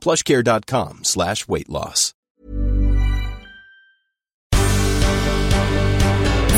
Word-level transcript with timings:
plushcare.com 0.00 1.04
slash 1.04 1.46
weight 1.46 1.68
loss. 1.68 2.14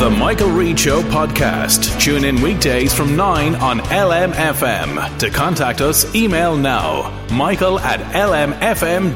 The 0.03 0.11
Michael 0.11 0.51
Reade 0.51 0.81
Show 0.81 1.01
podcast. 1.03 2.01
Tune 2.01 2.25
in 2.25 2.43
weekdays 2.43 2.93
from 2.93 3.15
9 3.15 3.55
on 3.55 3.79
LMFM. 3.79 5.19
To 5.21 5.31
contact 5.31 5.81
us, 5.81 6.13
email 6.17 6.57
now, 6.57 7.27
michael 7.31 7.79
at 7.79 8.01
lmfm.ie. 8.01 9.13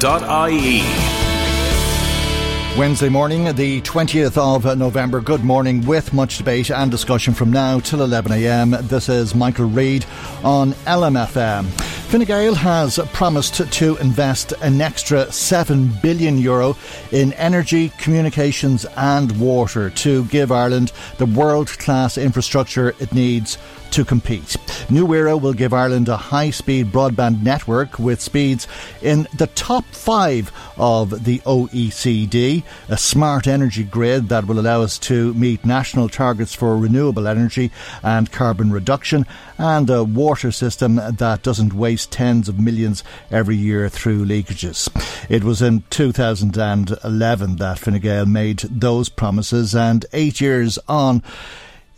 Wednesday 2.77 3.09
morning, 3.09 3.45
the 3.55 3.81
20th 3.81 4.37
of 4.37 4.67
uh, 4.67 4.75
November. 4.75 5.23
Good 5.23 5.43
morning 5.43 5.87
with 5.87 6.13
much 6.13 6.37
debate 6.37 6.71
and 6.71 6.91
discussion 6.91 7.33
from 7.33 7.51
now 7.51 7.81
till 7.81 8.01
11am. 8.01 8.87
This 8.89 9.09
is 9.09 9.35
Michael 9.35 9.65
Reade 9.65 10.05
on 10.45 10.73
LMFM. 10.85 11.65
Fine 12.11 12.25
Gael 12.25 12.55
has 12.55 12.99
promised 13.15 13.73
to 13.73 13.97
invest 13.97 14.53
an 14.61 14.83
extra 14.83 15.33
7 15.33 15.91
billion 16.03 16.37
euro 16.37 16.77
in 17.13 17.33
energy, 17.33 17.89
communications 17.99 18.85
and 18.97 19.41
water 19.41 19.89
to 19.89 20.27
give 20.27 20.53
Ireland 20.53 20.93
the 21.17 21.27
world 21.27 21.69
class 21.69 22.19
infrastructure 22.19 22.91
it 23.01 23.15
needs 23.15 23.57
to 23.91 24.05
compete. 24.05 24.57
New 24.89 25.13
Era 25.15 25.37
will 25.37 25.53
give 25.53 25.73
Ireland 25.73 26.09
a 26.09 26.17
high 26.17 26.51
speed 26.51 26.87
broadband 26.87 27.43
network 27.43 27.99
with 27.99 28.21
speeds 28.21 28.69
in 29.03 29.27
the 29.37 29.49
top 29.49 29.85
five 29.87 30.53
of 30.77 31.25
the 31.25 31.41
OECD, 31.41 32.63
a 32.89 32.97
smart 32.97 33.47
energy 33.47 33.83
grid 33.83 34.29
that 34.29 34.47
will 34.47 34.61
allow 34.61 34.83
us 34.83 34.99
to 34.99 35.35
meet 35.35 35.65
national 35.65 36.09
targets 36.09 36.55
for 36.55 36.77
renewable 36.77 37.27
energy 37.27 37.71
and 38.03 38.31
carbon 38.31 38.71
reduction, 38.71 39.27
and 39.59 39.89
a 39.91 40.05
water 40.05 40.53
system 40.53 40.97
that 40.97 41.43
doesn't 41.43 41.73
waste 41.73 42.13
tens 42.13 42.49
of 42.49 42.61
millions 42.61 43.03
every 43.31 43.57
year 43.57 43.89
through 43.89 44.25
leakages. 44.25 44.89
It 45.29 45.45
was 45.45 45.63
in 45.63 45.83
2011 45.91 47.57
that 47.57 47.79
Fine 47.79 48.01
Gael 48.01 48.27
made 48.27 48.59
those 48.59 49.09
promises, 49.09 49.75
and 49.75 50.05
eight 50.13 50.41
years 50.41 50.79
on, 50.89 51.23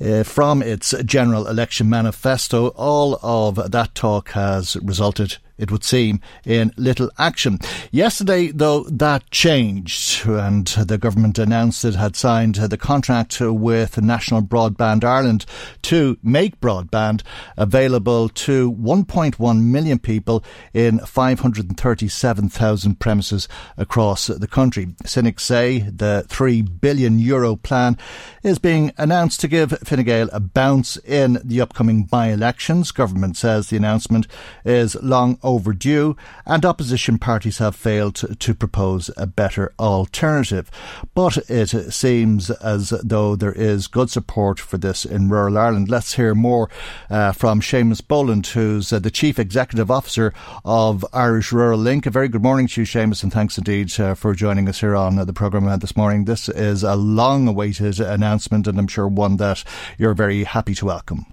uh, 0.01 0.23
from 0.23 0.63
its 0.63 0.95
general 1.05 1.47
election 1.47 1.89
manifesto, 1.89 2.69
all 2.69 3.19
of 3.23 3.71
that 3.71 3.95
talk 3.95 4.31
has 4.31 4.77
resulted 4.77 5.39
it 5.59 5.71
would 5.71 5.85
seem, 5.85 6.21
in 6.45 6.73
little 6.77 7.11
action. 7.19 7.59
Yesterday, 7.91 8.49
though, 8.49 8.85
that 8.85 9.31
changed, 9.31 10.27
and 10.27 10.67
the 10.67 10.99
government 10.99 11.39
announced 11.39 11.85
it 11.85 11.97
had 11.97 12.17
signed 12.17 12.55
the 12.55 12.77
contract 12.77 13.41
with 13.41 14.01
National 14.01 14.43
Broadband 14.43 15.05
Ireland 15.05 15.45
to 15.83 16.17
make 16.23 16.61
broadband 16.61 17.23
available 17.57 18.29
to 18.29 18.73
1.1 18.73 19.63
million 19.63 19.99
people 19.99 20.45
in 20.73 21.01
537,000 21.01 23.01
premises 23.01 23.49
across 23.77 24.29
the 24.29 24.47
country. 24.47 24.95
Cynics 25.05 25.45
say 25.45 25.81
the 25.81 26.25
3 26.29 26.63
billion 26.63 27.19
euro 27.19 27.57
plan 27.57 27.99
is 28.43 28.59
being 28.59 28.93
announced 28.97 29.41
to 29.41 29.49
give 29.49 29.73
Fine 29.85 30.05
Gael 30.05 30.31
a 30.33 30.41
bounce 30.41 30.97
in 30.99 31.39
the 31.45 31.61
upcoming 31.61 32.05
by-elections. 32.05 32.93
Government 32.93 33.37
says 33.37 33.69
the 33.69 33.77
announcement 33.77 34.27
is 34.65 34.95
long 35.03 35.39
overdue, 35.49 36.15
and 36.45 36.65
opposition 36.65 37.19
parties 37.19 37.59
have 37.59 37.75
failed 37.75 38.17
to 38.39 38.55
propose 38.55 39.11
a 39.17 39.27
better 39.27 39.73
alternative. 39.79 40.71
But 41.15 41.39
it 41.49 41.71
seems 41.93 42.51
as 42.51 42.91
though 43.03 43.35
there 43.35 43.53
is 43.53 43.87
good 43.87 44.11
support 44.11 44.61
for 44.61 44.77
this 44.77 45.07
in 45.07 45.31
rural 45.31 45.57
Ireland. 45.57 45.89
Let's 45.89 46.15
hear 46.15 46.35
more 46.35 46.69
uh, 47.09 47.33
from 47.33 47.61
Seamus 47.61 48.07
Boland, 48.07 48.47
who's 48.49 48.93
uh, 48.93 48.99
the 48.99 49.11
Chief 49.11 49.39
Executive 49.39 49.91
Officer 49.91 50.35
of 50.65 51.05
Irish 51.15 51.51
Rural 51.51 51.79
Link. 51.79 52.05
A 52.05 52.11
very 52.11 52.29
good 52.29 52.43
morning 52.43 52.69
to 52.69 52.83
you, 52.83 52.87
Seamus, 52.87 53.23
and 53.23 53.33
thanks 53.33 53.57
indeed 53.57 53.99
uh, 53.99 54.15
for 54.15 54.35
joining 54.35 54.69
us 54.69 54.81
here 54.81 54.95
on 54.95 55.19
uh, 55.19 55.25
the 55.25 55.33
programme 55.33 55.67
this 55.79 55.97
morning. 55.97 56.27
This 56.27 56.51
is 56.51 56.83
a 56.83 56.95
long 56.95 57.49
awaited 57.49 58.01
announcement, 58.01 58.67
and 58.67 58.79
I'm 58.79 58.87
sure 58.87 59.09
one 59.09 59.39
that 59.39 59.65
you're 59.97 60.15
very 60.15 60.45
happy 60.45 60.75
to 60.75 60.85
welcome. 60.85 61.25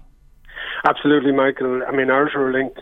Absolutely, 0.88 1.32
Michael. 1.32 1.82
I 1.86 1.92
mean, 1.92 2.10
Irish 2.10 2.34
Rural 2.34 2.52
Link 2.58 2.76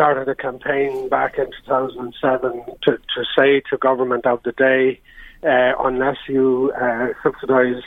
started 0.00 0.30
a 0.30 0.34
campaign 0.34 1.10
back 1.10 1.36
in 1.36 1.44
2007 1.66 2.64
to, 2.80 2.92
to 2.92 3.24
say 3.36 3.60
to 3.68 3.76
government 3.76 4.24
of 4.24 4.42
the 4.44 4.52
day, 4.52 4.98
uh, 5.42 5.74
unless 5.78 6.16
you 6.26 6.72
uh, 6.80 7.08
subsidise 7.22 7.82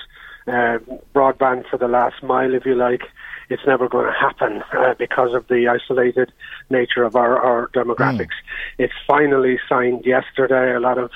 uh, 0.46 0.78
broadband 1.16 1.68
for 1.72 1.78
the 1.80 1.88
last 1.88 2.22
mile, 2.22 2.54
if 2.54 2.68
you 2.68 2.76
like, 2.76 3.02
it's 3.50 3.64
never 3.66 3.90
going 3.90 4.06
to 4.06 4.12
happen 4.12 4.62
uh, 4.78 4.94
because 5.00 5.34
of 5.34 5.48
the 5.48 5.68
isolated 5.68 6.32
nature 6.70 7.04
of 7.04 7.16
our, 7.16 7.36
our 7.40 7.70
demographics. 7.70 8.38
Mm. 8.78 8.78
It's 8.78 8.94
finally 9.08 9.58
signed 9.68 10.06
yesterday. 10.06 10.76
A 10.76 10.80
lot 10.80 11.00
of 11.00 11.10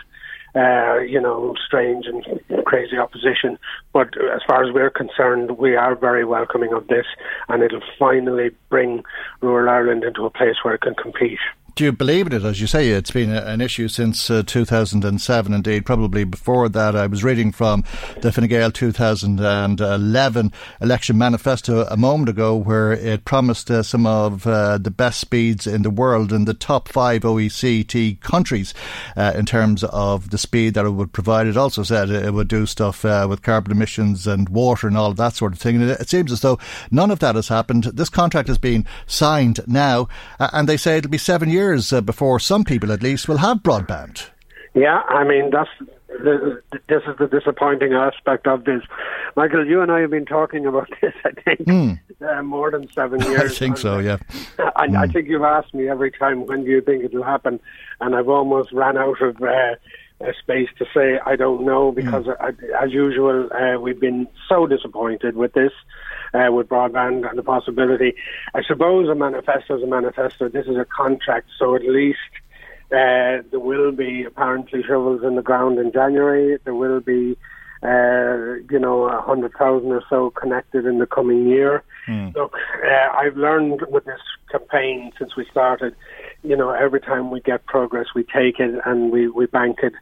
uh, 0.58 1.00
you 1.00 1.22
know, 1.22 1.54
strange 1.66 2.06
and 2.08 2.26
crazy 2.66 2.98
opposition. 2.98 3.60
But 3.94 4.10
as 4.34 4.42
far 4.48 4.64
as 4.64 4.74
we're 4.74 4.90
concerned, 4.90 5.58
we 5.58 5.76
are 5.76 5.96
very 5.96 6.26
welcoming 6.26 6.74
of 6.74 6.88
this, 6.88 7.06
and 7.48 7.62
it'll 7.62 7.82
finally 8.00 8.50
bring 8.70 9.04
rural 9.42 9.70
Ireland 9.70 10.04
into 10.04 10.26
a 10.26 10.30
place 10.30 10.56
where 10.64 10.74
it 10.74 10.82
can 10.82 10.96
compete 10.96 11.40
do 11.78 11.84
you 11.84 11.92
believe 11.92 12.26
in 12.26 12.34
it? 12.34 12.44
As 12.44 12.60
you 12.60 12.66
say, 12.66 12.90
it's 12.90 13.12
been 13.12 13.30
an 13.30 13.62
issue 13.62 13.88
since 13.88 14.32
uh, 14.32 14.42
2007. 14.48 15.54
Indeed, 15.54 15.86
probably 15.86 16.24
before 16.24 16.68
that. 16.70 16.96
I 16.96 17.06
was 17.06 17.24
reading 17.24 17.52
from 17.52 17.84
the 18.22 18.32
Fine 18.32 18.48
Gael 18.48 18.72
2011 18.72 20.52
election 20.82 21.18
manifesto 21.20 21.86
a 21.86 21.96
moment 21.96 22.30
ago, 22.30 22.56
where 22.56 22.94
it 22.94 23.26
promised 23.26 23.70
uh, 23.70 23.84
some 23.84 24.08
of 24.08 24.48
uh, 24.48 24.80
the 24.80 24.90
best 24.90 25.20
speeds 25.20 25.68
in 25.68 25.84
the 25.84 25.92
world 25.92 26.34
in 26.34 26.46
the 26.46 26.56
top 26.56 26.90
five 26.90 27.22
OECD 27.22 28.20
countries 28.22 28.74
uh, 29.16 29.34
in 29.36 29.46
terms 29.46 29.84
of 29.84 30.32
the 30.32 30.40
speed 30.40 30.74
that 30.74 30.86
it 30.86 30.90
would 30.90 31.14
provide. 31.14 31.46
It 31.46 31.58
also 31.58 31.84
said 31.84 32.10
it 32.10 32.34
would 32.34 32.48
do 32.48 32.66
stuff 32.66 33.06
uh, 33.06 33.28
with 33.30 33.44
carbon 33.44 33.72
emissions 33.72 34.26
and 34.26 34.50
water 34.50 34.88
and 34.88 34.98
all 34.98 35.14
that 35.14 35.36
sort 35.36 35.54
of 35.54 35.60
thing. 35.60 35.76
And 35.76 35.92
it, 35.92 36.02
it 36.02 36.10
seems 36.10 36.32
as 36.32 36.42
though 36.42 36.58
none 36.90 37.12
of 37.12 37.20
that 37.20 37.36
has 37.36 37.50
happened. 37.50 37.84
This 37.84 38.10
contract 38.10 38.48
has 38.48 38.58
been 38.58 38.88
signed 39.06 39.60
now, 39.68 40.08
and 40.40 40.68
they 40.68 40.78
say 40.78 40.98
it'll 40.98 41.12
be 41.12 41.20
seven 41.20 41.50
years 41.50 41.67
years 41.68 41.92
uh, 41.92 42.02
before 42.02 42.40
some 42.40 42.64
people, 42.64 42.92
at 42.92 43.04
least, 43.04 43.28
will 43.28 43.38
have 43.38 43.58
broadband. 43.58 44.30
Yeah, 44.74 45.02
I 45.10 45.24
mean 45.24 45.50
that's 45.50 45.70
the, 46.08 46.62
this 46.88 47.02
is 47.08 47.18
the 47.18 47.28
disappointing 47.28 47.94
aspect 47.94 48.48
of 48.48 48.64
this. 48.64 48.82
Michael, 49.36 49.66
you 49.66 49.82
and 49.82 49.92
I 49.92 50.02
have 50.02 50.12
been 50.12 50.26
talking 50.26 50.66
about 50.66 50.90
this. 51.02 51.14
I 51.26 51.32
think 51.42 51.60
mm. 51.68 52.00
uh, 52.22 52.44
more 52.44 52.72
than 52.72 52.90
seven 52.92 53.20
years. 53.32 53.52
I 53.52 53.56
think 53.56 53.78
so. 53.78 54.00
Yeah. 54.00 54.18
And 54.76 54.94
mm. 54.94 54.98
I 54.98 55.08
think 55.08 55.28
you've 55.28 55.44
asked 55.44 55.74
me 55.74 55.90
every 55.90 56.12
time 56.12 56.46
when 56.46 56.64
do 56.64 56.70
you 56.70 56.82
think 56.82 57.04
it'll 57.04 57.24
happen, 57.24 57.60
and 58.00 58.16
I've 58.16 58.30
almost 58.30 58.72
ran 58.72 58.98
out 58.98 59.22
of. 59.22 59.42
Uh, 59.42 59.76
space 60.42 60.68
to 60.80 60.84
say 60.96 61.20
I 61.28 61.36
don't 61.36 61.64
know 61.64 61.92
because, 61.92 62.26
mm. 62.26 62.36
uh, 62.42 62.84
as 62.84 62.92
usual, 62.92 63.48
uh, 63.54 63.80
we've 63.80 64.00
been 64.00 64.28
so 64.50 64.66
disappointed 64.66 65.36
with 65.36 65.54
this 65.54 65.72
uh, 66.34 66.52
with 66.52 66.68
broadband 66.68 67.28
and 67.30 67.38
the 67.38 67.44
possibility. 67.44 68.14
I 68.54 68.62
suppose 68.64 69.10
a 69.10 69.16
manifesto 69.16 69.78
is 69.78 69.84
a 69.84 69.88
manifesto. 69.88 70.50
This 70.50 70.68
is 70.68 70.78
a 70.78 70.86
contract, 70.86 71.48
so 71.58 71.76
at 71.76 71.84
least 71.84 72.18
uh, 72.92 73.44
there 73.52 73.60
will 73.60 73.92
be 73.92 74.24
apparently 74.24 74.82
shovels 74.84 75.22
in 75.24 75.36
the 75.36 75.42
ground 75.42 75.78
in 75.78 75.92
January. 75.92 76.58
There 76.64 76.74
will 76.74 77.02
be, 77.02 77.38
uh, 77.84 78.64
you 78.72 78.80
know, 78.80 79.04
a 79.10 79.22
hundred 79.22 79.54
thousand 79.54 79.92
or 79.92 80.04
so 80.10 80.30
connected 80.30 80.86
in 80.86 81.00
the 81.00 81.06
coming 81.06 81.48
year. 81.48 81.84
Mm. 82.08 82.34
Look, 82.34 82.54
uh, 82.86 83.18
I've 83.18 83.36
learned 83.36 83.82
with 83.90 84.06
this 84.06 84.22
campaign 84.50 85.12
since 85.20 85.36
we 85.36 85.46
started. 85.52 85.96
You 86.44 86.56
know, 86.56 86.70
every 86.70 87.02
time 87.02 87.30
we 87.30 87.42
get 87.42 87.66
progress, 87.66 88.08
we 88.16 88.24
take 88.24 88.60
it 88.60 88.80
and 88.86 89.12
we 89.12 89.28
we 89.28 89.48
bank 89.48 89.80
it 89.84 89.94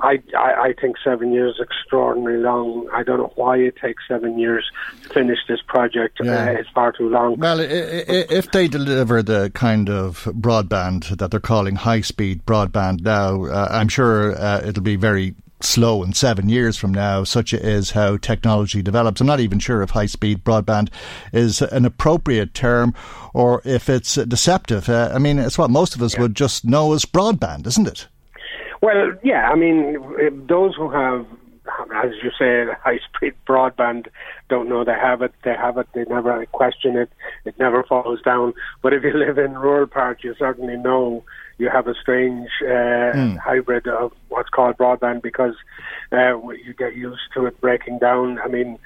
I, 0.00 0.22
I, 0.36 0.52
I 0.52 0.74
think 0.80 0.96
seven 1.04 1.32
years 1.32 1.54
is 1.54 1.60
extraordinarily 1.60 2.42
long. 2.42 2.88
I 2.92 3.02
don't 3.02 3.18
know 3.18 3.32
why 3.36 3.58
it 3.58 3.76
takes 3.76 4.02
seven 4.08 4.38
years 4.38 4.64
to 5.02 5.08
finish 5.10 5.38
this 5.48 5.60
project. 5.66 6.18
Yeah. 6.22 6.44
Uh, 6.44 6.52
it's 6.52 6.68
far 6.70 6.92
too 6.92 7.08
long. 7.08 7.36
Well, 7.36 7.58
if 7.60 8.50
they 8.50 8.68
deliver 8.68 9.22
the 9.22 9.50
kind 9.54 9.88
of 9.88 10.24
broadband 10.24 11.18
that 11.18 11.30
they're 11.30 11.40
calling 11.40 11.76
high 11.76 12.00
speed 12.00 12.44
broadband 12.44 13.02
now, 13.02 13.44
uh, 13.44 13.68
I'm 13.70 13.88
sure 13.88 14.36
uh, 14.38 14.62
it'll 14.64 14.82
be 14.82 14.96
very 14.96 15.34
slow 15.60 16.02
in 16.02 16.12
seven 16.12 16.48
years 16.48 16.76
from 16.76 16.92
now. 16.92 17.24
Such 17.24 17.54
is 17.54 17.92
how 17.92 18.16
technology 18.16 18.82
develops. 18.82 19.20
I'm 19.20 19.26
not 19.26 19.40
even 19.40 19.58
sure 19.58 19.82
if 19.82 19.90
high 19.90 20.06
speed 20.06 20.44
broadband 20.44 20.90
is 21.32 21.62
an 21.62 21.84
appropriate 21.84 22.54
term 22.54 22.94
or 23.32 23.62
if 23.64 23.88
it's 23.88 24.14
deceptive. 24.14 24.88
Uh, 24.88 25.12
I 25.14 25.18
mean, 25.18 25.38
it's 25.38 25.58
what 25.58 25.70
most 25.70 25.94
of 25.94 26.02
us 26.02 26.14
yeah. 26.14 26.22
would 26.22 26.34
just 26.34 26.64
know 26.64 26.92
as 26.92 27.04
broadband, 27.04 27.66
isn't 27.66 27.88
it? 27.88 28.08
Well, 28.84 29.12
yeah, 29.22 29.48
I 29.48 29.54
mean, 29.54 30.46
those 30.46 30.76
who 30.76 30.90
have, 30.90 31.24
as 31.94 32.12
you 32.22 32.30
say, 32.38 32.66
high 32.84 33.00
speed 33.08 33.32
broadband 33.48 34.08
don't 34.50 34.68
know 34.68 34.84
they 34.84 34.92
have 34.92 35.22
it. 35.22 35.32
They 35.42 35.54
have 35.54 35.78
it. 35.78 35.86
They 35.94 36.04
never 36.04 36.44
question 36.52 36.94
it. 36.94 37.10
It 37.46 37.58
never 37.58 37.82
falls 37.82 38.20
down. 38.20 38.52
But 38.82 38.92
if 38.92 39.02
you 39.02 39.12
live 39.14 39.38
in 39.38 39.54
rural 39.54 39.86
parts, 39.86 40.22
you 40.22 40.34
certainly 40.38 40.76
know 40.76 41.24
you 41.56 41.70
have 41.70 41.86
a 41.86 41.94
strange 41.94 42.50
uh, 42.60 43.16
mm. 43.16 43.38
hybrid 43.38 43.86
of 43.86 44.12
what's 44.28 44.50
called 44.50 44.76
broadband 44.76 45.22
because 45.22 45.54
uh, 46.12 46.36
you 46.50 46.74
get 46.76 46.94
used 46.94 47.22
to 47.32 47.46
it 47.46 47.58
breaking 47.62 48.00
down. 48.00 48.38
I 48.40 48.48
mean, 48.48 48.78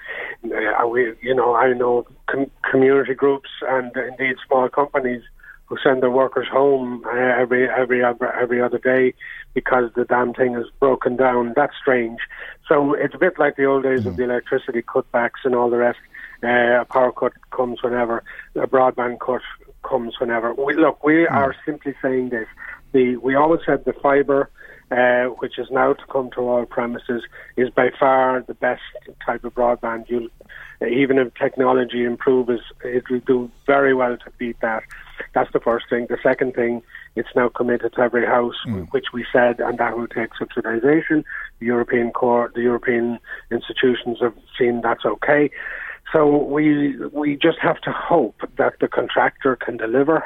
uh, 0.44 0.86
we, 0.86 1.12
you 1.22 1.34
know, 1.34 1.56
I 1.56 1.72
know 1.72 2.06
com- 2.30 2.52
community 2.70 3.14
groups 3.14 3.50
and 3.62 3.90
indeed 3.96 4.36
small 4.46 4.68
companies 4.68 5.24
who 5.68 5.76
send 5.82 6.02
their 6.02 6.10
workers 6.10 6.48
home 6.50 7.04
uh, 7.06 7.10
every 7.10 7.68
every 7.68 8.02
every 8.04 8.60
other 8.60 8.78
day 8.78 9.14
because 9.54 9.90
the 9.94 10.04
damn 10.04 10.32
thing 10.32 10.54
is 10.54 10.66
broken 10.80 11.16
down. 11.16 11.52
That's 11.54 11.74
strange. 11.80 12.20
So 12.66 12.94
it's 12.94 13.14
a 13.14 13.18
bit 13.18 13.38
like 13.38 13.56
the 13.56 13.66
old 13.66 13.82
days 13.82 14.02
mm. 14.02 14.06
of 14.06 14.16
the 14.16 14.24
electricity 14.24 14.82
cutbacks 14.82 15.44
and 15.44 15.54
all 15.54 15.70
the 15.70 15.76
rest. 15.76 15.98
Uh, 16.42 16.80
a 16.80 16.84
power 16.84 17.12
cut 17.12 17.32
comes 17.50 17.82
whenever, 17.82 18.22
a 18.54 18.66
broadband 18.66 19.18
cut 19.18 19.42
comes 19.82 20.14
whenever. 20.20 20.54
We, 20.54 20.74
look, 20.74 21.02
we 21.04 21.26
mm. 21.26 21.30
are 21.30 21.54
simply 21.66 21.94
saying 22.00 22.30
this. 22.30 22.46
The 22.92 23.16
we 23.16 23.34
always 23.34 23.60
said 23.66 23.84
the 23.84 23.92
fibre. 23.92 24.50
Uh, 24.90 25.26
which 25.40 25.58
is 25.58 25.66
now 25.70 25.92
to 25.92 26.06
come 26.10 26.30
to 26.30 26.40
all 26.40 26.64
premises, 26.64 27.22
is 27.58 27.68
by 27.68 27.90
far 28.00 28.42
the 28.46 28.54
best 28.54 28.80
type 29.26 29.44
of 29.44 29.54
broadband. 29.54 30.08
You'll, 30.08 30.28
even 30.80 31.18
if 31.18 31.34
technology 31.34 32.04
improves, 32.04 32.62
it 32.82 33.04
will 33.10 33.20
do 33.26 33.50
very 33.66 33.92
well 33.92 34.16
to 34.16 34.30
beat 34.38 34.58
that. 34.62 34.82
That's 35.34 35.52
the 35.52 35.60
first 35.60 35.90
thing. 35.90 36.06
The 36.08 36.16
second 36.22 36.54
thing, 36.54 36.82
it's 37.16 37.28
now 37.36 37.50
committed 37.50 37.92
to 37.96 38.00
every 38.00 38.24
house, 38.24 38.54
mm. 38.66 38.88
which 38.92 39.06
we 39.12 39.26
said, 39.30 39.60
and 39.60 39.76
that 39.76 39.94
will 39.94 40.06
take 40.06 40.30
subsidisation. 40.40 41.22
The 41.58 41.66
European 41.66 42.10
court, 42.10 42.54
the 42.54 42.62
European 42.62 43.18
institutions 43.50 44.18
have 44.22 44.34
seen 44.58 44.80
that's 44.80 45.04
okay. 45.04 45.50
So 46.12 46.44
we 46.44 46.96
we 47.12 47.36
just 47.36 47.58
have 47.60 47.80
to 47.82 47.92
hope 47.92 48.40
that 48.56 48.74
the 48.80 48.88
contractor 48.88 49.54
can 49.56 49.76
deliver. 49.76 50.24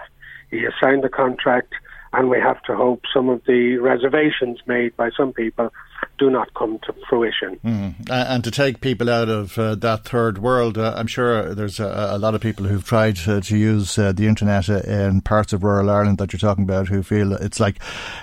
He 0.50 0.62
has 0.62 0.72
signed 0.80 1.02
the 1.02 1.08
contract, 1.08 1.72
and 2.12 2.28
we 2.28 2.38
have 2.38 2.62
to 2.62 2.76
hope 2.76 3.02
some 3.12 3.28
of 3.28 3.42
the 3.46 3.76
reservations 3.78 4.58
made 4.66 4.96
by 4.96 5.10
some 5.16 5.32
people 5.32 5.72
do 6.18 6.30
not 6.30 6.52
come 6.54 6.78
to 6.80 6.94
fruition. 7.08 7.58
Mm. 7.64 8.10
And 8.10 8.44
to 8.44 8.50
take 8.50 8.80
people 8.80 9.10
out 9.10 9.28
of 9.28 9.58
uh, 9.58 9.74
that 9.76 10.04
third 10.04 10.38
world, 10.38 10.78
uh, 10.78 10.94
I'm 10.96 11.06
sure 11.06 11.54
there's 11.54 11.80
a, 11.80 12.10
a, 12.12 12.18
lot 12.18 12.34
of 12.34 12.40
people 12.40 12.66
who've 12.66 12.84
tried 12.84 13.18
uh, 13.26 13.40
to 13.40 13.56
use 13.56 13.98
uh, 13.98 14.12
the 14.12 14.26
internet 14.26 14.68
uh, 14.68 14.80
in 14.80 15.20
parts 15.22 15.52
of 15.52 15.64
rural 15.64 15.90
Ireland 15.90 16.18
that 16.18 16.32
you're 16.32 16.38
talking 16.38 16.64
about 16.64 16.88
who 16.88 17.02
feel 17.02 17.32
it's 17.32 17.58
like 17.58 17.78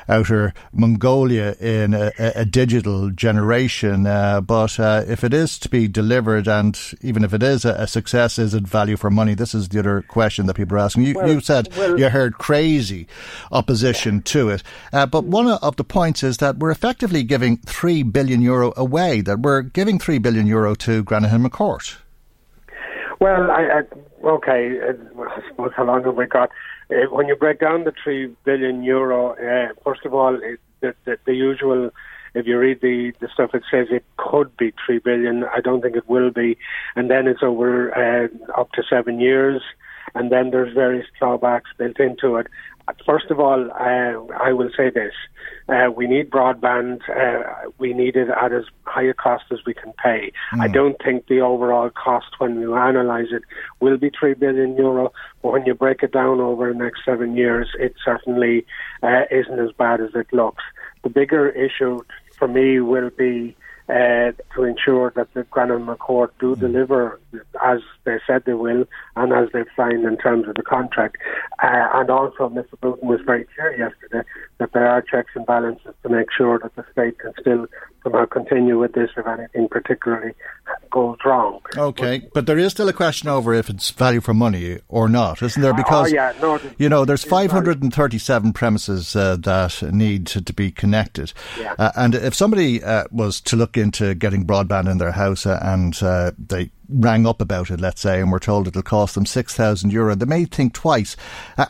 outer 0.07 0.53
Mongolia 0.71 1.56
in 1.59 1.94
a, 1.94 2.12
a 2.18 2.45
digital 2.45 3.09
generation. 3.09 4.07
Uh, 4.07 4.41
but 4.41 4.80
if 4.80 5.24
it 5.24 5.33
is 5.33 5.59
to 5.59 5.69
be 5.69 5.88
delivered, 5.88 6.47
and 6.47 6.80
even 7.01 7.24
if 7.24 7.33
it 7.33 7.44
is 7.44 7.65
a, 7.65 7.71
a, 7.71 7.88
success, 7.88 8.39
is 8.39 8.53
it 8.53 8.68
value 8.68 8.97
for 8.97 9.09
money? 9.09 9.33
This 9.33 9.53
is 9.53 9.69
the 9.69 9.80
other 9.80 10.01
question 10.03 10.45
that 10.45 10.53
people 10.53 10.77
are 10.77 10.80
asking. 10.80 11.03
You, 11.03 11.15
well, 11.15 11.30
you 11.30 11.41
said 11.41 11.69
well, 11.75 12.00
you 12.00 12.09
heard 12.09 12.38
crazy 12.38 13.07
opposition 13.51 14.21
to 14.24 14.50
it. 14.50 14.63
but 14.91 15.25
one 15.25 15.47
of 15.47 15.75
the 15.75 15.83
points 15.83 16.24
is 16.24 16.38
that 16.38 16.57
we're 16.57 16.71
effectively 16.71 17.24
giving 17.24 17.57
3 17.79 18.03
billion 18.03 18.41
euro 18.41 18.73
away, 18.75 19.21
that 19.21 19.39
we're 19.39 19.61
giving 19.61 19.97
3 19.97 20.17
billion 20.19 20.45
euro 20.45 20.75
to 20.75 21.01
Granahan 21.01 21.47
McCourt. 21.47 21.95
Well, 23.21 23.49
I, 23.49 23.79
I, 23.79 24.27
okay, 24.27 24.79
I 24.83 25.47
suppose 25.47 25.71
how 25.77 25.85
long 25.85 26.03
have 26.03 26.15
we 26.15 26.25
got? 26.25 26.49
Uh, 26.91 27.07
when 27.09 27.29
you 27.29 27.37
break 27.37 27.61
down 27.61 27.85
the 27.85 27.93
3 28.03 28.35
billion 28.43 28.83
euro, 28.83 29.31
uh, 29.31 29.73
first 29.81 30.05
of 30.05 30.13
all, 30.13 30.35
it, 30.35 30.59
the, 30.81 30.93
the, 31.05 31.17
the 31.25 31.33
usual 31.33 31.91
if 32.35 32.45
you 32.45 32.59
read 32.59 32.81
the, 32.81 33.11
the 33.21 33.27
stuff, 33.33 33.51
it 33.53 33.63
says 33.71 33.87
it 33.89 34.05
could 34.17 34.55
be 34.57 34.71
three 34.85 34.99
billion. 34.99 35.45
I 35.45 35.61
don't 35.61 35.81
think 35.81 35.95
it 35.95 36.07
will 36.07 36.29
be, 36.31 36.57
and 36.95 37.09
then 37.09 37.27
it's 37.27 37.41
over 37.41 37.89
uh, 37.91 38.27
up 38.59 38.71
to 38.73 38.83
seven 38.87 39.19
years, 39.19 39.63
and 40.13 40.31
then 40.31 40.51
there's 40.51 40.73
various 40.73 41.07
clawbacks 41.19 41.71
built 41.77 41.99
into 41.99 42.35
it. 42.35 42.45
First 43.06 43.31
of 43.31 43.39
all, 43.39 43.69
uh, 43.71 44.33
I 44.41 44.53
will 44.53 44.69
say 44.75 44.89
this: 44.89 45.13
uh, 45.68 45.89
we 45.95 46.07
need 46.07 46.30
broadband. 46.30 47.01
Uh, 47.09 47.69
we 47.77 47.94
need 47.94 48.15
it 48.15 48.30
at 48.30 48.51
as 48.51 48.65
high 48.86 49.03
a 49.03 49.13
cost 49.13 49.45
as 49.51 49.59
we 49.65 49.74
can 49.74 49.94
pay. 50.03 50.31
Mm. 50.53 50.62
I 50.62 50.68
don't 50.68 50.97
think 51.03 51.27
the 51.27 51.41
overall 51.41 51.89
cost, 51.89 52.39
when 52.39 52.59
you 52.59 52.74
analyse 52.75 53.27
it, 53.31 53.44
will 53.80 53.97
be 53.97 54.09
three 54.09 54.33
billion 54.33 54.75
euro. 54.75 55.13
But 55.41 55.51
when 55.53 55.65
you 55.65 55.74
break 55.74 56.03
it 56.03 56.12
down 56.12 56.39
over 56.39 56.71
the 56.71 56.77
next 56.77 57.06
seven 57.06 57.36
years, 57.36 57.69
it 57.80 57.94
certainly 58.03 58.65
uh, 59.03 59.24
isn't 59.31 59.59
as 59.59 59.71
bad 59.77 60.01
as 60.01 60.12
it 60.15 60.27
looks. 60.33 60.63
The 61.03 61.09
bigger 61.09 61.50
issue 61.50 62.00
for 62.38 62.47
me 62.47 62.80
will 62.80 63.09
be 63.12 63.56
uh, 63.89 64.31
to 64.56 64.63
ensure 64.63 65.12
that 65.15 65.33
the 65.33 65.44
Granahan 65.45 65.86
McCourt 65.86 66.30
do 66.39 66.56
mm. 66.56 66.59
deliver 66.59 67.19
as 67.63 67.79
they 68.05 68.17
said 68.25 68.43
they 68.45 68.53
will 68.53 68.85
and 69.15 69.33
as 69.33 69.49
they've 69.53 69.65
signed 69.75 70.05
in 70.05 70.17
terms 70.17 70.47
of 70.47 70.55
the 70.55 70.63
contract. 70.63 71.17
Uh, 71.61 71.87
and 71.93 72.09
also, 72.09 72.49
Mr. 72.49 72.79
Bruton 72.81 73.07
was 73.07 73.19
very 73.25 73.45
clear 73.55 73.77
yesterday 73.77 74.27
that 74.59 74.73
there 74.73 74.87
are 74.87 75.01
checks 75.01 75.31
and 75.35 75.45
balances 75.45 75.93
to 76.03 76.09
make 76.09 76.27
sure 76.35 76.59
that 76.59 76.75
the 76.75 76.85
state 76.91 77.19
can 77.19 77.33
still 77.39 77.67
somehow 78.03 78.25
continue 78.25 78.79
with 78.79 78.93
this 78.93 79.09
if 79.17 79.27
anything 79.27 79.67
particularly 79.69 80.33
goes 80.91 81.17
wrong. 81.25 81.59
Okay, 81.75 82.19
but, 82.19 82.33
but 82.33 82.45
there 82.45 82.57
is 82.57 82.71
still 82.71 82.87
a 82.87 82.93
question 82.93 83.29
over 83.29 83.53
if 83.53 83.69
it's 83.69 83.89
value 83.91 84.21
for 84.21 84.33
money 84.33 84.79
or 84.87 85.09
not, 85.09 85.41
isn't 85.41 85.61
there? 85.61 85.73
Because 85.73 86.11
oh, 86.11 86.15
yeah, 86.15 86.33
no, 86.41 86.59
you 86.77 86.89
know, 86.89 87.05
there's 87.05 87.23
537 87.23 88.53
premises 88.53 89.15
uh, 89.15 89.35
that 89.37 89.81
need 89.93 90.27
to, 90.27 90.41
to 90.41 90.53
be 90.53 90.71
connected, 90.71 91.33
yeah. 91.59 91.75
uh, 91.77 91.91
and 91.95 92.15
if 92.15 92.33
somebody 92.33 92.83
uh, 92.83 93.03
was 93.11 93.41
to 93.41 93.55
look 93.55 93.77
into 93.77 94.15
getting 94.15 94.45
broadband 94.45 94.89
in 94.89 94.98
their 94.98 95.12
house 95.12 95.45
uh, 95.45 95.59
and 95.62 96.01
uh, 96.01 96.31
they 96.38 96.71
rang 96.89 97.25
up 97.25 97.41
about 97.41 97.69
it, 97.69 97.79
let's 97.79 98.01
say, 98.01 98.19
and 98.19 98.31
were 98.31 98.39
told 98.39 98.67
it'll 98.67 98.81
cost 98.81 99.15
them 99.15 99.25
6,000 99.25 99.91
euro, 99.91 100.15
they 100.15 100.25
may 100.25 100.46
think 100.46 100.74
twice. 100.74 101.15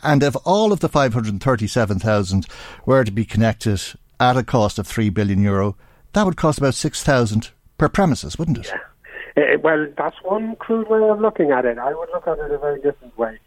And 0.02 0.22
if 0.22 0.34
all 0.44 0.72
of 0.72 0.80
the 0.80 0.88
537,000 0.88 2.46
were 2.86 3.04
to 3.04 3.10
be 3.10 3.24
connected 3.24 3.82
at 4.18 4.36
a 4.36 4.42
cost 4.42 4.78
of 4.78 4.86
3 4.86 5.10
billion 5.10 5.42
euro, 5.42 5.76
that 6.12 6.24
would 6.24 6.36
cost 6.36 6.58
about 6.58 6.74
6,000 6.74 7.50
per 7.78 7.88
premises, 7.88 8.38
wouldn't 8.38 8.58
it? 8.58 8.68
Yeah. 8.68 8.80
Uh, 9.36 9.58
well, 9.62 9.86
that's 9.96 10.16
one 10.22 10.56
crude 10.56 10.88
way 10.88 11.08
of 11.08 11.20
looking 11.20 11.50
at 11.50 11.64
it. 11.64 11.78
I 11.78 11.94
would 11.94 12.08
look 12.12 12.26
at 12.26 12.38
it 12.38 12.50
a 12.50 12.58
very 12.58 12.80
different 12.80 13.16
way. 13.16 13.38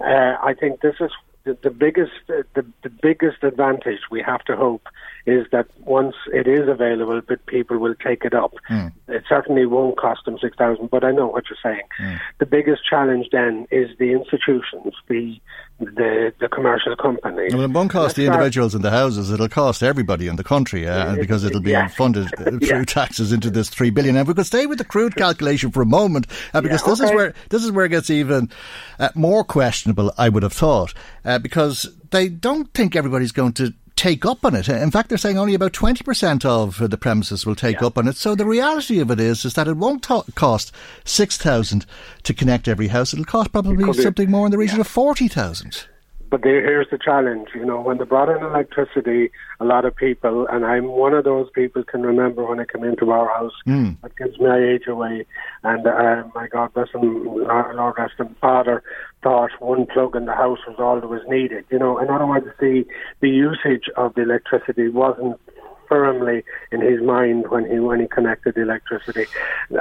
Uh, 0.00 0.36
I 0.42 0.54
think 0.58 0.80
this 0.80 0.94
is 1.00 1.10
the, 1.44 1.58
the 1.62 1.70
biggest 1.70 2.12
uh, 2.28 2.42
the, 2.54 2.64
the 2.82 2.90
biggest 2.90 3.42
advantage 3.42 3.98
we 4.10 4.22
have 4.22 4.42
to 4.44 4.56
hope 4.56 4.86
is 5.26 5.46
that 5.52 5.66
once 5.84 6.14
it 6.32 6.46
is 6.46 6.68
available, 6.68 7.20
but 7.26 7.44
people 7.46 7.78
will 7.78 7.94
take 7.94 8.24
it 8.24 8.34
up. 8.34 8.54
Mm. 8.68 8.92
It 9.08 9.24
certainly 9.28 9.66
won't 9.66 9.96
cost 9.96 10.24
them 10.24 10.38
six 10.40 10.56
thousand, 10.56 10.90
but 10.90 11.04
I 11.04 11.12
know 11.12 11.28
what 11.28 11.44
you're 11.48 11.58
saying. 11.62 11.86
Mm. 12.00 12.20
The 12.38 12.46
biggest 12.46 12.82
challenge 12.88 13.28
then 13.30 13.66
is 13.70 13.96
the 13.98 14.12
institutions, 14.12 14.94
the 15.08 15.38
the, 15.80 16.32
the 16.40 16.48
commercial 16.48 16.94
companies. 16.96 17.54
Well, 17.54 17.64
it 17.64 17.70
won't 17.70 17.90
cost 17.90 18.16
the 18.16 18.26
individuals 18.26 18.74
in 18.74 18.82
the 18.82 18.90
houses; 18.90 19.30
it'll 19.30 19.48
cost 19.48 19.82
everybody 19.82 20.28
in 20.28 20.36
the 20.36 20.44
country, 20.44 20.86
uh, 20.86 21.16
because 21.16 21.44
it'll 21.44 21.60
be 21.60 21.70
yeah. 21.70 21.88
funded 21.88 22.28
through 22.36 22.58
yeah. 22.60 22.84
taxes 22.84 23.32
into 23.32 23.50
this 23.50 23.68
three 23.68 23.90
billion. 23.90 24.16
And 24.16 24.26
we 24.26 24.34
could 24.34 24.46
stay 24.46 24.66
with 24.66 24.78
the 24.78 24.84
crude 24.84 25.16
calculation 25.16 25.70
for 25.70 25.82
a 25.82 25.86
moment, 25.86 26.26
uh, 26.54 26.60
because 26.60 26.82
yeah, 26.82 26.88
this 26.88 27.00
is 27.00 27.10
where 27.10 27.34
this 27.50 27.64
is 27.64 27.72
where 27.72 27.84
it 27.84 27.90
gets 27.90 28.10
even 28.10 28.50
uh, 28.98 29.10
more 29.14 29.44
questionable. 29.44 30.12
I 30.18 30.28
would 30.28 30.42
have 30.42 30.52
thought, 30.52 30.94
uh, 31.24 31.38
because 31.38 31.90
they 32.10 32.28
don't 32.28 32.72
think 32.74 32.94
everybody's 32.94 33.32
going 33.32 33.52
to 33.54 33.74
take 33.96 34.24
up 34.24 34.44
on 34.44 34.54
it. 34.54 34.68
In 34.68 34.90
fact, 34.90 35.08
they're 35.08 35.18
saying 35.18 35.38
only 35.38 35.54
about 35.54 35.72
20% 35.72 36.44
of 36.44 36.90
the 36.90 36.96
premises 36.96 37.46
will 37.46 37.54
take 37.54 37.80
yeah. 37.80 37.86
up 37.86 37.98
on 37.98 38.08
it. 38.08 38.16
So 38.16 38.34
the 38.34 38.46
reality 38.46 38.98
of 39.00 39.10
it 39.10 39.20
is, 39.20 39.44
is 39.44 39.54
that 39.54 39.68
it 39.68 39.76
won't 39.76 40.02
to- 40.04 40.24
cost 40.34 40.72
6,000 41.04 41.86
to 42.22 42.34
connect 42.34 42.68
every 42.68 42.88
house. 42.88 43.12
It'll 43.12 43.24
cost 43.24 43.52
probably 43.52 43.92
something 43.92 44.30
more 44.30 44.46
in 44.46 44.52
the 44.52 44.58
region 44.58 44.76
yeah. 44.76 44.82
of 44.82 44.88
40,000. 44.88 45.86
But 46.32 46.44
here's 46.44 46.88
the 46.90 46.96
challenge, 46.96 47.48
you 47.54 47.62
know, 47.62 47.82
when 47.82 47.98
they 47.98 48.04
brought 48.04 48.34
in 48.34 48.42
electricity, 48.42 49.30
a 49.60 49.66
lot 49.66 49.84
of 49.84 49.94
people, 49.94 50.46
and 50.50 50.64
I'm 50.64 50.86
one 50.86 51.12
of 51.12 51.24
those 51.24 51.50
people, 51.54 51.84
can 51.84 52.00
remember 52.00 52.42
when 52.46 52.58
I 52.58 52.64
came 52.64 52.84
into 52.84 53.10
our 53.10 53.28
house. 53.28 53.52
Mm. 53.66 54.00
That 54.00 54.16
gives 54.16 54.40
my 54.40 54.58
age 54.58 54.86
away. 54.88 55.26
And 55.62 55.86
uh, 55.86 56.22
my 56.34 56.48
God 56.48 56.72
bless 56.72 56.88
him, 56.88 57.02
Lord 57.26 57.96
rest 57.98 58.14
him, 58.18 58.34
father 58.40 58.82
thought 59.22 59.50
one 59.60 59.84
plug 59.84 60.16
in 60.16 60.24
the 60.24 60.32
house 60.32 60.58
was 60.66 60.76
all 60.78 60.98
that 60.98 61.06
was 61.06 61.20
needed. 61.28 61.66
You 61.70 61.78
know, 61.78 61.98
in 61.98 62.08
other 62.08 62.26
words, 62.26 62.46
the 62.58 62.84
the 63.20 63.28
usage 63.28 63.90
of 63.98 64.14
the 64.14 64.22
electricity 64.22 64.88
wasn't 64.88 65.38
firmly 65.86 66.44
in 66.72 66.80
his 66.80 67.02
mind 67.02 67.50
when 67.50 67.70
he 67.70 67.78
when 67.78 68.00
he 68.00 68.08
connected 68.08 68.54
the 68.54 68.62
electricity. 68.62 69.26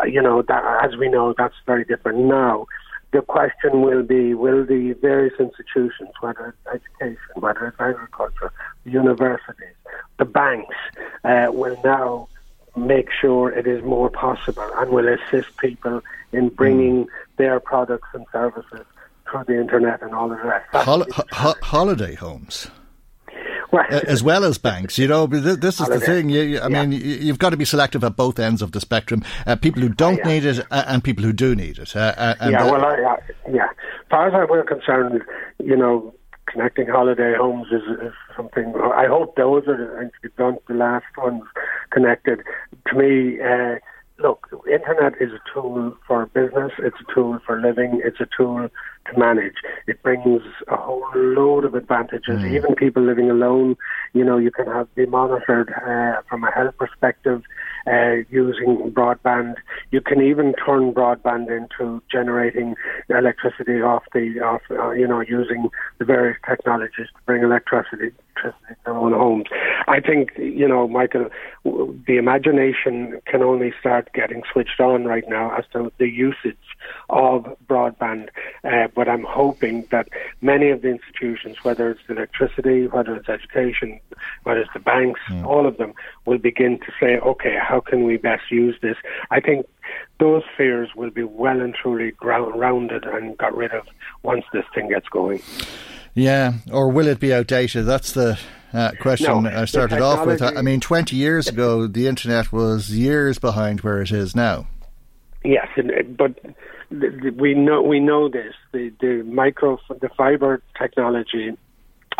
You 0.05 0.21
know, 0.21 0.41
that, 0.41 0.63
as 0.83 0.97
we 0.97 1.07
know, 1.07 1.33
that's 1.37 1.55
very 1.65 1.85
different 1.85 2.19
now 2.19 2.65
the 3.11 3.21
question 3.21 3.81
will 3.81 4.03
be 4.03 4.33
will 4.33 4.65
the 4.65 4.93
various 4.93 5.33
institutions, 5.39 6.09
whether 6.21 6.47
it's 6.47 6.75
education, 6.75 7.33
whether 7.35 7.67
it's 7.67 7.79
agriculture, 7.79 8.51
the 8.83 8.91
universities, 8.91 9.75
the 10.17 10.25
banks, 10.25 10.75
uh, 11.23 11.47
will 11.51 11.79
now 11.83 12.27
make 12.75 13.09
sure 13.11 13.51
it 13.51 13.67
is 13.67 13.83
more 13.83 14.09
possible 14.09 14.69
and 14.77 14.91
will 14.91 15.07
assist 15.07 15.57
people 15.57 16.01
in 16.31 16.47
bringing 16.49 17.05
mm. 17.05 17.09
their 17.37 17.59
products 17.59 18.07
and 18.13 18.25
services 18.31 18.85
through 19.29 19.43
the 19.45 19.59
internet 19.59 20.01
and 20.01 20.13
all 20.13 20.31
of 20.31 20.39
that. 20.43 20.65
Hol- 20.71 21.05
ho- 21.31 21.55
holiday 21.61 22.15
homes 22.15 22.67
well, 23.71 23.85
as 23.89 24.23
well 24.23 24.43
as 24.43 24.57
banks. 24.57 24.97
You 24.97 25.07
know, 25.07 25.27
this 25.27 25.79
is 25.79 25.87
the 25.87 25.99
thing. 25.99 26.29
You, 26.29 26.59
I 26.59 26.67
yeah. 26.67 26.85
mean, 26.85 26.91
you've 26.91 27.39
got 27.39 27.51
to 27.51 27.57
be 27.57 27.65
selective 27.65 28.03
at 28.03 28.15
both 28.15 28.39
ends 28.39 28.61
of 28.61 28.71
the 28.71 28.81
spectrum. 28.81 29.23
Uh, 29.45 29.55
people 29.55 29.81
who 29.81 29.89
don't 29.89 30.17
yeah. 30.17 30.27
need 30.27 30.45
it 30.45 30.59
uh, 30.71 30.83
and 30.87 31.03
people 31.03 31.23
who 31.23 31.33
do 31.33 31.55
need 31.55 31.79
it. 31.79 31.95
Uh, 31.95 32.13
uh 32.17 32.35
yeah, 32.49 32.69
well, 32.69 32.85
I, 32.85 33.17
yeah. 33.49 33.65
As 33.65 34.09
far 34.09 34.27
as 34.27 34.33
I'm 34.33 34.67
concerned, 34.67 35.21
you 35.63 35.77
know, 35.77 36.13
connecting 36.47 36.87
holiday 36.87 37.33
homes 37.37 37.67
is, 37.71 37.83
is 38.01 38.13
something. 38.35 38.73
I 38.75 39.07
hope 39.07 39.35
those 39.35 39.63
are 39.67 40.11
the 40.37 40.57
last 40.73 41.05
ones 41.17 41.43
connected. 41.91 42.41
To 42.87 42.95
me, 42.97 43.39
uh, 43.41 43.75
look, 44.21 44.47
internet 44.71 45.13
is 45.19 45.31
a 45.31 45.39
tool 45.53 45.95
for 46.07 46.25
business. 46.27 46.71
It's 46.79 46.97
a 47.07 47.13
tool 47.13 47.39
for 47.45 47.59
living. 47.59 48.01
It's 48.03 48.19
a 48.19 48.27
tool 48.37 48.69
to 49.05 49.19
manage. 49.19 49.55
It 49.87 50.01
brings 50.03 50.41
a 50.67 50.75
whole 50.75 51.03
load 51.15 51.65
of 51.65 51.73
advantages. 51.75 52.39
Mm. 52.39 52.55
Even 52.55 52.75
people 52.75 53.03
living 53.03 53.29
alone, 53.29 53.75
you 54.13 54.23
know, 54.23 54.37
you 54.37 54.51
can 54.51 54.67
have 54.67 54.93
be 54.95 55.05
monitored 55.05 55.69
uh, 55.69 56.21
from 56.29 56.43
a 56.43 56.51
health 56.51 56.75
perspective 56.77 57.41
uh, 57.87 58.17
using 58.29 58.91
broadband. 58.95 59.55
You 59.91 60.01
can 60.01 60.21
even 60.21 60.53
turn 60.65 60.93
broadband 60.93 61.47
into 61.49 62.01
generating 62.11 62.75
electricity 63.09 63.81
off 63.81 64.03
the 64.13 64.39
off, 64.41 64.61
uh, 64.69 64.91
you 64.91 65.07
know, 65.07 65.21
using 65.21 65.69
the 65.97 66.05
various 66.05 66.37
technologies 66.47 67.07
to 67.07 67.21
bring 67.25 67.43
electricity 67.43 68.11
electricity 68.31 68.65
in 68.69 68.75
their 68.85 68.95
own 68.95 69.13
homes. 69.13 69.45
I 69.87 69.99
think, 69.99 70.31
you 70.37 70.67
know, 70.67 70.87
Michael, 70.87 71.29
the 71.63 72.17
imagination 72.17 73.21
can 73.25 73.41
only 73.41 73.73
start 73.79 74.09
getting 74.13 74.43
switched 74.51 74.79
on 74.79 75.05
right 75.05 75.27
now 75.27 75.55
as 75.55 75.65
to 75.73 75.91
the 75.97 76.07
usage 76.07 76.57
of 77.09 77.45
broadband. 77.67 78.29
Uh, 78.63 78.87
but 78.93 79.07
I'm 79.07 79.23
hoping 79.23 79.87
that 79.91 80.09
many 80.41 80.69
of 80.69 80.81
the 80.81 80.89
institutions, 80.89 81.57
whether 81.63 81.91
it's 81.91 82.01
electricity, 82.09 82.87
whether 82.87 83.15
it's 83.15 83.29
education, 83.29 83.99
whether 84.43 84.61
it's 84.61 84.73
the 84.73 84.79
banks, 84.79 85.19
mm. 85.29 85.45
all 85.45 85.65
of 85.65 85.77
them 85.77 85.93
will 86.25 86.37
begin 86.37 86.79
to 86.79 86.91
say, 86.99 87.17
okay, 87.19 87.57
how 87.61 87.79
can 87.79 88.03
we 88.03 88.17
best 88.17 88.43
use 88.51 88.75
this? 88.81 88.97
I 89.29 89.39
think 89.39 89.65
those 90.19 90.43
fears 90.55 90.89
will 90.95 91.09
be 91.09 91.23
well 91.23 91.59
and 91.59 91.73
truly 91.73 92.11
ground, 92.11 92.59
rounded 92.59 93.05
and 93.05 93.37
got 93.37 93.55
rid 93.55 93.71
of 93.71 93.87
once 94.23 94.45
this 94.53 94.65
thing 94.73 94.89
gets 94.89 95.07
going. 95.09 95.41
Yeah, 96.13 96.53
or 96.71 96.89
will 96.89 97.07
it 97.07 97.19
be 97.19 97.33
outdated? 97.33 97.85
That's 97.85 98.11
the 98.11 98.37
uh, 98.73 98.91
question 98.99 99.43
no, 99.43 99.49
I 99.49 99.65
started 99.65 100.01
off 100.01 100.25
with. 100.25 100.41
I 100.41 100.61
mean, 100.61 100.79
20 100.79 101.15
years 101.15 101.47
ago, 101.47 101.87
the 101.87 102.07
internet 102.07 102.51
was 102.51 102.91
years 102.91 103.39
behind 103.39 103.81
where 103.81 104.01
it 104.01 104.11
is 104.11 104.35
now. 104.35 104.67
Yes, 105.43 105.67
but 106.17 106.37
we 107.37 107.53
know 107.53 107.81
we 107.81 107.99
know 107.99 108.29
this. 108.29 108.53
The 108.71 108.91
the 108.99 109.23
micro 109.23 109.79
the 109.89 110.09
fiber 110.09 110.61
technology 110.77 111.57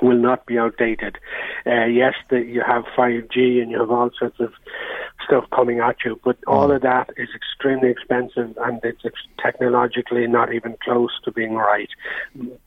will 0.02 0.18
not 0.18 0.46
be 0.46 0.58
outdated. 0.58 1.18
Uh, 1.66 1.86
yes, 1.86 2.14
the, 2.30 2.40
you 2.40 2.64
have 2.66 2.86
5G 2.98 3.62
and 3.62 3.70
you 3.72 3.80
have 3.80 3.92
all 3.92 4.10
sorts 4.18 4.40
of 4.40 4.54
stuff 5.32 5.50
coming 5.56 5.80
at 5.80 5.96
you, 6.04 6.20
but 6.24 6.38
all 6.46 6.70
mm. 6.70 6.76
of 6.76 6.82
that 6.82 7.10
is 7.16 7.30
extremely 7.34 7.90
expensive 7.90 8.58
and 8.62 8.80
it's 8.84 9.02
technologically 9.42 10.28
not 10.28 10.54
even 10.54 10.76
close 10.84 11.12
to 11.24 11.32
being 11.32 11.56
right. 11.56 11.90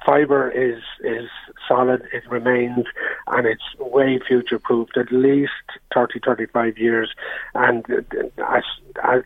Fiber 0.07 0.51
is 0.51 0.83
is 1.05 1.29
solid, 1.69 2.03
it 2.13 2.23
remains, 2.31 2.87
and 3.29 3.47
it's 3.47 3.63
way 3.79 4.19
future 4.27 4.59
proofed, 4.59 4.97
at 4.97 5.13
least 5.13 5.53
30, 5.93 6.21
35 6.25 6.79
years, 6.79 7.11
and 7.55 7.85
uh, 8.43 8.61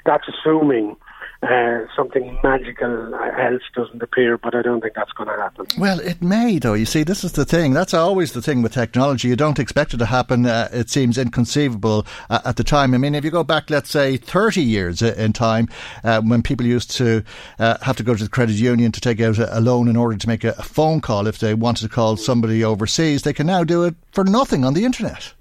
that's 0.05 0.25
assuming 0.29 0.97
uh, 1.43 1.87
something 1.95 2.37
magical 2.43 3.15
else 3.15 3.63
doesn't 3.75 4.03
appear, 4.03 4.37
but 4.37 4.57
I 4.57 4.63
don't 4.63 4.81
think 4.81 4.95
that's 4.95 5.13
going 5.13 5.29
to 5.29 5.37
happen. 5.37 5.67
Well, 5.79 6.01
it 6.01 6.21
may, 6.21 6.59
though. 6.59 6.75
You 6.75 6.85
see, 6.85 7.05
this 7.05 7.23
is 7.23 7.33
the 7.33 7.45
thing. 7.45 7.73
That's 7.73 7.95
always 7.95 8.33
the 8.33 8.43
thing 8.43 8.61
with 8.61 8.73
technology. 8.73 9.29
You 9.29 9.37
don't 9.37 9.61
expect 9.61 9.95
it 9.95 9.99
to 9.99 10.07
happen. 10.07 10.47
Uh, 10.47 10.69
it 10.73 10.91
seems 10.91 11.17
inconceivable 11.17 12.07
uh, 12.29 12.41
at 12.45 12.57
the 12.57 12.65
time. 12.65 12.93
I 12.93 12.99
mean, 12.99 13.15
if 13.15 13.25
you 13.25 13.31
go 13.31 13.45
back, 13.45 13.71
let's 13.71 13.91
say, 13.91 14.17
30 14.17 14.63
years 14.63 15.01
in 15.01 15.33
time, 15.33 15.69
uh, 16.03 16.21
when 16.23 16.43
people 16.43 16.67
used 16.67 16.91
to 16.93 17.23
uh, 17.61 17.79
have 17.83 17.97
to 17.99 18.03
go 18.03 18.17
to 18.17 18.25
the 18.25 18.31
credit 18.31 18.57
union 18.57 18.91
to 18.91 19.01
take 19.01 19.21
out 19.21 19.39
a 19.39 19.61
loan 19.61 19.87
in 19.87 19.97
order 19.97 20.17
to 20.17 20.29
make 20.29 20.43
a 20.43 20.53
phone 20.63 21.01
call 21.01 21.29
if 21.29 21.39
they 21.39 21.55
wanted 21.55 21.83
to 21.83 21.89
call 21.89 22.17
somebody 22.17 22.65
overseas, 22.65 23.23
they 23.23 23.33
can 23.33 23.47
now 23.47 23.63
do 23.63 23.85
it 23.85 23.95
for 24.11 24.25
nothing 24.25 24.65
on 24.65 24.75
the 24.75 24.85
internet. 24.85 25.33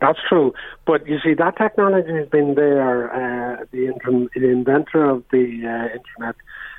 That's 0.00 0.18
true. 0.28 0.52
But 0.86 1.06
you 1.06 1.18
see, 1.24 1.34
that 1.34 1.56
technology 1.56 2.12
has 2.14 2.28
been 2.28 2.54
there. 2.54 3.10
Uh, 3.12 3.64
the, 3.72 3.92
the 4.34 4.48
inventor 4.48 5.08
of 5.08 5.24
the 5.32 5.62
uh, 5.64 5.96
internet, 5.96 6.36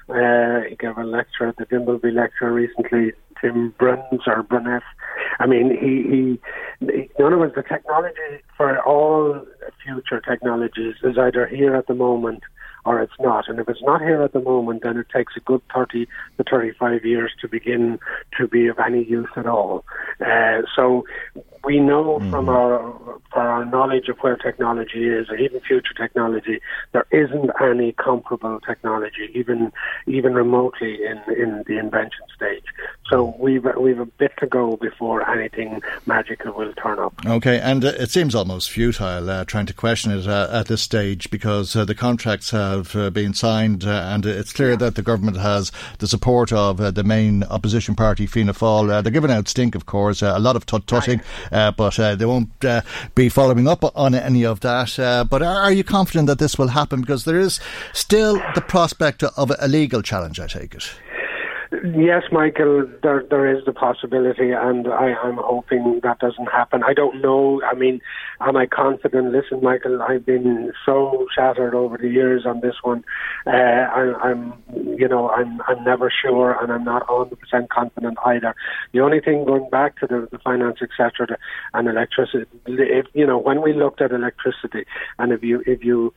uh, 0.09 0.69
he 0.69 0.75
gave 0.75 0.97
a 0.97 1.03
lecture 1.03 1.47
at 1.47 1.57
the 1.57 1.65
Dimbleby 1.65 2.13
lecture 2.13 2.51
recently, 2.51 3.13
Tim 3.41 3.73
Bruns 3.77 4.21
or 4.27 4.43
Brunnett. 4.43 4.81
I 5.39 5.45
mean, 5.45 5.69
he, 5.69 6.39
he, 6.87 7.07
in 7.17 7.25
other 7.25 7.37
words, 7.37 7.55
the 7.55 7.63
technology 7.63 8.43
for 8.55 8.79
all 8.83 9.45
future 9.83 10.21
technologies 10.21 10.95
is 11.03 11.17
either 11.17 11.47
here 11.47 11.75
at 11.75 11.87
the 11.87 11.93
moment 11.93 12.43
or 12.87 13.01
it's 13.01 13.19
not. 13.19 13.49
And 13.49 13.59
if 13.59 13.67
it's 13.67 13.83
not 13.83 14.01
here 14.01 14.21
at 14.23 14.31
the 14.31 14.39
moment, 14.39 14.83
then 14.83 14.97
it 14.97 15.07
takes 15.13 15.33
a 15.35 15.41
good 15.41 15.61
30 15.75 16.07
to 16.37 16.43
35 16.49 17.03
years 17.03 17.33
to 17.41 17.47
begin 17.47 17.99
to 18.37 18.47
be 18.47 18.67
of 18.67 18.79
any 18.79 19.03
use 19.03 19.27
at 19.35 19.45
all. 19.45 19.83
Uh, 20.25 20.61
so 20.73 21.03
we 21.65 21.79
know 21.79 22.17
mm-hmm. 22.17 22.31
from 22.31 22.47
our 22.47 23.19
our 23.33 23.65
knowledge 23.65 24.07
of 24.07 24.17
where 24.19 24.37
technology 24.37 25.05
is, 25.05 25.29
or 25.29 25.35
even 25.35 25.59
future 25.59 25.93
technology, 25.95 26.59
there 26.93 27.05
isn't 27.11 27.51
any 27.61 27.91
comparable 27.91 28.59
technology, 28.61 29.29
even 29.35 29.71
even 30.07 30.33
remotely 30.33 30.97
in, 31.03 31.17
in 31.35 31.63
the 31.67 31.77
invention 31.77 32.23
stage. 32.33 32.63
So 33.11 33.26
we've 33.37 33.65
we've 33.77 33.99
a 33.99 34.05
bit 34.05 34.33
to 34.37 34.47
go 34.47 34.77
before 34.77 35.27
anything 35.29 35.81
magical 36.05 36.53
will 36.53 36.73
turn 36.73 36.99
up. 36.99 37.13
Okay, 37.25 37.59
and 37.59 37.83
uh, 37.83 37.93
it 37.99 38.09
seems 38.11 38.35
almost 38.35 38.69
futile 38.69 39.29
uh, 39.29 39.45
trying 39.45 39.65
to 39.65 39.73
question 39.73 40.11
it 40.11 40.27
uh, 40.27 40.49
at 40.51 40.67
this 40.67 40.81
stage 40.81 41.29
because 41.29 41.75
uh, 41.75 41.85
the 41.85 41.95
contracts 41.95 42.51
have 42.51 42.95
uh, 42.95 43.09
been 43.09 43.33
signed, 43.33 43.85
uh, 43.85 44.09
and 44.11 44.25
it's 44.25 44.53
clear 44.53 44.75
that 44.75 44.95
the 44.95 45.01
government 45.01 45.37
has 45.37 45.71
the 45.99 46.07
support 46.07 46.51
of 46.51 46.77
the 46.95 47.03
main 47.03 47.43
opposition 47.45 47.95
party, 47.95 48.25
Fianna 48.25 48.53
Fáil. 48.53 49.03
they're 49.03 49.11
giving 49.11 49.31
out 49.31 49.47
stink, 49.47 49.75
of 49.75 49.85
course, 49.85 50.21
a 50.21 50.39
lot 50.39 50.55
of 50.55 50.65
tut 50.65 50.87
tutting. 50.87 51.21
Uh, 51.51 51.71
but 51.71 51.99
uh, 51.99 52.15
they 52.15 52.25
won't 52.25 52.63
uh, 52.63 52.81
be 53.15 53.29
following 53.29 53.67
up 53.67 53.83
on 53.95 54.13
any 54.15 54.45
of 54.45 54.59
that. 54.61 54.97
Uh, 54.99 55.23
but 55.23 55.41
are 55.41 55.71
you 55.71 55.83
confident 55.83 56.27
that 56.27 56.39
this 56.39 56.57
will 56.57 56.69
happen? 56.69 57.01
Because 57.01 57.25
there 57.25 57.39
is 57.39 57.59
still 57.93 58.41
the 58.55 58.61
prospect 58.61 59.23
of 59.23 59.51
a 59.59 59.67
legal 59.67 60.01
challenge, 60.01 60.39
I 60.39 60.47
take 60.47 60.73
it. 60.73 60.89
Yes, 61.83 62.23
Michael, 62.31 62.87
there 63.03 63.23
there 63.29 63.45
is 63.55 63.63
the 63.65 63.73
possibility, 63.73 64.51
and 64.51 64.87
I, 64.87 65.13
I'm 65.13 65.37
hoping 65.37 65.99
that 66.01 66.19
doesn't 66.19 66.47
happen. 66.47 66.81
I 66.83 66.93
don't 66.93 67.21
know. 67.21 67.61
I 67.63 67.75
mean, 67.75 67.99
am 68.39 68.55
I 68.55 68.65
confident? 68.65 69.31
Listen, 69.31 69.61
Michael, 69.61 70.01
I've 70.01 70.25
been 70.25 70.71
so 70.85 71.27
shattered 71.35 71.75
over 71.75 71.97
the 71.97 72.09
years 72.09 72.45
on 72.45 72.61
this 72.61 72.75
one. 72.83 73.03
Uh, 73.45 73.51
I, 73.51 74.13
I'm, 74.23 74.53
you 74.97 75.07
know, 75.07 75.29
I'm 75.29 75.61
I'm 75.67 75.83
never 75.83 76.09
sure, 76.09 76.57
and 76.61 76.71
I'm 76.71 76.83
not 76.83 77.07
100 77.09 77.37
percent 77.39 77.69
confident 77.69 78.17
either. 78.25 78.55
The 78.93 79.01
only 79.01 79.19
thing 79.19 79.45
going 79.45 79.69
back 79.69 79.99
to 79.99 80.07
the, 80.07 80.27
the 80.31 80.39
finance, 80.39 80.77
etc., 80.81 81.37
and 81.73 81.87
electricity. 81.87 82.45
If 82.65 83.07
you 83.13 83.27
know, 83.27 83.37
when 83.37 83.61
we 83.61 83.73
looked 83.73 84.01
at 84.01 84.11
electricity, 84.11 84.85
and 85.19 85.31
if 85.31 85.43
you 85.43 85.63
if 85.67 85.83
you 85.83 86.13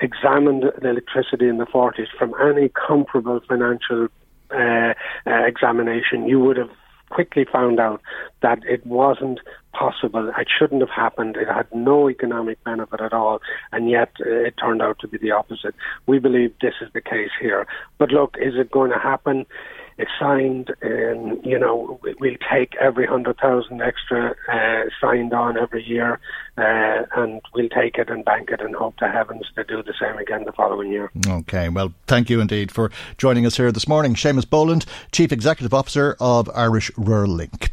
examined 0.00 0.64
electricity 0.82 1.48
in 1.48 1.58
the 1.58 1.66
40s 1.66 2.08
from 2.18 2.34
any 2.42 2.68
comparable 2.70 3.40
financial 3.48 4.08
uh, 4.54 4.94
uh, 5.26 5.44
examination, 5.46 6.26
you 6.26 6.40
would 6.40 6.56
have 6.56 6.70
quickly 7.10 7.44
found 7.50 7.78
out 7.78 8.00
that 8.42 8.58
it 8.64 8.84
wasn't 8.86 9.40
possible. 9.72 10.30
It 10.36 10.48
shouldn't 10.56 10.80
have 10.80 10.90
happened. 10.90 11.36
It 11.36 11.48
had 11.48 11.66
no 11.74 12.08
economic 12.08 12.62
benefit 12.64 13.00
at 13.00 13.12
all, 13.12 13.40
and 13.72 13.90
yet 13.90 14.12
uh, 14.20 14.28
it 14.28 14.54
turned 14.56 14.82
out 14.82 14.98
to 15.00 15.08
be 15.08 15.18
the 15.18 15.30
opposite. 15.30 15.74
We 16.06 16.18
believe 16.18 16.52
this 16.60 16.74
is 16.80 16.88
the 16.92 17.00
case 17.00 17.30
here. 17.40 17.66
But 17.98 18.10
look, 18.10 18.36
is 18.40 18.54
it 18.56 18.70
going 18.70 18.90
to 18.90 18.98
happen? 18.98 19.46
It's 19.96 20.10
signed, 20.18 20.74
and 20.82 21.44
you 21.44 21.58
know 21.58 22.00
we'll 22.02 22.36
take 22.50 22.74
every 22.80 23.06
hundred 23.06 23.38
thousand 23.38 23.80
extra 23.80 24.34
uh, 24.52 24.90
signed 25.00 25.32
on 25.32 25.56
every 25.56 25.84
year, 25.84 26.20
uh, 26.58 27.02
and 27.16 27.40
we'll 27.54 27.68
take 27.68 27.96
it 27.96 28.10
and 28.10 28.24
bank 28.24 28.50
it, 28.50 28.60
and 28.60 28.74
hope 28.74 28.96
to 28.96 29.08
heavens 29.08 29.46
to 29.54 29.64
do 29.64 29.82
the 29.82 29.94
same 30.00 30.18
again 30.18 30.44
the 30.44 30.52
following 30.52 30.90
year. 30.90 31.10
Okay, 31.26 31.68
well, 31.68 31.94
thank 32.06 32.28
you 32.28 32.40
indeed 32.40 32.72
for 32.72 32.90
joining 33.18 33.46
us 33.46 33.56
here 33.56 33.70
this 33.70 33.86
morning, 33.86 34.14
Seamus 34.14 34.48
Boland, 34.48 34.84
Chief 35.12 35.30
Executive 35.30 35.72
Officer 35.72 36.16
of 36.18 36.50
Irish 36.54 36.90
Rural 36.96 37.30
Link. 37.30 37.70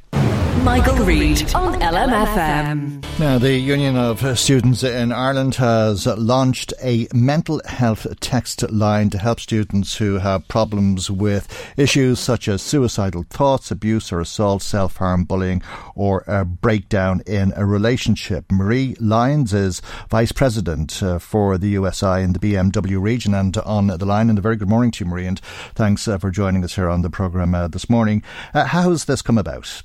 Michael, 0.63 1.03
Reade 1.05 1.55
on 1.55 1.73
LMFM. 1.81 3.03
Now, 3.19 3.39
the 3.39 3.57
Union 3.57 3.97
of 3.97 4.37
Students 4.37 4.83
in 4.83 5.11
Ireland 5.11 5.55
has 5.55 6.05
launched 6.05 6.73
a 6.83 7.07
mental 7.13 7.61
health 7.65 8.05
text 8.19 8.69
line 8.71 9.09
to 9.09 9.17
help 9.17 9.39
students 9.39 9.95
who 9.95 10.19
have 10.19 10.47
problems 10.47 11.09
with 11.09 11.47
issues 11.77 12.19
such 12.19 12.47
as 12.47 12.61
suicidal 12.61 13.25
thoughts, 13.29 13.71
abuse 13.71 14.11
or 14.11 14.19
assault, 14.19 14.61
self 14.61 14.97
harm, 14.97 15.23
bullying, 15.23 15.63
or 15.95 16.23
a 16.27 16.45
breakdown 16.45 17.21
in 17.25 17.53
a 17.55 17.65
relationship. 17.65 18.51
Marie 18.51 18.95
Lyons 18.99 19.53
is 19.53 19.81
Vice 20.09 20.31
President 20.31 21.01
uh, 21.01 21.17
for 21.17 21.57
the 21.57 21.69
USI 21.69 22.21
in 22.21 22.33
the 22.33 22.39
BMW 22.39 23.01
region 23.01 23.33
and 23.33 23.57
on 23.57 23.87
the 23.87 24.05
line. 24.05 24.29
And 24.29 24.37
a 24.37 24.43
very 24.43 24.57
good 24.57 24.69
morning 24.69 24.91
to 24.91 25.05
you, 25.05 25.09
Marie, 25.09 25.25
and 25.25 25.39
thanks 25.73 26.07
uh, 26.07 26.19
for 26.19 26.29
joining 26.29 26.63
us 26.63 26.75
here 26.75 26.89
on 26.89 27.01
the 27.01 27.09
programme 27.09 27.55
uh, 27.55 27.67
this 27.67 27.89
morning. 27.89 28.21
how 28.53 28.89
has 28.91 29.05
this 29.05 29.23
come 29.23 29.39
about? 29.39 29.81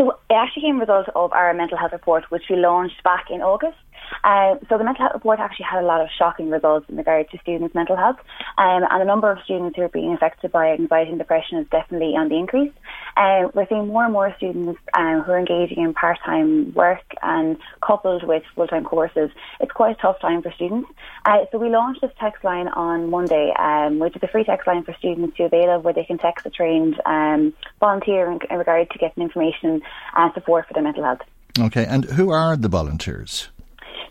So 0.00 0.12
it 0.30 0.32
actually 0.32 0.62
came 0.62 0.80
as 0.80 0.88
a 0.88 0.92
result 0.92 1.08
of 1.14 1.32
our 1.32 1.52
mental 1.52 1.76
health 1.76 1.92
report, 1.92 2.24
which 2.30 2.44
we 2.48 2.56
launched 2.56 3.02
back 3.04 3.26
in 3.28 3.42
August. 3.42 3.76
Uh, 4.24 4.56
so 4.68 4.78
the 4.78 4.84
mental 4.84 5.04
health 5.04 5.14
report 5.14 5.38
actually 5.40 5.66
had 5.70 5.82
a 5.82 5.86
lot 5.86 6.00
of 6.00 6.08
shocking 6.18 6.50
results 6.50 6.86
in 6.88 6.96
regard 6.96 7.28
to 7.30 7.38
students' 7.38 7.74
mental 7.74 7.96
health, 7.96 8.16
um, 8.58 8.82
and 8.90 9.00
the 9.00 9.04
number 9.04 9.30
of 9.30 9.38
students 9.44 9.76
who 9.76 9.82
are 9.82 9.88
being 9.88 10.12
affected 10.12 10.52
by 10.52 10.72
anxiety 10.72 11.10
and 11.10 11.18
depression 11.18 11.58
is 11.58 11.66
definitely 11.70 12.14
on 12.16 12.28
the 12.28 12.36
increase. 12.36 12.72
Uh, 13.16 13.48
we're 13.54 13.66
seeing 13.68 13.86
more 13.86 14.04
and 14.04 14.12
more 14.12 14.34
students 14.36 14.80
um, 14.94 15.22
who 15.22 15.32
are 15.32 15.38
engaging 15.38 15.82
in 15.82 15.92
part-time 15.94 16.72
work 16.74 17.02
and 17.22 17.56
coupled 17.84 18.22
with 18.26 18.42
full-time 18.54 18.84
courses. 18.84 19.30
It's 19.60 19.72
quite 19.72 19.96
a 19.96 20.00
tough 20.00 20.20
time 20.20 20.42
for 20.42 20.52
students. 20.52 20.88
Uh, 21.24 21.44
so 21.50 21.58
we 21.58 21.68
launched 21.68 22.00
this 22.00 22.12
text 22.18 22.44
line 22.44 22.68
on 22.68 23.10
Monday, 23.10 23.52
um, 23.58 23.98
which 23.98 24.16
is 24.16 24.22
a 24.22 24.28
free 24.28 24.44
text 24.44 24.66
line 24.66 24.84
for 24.84 24.94
students 24.94 25.36
to 25.36 25.44
avail 25.44 25.76
of, 25.76 25.84
where 25.84 25.94
they 25.94 26.04
can 26.04 26.18
text 26.18 26.46
a 26.46 26.50
trained 26.50 27.00
um, 27.06 27.52
volunteer 27.78 28.30
in, 28.30 28.38
in 28.50 28.58
regard 28.58 28.90
to 28.90 28.98
getting 28.98 29.22
information 29.22 29.82
and 30.16 30.32
support 30.34 30.66
for 30.66 30.74
their 30.74 30.82
mental 30.82 31.04
health. 31.04 31.20
Okay, 31.58 31.84
and 31.84 32.04
who 32.04 32.30
are 32.30 32.56
the 32.56 32.68
volunteers? 32.68 33.48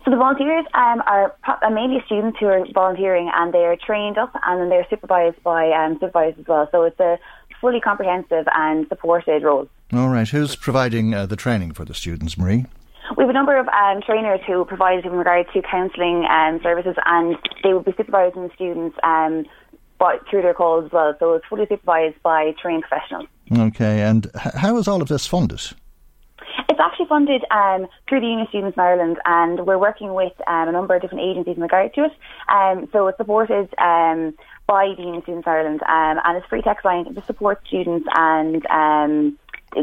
So 0.04 0.10
the 0.10 0.16
volunteers 0.16 0.64
um, 0.72 1.02
are 1.06 1.34
mainly 1.70 2.02
students 2.06 2.38
who 2.40 2.46
are 2.46 2.64
volunteering, 2.72 3.30
and 3.34 3.52
they 3.52 3.64
are 3.64 3.76
trained 3.76 4.16
up, 4.16 4.32
and 4.46 4.60
then 4.60 4.68
they're 4.70 4.86
supervised 4.88 5.42
by 5.42 5.70
um, 5.72 5.98
supervisors 6.00 6.40
as 6.40 6.46
well. 6.46 6.68
So 6.72 6.84
it's 6.84 6.98
a 7.00 7.18
fully 7.60 7.80
comprehensive 7.80 8.46
and 8.54 8.88
supported 8.88 9.42
role. 9.42 9.68
All 9.92 10.08
right. 10.08 10.26
Who's 10.26 10.56
providing 10.56 11.14
uh, 11.14 11.26
the 11.26 11.36
training 11.36 11.72
for 11.72 11.84
the 11.84 11.94
students, 11.94 12.38
Marie? 12.38 12.64
We 13.16 13.24
have 13.24 13.30
a 13.30 13.34
number 13.34 13.58
of 13.58 13.66
um, 13.68 14.00
trainers 14.02 14.40
who 14.46 14.64
provide 14.64 15.04
in 15.04 15.12
regard 15.12 15.46
to 15.52 15.62
counselling 15.62 16.26
um, 16.30 16.60
services, 16.62 16.96
and 17.04 17.36
they 17.62 17.74
will 17.74 17.82
be 17.82 17.92
supervising 17.96 18.44
the 18.44 18.54
students 18.54 18.96
um, 19.02 19.44
by, 19.98 20.18
through 20.30 20.42
their 20.42 20.54
calls 20.54 20.86
as 20.86 20.92
well. 20.92 21.14
So 21.18 21.34
it's 21.34 21.44
fully 21.46 21.66
supervised 21.68 22.22
by 22.22 22.54
trained 22.62 22.84
professionals. 22.88 23.26
Okay. 23.52 24.00
And 24.00 24.30
how 24.34 24.78
is 24.78 24.88
all 24.88 25.02
of 25.02 25.08
this 25.08 25.26
funded? 25.26 25.60
It's 26.70 26.78
actually 26.78 27.06
funded 27.06 27.44
um, 27.50 27.88
through 28.08 28.20
the 28.20 28.28
Union 28.28 28.46
Students 28.48 28.78
Ireland, 28.78 29.18
and 29.24 29.66
we're 29.66 29.76
working 29.76 30.14
with 30.14 30.32
um, 30.46 30.68
a 30.68 30.72
number 30.72 30.94
of 30.94 31.02
different 31.02 31.24
agencies 31.24 31.56
in 31.56 31.62
regard 31.62 31.92
to 31.94 32.04
it. 32.04 32.12
Um, 32.48 32.88
so 32.92 33.08
it's 33.08 33.18
supported 33.18 33.74
um, 33.76 34.34
by 34.68 34.94
the 34.96 35.02
Union 35.02 35.20
Students 35.22 35.48
Ireland, 35.48 35.82
um, 35.82 36.20
and 36.24 36.36
it's 36.36 36.46
free 36.46 36.62
text 36.62 36.84
line 36.84 37.12
to 37.12 37.22
support 37.24 37.60
students 37.66 38.06
and 38.14 38.64
um, 38.66 39.36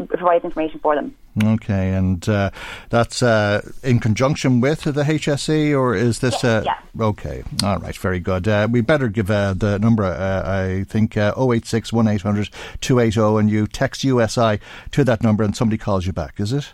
provides 0.08 0.46
information 0.46 0.80
for 0.80 0.94
them. 0.94 1.14
Okay, 1.42 1.92
and 1.92 2.28
uh, 2.28 2.50
that's 2.90 3.22
uh, 3.22 3.60
in 3.82 4.00
conjunction 4.00 4.60
with 4.60 4.82
the 4.82 5.02
HSE, 5.02 5.78
or 5.78 5.94
is 5.94 6.18
this? 6.20 6.42
Uh, 6.42 6.62
yeah. 6.64 6.78
Okay, 7.00 7.42
all 7.62 7.78
right, 7.78 7.96
very 7.96 8.20
good. 8.20 8.48
Uh, 8.48 8.66
we 8.70 8.80
better 8.80 9.08
give 9.08 9.30
uh, 9.30 9.54
the 9.54 9.78
number, 9.78 10.04
uh, 10.04 10.42
I 10.44 10.84
think, 10.84 11.16
uh, 11.16 11.32
086 11.36 11.92
1800 11.92 12.50
280, 12.80 13.38
and 13.38 13.50
you 13.50 13.66
text 13.66 14.04
USI 14.04 14.58
to 14.92 15.04
that 15.04 15.22
number, 15.22 15.44
and 15.44 15.56
somebody 15.56 15.78
calls 15.78 16.06
you 16.06 16.12
back, 16.12 16.40
is 16.40 16.52
it? 16.52 16.72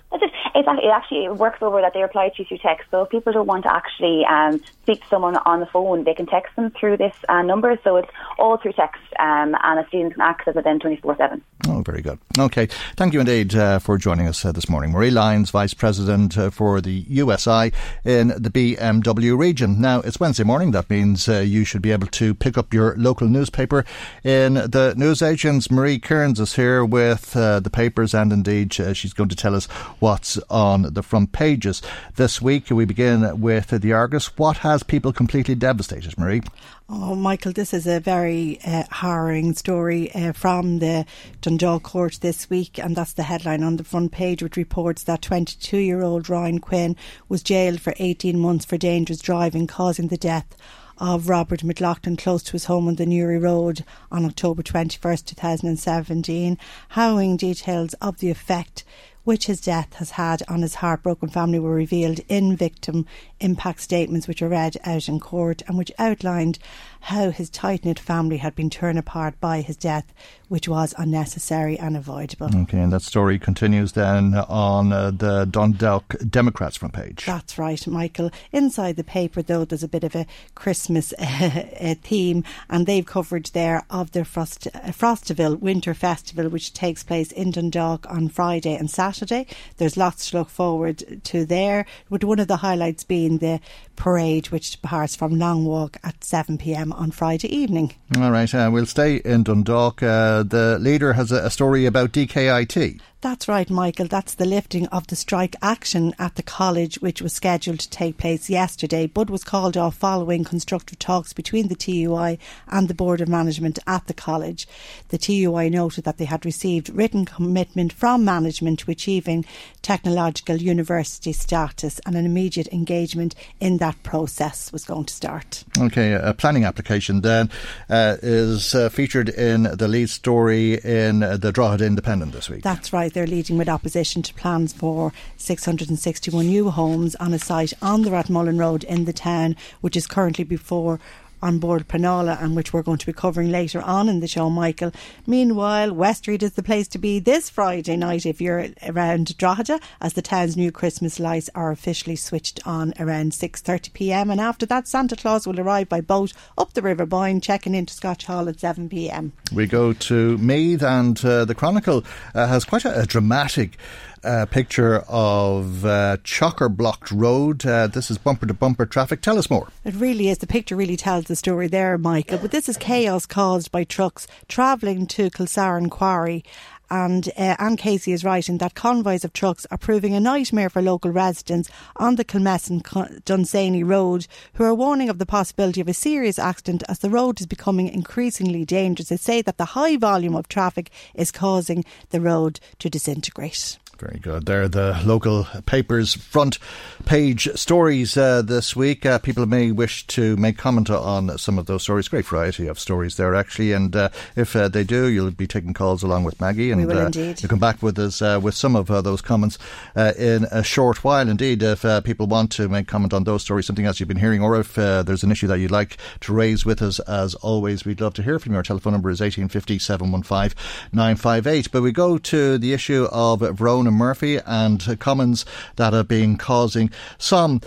It. 0.55 0.67
It's, 0.67 0.69
it 0.83 0.89
actually 0.89 1.29
works 1.29 1.59
over 1.63 1.81
that 1.81 1.93
they 1.95 2.03
reply 2.03 2.29
to 2.29 2.35
you 2.39 2.45
through 2.45 2.59
text. 2.59 2.91
So 2.91 3.03
if 3.03 3.11
people 3.11 3.33
don't 3.33 3.47
want 3.47 3.65
to 3.65 3.75
actually 3.75 4.25
um, 4.25 4.61
speak 4.83 5.03
to 5.03 5.09
someone 5.09 5.37
on 5.37 5.61
the 5.61 5.67
phone, 5.67 6.05
they 6.05 6.15
can 6.15 6.27
text 6.27 6.55
them 6.57 6.71
through 6.71 6.97
this 6.97 7.15
uh, 7.29 7.43
number. 7.43 7.79
So 7.85 7.97
it's 7.97 8.09
all 8.39 8.57
through 8.57 8.73
text, 8.73 9.03
um, 9.19 9.57
and 9.63 9.81
a 9.81 9.87
student 9.89 10.15
can 10.15 10.23
access 10.23 10.57
it 10.57 10.65
then 10.65 10.79
24 10.79 11.17
7. 11.17 11.43
Oh, 11.69 11.83
very 11.83 12.03
good. 12.03 12.19
Okay. 12.39 12.67
Thank 12.97 13.15
you 13.15 13.21
indeed 13.21 13.55
uh, 13.55 13.79
for 13.79 13.97
joining 13.99 14.27
us 14.27 14.45
uh, 14.45 14.53
this 14.53 14.69
morning. 14.69 14.93
Marie 14.93 15.11
Lyons, 15.11 15.51
Vice 15.51 15.75
President 15.75 16.37
uh, 16.37 16.51
for 16.51 16.81
the 16.81 17.05
USI 17.09 17.73
in 18.05 18.29
the 18.29 18.51
BMW 18.51 19.37
region. 19.37 19.81
Now, 19.81 20.01
it's 20.01 20.21
Wednesday 20.21 20.45
morning. 20.45 20.73
That 20.73 20.91
means 20.91 21.29
uh, 21.29 21.39
you 21.39 21.65
should 21.65 21.83
be 21.83 21.93
able 21.93 22.09
to 22.09 22.35
pick 22.35 22.59
up 22.59 22.75
your 22.75 22.95
local 22.97 23.29
newspaper 23.29 23.85
in 24.23 24.55
the 24.55 24.95
newsagents. 24.97 25.71
Marie 25.71 25.99
Kearns 25.99 26.39
is 26.39 26.55
here 26.55 26.85
with 26.85 27.37
uh, 27.37 27.61
the 27.61 27.71
papers, 27.71 28.15
and 28.15 28.33
indeed, 28.33 28.73
she's 28.73 29.13
going 29.13 29.29
to 29.31 29.37
tell 29.37 29.55
us 29.55 29.67
what's 30.01 30.39
on 30.51 30.95
the 30.95 31.03
front 31.03 31.33
pages. 31.33 31.83
This 32.17 32.41
week, 32.41 32.71
we 32.71 32.85
begin 32.85 33.41
with 33.41 33.69
the 33.69 33.93
Argus. 33.93 34.37
What 34.39 34.59
has 34.59 34.83
people 34.83 35.13
completely 35.13 35.55
devastated, 35.55 36.17
Marie? 36.19 36.43
Oh, 36.89 37.15
Michael, 37.15 37.53
this 37.53 37.73
is 37.73 37.87
a 37.87 37.99
very 37.99 38.59
uh, 38.67 38.85
harrowing 38.91 39.55
story 39.55 40.15
uh, 40.15 40.33
from 40.33 40.81
the 40.81 41.07
Dundalk 41.41 41.83
court 41.83 42.19
this 42.21 42.51
week, 42.51 42.79
and 42.79 42.95
that's 42.95 43.15
the 43.15 43.23
headline 43.23 43.63
on 43.63 43.77
the 43.77 43.85
front 43.85 44.13
page, 44.13 44.43
which 44.43 44.59
reports 44.59 45.03
that 45.05 45.23
22 45.23 45.79
year 45.79 46.03
old 46.03 46.29
Ryan 46.29 46.59
Quinn 46.59 46.95
was 47.29 47.43
jailed 47.43 47.81
for 47.81 47.95
18 47.99 48.39
months 48.39 48.67
for 48.67 48.77
dangerous 48.77 49.21
driving, 49.21 49.67
causing 49.67 50.09
the 50.09 50.19
death 50.19 50.57
of 50.99 51.29
Robert 51.29 51.65
McLaughlin 51.65 52.17
close 52.17 52.43
to 52.45 52.53
his 52.53 52.67
home 52.67 52.87
on 52.87 52.97
the 52.97 53.07
Newry 53.07 53.39
Road 53.39 53.85
on 54.13 54.25
October 54.25 54.63
21st, 54.63 55.25
2017. 55.25 56.59
Harrowing 56.91 57.37
details 57.37 57.95
of 57.95 58.19
the 58.19 58.31
effect 58.31 58.85
which 59.25 59.47
his 59.47 59.61
death 59.61 59.95
has 59.95 60.13
had 60.13 60.43
on 60.49 60.63
his 60.63 60.77
heartbroken 60.77 61.29
family 61.29 61.59
were 61.59 61.75
revealed 61.75 62.21
in 62.29 62.57
victim 62.57 63.07
impact 63.41 63.81
statements 63.81 64.29
which 64.29 64.43
were 64.43 64.49
read 64.49 64.77
out 64.85 65.09
in 65.09 65.21
court 65.21 65.63
and 65.67 65.77
which 65.77 65.93
outlined 65.99 66.59
how 67.05 67.31
his 67.31 67.51
tight 67.51 67.85
knit 67.85 67.99
family 67.99 68.39
had 68.39 68.55
been 68.55 68.71
torn 68.71 68.97
apart 68.97 69.39
by 69.39 69.61
his 69.61 69.77
death, 69.77 70.15
which 70.49 70.67
was 70.67 70.95
unnecessary 70.97 71.79
and 71.79 71.99
avoidable. 71.99 72.49
Okay, 72.63 72.81
and 72.81 72.93
that 72.93 73.03
story 73.03 73.39
continues 73.39 73.93
then 73.93 74.35
on 74.35 74.91
uh, 74.91 75.11
the 75.11 75.45
Dundalk 75.45 76.17
Democrats 76.31 76.79
front 76.79 76.95
page. 76.95 77.27
That's 77.27 77.59
right, 77.59 77.87
Michael. 77.87 78.31
Inside 78.53 78.97
the 78.97 79.05
paper, 79.05 79.43
though, 79.43 79.67
there's 79.67 79.83
a 79.83 79.89
bit 79.89 80.03
of 80.03 80.15
a 80.15 80.27
Christmas 80.55 81.13
uh, 81.19 81.95
theme, 82.03 82.43
and 82.71 82.87
they've 82.87 83.05
covered 83.05 83.47
there 83.47 83.85
of 83.91 84.13
the 84.13 84.25
Frost, 84.25 84.69
uh, 84.69 84.91
Frostival 84.91 85.61
Winter 85.61 85.93
Festival, 85.93 86.49
which 86.49 86.73
takes 86.73 87.03
place 87.03 87.33
in 87.33 87.51
Dundalk 87.51 88.07
on 88.09 88.29
Friday 88.29 88.77
and 88.77 88.91
Saturday. 88.91 89.47
There's 89.77 89.99
lots 89.99 90.31
to 90.31 90.39
look 90.39 90.49
forward 90.49 91.21
to 91.25 91.45
there, 91.45 91.85
with 92.09 92.25
one 92.25 92.39
of 92.39 92.49
the 92.49 92.59
highlights 92.59 93.05
being 93.05 93.34
the 93.39 93.61
parade, 93.97 94.47
which 94.49 94.73
departs 94.73 95.17
from 95.17 95.39
Long 95.39 95.65
Walk 95.65 95.97
at 96.03 96.25
7 96.25 96.59
pm 96.59 96.93
on 96.93 97.11
Friday 97.11 97.55
evening. 97.55 97.95
All 98.17 98.31
right, 98.31 98.53
uh, 98.55 98.71
we'll 98.73 98.87
stay 98.87 99.17
in 99.17 99.45
Dundalk. 99.45 100.03
Uh, 100.03 100.43
the 100.43 100.79
leader 100.81 101.13
has 101.15 101.33
a, 101.33 101.47
a 101.47 101.51
story 101.51 101.87
about 101.87 102.13
DKIT. 102.13 103.01
That's 103.25 103.49
right, 103.49 103.71
Michael. 103.71 104.07
That's 104.07 104.35
the 104.35 104.45
lifting 104.45 104.87
of 104.89 105.07
the 105.07 105.17
strike 105.17 105.57
action 105.63 106.15
at 106.19 106.35
the 106.35 106.43
college, 106.43 106.97
which 106.97 107.23
was 107.23 107.33
scheduled 107.33 107.81
to 107.81 107.89
take 107.89 108.19
place 108.19 108.51
yesterday, 108.51 109.07
but 109.07 109.31
was 109.31 109.45
called 109.45 109.79
off 109.79 109.97
following 109.97 110.45
constructive 110.45 110.99
talks 110.99 111.33
between 111.33 111.69
the 111.69 111.75
TUI 111.75 112.39
and 112.69 112.87
the 112.87 112.93
Board 112.93 113.23
of 113.23 113.29
Management 113.31 113.79
at 113.87 114.09
the 114.09 114.13
college. 114.13 114.69
The 115.09 115.17
TUI 115.17 115.71
noted 115.71 116.05
that 116.05 116.19
they 116.19 116.27
had 116.27 116.45
received 116.45 116.91
written 116.91 117.25
commitment 117.25 117.95
from 117.95 118.27
management 118.27 118.81
to 118.81 118.91
achieving 118.91 119.47
technological 119.81 120.57
university 120.57 121.33
status 121.33 122.03
and 122.05 122.19
an 122.19 122.27
immediate 122.27 122.69
engagement 122.75 123.35
in 123.59 123.79
that 123.79 124.03
process 124.03 124.71
was 124.71 124.85
going 124.85 125.07
to 125.07 125.15
start. 125.15 125.65
Okay, 125.79 126.13
a 126.13 126.35
planning 126.35 126.67
application 126.67 127.23
then 127.23 127.49
uh, 127.89 128.19
is 128.23 128.75
uh, 128.75 128.91
featured 128.91 129.31
in 129.31 129.63
the 129.63 129.89
lead 129.89 130.11
story 130.11 130.75
in 130.75 131.21
the 131.21 131.51
Drogheda 131.55 131.87
Independent 131.87 132.33
this 132.33 132.51
week. 132.51 132.63
That's 132.63 132.93
right 132.93 133.14
they're 133.15 133.27
leading 133.27 133.57
with 133.57 133.69
opposition 133.69 134.23
to 134.23 134.35
plans 134.35 134.73
for 134.73 135.13
661 135.37 136.47
new 136.47 136.71
homes 136.71 137.15
on 137.17 137.33
a 137.33 137.39
site 137.39 137.73
on 137.81 138.03
the 138.03 138.11
Rathmullen 138.11 138.59
Road 138.59 138.85
in 138.85 139.05
the 139.05 139.13
town, 139.13 139.57
which 139.81 139.97
is 139.97 140.07
currently 140.07 140.45
before 140.45 141.01
An 141.45 141.59
Bord 141.59 141.87
Pleanála 141.89 142.43
and 142.43 142.57
which 142.57 142.73
we're 142.73 142.83
going 142.83 142.97
to 142.97 143.05
be 143.05 143.13
covering 143.13 143.51
later 143.51 143.83
on 143.83 144.09
in 144.09 144.21
the 144.21 144.27
show, 144.27 144.49
Michael. 144.49 144.93
Meanwhile, 145.27 145.93
West 145.93 146.21
Street 146.21 146.43
is 146.43 146.55
the 146.55 146.63
place 146.63 146.89
to 146.89 146.99
be 146.99 147.19
this 147.19 147.51
Friday 147.51 147.97
night 147.97 148.25
if 148.25 148.41
you're 148.41 148.69
around 148.89 149.37
Drogheda 149.37 149.79
as 150.01 150.15
the 150.15 150.23
town's 150.23 150.57
new 150.57 150.73
Christmas 150.73 151.21
lights 151.21 151.51
are 151.55 151.71
officially 151.71 152.17
switched 152.17 152.67
on 152.67 152.95
around 152.99 153.33
6.30pm 153.33 154.33
and 154.33 154.41
after 154.41 154.65
that 154.65 154.89
Santa 154.89 155.17
Claus 155.17 155.47
will 155.47 155.61
arrive 155.61 155.91
by 155.91 156.01
boat 156.01 156.33
up 156.57 156.73
the 156.73 156.81
River 156.81 157.05
Boyne 157.05 157.43
checking 157.43 157.75
into 157.75 157.93
Scotch 157.93 158.25
Hall 158.25 158.49
at 158.49 158.57
7pm. 158.57 159.33
We 159.53 159.67
go 159.67 159.93
to 159.93 160.39
Meath 160.39 160.83
and 160.83 161.23
uh, 161.23 161.45
the 161.45 161.55
Chronicle 161.55 162.05
uh, 162.35 162.47
has 162.47 162.65
quite 162.65 162.87
a, 162.87 163.03
a 163.03 163.05
dramatic 163.05 163.77
uh, 164.25 164.47
picture 164.47 165.05
of 165.09 165.85
uh, 165.85 166.17
chocker 166.25 166.75
blocked 166.75 167.11
road. 167.11 167.65
Uh, 167.65 167.87
this 167.87 168.11
is 168.11 168.19
bumper 168.19 168.47
to 168.47 168.55
bumper 168.55 168.87
traffic. 168.87 169.21
Tell 169.21 169.39
us 169.39 169.51
more. 169.51 169.69
It 169.85 169.95
really 169.95 170.29
is. 170.29 170.39
The 170.39 170.47
picture 170.47 170.77
really 170.77 170.97
tells 170.97 171.25
the 171.25 171.37
story 171.37 171.69
there, 171.69 171.99
Michael. 171.99 172.39
But 172.39 172.51
this 172.51 172.69
is 172.69 172.77
chaos 172.77 173.27
caused 173.27 173.71
by 173.71 173.85
trucks 173.85 174.27
travelling 174.49 175.07
to 175.09 175.31
Kilsaran 175.31 175.91
Quarry 175.91 176.45
And 176.91 177.29
uh, 177.37 177.57
Anne 177.59 177.77
Casey 177.77 178.13
is 178.13 178.25
writing 178.25 178.59
that 178.59 178.75
convoys 178.75 179.25
of 179.25 179.33
trucks 179.33 179.67
are 179.71 179.79
proving 179.79 180.15
a 180.15 180.21
nightmare 180.21 180.69
for 180.69 180.83
local 180.83 181.11
residents 181.11 181.71
on 181.97 182.17
the 182.17 182.25
Kilmessan 182.25 183.25
Dunsany 183.25 183.83
Road, 183.83 184.27
who 184.55 184.65
are 184.65 184.75
warning 184.75 185.09
of 185.09 185.19
the 185.19 185.27
possibility 185.27 185.81
of 185.81 185.89
a 185.89 185.95
serious 185.95 186.39
accident 186.39 186.83
as 186.89 186.99
the 186.99 187.11
road 187.11 187.41
is 187.41 187.47
becoming 187.47 187.89
increasingly 187.89 188.65
dangerous. 188.65 189.09
They 189.09 189.17
say 189.17 189.43
that 189.43 189.57
the 189.57 189.65
high 189.65 189.97
volume 189.97 190.37
of 190.37 190.47
traffic 190.49 190.91
is 191.15 191.33
causing 191.33 191.85
the 192.11 192.21
road 192.21 192.61
to 192.81 192.91
disintegrate. 192.91 193.79
Very 193.99 194.19
good. 194.19 194.47
They're 194.47 194.69
the 194.69 195.01
local 195.05 195.47
papers' 195.67 196.15
front 196.15 196.59
page 197.05 197.49
stories 197.55 198.17
uh, 198.17 198.43
this 198.43 198.75
week. 198.75 199.05
Uh, 199.05 199.19
people 199.19 199.47
may 199.47 199.71
wish 199.71 200.07
to 200.07 200.37
make 200.37 200.57
comment 200.57 200.91
on 200.91 201.37
some 201.39 201.59
of 201.59 201.67
those 201.67 201.83
stories. 201.83 202.09
Great 202.09 202.25
variety 202.27 202.67
of 202.67 202.79
stories 202.79 203.17
there, 203.17 203.35
actually. 203.35 203.73
And 203.73 203.95
uh, 203.95 204.09
if 204.37 204.57
uh, 204.57 204.69
they 204.69 204.85
do, 204.85 205.07
you'll 205.07 205.31
be 205.31 205.47
taking 205.47 205.75
calls 205.75 206.03
along 206.03 206.25
with 206.25 206.41
Maggie. 206.41 206.71
And 206.71 206.81
we 206.81 206.87
will 206.87 206.99
uh, 206.99 207.07
indeed. 207.07 207.43
you 207.43 207.49
come 207.49 207.59
back 207.59 207.83
with 207.83 207.99
us 207.99 208.23
uh, 208.23 208.41
with 208.43 208.55
some 208.55 208.75
of 208.75 208.87
those 208.87 209.21
comments 209.21 209.59
in 209.97 210.45
a 210.51 210.63
short 210.63 211.05
while. 211.05 211.29
Indeed, 211.29 211.63
if 211.63 211.85
people 212.05 212.27
want 212.27 212.51
to 212.53 212.69
make 212.69 212.89
comment 212.89 213.13
on 213.13 213.25
those 213.25 213.43
stories, 213.43 213.67
something 213.67 213.87
else 213.87 214.01
you've 214.01 214.09
been 214.09 214.17
hearing, 214.17 214.43
or 214.43 214.59
if 214.59 214.75
there's 214.75 215.23
an 215.23 215.31
issue 215.33 215.47
that 215.47 215.59
you'd 215.59 215.71
like 215.71 215.99
to 216.21 216.33
raise 216.33 216.65
with 216.65 216.83
us, 216.83 216.99
as 217.01 217.35
always, 217.37 217.85
we'd 217.85 218.01
love 218.01 218.15
to 218.15 218.23
hear 218.23 218.39
from 218.39 218.53
you. 218.53 218.57
Our 218.57 218.63
telephone 218.63 218.93
number 218.93 219.11
is 219.11 219.21
1850 219.21 219.79
715 219.79 220.57
958. 220.93 221.71
But 221.71 221.83
we 221.83 221.93
go 221.93 222.19
to 222.19 222.59
the 222.59 222.73
issue 222.73 223.07
of 223.13 223.41
Verona 223.41 223.91
Murphy 223.91 224.39
and 224.47 224.99
comments 224.99 225.45
that 225.77 225.95
are 225.95 226.05
being 226.05 226.37
causing 226.37 226.91
some. 227.19 227.61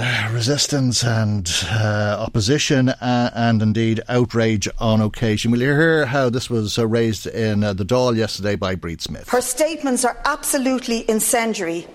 Uh, 0.00 0.28
resistance 0.30 1.02
and 1.02 1.50
uh, 1.72 2.18
opposition 2.20 2.88
uh, 2.88 3.30
and 3.34 3.60
indeed 3.60 4.00
outrage 4.08 4.68
on 4.78 5.00
occasion. 5.00 5.50
We'll 5.50 5.62
hear 5.62 6.06
how 6.06 6.30
this 6.30 6.48
was 6.48 6.78
uh, 6.78 6.86
raised 6.86 7.26
in 7.26 7.64
uh, 7.64 7.72
the 7.72 7.84
Dáil 7.84 8.16
yesterday 8.16 8.54
by 8.54 8.76
Bríd 8.76 9.00
Smith. 9.00 9.28
Her 9.28 9.40
statements 9.40 10.04
are 10.04 10.16
absolutely 10.24 11.08
incendiary 11.10 11.88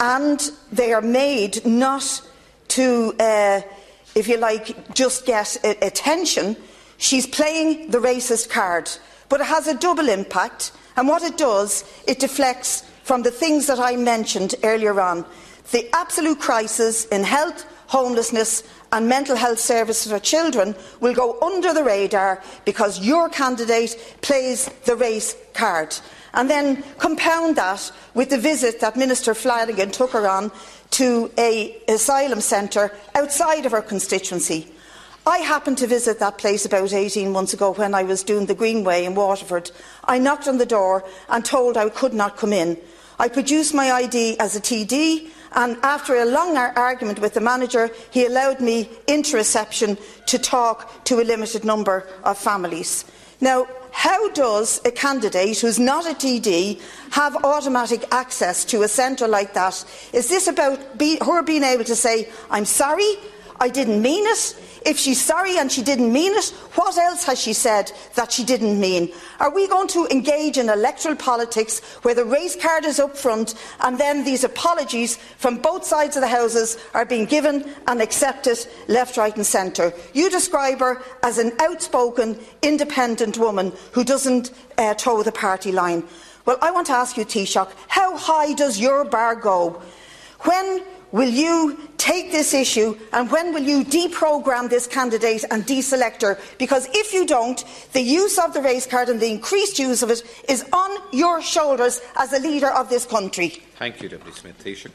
and 0.00 0.50
they 0.72 0.92
are 0.92 1.00
made 1.00 1.64
not 1.64 2.22
to, 2.68 3.14
uh, 3.20 3.60
if 4.16 4.26
you 4.26 4.36
like, 4.38 4.92
just 4.92 5.24
get 5.24 5.56
attention. 5.80 6.56
She's 6.96 7.26
playing 7.26 7.92
the 7.92 7.98
racist 7.98 8.50
card, 8.50 8.90
but 9.28 9.40
it 9.40 9.46
has 9.46 9.68
a 9.68 9.74
double 9.74 10.08
impact. 10.08 10.72
And 10.96 11.06
what 11.06 11.22
it 11.22 11.36
does, 11.36 11.84
it 12.08 12.18
deflects 12.18 12.82
from 13.04 13.22
the 13.22 13.30
things 13.30 13.68
that 13.68 13.78
I 13.78 13.94
mentioned 13.94 14.56
earlier 14.64 15.00
on. 15.00 15.24
The 15.70 15.88
absolute 15.94 16.40
crisis 16.40 17.06
in 17.06 17.24
health, 17.24 17.66
homelessness 17.88 18.62
and 18.92 19.08
mental 19.08 19.36
health 19.36 19.58
services 19.58 20.12
for 20.12 20.18
children 20.18 20.74
will 21.00 21.14
go 21.14 21.38
under 21.40 21.74
the 21.74 21.84
radar 21.84 22.42
because 22.64 23.00
your 23.00 23.28
candidate 23.28 24.16
plays 24.22 24.70
the 24.84 24.96
race 24.96 25.36
card. 25.52 25.96
And 26.32 26.50
then 26.50 26.82
compound 26.98 27.56
that 27.56 27.90
with 28.14 28.30
the 28.30 28.38
visit 28.38 28.80
that 28.80 28.96
Minister 28.96 29.34
Flanagan 29.34 29.90
took 29.90 30.10
her 30.12 30.28
on 30.28 30.50
to 30.90 31.30
an 31.36 31.72
asylum 31.88 32.40
centre 32.40 32.92
outside 33.14 33.66
of 33.66 33.72
her 33.72 33.82
constituency. 33.82 34.68
I 35.26 35.38
happened 35.38 35.78
to 35.78 35.86
visit 35.86 36.18
that 36.18 36.38
place 36.38 36.66
about 36.66 36.92
18 36.92 37.32
months 37.32 37.54
ago 37.54 37.72
when 37.72 37.94
I 37.94 38.02
was 38.02 38.22
doing 38.22 38.46
the 38.46 38.54
Greenway 38.54 39.04
in 39.04 39.14
Waterford. 39.14 39.70
I 40.04 40.18
knocked 40.18 40.46
on 40.46 40.58
the 40.58 40.66
door 40.66 41.02
and 41.30 41.44
told 41.44 41.76
I 41.76 41.88
could 41.88 42.12
not 42.12 42.36
come 42.36 42.52
in. 42.52 42.76
I 43.18 43.28
produced 43.28 43.72
my 43.72 43.90
ID 43.90 44.38
as 44.38 44.54
a 44.54 44.60
TD, 44.60 45.30
and 45.54 45.76
after 45.82 46.16
a 46.16 46.24
long 46.24 46.56
argument 46.56 47.20
with 47.20 47.34
the 47.34 47.40
manager, 47.40 47.90
he 48.10 48.26
allowed 48.26 48.60
me 48.60 48.88
into 49.06 49.36
reception 49.36 49.96
to 50.26 50.38
talk 50.38 51.04
to 51.04 51.20
a 51.20 51.24
limited 51.24 51.64
number 51.64 52.06
of 52.24 52.38
families. 52.38 53.04
Now, 53.40 53.66
how 53.92 54.30
does 54.30 54.80
a 54.84 54.90
candidate 54.90 55.60
who's 55.60 55.78
not 55.78 56.06
a 56.06 56.14
TD 56.14 56.80
have 57.12 57.36
automatic 57.44 58.04
access 58.10 58.64
to 58.66 58.82
a 58.82 58.88
centre 58.88 59.28
like 59.28 59.54
that? 59.54 59.84
Is 60.12 60.28
this 60.28 60.48
about 60.48 60.98
be, 60.98 61.18
her 61.24 61.42
being 61.42 61.62
able 61.62 61.84
to 61.84 61.94
say, 61.94 62.28
I'm 62.50 62.64
sorry, 62.64 63.16
I 63.60 63.68
didn't 63.68 64.02
mean 64.02 64.24
it? 64.26 64.56
If 64.84 64.98
she's 64.98 65.22
sorry 65.22 65.56
and 65.58 65.72
she 65.72 65.82
didn't 65.82 66.12
mean 66.12 66.32
it, 66.34 66.46
what 66.74 66.98
else 66.98 67.24
has 67.24 67.40
she 67.40 67.52
said 67.52 67.90
that 68.16 68.32
she 68.32 68.44
didn't 68.44 68.78
mean? 68.78 69.12
Are 69.40 69.54
we 69.54 69.66
going 69.66 69.88
to 69.88 70.06
engage 70.10 70.58
in 70.58 70.68
electoral 70.68 71.16
politics 71.16 71.80
where 72.02 72.14
the 72.14 72.24
race 72.24 72.56
card 72.56 72.84
is 72.84 73.00
up 73.00 73.16
front 73.16 73.54
and 73.80 73.96
then 73.96 74.24
these 74.24 74.44
apologies 74.44 75.16
from 75.38 75.58
both 75.58 75.84
sides 75.84 76.16
of 76.16 76.20
the 76.22 76.28
houses 76.28 76.76
are 76.92 77.06
being 77.06 77.24
given 77.24 77.64
and 77.86 78.02
accepted 78.02 78.58
left, 78.88 79.16
right, 79.16 79.34
and 79.34 79.46
centre? 79.46 79.94
You 80.12 80.28
describe 80.30 80.80
her 80.80 81.00
as 81.22 81.38
an 81.38 81.52
outspoken, 81.60 82.38
independent 82.60 83.38
woman 83.38 83.72
who 83.92 84.04
doesn't 84.04 84.50
uh, 84.76 84.94
toe 84.94 85.22
the 85.22 85.32
party 85.32 85.72
line. 85.72 86.04
Well, 86.44 86.58
I 86.60 86.72
want 86.72 86.88
to 86.88 86.92
ask 86.92 87.16
you, 87.16 87.24
Taoiseach, 87.24 87.72
how 87.88 88.16
high 88.18 88.52
does 88.52 88.78
your 88.78 89.04
bar 89.04 89.34
go? 89.34 89.80
When 90.40 90.82
will 91.14 91.30
you 91.30 91.78
take 91.96 92.32
this 92.32 92.52
issue 92.52 92.98
and 93.12 93.30
when 93.30 93.54
will 93.54 93.62
you 93.62 93.84
deprogram 93.84 94.68
this 94.68 94.88
candidate 94.88 95.44
and 95.52 95.64
deselect 95.64 96.22
her? 96.22 96.36
Because 96.58 96.88
if 96.92 97.12
you 97.14 97.24
don't, 97.24 97.64
the 97.92 98.00
use 98.00 98.36
of 98.36 98.52
the 98.52 98.60
race 98.60 98.84
card 98.84 99.08
and 99.08 99.20
the 99.20 99.30
increased 99.30 99.78
use 99.78 100.02
of 100.02 100.10
it 100.10 100.24
is 100.48 100.64
on 100.72 100.90
your 101.12 101.40
shoulders 101.40 102.00
as 102.16 102.32
a 102.32 102.40
leader 102.40 102.66
of 102.66 102.88
this 102.90 103.06
country. 103.06 103.50
Thank 103.78 104.02
you, 104.02 104.08
Deputy 104.08 104.32
Smith. 104.32 104.58
Taoiseach. 104.58 104.90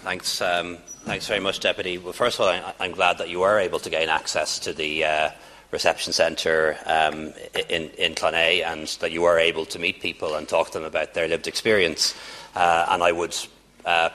Thanks, 0.00 0.42
um, 0.42 0.78
thanks 1.04 1.28
very 1.28 1.38
much, 1.38 1.60
Deputy. 1.60 1.96
Well, 1.96 2.12
first 2.12 2.40
of 2.40 2.46
all, 2.46 2.48
I, 2.48 2.84
am 2.84 2.90
glad 2.90 3.18
that 3.18 3.28
you 3.28 3.38
were 3.38 3.60
able 3.60 3.78
to 3.78 3.88
gain 3.88 4.08
access 4.08 4.58
to 4.58 4.72
the 4.72 5.04
uh, 5.04 5.30
reception 5.70 6.12
centre 6.12 6.76
um, 6.86 7.32
in, 7.68 7.88
in 7.98 8.16
Clonea 8.16 8.66
and 8.66 8.88
that 8.98 9.12
you 9.12 9.22
were 9.22 9.38
able 9.38 9.64
to 9.66 9.78
meet 9.78 10.00
people 10.00 10.34
and 10.34 10.48
talk 10.48 10.72
to 10.72 10.78
them 10.80 10.84
about 10.84 11.14
their 11.14 11.28
lived 11.28 11.46
experience. 11.46 12.16
Uh, 12.56 12.86
and 12.88 13.00
I 13.00 13.12
would 13.12 13.36
uh, 13.84 14.10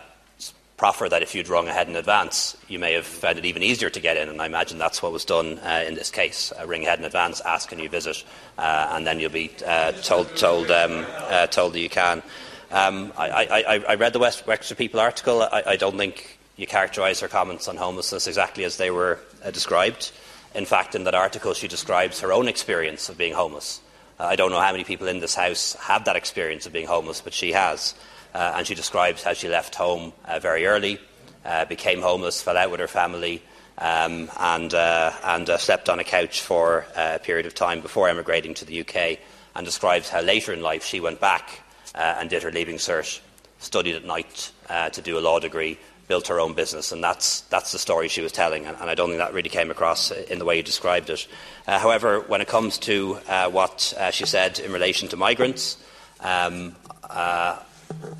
proffer 0.77 1.09
that 1.09 1.23
if 1.23 1.33
you'd 1.33 1.49
rung 1.49 1.67
ahead 1.67 1.89
in 1.89 1.95
advance, 1.95 2.55
you 2.67 2.77
may 2.77 2.93
have 2.93 3.05
found 3.05 3.39
it 3.39 3.45
even 3.45 3.63
easier 3.63 3.89
to 3.89 3.99
get 3.99 4.15
in, 4.15 4.29
and 4.29 4.39
I 4.39 4.45
imagine 4.45 4.77
that's 4.77 5.01
what 5.01 5.11
was 5.11 5.25
done 5.25 5.57
uh, 5.59 5.83
in 5.87 5.95
this 5.95 6.11
case. 6.11 6.53
Uh, 6.57 6.67
ring 6.67 6.85
ahead 6.85 6.99
in 6.99 7.05
advance, 7.05 7.41
ask 7.41 7.69
can 7.69 7.79
you 7.79 7.89
visit, 7.89 8.23
uh, 8.59 8.89
and 8.91 9.05
then 9.05 9.19
you'll 9.19 9.31
be 9.31 9.51
uh, 9.65 9.91
told, 9.91 10.35
told, 10.37 10.69
um, 10.69 11.05
uh, 11.09 11.47
told 11.47 11.73
that 11.73 11.79
you 11.79 11.89
can. 11.89 12.21
Um, 12.69 13.11
I, 13.17 13.29
I, 13.29 13.83
I, 13.89 13.95
read 13.95 14.13
the 14.13 14.19
West 14.19 14.45
Wexford 14.45 14.77
People 14.77 14.99
article. 14.99 15.41
I, 15.41 15.63
I 15.65 15.75
don't 15.77 15.97
think 15.97 16.37
you 16.57 16.67
characterise 16.67 17.21
her 17.21 17.27
comments 17.27 17.67
on 17.67 17.77
homelessness 17.77 18.27
exactly 18.27 18.65
as 18.65 18.77
they 18.77 18.91
were 18.91 19.19
uh, 19.43 19.51
described. 19.51 20.11
In 20.53 20.65
fact, 20.65 20.93
in 20.93 21.05
that 21.05 21.15
article, 21.15 21.53
she 21.53 21.67
describes 21.67 22.19
her 22.19 22.33
own 22.33 22.47
experience 22.47 23.09
of 23.09 23.17
being 23.17 23.33
homeless. 23.33 23.81
I 24.19 24.35
don't 24.35 24.51
know 24.51 24.59
how 24.59 24.71
many 24.71 24.83
people 24.83 25.07
in 25.07 25.19
this 25.19 25.35
House 25.35 25.73
have 25.75 26.05
that 26.05 26.15
experience 26.15 26.65
of 26.65 26.73
being 26.73 26.87
homeless, 26.87 27.21
but 27.21 27.33
she 27.33 27.53
has. 27.53 27.93
Uh, 28.38 28.54
and 28.58 28.67
she 28.67 28.76
describes 28.76 29.23
how 29.23 29.34
she 29.34 29.50
left 29.50 29.73
home 29.73 30.13
uh, 30.26 30.38
very 30.38 30.67
early, 30.67 31.00
uh, 31.43 31.65
became 31.65 32.04
homeless, 32.04 32.39
fell 32.39 32.56
out 32.56 32.69
with 32.69 32.80
her 32.80 32.88
family, 32.88 33.41
um, 33.80 34.30
and, 34.39 34.76
and 34.76 35.50
slept 35.60 35.89
on 35.89 35.97
a 35.97 36.04
couch 36.04 36.41
for 36.41 36.86
a 36.95 37.17
period 37.17 37.47
of 37.47 37.56
time 37.56 37.82
before 37.82 38.08
emigrating 38.08 38.54
to 38.54 38.63
the 38.63 38.82
UK, 38.82 39.17
and 39.56 39.65
describes 39.65 40.08
how 40.08 40.21
later 40.21 40.54
in 40.54 40.62
life 40.62 40.86
she 40.86 41.00
went 41.00 41.19
back 41.19 41.62
and 41.95 42.30
did 42.30 42.43
her 42.43 42.52
leaving 42.52 42.76
cert, 42.76 43.19
studied 43.58 43.95
at 43.95 44.06
night 44.06 44.52
to 44.91 45.02
do 45.02 45.17
a 45.17 45.19
law 45.19 45.39
degree, 45.39 45.80
built 46.08 46.28
her 46.28 46.39
own 46.39 46.54
business, 46.54 46.91
and 46.91 47.04
that's, 47.04 47.41
that's 47.41 47.71
the 47.71 47.80
story 47.80 48.08
she 48.08 48.21
was 48.21 48.32
telling, 48.32 48.67
and, 48.67 48.78
and, 48.80 48.88
I 48.88 48.93
don't 48.93 49.10
think 49.10 49.17
that 49.17 49.34
really 49.34 49.50
came 49.50 49.71
across 49.71 50.12
in 50.12 50.38
the 50.38 50.45
way 50.45 50.58
you 50.58 50.63
described 50.63 51.10
it. 51.10 51.28
Uh, 51.65 51.80
however, 51.80 52.19
when 52.19 52.41
it 52.41 52.47
comes 52.47 52.78
to 52.80 53.17
uh, 53.28 53.50
what 53.50 53.95
uh, 53.97 54.12
she 54.12 54.28
said 54.28 54.60
in 54.60 54.71
relation 54.71 55.08
to 55.08 55.17
migrants, 55.17 55.78
um, 56.19 56.76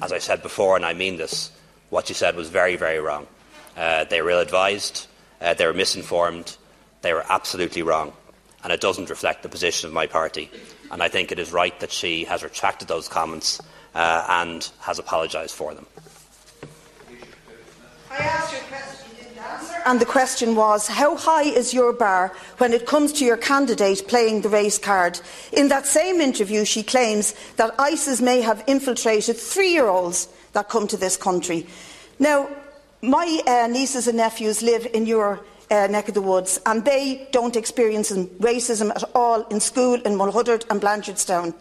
as 0.02 0.12
I 0.12 0.20
said 0.20 0.42
before, 0.42 0.76
and 0.76 0.86
I 0.86 0.94
mean 0.94 1.18
this, 1.18 1.52
what 1.90 2.10
you 2.10 2.16
said 2.16 2.36
was 2.36 2.50
very, 2.50 2.76
very 2.76 3.00
wrong. 3.00 3.28
Uh, 3.76 4.04
they 4.06 4.22
were 4.22 4.32
ill 4.32 4.40
advised, 4.40 5.08
uh, 5.42 5.54
they 5.54 5.66
were 5.66 5.74
misinformed, 5.74 6.58
they 7.02 7.14
were 7.14 7.26
absolutely 7.30 7.84
wrong, 7.84 8.14
and 8.64 8.74
it 8.74 8.82
doesn't 8.82 9.10
reflect 9.10 9.44
the 9.44 9.50
position 9.50 9.88
of 9.88 9.94
my 9.94 10.08
party. 10.08 10.50
And 10.92 11.04
I 11.04 11.10
think 11.10 11.32
it 11.32 11.40
is 11.40 11.52
right 11.52 11.78
that 11.80 11.92
she 11.92 12.26
has 12.26 12.44
retracted 12.44 12.88
those 12.88 13.08
comments 13.08 13.62
uh, 13.94 14.26
and 14.30 14.70
has 14.80 15.00
apologised 15.00 15.56
for 15.56 15.74
them. 15.74 15.86
I 18.10 18.18
asked 18.18 18.54
you 18.54 18.60
a 18.60 18.62
question. 18.64 19.07
And 19.86 20.00
the 20.00 20.06
question 20.06 20.56
was 20.56 20.88
how 20.88 21.16
high 21.16 21.44
is 21.44 21.74
your 21.74 21.94
bar 21.94 22.34
when 22.58 22.74
it 22.74 22.86
comes 22.86 23.14
to 23.14 23.26
your 23.26 23.38
candidate 23.38 24.08
playing 24.08 24.42
the 24.42 24.50
race 24.50 24.78
card? 24.78 25.20
In 25.54 25.70
that 25.70 25.86
same 25.86 26.22
interview, 26.22 26.66
she 26.66 26.84
claims 26.84 27.34
that 27.58 27.76
ISIS 27.80 28.22
may 28.22 28.42
have 28.42 28.64
infiltrated 28.68 29.38
three 29.38 29.72
year 29.72 29.88
olds 29.88 30.28
that 30.54 30.70
come 30.70 30.88
to 30.88 30.98
this 30.98 31.18
country. 31.18 31.68
Now, 32.20 32.50
my 33.02 33.42
uh, 33.46 33.68
nieces 33.68 34.08
and 34.08 34.18
nephews 34.18 34.62
live 34.62 34.88
in 34.94 35.06
your 35.06 35.40
uh, 35.70 35.88
neck 35.88 36.08
of 36.08 36.14
the 36.14 36.22
woods, 36.22 36.60
and 36.66 36.84
they 36.84 37.28
don't 37.32 37.56
experience 37.56 38.12
racism 38.12 38.90
at 38.90 39.04
all 39.14 39.44
in 39.48 39.60
school 39.60 39.96
in 39.96 40.14
Mulhuddart 40.14 40.70
and 40.70 40.82
Blanchardstown. 40.82 41.54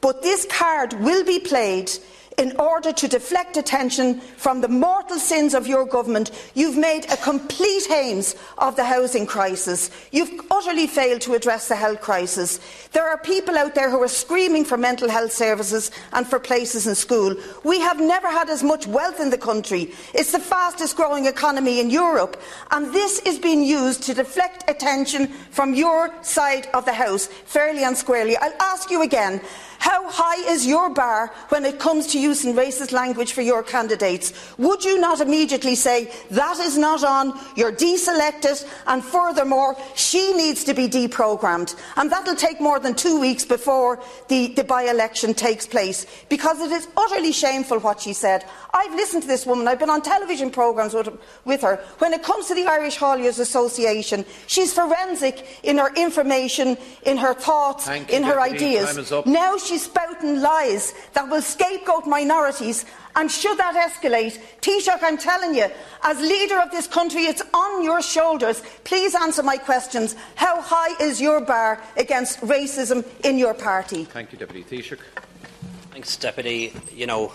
But 0.00 0.22
this 0.22 0.46
card 0.50 0.94
will 0.94 1.24
be 1.24 1.38
played 1.38 1.90
in 2.38 2.54
order 2.58 2.92
to 2.92 3.08
deflect 3.08 3.56
attention 3.56 4.20
from 4.20 4.60
the 4.60 4.68
mortal 4.68 5.18
sins 5.18 5.54
of 5.54 5.66
your 5.66 5.86
government, 5.86 6.30
you've 6.54 6.76
made 6.76 7.06
a 7.10 7.16
complete 7.16 7.86
hames 7.86 8.34
of 8.58 8.76
the 8.76 8.84
housing 8.84 9.24
crisis. 9.24 9.90
You've 10.12 10.42
utterly 10.50 10.86
failed 10.86 11.22
to 11.22 11.34
address 11.34 11.68
the 11.68 11.76
health 11.76 12.02
crisis. 12.02 12.60
There 12.92 13.08
are 13.08 13.18
people 13.18 13.56
out 13.56 13.74
there 13.74 13.90
who 13.90 14.02
are 14.02 14.08
screaming 14.08 14.66
for 14.66 14.76
mental 14.76 15.08
health 15.08 15.32
services 15.32 15.90
and 16.12 16.26
for 16.26 16.38
places 16.38 16.86
in 16.86 16.94
school. 16.94 17.34
We 17.64 17.80
have 17.80 18.00
never 18.00 18.28
had 18.30 18.50
as 18.50 18.62
much 18.62 18.86
wealth 18.86 19.18
in 19.18 19.30
the 19.30 19.38
country. 19.38 19.92
It's 20.12 20.32
the 20.32 20.38
fastest 20.38 20.96
growing 20.96 21.26
economy 21.26 21.80
in 21.80 21.88
Europe. 21.88 22.40
And 22.70 22.92
this 22.92 23.18
is 23.20 23.38
being 23.38 23.62
used 23.62 24.02
to 24.04 24.14
deflect 24.14 24.68
attention 24.68 25.28
from 25.50 25.74
your 25.74 26.12
side 26.22 26.68
of 26.74 26.84
the 26.84 26.92
House, 26.92 27.26
fairly 27.26 27.84
and 27.84 27.96
squarely. 27.96 28.36
I'll 28.36 28.52
ask 28.60 28.90
you 28.90 29.02
again. 29.02 29.40
How 29.78 30.10
high 30.10 30.50
is 30.50 30.66
your 30.66 30.90
bar 30.90 31.32
when 31.48 31.64
it 31.64 31.78
comes 31.78 32.06
to 32.08 32.20
using 32.20 32.54
racist 32.54 32.92
language 32.92 33.32
for 33.32 33.42
your 33.42 33.62
candidates? 33.62 34.32
Would 34.58 34.84
you 34.84 35.00
not 35.00 35.20
immediately 35.20 35.74
say, 35.74 36.10
that 36.30 36.58
is 36.58 36.76
not 36.78 37.04
on, 37.04 37.38
you're 37.56 37.72
deselected, 37.72 38.66
and 38.86 39.04
furthermore, 39.04 39.76
she 39.94 40.32
needs 40.34 40.64
to 40.64 40.74
be 40.74 40.88
deprogrammed? 40.88 41.74
And 41.96 42.10
that'll 42.10 42.36
take 42.36 42.60
more 42.60 42.78
than 42.78 42.94
two 42.94 43.20
weeks 43.20 43.44
before 43.44 44.00
the, 44.28 44.48
the 44.48 44.64
by 44.64 44.84
election 44.84 45.34
takes 45.34 45.66
place 45.66 46.06
because 46.28 46.60
it 46.60 46.70
is 46.72 46.88
utterly 46.96 47.32
shameful 47.32 47.78
what 47.80 48.00
she 48.00 48.12
said. 48.12 48.44
I've 48.72 48.94
listened 48.94 49.22
to 49.22 49.28
this 49.28 49.46
woman, 49.46 49.68
I've 49.68 49.78
been 49.78 49.90
on 49.90 50.02
television 50.02 50.50
programmes 50.50 50.94
with, 50.94 51.08
with 51.44 51.62
her. 51.62 51.76
When 51.98 52.12
it 52.12 52.22
comes 52.22 52.46
to 52.48 52.54
the 52.54 52.66
Irish 52.66 52.98
Hauliers 52.98 53.38
Association, 53.38 54.24
she's 54.46 54.72
forensic 54.72 55.46
in 55.62 55.78
her 55.78 55.92
information, 55.94 56.76
in 57.04 57.16
her 57.16 57.34
thoughts, 57.34 57.88
in 57.88 58.22
her 58.22 58.36
Deputy. 58.36 58.66
ideas. 58.66 58.86
Time 58.86 58.98
is 58.98 59.12
up. 59.12 59.26
Now 59.26 59.56
she's 59.66 59.84
spouting 59.84 60.40
lies 60.40 60.94
that 61.12 61.28
will 61.28 61.42
scapegoat 61.42 62.06
minorities. 62.06 62.84
And 63.14 63.30
should 63.30 63.58
that 63.58 63.74
escalate, 63.74 64.38
Taoiseach, 64.60 64.98
I'm 65.02 65.18
telling 65.18 65.54
you, 65.54 65.68
as 66.02 66.20
leader 66.20 66.58
of 66.58 66.70
this 66.70 66.86
country, 66.86 67.22
it's 67.22 67.42
on 67.52 67.82
your 67.82 68.02
shoulders. 68.02 68.62
Please 68.84 69.14
answer 69.14 69.42
my 69.42 69.56
questions. 69.56 70.14
How 70.34 70.60
high 70.60 71.02
is 71.02 71.20
your 71.20 71.40
bar 71.40 71.80
against 71.96 72.40
racism 72.40 73.04
in 73.24 73.38
your 73.38 73.54
party? 73.54 74.04
Thank 74.04 74.32
you, 74.32 74.38
Deputy 74.38 74.64
Taoiseach. 74.64 75.00
Thanks, 75.90 76.16
Deputy. 76.16 76.72
You 76.94 77.06
know, 77.06 77.32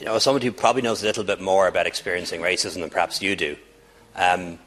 you 0.00 0.06
know, 0.06 0.16
as 0.16 0.22
someone 0.22 0.42
who 0.42 0.50
probably 0.50 0.82
knows 0.82 1.02
a 1.02 1.06
little 1.06 1.24
bit 1.24 1.40
more 1.40 1.68
about 1.68 1.86
experiencing 1.86 2.40
racism 2.40 2.80
than 2.80 2.90
perhaps 2.90 3.20
you 3.22 3.36
do, 3.36 3.56
um, 4.16 4.58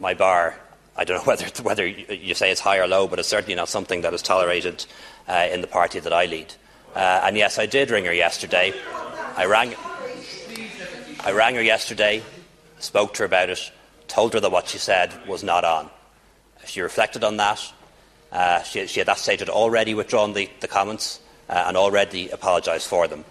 my 0.00 0.14
bar, 0.14 0.56
I 0.98 1.04
don't 1.04 1.18
know 1.18 1.24
whether, 1.24 1.46
whether 1.62 1.86
you 1.86 2.34
say 2.34 2.50
it's 2.50 2.60
high 2.60 2.78
or 2.78 2.88
low, 2.88 3.06
but 3.06 3.18
it's 3.18 3.28
certainly 3.28 3.54
not 3.54 3.68
something 3.68 4.02
that 4.02 4.12
is 4.12 4.20
tolerated 4.20 4.84
uh, 5.28 5.48
in 5.50 5.60
the 5.60 5.66
party 5.66 6.00
that 6.00 6.12
I 6.12 6.26
lead. 6.26 6.52
Uh, 6.94 7.20
and 7.24 7.36
yes, 7.36 7.58
I 7.58 7.66
did 7.66 7.90
ring 7.90 8.04
her 8.06 8.12
yesterday. 8.12 8.74
I 9.36 9.46
rang, 9.46 9.74
I 11.20 11.30
rang 11.32 11.54
her 11.54 11.62
yesterday, 11.62 12.22
spoke 12.80 13.14
to 13.14 13.20
her 13.20 13.26
about 13.26 13.50
it, 13.50 13.70
told 14.08 14.34
her 14.34 14.40
that 14.40 14.50
what 14.50 14.68
she 14.68 14.78
said 14.78 15.12
was 15.28 15.44
not 15.44 15.64
on. 15.64 15.88
She 16.66 16.80
reflected 16.80 17.22
on 17.22 17.36
that. 17.36 17.72
Uh, 18.32 18.62
she, 18.62 18.86
she, 18.88 19.00
at 19.00 19.06
that 19.06 19.18
stage 19.18 19.38
had 19.38 19.48
already 19.48 19.94
withdrawn 19.94 20.32
the, 20.32 20.50
the 20.60 20.68
comments 20.68 21.20
uh, 21.48 21.64
and 21.66 21.76
already 21.76 22.28
apologised 22.30 22.86
for 22.86 23.06
them. 23.06 23.24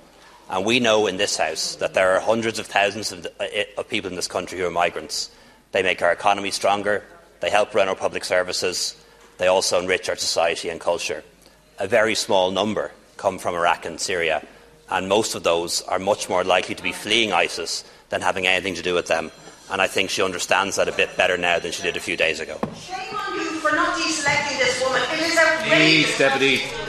And 0.49 0.65
we 0.65 0.80
know 0.80 1.08
in 1.08 1.17
this 1.17 1.38
House 1.38 1.75
that 1.75 1.93
there 1.93 2.15
are 2.15 2.19
hundreds 2.19 2.58
of 2.58 2.67
thousands 2.67 3.12
of, 3.12 3.27
uh, 3.39 3.45
of 3.77 3.89
people 3.89 4.10
in 4.10 4.15
this 4.15 4.27
country 4.27 4.58
who 4.58 4.65
are 4.65 4.71
migrants. 4.71 5.30
They 5.73 5.84
make 5.84 6.01
our 6.01 6.12
economy 6.12 6.51
stronger, 6.51 7.03
they 7.39 7.50
help 7.50 7.73
run 7.73 7.88
our 7.88 7.95
public 7.95 8.26
services, 8.26 8.95
they 9.38 9.47
also 9.47 9.80
enrich 9.80 10.10
our 10.10 10.15
society 10.15 10.69
and 10.69 10.80
culture. 10.80 11.23
A 11.80 11.88
very 11.88 12.15
small 12.15 12.52
number 12.52 12.91
come 13.17 13.38
from 13.38 13.56
Iraq 13.56 13.86
and 13.86 14.00
Syria, 14.00 14.45
and 14.89 15.08
most 15.10 15.36
of 15.36 15.43
those 15.43 15.82
are 15.84 16.00
much 16.00 16.30
more 16.30 16.43
likely 16.43 16.76
to 16.76 16.84
be 16.84 16.91
fleeing 16.91 17.34
ISIS 17.34 17.84
than 18.10 18.21
having 18.21 18.47
anything 18.47 18.76
to 18.76 18.82
do 18.82 18.93
with 18.93 19.08
them. 19.08 19.32
And 19.69 19.82
I 19.82 19.88
think 19.88 20.10
she 20.10 20.21
understands 20.21 20.78
that 20.78 20.88
a 20.88 20.93
bit 20.93 21.15
better 21.17 21.38
now 21.38 21.60
than 21.60 21.71
she 21.71 21.84
did 21.84 21.97
a 21.97 22.00
few 22.00 22.15
days 22.15 22.39
ago. 22.39 22.58
Shame 22.80 23.15
on 23.15 23.36
you 23.36 23.60
for 23.60 23.71
not 23.71 23.97
deselecting 23.97 24.58
this 24.60 24.82
woman. 24.82 25.02
It 25.12 25.19
is 25.19 25.38
outrageous. 25.38 25.76
Please, 25.76 26.17
Deputy. 26.17 26.87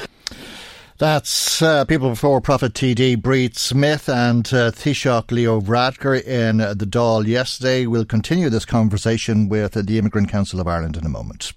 That's 0.98 1.62
uh, 1.62 1.84
People 1.84 2.10
Before 2.10 2.40
Profit 2.40 2.72
TD, 2.72 3.18
Bríd 3.18 3.56
Smith 3.56 4.08
and 4.08 4.44
uh, 4.48 4.72
Taoiseach 4.72 5.30
Leo 5.30 5.60
Varadkar 5.60 6.20
in 6.24 6.60
uh, 6.60 6.74
the 6.74 6.86
Dáil 6.86 7.24
yesterday. 7.24 7.86
We'll 7.86 8.04
continue 8.04 8.50
this 8.50 8.64
conversation 8.64 9.48
with 9.48 9.76
uh, 9.76 9.82
the 9.82 9.96
Immigrant 9.96 10.28
Council 10.28 10.58
of 10.58 10.66
Ireland 10.66 10.96
in 10.96 11.06
a 11.06 11.08
moment. 11.08 11.52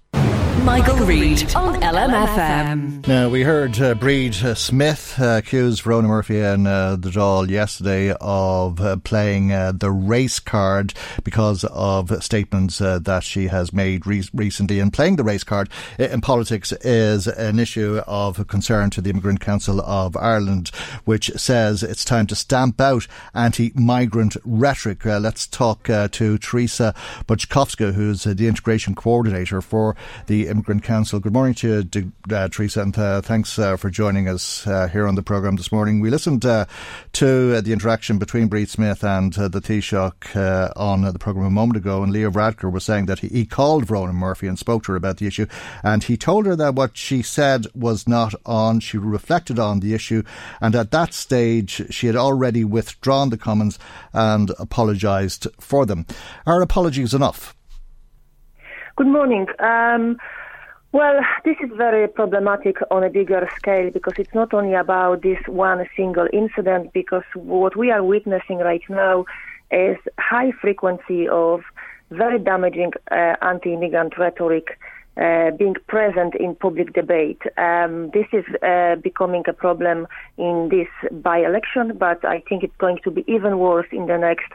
Michael, 0.63 0.97
Reade 1.07 1.55
on 1.55 1.81
LMFM. 1.81 3.07
Now, 3.07 3.29
we 3.29 3.41
heard 3.41 3.71
uh, 3.79 3.95
Bríd 3.95 4.43
uh, 4.43 4.53
Smith 4.53 5.15
uh, 5.19 5.39
accuse 5.39 5.79
Verona 5.79 6.07
Murphy 6.07 6.39
and 6.39 6.67
uh, 6.67 6.97
the 6.97 7.09
Dáil 7.09 7.49
yesterday 7.49 8.13
of 8.21 8.79
uh, 8.79 8.97
playing 8.97 9.51
uh, 9.51 9.71
the 9.75 9.89
race 9.89 10.39
card 10.39 10.93
because 11.23 11.63
of 11.63 12.23
statements 12.23 12.79
uh, 12.79 12.99
that 12.99 13.23
she 13.23 13.47
has 13.47 13.73
made 13.73 14.05
re- 14.05 14.23
recently. 14.35 14.79
And 14.79 14.93
playing 14.93 15.15
the 15.15 15.23
race 15.23 15.43
card 15.43 15.67
in 15.97 16.21
politics 16.21 16.71
is 16.81 17.25
an 17.25 17.57
issue 17.57 17.99
of 18.05 18.47
concern 18.47 18.91
to 18.91 19.01
the 19.01 19.09
Immigrant 19.09 19.39
Council 19.39 19.81
of 19.81 20.15
Ireland, 20.15 20.69
which 21.05 21.31
says 21.37 21.81
it's 21.81 22.05
time 22.05 22.27
to 22.27 22.35
stamp 22.35 22.79
out 22.79 23.07
anti 23.33 23.71
migrant 23.73 24.37
rhetoric. 24.45 25.07
Uh, 25.07 25.17
let's 25.17 25.47
talk 25.47 25.85
to 25.85 26.37
Teresa 26.37 26.93
Buczkowska, 27.25 27.93
who's 27.93 28.25
the 28.25 28.47
integration 28.47 28.93
coordinator 28.93 29.59
for 29.59 29.95
the 30.27 30.50
Immigrant 30.51 30.83
Council. 30.83 31.21
Good 31.21 31.31
morning 31.31 31.53
to 31.55 31.85
you, 31.93 32.11
uh, 32.29 32.49
Teresa, 32.49 32.81
and 32.81 32.97
uh, 32.97 33.21
thanks 33.21 33.57
uh, 33.57 33.77
for 33.77 33.89
joining 33.89 34.27
us 34.27 34.67
uh, 34.67 34.87
here 34.89 35.07
on 35.07 35.15
the 35.15 35.23
programme 35.23 35.55
this 35.55 35.71
morning. 35.71 36.01
We 36.01 36.09
listened 36.09 36.45
uh, 36.45 36.65
to 37.13 37.55
uh, 37.55 37.61
the 37.61 37.71
interaction 37.71 38.19
between 38.19 38.49
Bríd 38.49 38.67
Smith 38.67 39.01
and 39.01 39.31
the 39.33 39.61
Taoiseach 39.61 40.75
on 40.75 41.01
the 41.01 41.19
programme 41.19 41.45
a 41.45 41.49
moment 41.49 41.77
ago, 41.77 42.03
and 42.03 42.11
Leo 42.11 42.29
Varadkar 42.29 42.69
was 42.69 42.83
saying 42.83 43.05
that 43.05 43.19
he, 43.19 43.29
he 43.29 43.45
called 43.45 43.85
Verona 43.85 44.11
Murphy 44.11 44.45
and 44.45 44.59
spoke 44.59 44.83
to 44.83 44.91
her 44.91 44.97
about 44.97 45.17
the 45.17 45.25
issue, 45.25 45.47
and 45.83 46.03
he 46.03 46.17
told 46.17 46.45
her 46.45 46.55
that 46.57 46.75
what 46.75 46.97
she 46.97 47.21
said 47.21 47.65
was 47.73 48.05
not 48.07 48.35
on. 48.45 48.81
She 48.81 48.97
reflected 48.97 49.57
on 49.57 49.79
the 49.79 49.93
issue, 49.93 50.21
and 50.59 50.75
at 50.75 50.91
that 50.91 51.13
stage, 51.13 51.81
she 51.89 52.07
had 52.07 52.17
already 52.17 52.65
withdrawn 52.65 53.29
the 53.29 53.37
comments 53.37 53.79
and 54.11 54.51
apologised 54.59 55.47
for 55.61 55.85
them. 55.85 56.05
Are 56.45 56.61
apologies 56.61 57.13
enough? 57.13 57.55
Good 58.97 59.07
morning. 59.07 59.47
Um, 59.59 60.17
well, 60.91 61.21
this 61.45 61.55
is 61.63 61.69
very 61.75 62.07
problematic 62.07 62.77
on 62.89 63.03
a 63.03 63.09
bigger 63.09 63.47
scale 63.55 63.89
because 63.91 64.13
it's 64.17 64.33
not 64.33 64.53
only 64.53 64.73
about 64.73 65.21
this 65.21 65.39
one 65.47 65.85
single 65.95 66.27
incident, 66.33 66.91
because 66.93 67.23
what 67.33 67.77
we 67.77 67.91
are 67.91 68.03
witnessing 68.03 68.57
right 68.57 68.83
now 68.89 69.25
is 69.71 69.97
high 70.19 70.51
frequency 70.51 71.27
of 71.29 71.61
very 72.09 72.39
damaging 72.39 72.91
uh, 73.09 73.35
anti-immigrant 73.41 74.17
rhetoric 74.17 74.77
uh, 75.17 75.51
being 75.51 75.75
present 75.87 76.35
in 76.35 76.55
public 76.55 76.93
debate. 76.93 77.41
Um, 77.57 78.11
this 78.13 78.27
is 78.33 78.45
uh, 78.61 78.95
becoming 78.95 79.43
a 79.47 79.53
problem 79.53 80.07
in 80.37 80.69
this 80.69 80.87
by-election, 81.11 81.97
but 81.97 82.23
I 82.25 82.41
think 82.47 82.63
it's 82.63 82.75
going 82.77 82.99
to 83.03 83.11
be 83.11 83.23
even 83.27 83.59
worse 83.59 83.87
in 83.91 84.07
the 84.07 84.17
next 84.17 84.51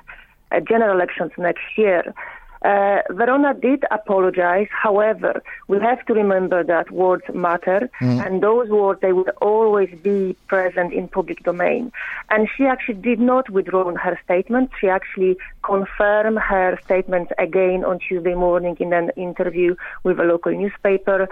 uh, 0.52 0.60
general 0.60 0.94
elections 0.94 1.32
next 1.38 1.64
year. 1.76 2.14
Uh, 2.62 2.98
Verona 3.10 3.54
did 3.54 3.84
apologize. 3.90 4.68
However, 4.70 5.42
we 5.68 5.78
have 5.80 6.04
to 6.06 6.14
remember 6.14 6.64
that 6.64 6.90
words 6.90 7.24
matter, 7.34 7.88
Mm. 8.00 8.26
and 8.26 8.42
those 8.42 8.68
words 8.68 9.00
they 9.00 9.12
will 9.12 9.30
always 9.40 9.90
be 10.02 10.36
present 10.48 10.92
in 10.92 11.08
public 11.08 11.42
domain. 11.42 11.92
And 12.30 12.48
she 12.56 12.66
actually 12.66 13.00
did 13.00 13.20
not 13.20 13.50
withdraw 13.50 13.94
her 13.94 14.18
statement. 14.24 14.70
She 14.80 14.88
actually 14.88 15.36
confirmed 15.62 16.38
her 16.38 16.78
statement 16.84 17.30
again 17.38 17.84
on 17.84 17.98
Tuesday 17.98 18.34
morning 18.34 18.76
in 18.80 18.92
an 18.92 19.10
interview 19.16 19.76
with 20.04 20.18
a 20.18 20.24
local 20.24 20.52
newspaper. 20.52 21.28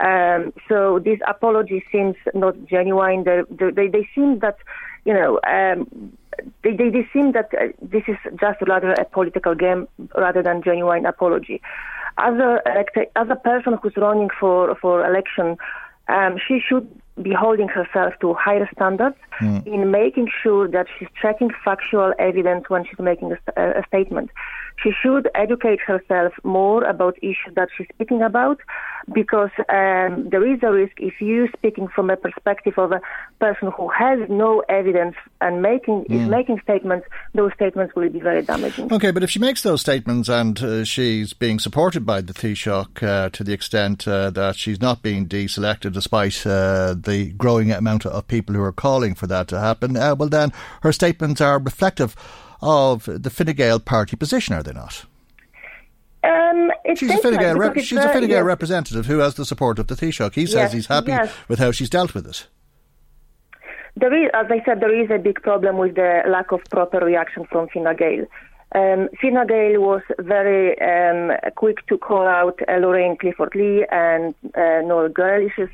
Um, 0.00 0.52
so 0.68 1.00
this 1.00 1.18
apology 1.26 1.84
seems 1.90 2.16
not 2.34 2.54
genuine. 2.66 3.24
They, 3.24 3.42
they, 3.50 3.88
they 3.88 4.08
seem 4.14 4.38
that 4.40 4.56
you 5.04 5.14
know. 5.14 5.40
Um, 5.46 6.12
they, 6.62 6.74
they, 6.76 6.90
they 6.90 7.08
seem 7.12 7.32
that 7.32 7.50
uh, 7.54 7.68
this 7.80 8.02
is 8.08 8.16
just 8.40 8.60
rather 8.66 8.92
a 8.92 9.04
political 9.04 9.54
game 9.54 9.88
rather 10.16 10.42
than 10.42 10.62
genuine 10.62 11.06
apology. 11.06 11.60
As 12.18 12.34
a 12.34 12.60
as 13.16 13.28
a 13.30 13.36
person 13.36 13.78
who's 13.80 13.96
running 13.96 14.28
for 14.40 14.74
for 14.76 15.06
election, 15.06 15.56
um, 16.08 16.36
she 16.46 16.60
should 16.66 16.88
be 17.22 17.32
holding 17.32 17.68
herself 17.68 18.14
to 18.20 18.34
higher 18.34 18.68
standards 18.74 19.16
in 19.66 19.90
making 19.90 20.28
sure 20.42 20.68
that 20.68 20.86
she's 20.98 21.08
checking 21.20 21.50
factual 21.64 22.12
evidence 22.18 22.68
when 22.68 22.84
she's 22.84 22.98
making 22.98 23.36
a, 23.56 23.62
a 23.62 23.82
statement. 23.86 24.30
She 24.82 24.90
should 25.02 25.28
educate 25.34 25.80
herself 25.80 26.32
more 26.44 26.84
about 26.84 27.16
issues 27.18 27.54
that 27.56 27.68
she's 27.76 27.88
speaking 27.94 28.22
about 28.22 28.60
because 29.12 29.50
um, 29.68 30.28
there 30.30 30.46
is 30.46 30.60
a 30.62 30.70
risk 30.70 30.92
if 30.98 31.20
you 31.20 31.48
speaking 31.56 31.88
from 31.88 32.10
a 32.10 32.16
perspective 32.16 32.74
of 32.76 32.92
a 32.92 33.00
person 33.40 33.72
who 33.76 33.88
has 33.88 34.18
no 34.28 34.62
evidence 34.68 35.16
and 35.40 35.62
making 35.62 36.04
mm. 36.04 36.14
is 36.14 36.24
hmm. 36.24 36.30
making 36.30 36.60
statements, 36.62 37.06
those 37.34 37.52
statements 37.54 37.94
will 37.94 38.08
be 38.08 38.20
very 38.20 38.42
damaging. 38.42 38.92
Okay, 38.92 39.10
but 39.10 39.22
if 39.22 39.30
she 39.30 39.38
makes 39.38 39.62
those 39.62 39.80
statements 39.80 40.28
and 40.28 40.62
uh, 40.62 40.84
she's 40.84 41.32
being 41.32 41.58
supported 41.58 42.04
by 42.04 42.20
the 42.20 42.34
Taoiseach 42.34 43.02
uh, 43.02 43.30
to 43.30 43.44
the 43.44 43.52
extent 43.52 44.06
uh, 44.06 44.30
that 44.30 44.56
she's 44.56 44.80
not 44.80 45.02
being 45.02 45.26
deselected 45.26 45.92
despite 45.92 46.46
uh, 46.46 46.94
the 46.94 47.32
growing 47.36 47.72
amount 47.72 48.04
of 48.06 48.28
people 48.28 48.54
who 48.54 48.62
are 48.62 48.72
calling 48.72 49.14
for 49.14 49.26
that 49.26 49.48
to 49.48 49.58
happen, 49.58 49.96
uh, 49.96 50.14
well 50.14 50.28
then 50.28 50.52
her 50.82 50.92
statements 50.92 51.40
are 51.40 51.58
reflective 51.58 52.14
of 52.60 53.04
the 53.06 53.30
Fine 53.30 53.54
Gael 53.54 53.80
party 53.80 54.16
position, 54.16 54.54
are 54.54 54.62
they 54.62 54.72
not? 54.72 55.04
Um, 56.24 56.72
she's 56.96 57.10
a 57.10 57.18
Fine 57.18 57.38
Gael, 57.38 57.56
rep- 57.56 57.78
she's 57.78 57.98
a 57.98 58.12
Fine 58.12 58.26
Gael 58.26 58.38
yes. 58.38 58.44
representative 58.44 59.06
who 59.06 59.18
has 59.18 59.34
the 59.34 59.44
support 59.44 59.78
of 59.78 59.86
the 59.86 59.94
Taoiseach. 59.94 60.34
He 60.34 60.46
says 60.46 60.54
yes, 60.54 60.72
he's 60.72 60.86
happy 60.86 61.12
yes. 61.12 61.32
with 61.48 61.58
how 61.58 61.70
she's 61.70 61.90
dealt 61.90 62.14
with 62.14 62.26
it. 62.26 62.46
There 63.96 64.14
is, 64.14 64.30
as 64.34 64.46
I 64.50 64.62
said, 64.64 64.80
there 64.80 64.94
is 64.94 65.10
a 65.10 65.18
big 65.18 65.42
problem 65.42 65.78
with 65.78 65.96
the 65.96 66.22
lack 66.28 66.52
of 66.52 66.60
proper 66.70 66.98
reaction 66.98 67.46
from 67.46 67.68
Fine 67.68 67.96
Gael. 67.96 68.26
Um, 68.74 69.08
Fine 69.20 69.46
Gael 69.46 69.80
was 69.80 70.02
very 70.18 70.78
um, 70.80 71.32
quick 71.56 71.86
to 71.86 71.96
call 71.96 72.26
out 72.26 72.60
uh, 72.68 72.72
Lorraine 72.74 73.16
Clifford 73.16 73.54
Lee 73.54 73.86
and 73.90 74.34
uh, 74.54 74.82
Noel 74.84 75.08
Grealish's, 75.08 75.70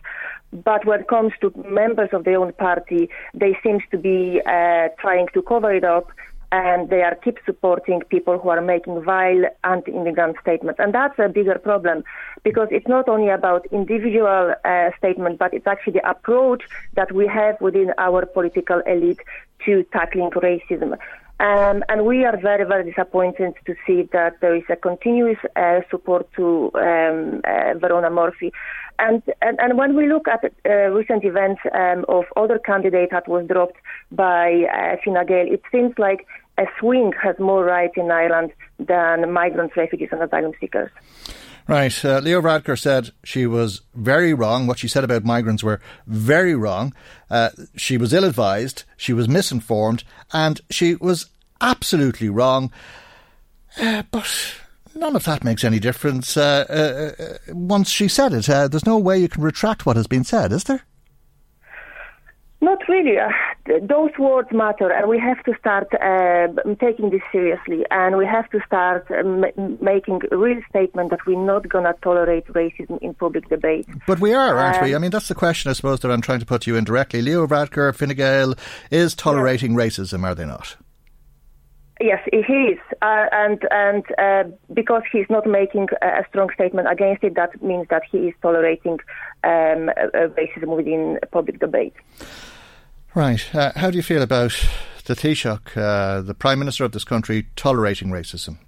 but 0.53 0.87
when 0.87 1.01
it 1.01 1.09
comes 1.09 1.33
to 1.41 1.53
members 1.69 2.11
of 2.13 2.25
their 2.25 2.39
own 2.39 2.53
party, 2.53 3.11
they 3.35 3.59
seem 3.63 3.81
to 3.91 3.99
be 3.99 4.41
uh, 4.47 4.89
trying 5.01 5.27
to 5.35 5.43
cover 5.43 5.75
it 5.75 5.85
up 5.85 6.11
and 6.55 6.89
they 6.89 7.03
are 7.03 7.17
keep 7.17 7.39
supporting 7.45 8.01
people 8.15 8.39
who 8.39 8.49
are 8.49 8.61
making 8.61 9.03
vile 9.03 9.45
anti-immigrant 9.65 10.37
statements. 10.41 10.79
And 10.79 10.95
that's 10.95 11.19
a 11.19 11.29
bigger 11.29 11.59
problem 11.59 12.05
because 12.45 12.69
it's 12.71 12.87
not 12.87 13.09
only 13.09 13.29
about 13.29 13.67
individual 13.73 14.55
uh, 14.65 14.91
statements, 14.97 15.39
but 15.41 15.53
it's 15.53 15.67
actually 15.67 15.95
the 15.95 16.09
approach 16.09 16.63
that 16.95 17.11
we 17.11 17.27
have 17.27 17.61
within 17.61 17.93
our 17.99 18.25
political 18.25 18.79
elite 18.87 19.23
to 19.65 19.83
tackling 19.93 20.31
racism. 20.31 20.93
Um, 21.41 21.83
and 21.89 22.07
we 22.07 22.25
are 22.25 22.37
very, 22.41 22.65
very 22.65 22.85
disappointed 22.89 23.55
to 23.67 23.75
see 23.85 24.09
that 24.13 24.41
there 24.41 24.55
is 24.55 24.63
a 24.71 24.77
continuous 24.77 25.39
uh, 25.57 25.81
support 25.91 26.33
to 26.37 26.71
um, 26.75 27.41
uh, 27.43 27.75
Verona 27.77 28.11
Murphy. 28.11 28.53
And, 29.01 29.21
and, 29.43 29.59
and, 29.59 29.77
when 29.77 29.97
we 29.97 30.09
look 30.09 30.29
at 30.29 30.45
uh, 30.45 30.71
recent 31.01 31.25
events 31.25 31.61
um, 31.73 32.05
of 32.09 32.27
other 32.37 32.61
candidates 32.61 33.11
that 33.11 33.27
was 33.27 33.45
dropped 33.49 33.79
by 34.13 34.67
uh, 34.73 34.97
Fine 35.05 35.27
Gael, 35.27 35.53
it 35.53 35.63
seems 35.73 35.93
like 35.99 36.25
a 36.59 36.65
swing 36.79 37.13
has 37.23 37.39
more 37.39 37.65
rights 37.65 37.95
in 37.97 38.11
Ireland 38.11 38.53
than 38.79 39.33
migrants, 39.33 39.77
refugees, 39.77 40.09
and 40.13 40.23
asylum 40.23 40.53
seekers. 40.61 40.91
Right. 41.67 42.05
Uh, 42.05 42.19
Leo 42.19 42.43
Varadkar 42.43 42.79
said 42.79 43.11
she 43.25 43.47
was 43.47 43.81
very 43.95 44.35
wrong. 44.35 44.67
What 44.67 44.79
she 44.79 44.89
said 44.89 45.03
about 45.03 45.25
migrants 45.25 45.65
were 45.65 45.81
very 46.07 46.55
wrong. 46.55 46.95
Uh, 47.31 47.51
she 47.75 47.97
was 47.97 48.13
ill 48.13 48.25
advised, 48.25 48.85
she 48.97 49.15
was 49.15 49.29
misinformed, 49.29 50.05
and 50.33 50.61
she 50.71 50.95
was 50.97 51.27
absolutely 51.61 52.29
wrong. 52.29 52.71
Uh, 53.81 54.03
but 54.11 54.29
none 54.95 55.17
of 55.17 55.25
that 55.25 55.43
makes 55.43 55.65
any 55.65 55.79
difference. 55.79 56.37
Uh, 56.37 56.65
uh, 56.69 57.23
uh, 57.23 57.55
once 57.55 57.89
she 57.89 58.09
said 58.09 58.35
it, 58.35 58.45
there's 58.47 58.87
no 58.87 58.99
way 58.99 59.19
you 59.19 59.29
can 59.29 59.43
retract 59.43 59.87
what 59.87 59.97
has 59.97 60.07
been 60.07 60.25
said, 60.25 60.53
is 60.53 60.65
there? 60.65 60.83
Not 62.65 62.89
really. 62.89 63.19
Uh, 63.19 63.29
those 63.83 64.13
words 64.19 64.49
matter, 64.51 64.91
and 64.91 65.07
we 65.07 65.19
have 65.19 65.43
to 65.45 65.53
start 65.61 65.89
uh, 65.93 66.49
taking 66.81 67.11
this 67.11 67.21
seriously. 67.31 67.85
And 67.91 68.17
we 68.17 68.25
have 68.25 68.49
to 68.53 68.61
start 68.67 69.07
uh, 69.11 69.17
m- 69.17 69.79
making 69.83 70.23
a 70.33 70.37
real 70.39 70.63
statement 70.71 71.11
that 71.11 71.27
we're 71.27 71.45
not 71.45 71.69
going 71.69 71.85
to 71.85 71.95
tolerate 72.01 72.47
racism 72.47 72.99
in 73.03 73.13
public 73.13 73.51
debate. 73.51 73.87
But 74.07 74.19
we 74.19 74.33
are, 74.33 74.57
aren't 74.57 74.83
we? 74.83 74.95
Um, 74.95 74.97
I 74.97 75.03
mean, 75.03 75.11
that's 75.11 75.29
the 75.29 75.35
question, 75.35 75.71
I 75.71 75.75
suppose, 75.75 76.01
that 76.01 76.11
I'm 76.11 76.23
trying 76.23 76.41
to 76.41 76.47
put 76.47 76.63
to 76.63 76.71
you 76.71 76.77
indirectly. 76.79 77.21
Leo 77.21 77.47
Varadkar, 77.47 77.95
Fine 77.95 78.17
Gael 78.17 78.55
is 78.91 79.15
tolerating 79.15 79.73
yeah. 79.73 79.81
racism, 79.81 80.25
are 80.25 80.35
they 80.35 80.47
not? 80.47 80.77
Yes, 82.01 82.21
he 82.33 82.55
is, 82.73 82.79
uh, 83.03 83.27
and 83.31 83.61
and 83.71 84.05
uh, 84.19 84.45
because 84.73 85.03
he's 85.13 85.27
not 85.31 85.47
making 85.47 85.87
a 86.03 86.25
strong 86.29 86.49
statement 86.53 86.89
against 86.91 87.23
it, 87.23 87.37
that 87.37 87.63
means 87.63 87.87
that 87.89 88.03
he 88.11 88.19
is 88.19 88.35
tolerating 88.43 88.99
um, 89.45 89.91
racism 90.41 90.77
within 90.77 91.21
public 91.31 91.61
debate. 91.61 91.95
Right. 93.15 93.55
Uh, 93.55 93.71
how 93.77 93.91
do 93.91 93.97
you 93.97 94.03
feel 94.03 94.23
about 94.23 94.53
the 95.05 95.15
Taoiseach, 95.15 95.77
uh, 95.77 96.23
the 96.23 96.35
Prime 96.35 96.59
Minister 96.59 96.85
of 96.85 96.91
this 96.91 97.05
country, 97.05 97.47
tolerating 97.55 98.09
racism? 98.09 98.59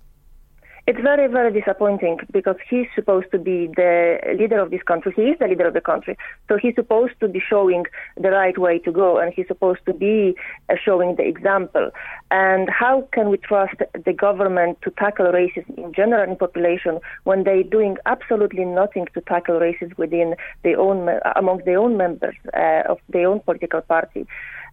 It's 0.89 1.01
very, 1.01 1.27
very 1.27 1.53
disappointing 1.53 2.21
because 2.31 2.55
he's 2.71 2.87
supposed 2.95 3.33
to 3.33 3.39
be 3.39 3.67
the 3.75 4.21
leader 4.39 4.61
of 4.61 4.71
this 4.71 4.85
country. 4.85 5.13
He 5.17 5.23
is 5.23 5.39
the 5.41 5.49
leader 5.49 5.67
of 5.67 5.75
the 5.75 5.81
country. 5.81 6.17
So 6.47 6.59
he's 6.63 6.77
supposed 6.77 7.15
to 7.19 7.27
be 7.27 7.41
showing 7.41 7.87
the 8.17 8.31
right 8.31 8.57
way 8.57 8.79
to 8.79 8.93
go 8.93 9.19
and 9.19 9.35
he's 9.35 9.49
supposed 9.49 9.81
to 9.87 9.93
be 9.93 10.37
uh, 10.71 10.77
showing 10.81 11.17
the 11.17 11.25
example. 11.25 11.91
And 12.31 12.71
how 12.71 13.09
can 13.11 13.31
we 13.31 13.39
trust 13.39 13.75
the 14.05 14.13
government 14.13 14.79
to 14.83 14.93
tackle 14.93 15.27
racism 15.27 15.77
in 15.77 15.93
general 15.93 16.31
in 16.31 16.37
population 16.37 17.01
when 17.25 17.43
they're 17.43 17.65
doing 17.65 17.97
absolutely 18.07 18.65
nothing 18.65 19.09
to 19.15 19.21
tackle 19.23 19.59
racism 19.59 19.99
within 19.99 20.37
their 20.63 20.79
own, 20.79 21.09
among 21.35 21.63
their 21.65 21.81
own 21.81 21.97
members 21.97 22.37
uh, 22.55 22.83
of 22.89 22.99
their 23.09 23.27
own 23.27 23.41
political 23.41 23.81
party? 23.81 24.25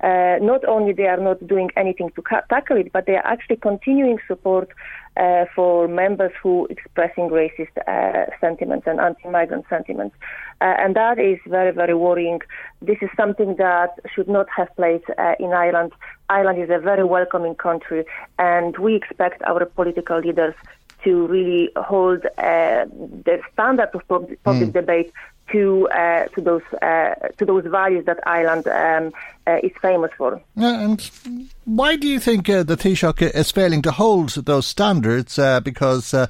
Uh, 0.04 0.38
not 0.42 0.66
only 0.66 0.92
they 0.92 1.08
are 1.08 1.20
not 1.20 1.48
doing 1.48 1.70
anything 1.78 2.12
to 2.14 2.22
ca- 2.22 2.42
tackle 2.50 2.76
it, 2.76 2.92
but 2.92 3.06
they 3.06 3.16
are 3.16 3.26
actually 3.26 3.56
continuing 3.56 4.20
support 4.28 4.70
uh, 5.18 5.46
for 5.56 5.88
members 5.88 6.32
who 6.42 6.68
expressing 6.70 7.30
racist 7.30 7.76
uh, 7.88 8.26
sentiments 8.42 8.88
and 8.88 9.00
anti-migrant 9.00 9.66
sentiments. 9.70 10.16
Uh, 10.62 10.76
and 10.80 10.96
that 10.96 11.20
is 11.20 11.40
very, 11.48 11.72
very 11.72 11.94
worrying. 11.94 12.40
This 12.82 12.98
is 13.02 13.10
something 13.16 13.56
that 13.58 14.00
should 14.14 14.28
not 14.28 14.48
have 14.56 14.74
place 14.76 15.04
uh, 15.18 15.36
in 15.40 15.54
Ireland. 15.54 15.92
Ireland 16.30 16.62
is 16.62 16.70
a 16.70 16.80
very 16.80 17.04
welcoming 17.04 17.56
country, 17.56 18.06
and 18.40 18.78
we 18.78 18.96
expect 18.96 19.42
our 19.44 19.66
political 19.66 20.20
leaders 20.20 20.56
to 21.04 21.28
really 21.28 21.70
hold 21.76 22.26
uh, 22.38 22.86
the 23.28 23.42
standard 23.52 23.90
of 23.94 24.08
public, 24.08 24.42
public 24.44 24.70
mm. 24.70 24.74
debate 24.74 25.12
to 25.54 25.88
uh, 25.90 26.26
to 26.26 26.42
those 26.42 26.62
uh, 26.82 27.14
to 27.38 27.46
those 27.46 27.66
values 27.66 28.06
that 28.06 28.20
Ireland 28.26 28.68
um, 28.68 29.14
uh, 29.48 29.60
is 29.64 29.72
famous 29.82 30.12
for. 30.18 30.42
and 30.58 31.10
why 31.64 31.96
do 31.96 32.08
you 32.08 32.20
think 32.20 32.50
uh, 32.50 32.64
the 32.64 32.76
Taoiseach 32.76 33.22
is 33.34 33.52
failing 33.52 33.82
to 33.84 33.92
hold 33.92 34.30
those 34.32 34.68
standards? 34.68 35.40
Uh, 35.40 35.62
because, 35.62 36.14
uh, 36.14 36.28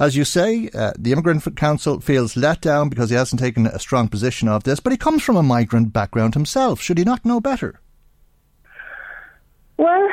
as 0.00 0.16
you 0.16 0.24
say, 0.24 0.68
the 0.98 1.12
Immigrant 1.12 1.56
Council 1.56 2.00
feels 2.00 2.36
let 2.36 2.60
down 2.60 2.88
because 2.88 3.10
he 3.10 3.16
hasn't 3.16 3.40
taken 3.40 3.66
a 3.66 3.78
strong 3.78 4.08
position 4.08 4.48
of 4.48 4.64
this. 4.64 4.80
But 4.80 4.92
he 4.92 4.96
comes 4.96 5.22
from 5.22 5.36
a 5.36 5.42
migrant 5.42 5.92
background 5.92 6.34
himself. 6.34 6.80
Should 6.80 6.98
he 6.98 7.04
not 7.04 7.24
know 7.24 7.40
better? 7.40 7.78
Well, 9.76 10.08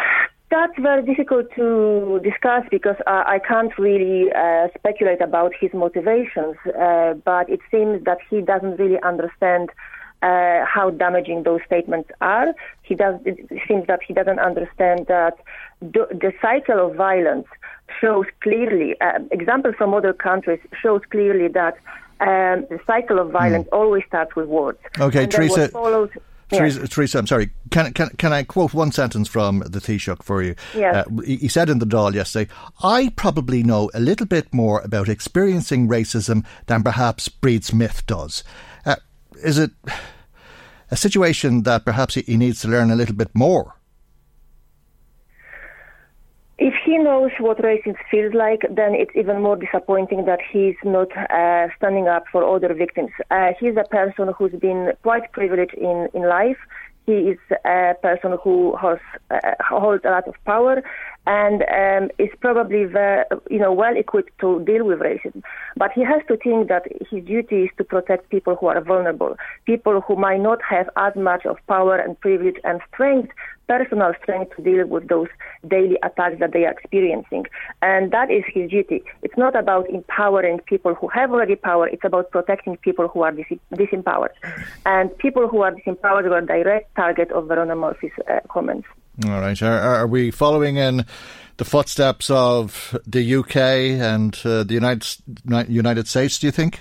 that's 0.49 0.77
very 0.79 1.03
difficult 1.03 1.47
to 1.55 2.19
discuss 2.23 2.63
because 2.71 2.95
uh, 3.05 3.23
I 3.25 3.39
can't 3.39 3.77
really 3.77 4.31
uh, 4.31 4.67
speculate 4.77 5.21
about 5.21 5.51
his 5.59 5.71
motivations, 5.73 6.55
uh, 6.79 7.13
but 7.23 7.49
it 7.49 7.59
seems 7.69 8.03
that 8.05 8.17
he 8.29 8.41
doesn't 8.41 8.77
really 8.77 9.01
understand 9.01 9.69
uh, 10.21 10.65
how 10.65 10.89
damaging 10.89 11.43
those 11.43 11.61
statements 11.65 12.09
are. 12.19 12.53
He 12.81 12.95
does. 12.95 13.19
It 13.25 13.47
seems 13.67 13.87
that 13.87 13.99
he 14.05 14.13
doesn't 14.13 14.39
understand 14.39 15.05
that 15.07 15.37
the, 15.81 16.07
the 16.11 16.33
cycle 16.41 16.87
of 16.87 16.95
violence 16.95 17.47
shows 18.01 18.25
clearly. 18.41 18.99
Uh, 18.99 19.19
examples 19.31 19.75
from 19.77 19.93
other 19.93 20.13
countries 20.13 20.59
shows 20.81 21.01
clearly 21.09 21.47
that 21.49 21.75
um, 22.21 22.65
the 22.69 22.79
cycle 22.85 23.19
of 23.19 23.31
violence 23.31 23.67
mm. 23.67 23.77
always 23.77 24.03
starts 24.07 24.35
with 24.35 24.47
words. 24.47 24.79
Okay, 24.99 25.25
Teresa. 25.25 25.69
Teresa, 26.57 26.87
Teresa, 26.87 27.19
I'm 27.19 27.27
sorry. 27.27 27.51
Can, 27.69 27.93
can, 27.93 28.09
can 28.17 28.33
I 28.33 28.43
quote 28.43 28.73
one 28.73 28.91
sentence 28.91 29.27
from 29.27 29.59
the 29.59 29.79
Taoiseach 29.79 30.23
for 30.23 30.41
you? 30.41 30.55
Yes. 30.75 30.95
Uh, 30.95 31.21
he, 31.21 31.37
he 31.37 31.47
said 31.47 31.69
in 31.69 31.79
the 31.79 31.85
Dáil 31.85 32.13
yesterday, 32.13 32.51
I 32.83 33.13
probably 33.15 33.63
know 33.63 33.91
a 33.93 33.99
little 33.99 34.25
bit 34.25 34.53
more 34.53 34.81
about 34.81 35.09
experiencing 35.09 35.87
racism 35.87 36.45
than 36.65 36.83
perhaps 36.83 37.29
Bríd 37.29 37.63
Smith 37.63 38.05
does. 38.07 38.43
Uh, 38.85 38.95
is 39.43 39.57
it 39.57 39.71
a 40.91 40.97
situation 40.97 41.63
that 41.63 41.85
perhaps 41.85 42.15
he, 42.15 42.21
he 42.21 42.37
needs 42.37 42.61
to 42.61 42.67
learn 42.67 42.89
a 42.89 42.95
little 42.95 43.15
bit 43.15 43.29
more? 43.35 43.75
If 46.61 46.73
he 46.85 46.97
knows 46.97 47.31
what 47.39 47.59
racism 47.59 47.95
feels 48.11 48.33
like, 48.33 48.63
then 48.69 48.93
it's 48.93 49.15
even 49.15 49.41
more 49.41 49.55
disappointing 49.55 50.25
that 50.25 50.39
he's 50.51 50.75
not 50.83 51.07
uh, 51.15 51.67
standing 51.77 52.09
up 52.09 52.25
for 52.29 52.43
other 52.43 52.73
victims. 52.73 53.11
Uh, 53.31 53.51
he's 53.57 53.77
a 53.77 53.87
person 53.87 54.33
who's 54.37 54.51
been 54.51 54.91
quite 55.01 55.31
privileged 55.31 55.73
in, 55.75 56.09
in 56.13 56.27
life. 56.27 56.57
He 57.05 57.13
is 57.13 57.37
a 57.63 57.93
person 58.01 58.37
who 58.43 58.75
has, 58.75 58.99
uh, 59.31 59.39
holds 59.61 60.03
a 60.03 60.09
lot 60.09 60.27
of 60.27 60.35
power 60.43 60.83
and 61.25 61.63
um, 61.63 62.11
is 62.19 62.29
probably 62.41 62.83
very, 62.83 63.23
you 63.49 63.59
know 63.59 63.71
well 63.71 63.95
equipped 63.95 64.37
to 64.41 64.59
deal 64.65 64.85
with 64.85 64.99
racism. 64.99 65.41
But 65.77 65.91
he 65.93 66.03
has 66.03 66.21
to 66.27 66.35
think 66.35 66.67
that 66.67 66.83
his 67.09 67.23
duty 67.23 67.63
is 67.63 67.69
to 67.77 67.85
protect 67.85 68.29
people 68.29 68.57
who 68.57 68.67
are 68.67 68.81
vulnerable, 68.81 69.37
people 69.65 70.01
who 70.01 70.17
might 70.17 70.41
not 70.41 70.59
have 70.69 70.89
as 70.97 71.15
much 71.15 71.45
of 71.45 71.57
power 71.67 71.95
and 71.97 72.19
privilege 72.19 72.57
and 72.65 72.81
strength 72.93 73.31
personal 73.69 74.13
strength 74.21 74.55
to 74.55 74.63
deal 74.63 74.87
with 74.87 75.07
those 75.07 75.27
daily 75.67 75.97
attacks 76.03 76.39
that 76.39 76.51
they 76.53 76.65
are 76.65 76.71
experiencing. 76.71 77.45
And 77.83 78.11
that 78.11 78.31
is 78.31 78.43
his 78.51 78.69
duty. 78.69 79.03
It's 79.21 79.37
not 79.37 79.55
about 79.55 79.87
empowering 79.89 80.59
people 80.65 80.95
who 80.95 81.07
have 81.09 81.31
already 81.31 81.55
power, 81.55 81.87
it's 81.87 82.03
about 82.03 82.31
protecting 82.31 82.77
people 82.77 83.07
who 83.07 83.21
are 83.21 83.31
dis- 83.31 83.59
disempowered. 83.73 84.33
And 84.85 85.15
people 85.19 85.47
who 85.47 85.61
are 85.61 85.71
disempowered 85.71 86.27
were 86.27 86.39
a 86.39 86.45
direct 86.45 86.95
target 86.95 87.31
of 87.31 87.47
Verona 87.47 87.75
Murphy's 87.75 88.11
uh, 88.27 88.39
comments. 88.49 88.87
All 89.25 89.41
right. 89.41 89.61
Are, 89.61 89.79
are, 89.79 90.07
we 90.07 90.31
following 90.31 90.77
in 90.77 91.05
the 91.57 91.65
footsteps 91.65 92.29
of 92.29 92.97
the 93.05 93.35
UK 93.35 93.57
and 93.57 94.39
uh, 94.45 94.63
the 94.63 94.73
United 94.73 95.17
United 95.67 96.07
States? 96.07 96.39
Do 96.39 96.47
you 96.47 96.51
think? 96.51 96.79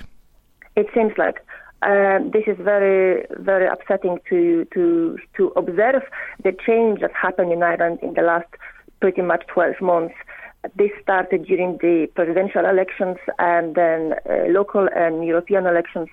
It 0.77 0.87
seems 0.95 1.13
like 1.19 1.45
um, 1.83 2.31
this 2.33 2.45
is 2.47 2.57
very 2.59 3.25
very 3.39 3.67
upsetting 3.67 4.19
to 4.29 4.67
to 4.75 5.19
to 5.37 5.49
observe 5.57 6.03
the 6.43 6.53
change 6.67 7.01
that 7.01 7.13
happened 7.13 7.53
in 7.53 7.63
Ireland 7.63 8.01
in 8.03 8.15
the 8.15 8.23
last 8.23 8.49
pretty 9.01 9.23
much 9.23 9.47
12 9.47 9.81
months. 9.81 10.15
This 10.77 10.91
started 11.01 11.47
during 11.47 11.79
the 11.79 12.09
presidential 12.15 12.67
elections 12.67 13.17
and 13.39 13.77
then 13.77 14.15
uh, 14.29 14.49
local 14.49 14.89
and 14.95 15.25
European 15.25 15.67
elections. 15.67 16.09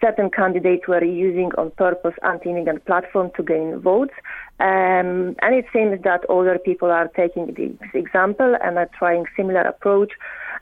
Certain 0.00 0.30
candidates 0.30 0.88
were 0.88 1.04
using 1.04 1.50
on 1.58 1.70
purpose 1.72 2.14
anti-immigrant 2.22 2.84
platform 2.86 3.30
to 3.36 3.42
gain 3.42 3.78
votes. 3.78 4.14
Um, 4.58 5.36
and 5.42 5.54
it 5.54 5.66
seems 5.72 6.02
that 6.02 6.28
other 6.30 6.58
people 6.58 6.90
are 6.90 7.08
taking 7.08 7.46
this 7.54 7.90
example 7.92 8.56
and 8.62 8.78
are 8.78 8.90
trying 8.98 9.26
similar 9.36 9.60
approach. 9.60 10.12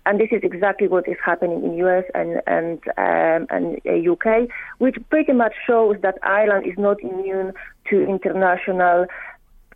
And 0.05 0.19
this 0.19 0.29
is 0.33 0.41
exactly 0.43 0.89
what 0.89 1.07
is 1.09 1.17
happening 1.25 1.65
in 1.65 1.75
US 1.75 2.05
and 2.15 2.43
and 2.47 2.81
um, 2.99 3.47
and 3.51 3.81
uh, 3.87 4.13
UK, 4.13 4.49
which 4.79 4.97
pretty 5.11 5.33
much 5.33 5.55
shows 5.67 5.97
that 6.03 6.19
Ireland 6.23 6.67
is 6.67 6.77
not 6.77 7.01
immune 7.01 7.53
to 7.91 8.03
international 8.03 9.07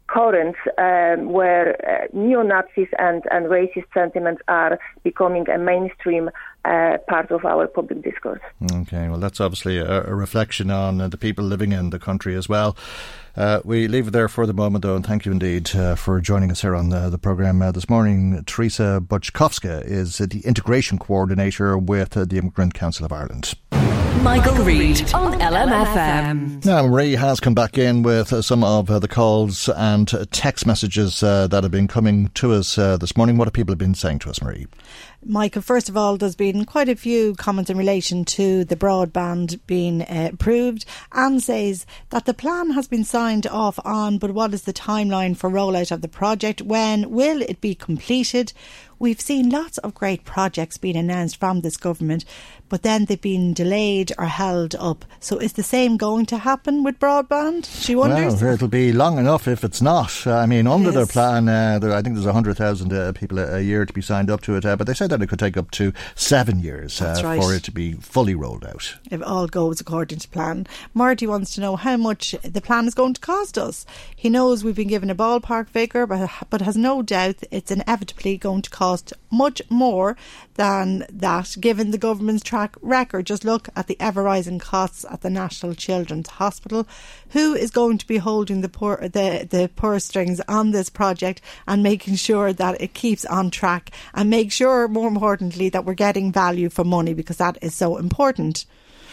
currents 0.09 0.59
um, 0.79 1.33
where 1.33 1.75
uh, 1.85 2.07
neo 2.13 2.43
Nazis 2.43 2.89
and, 2.99 3.25
and 3.31 3.47
racist 3.47 3.87
sentiments 3.93 4.41
are 4.49 4.79
becoming 5.03 5.49
a 5.49 5.59
mainstream 5.59 6.31
uh, 6.67 6.99
part 7.09 7.31
of 7.31 7.45
our 7.45 7.67
public 7.67 8.03
discourse. 8.03 8.41
Okay, 8.73 9.09
well, 9.09 9.19
that's 9.19 9.41
obviously 9.41 9.79
a, 9.79 10.05
a 10.05 10.15
reflection 10.15 10.71
on 10.71 11.01
uh, 11.01 11.09
the 11.09 11.17
people 11.17 11.45
living 11.45 11.73
in 11.73 11.91
the 11.91 11.99
country 11.99 12.35
as 12.35 12.49
well. 12.49 12.77
Uh, 13.37 13.61
we 13.65 13.87
leave 13.87 14.09
it 14.09 14.11
there 14.13 14.29
for 14.29 14.47
the 14.47 14.55
moment, 14.55 14.83
though, 14.83 14.97
and 14.97 15.07
thank 15.07 15.27
you 15.27 15.33
indeed 15.33 15.77
uh, 15.77 15.95
for 15.95 16.21
joining 16.21 16.51
us 16.51 16.63
here 16.63 16.75
on 16.75 16.89
the, 16.89 17.11
the 17.11 17.19
programme 17.19 17.59
this 17.73 17.89
morning. 17.89 18.43
Teresa 18.47 19.01
Buczkowska 19.07 19.85
is 19.85 20.19
the 20.19 20.41
integration 20.41 20.99
coordinator 20.99 21.77
with 21.77 22.11
the 22.11 22.39
Immigrant 22.39 22.75
Council 22.75 23.05
of 23.05 23.13
Ireland. 23.13 23.55
Michael, 24.23 24.55
Reade 24.65 25.15
on 25.15 25.39
LMFM. 25.41 26.65
Now, 26.65 26.87
Marie 26.87 27.13
has 27.13 27.41
come 27.41 27.55
back 27.55 27.79
in 27.79 28.03
with 28.03 28.33
uh, 28.33 28.43
some 28.43 28.65
of 28.65 28.91
uh, 28.91 28.99
the 28.99 29.09
calls 29.09 29.69
and 29.69 30.09
text 30.33 30.67
messages 30.67 31.23
uh, 31.23 31.47
that 31.49 31.63
have 31.63 31.73
been 31.73 31.89
coming 31.89 32.29
to 32.35 32.53
us 32.53 32.79
uh, 32.79 32.97
this 32.97 33.17
morning. 33.17 33.37
What 33.37 33.47
have 33.47 33.55
people 33.55 33.75
been 33.75 33.95
saying 33.95 34.21
to 34.21 34.31
us, 34.31 34.43
Marie? 34.43 34.67
Michael, 35.25 35.63
first 35.63 35.89
of 35.89 35.97
all, 35.97 36.17
there's 36.17 36.37
been 36.37 36.65
quite 36.65 36.89
a 36.89 36.95
few 36.95 37.35
comments 37.35 37.71
in 37.71 37.77
relation 37.77 38.25
to 38.27 38.65
the 38.65 38.77
broadband 38.77 39.59
being 39.67 40.03
uh, 40.03 40.31
approved. 40.33 40.85
Anne 41.13 41.41
says 41.41 41.85
that 42.11 42.27
the 42.27 42.35
plan 42.35 42.71
has 42.71 42.87
been 42.87 43.03
signed 43.03 43.47
off 43.47 43.79
on, 43.85 44.19
but 44.19 44.31
what 44.33 44.55
is 44.55 44.63
the 44.63 44.73
timeline 44.73 45.37
for 45.37 45.51
rollout 45.51 45.91
of 45.91 46.01
the 46.01 46.09
project? 46.09 46.63
When 46.63 47.11
will 47.11 47.43
it 47.43 47.61
be 47.61 47.75
completed? 47.75 48.53
We've 48.99 49.21
seen 49.21 49.51
lots 49.51 49.79
of 49.79 49.95
great 49.95 50.25
projects 50.25 50.79
being 50.79 50.97
announced 50.97 51.39
from 51.39 51.61
this 51.61 51.77
government, 51.77 52.25
but 52.69 52.83
then 52.83 53.05
they've 53.05 53.21
been 53.21 53.55
delayed 53.55 54.13
or 54.19 54.27
held 54.27 54.75
up. 54.77 55.05
So 55.21 55.39
is 55.39 55.53
the 55.55 55.63
same 55.63 55.97
going 55.97 56.27
to 56.27 56.39
happen 56.39 56.83
with 56.83 56.99
broadband? 56.99 57.67
She 57.67 57.95
wonders. 57.95 58.43
Well, 58.43 58.55
it'll 58.55 58.69
be 58.69 58.93
long 58.93 59.19
enough 59.19 59.47
if 59.47 59.63
it's 59.63 59.81
not. 59.83 60.27
I 60.27 60.47
mean, 60.47 60.67
under 60.67 60.91
their 60.91 61.07
plan, 61.07 61.49
uh, 61.49 61.79
there, 61.79 61.93
I 61.93 62.03
think 62.03 62.15
there's 62.15 62.27
100,000 62.27 62.93
uh, 62.93 63.13
people 63.13 63.39
a, 63.39 63.57
a, 63.57 63.61
year 63.61 63.87
to 63.87 63.93
be 63.93 64.03
signed 64.03 64.31
up 64.31 64.41
to 64.43 64.57
it, 64.57 64.65
uh, 64.65 64.77
but 64.77 64.87
they 64.87 64.95
said 64.95 65.11
that 65.11 65.23
it 65.23 65.29
could 65.29 65.39
take 65.39 65.57
up 65.57 65.71
to 65.73 65.93
seven 66.15 66.61
years 66.61 67.01
uh, 67.01 67.21
right. 67.23 67.41
for 67.41 67.55
it 67.55 67.63
to 67.65 67.71
be 67.71 67.93
fully 67.95 68.35
rolled 68.35 68.65
out. 68.65 68.97
If 69.11 69.23
all 69.23 69.47
goes 69.47 69.81
according 69.81 70.19
to 70.21 70.29
plan. 70.29 70.67
Marty 70.95 71.27
wants 71.27 71.55
to 71.55 71.61
know 71.61 71.77
how 71.77 71.97
much 71.97 72.35
the 72.43 72.61
plan 72.61 72.87
is 72.87 72.95
going 72.95 73.15
to 73.15 73.21
cost 73.21 73.59
us. 73.59 73.87
He 74.15 74.29
knows 74.29 74.65
we've 74.65 74.75
been 74.75 74.89
given 74.89 75.11
a 75.11 75.15
ballpark 75.15 75.69
figure, 75.69 76.07
but, 76.07 76.31
but 76.51 76.61
has 76.63 76.77
no 76.77 77.03
doubt 77.03 77.37
it's 77.51 77.71
inevitably 77.71 78.37
going 78.37 78.63
to 78.63 78.71
cost 78.71 78.87
cost 78.87 79.13
much 79.31 79.61
more 79.69 80.17
than 80.55 81.05
that 81.11 81.57
given 81.61 81.91
the 81.91 81.99
government's 81.99 82.43
track 82.57 82.77
record. 82.81 83.27
Just 83.27 83.45
look 83.45 83.69
at 83.77 83.87
the 83.87 84.01
ever 84.01 84.23
rising 84.23 84.59
costs 84.59 85.05
at 85.11 85.21
the 85.21 85.29
National 85.29 85.75
Children's 85.75 86.31
Hospital. 86.31 86.89
Who 87.33 87.53
is 87.53 87.71
going 87.71 87.99
to 87.99 88.07
be 88.07 88.17
holding 88.17 88.63
the, 88.63 88.69
poor, 88.71 88.97
the, 88.97 89.47
the 89.47 89.71
purse 89.77 90.07
strings 90.07 90.41
on 90.49 90.71
this 90.71 90.89
project 90.89 91.43
and 91.67 91.83
making 91.83 92.15
sure 92.15 92.55
that 92.55 92.81
it 92.81 92.95
keeps 92.95 93.27
on 93.27 93.51
track 93.51 93.91
and 94.15 94.31
make 94.31 94.53
sure, 94.53 94.89
more 94.89 95.07
importantly, 95.07 95.69
that 95.69 95.85
we're 95.85 95.93
getting 95.93 96.33
value 96.33 96.71
for 96.71 96.83
money 96.83 97.13
because 97.13 97.37
that 97.37 97.59
is 97.61 97.75
so 97.75 97.99
important 97.99 98.65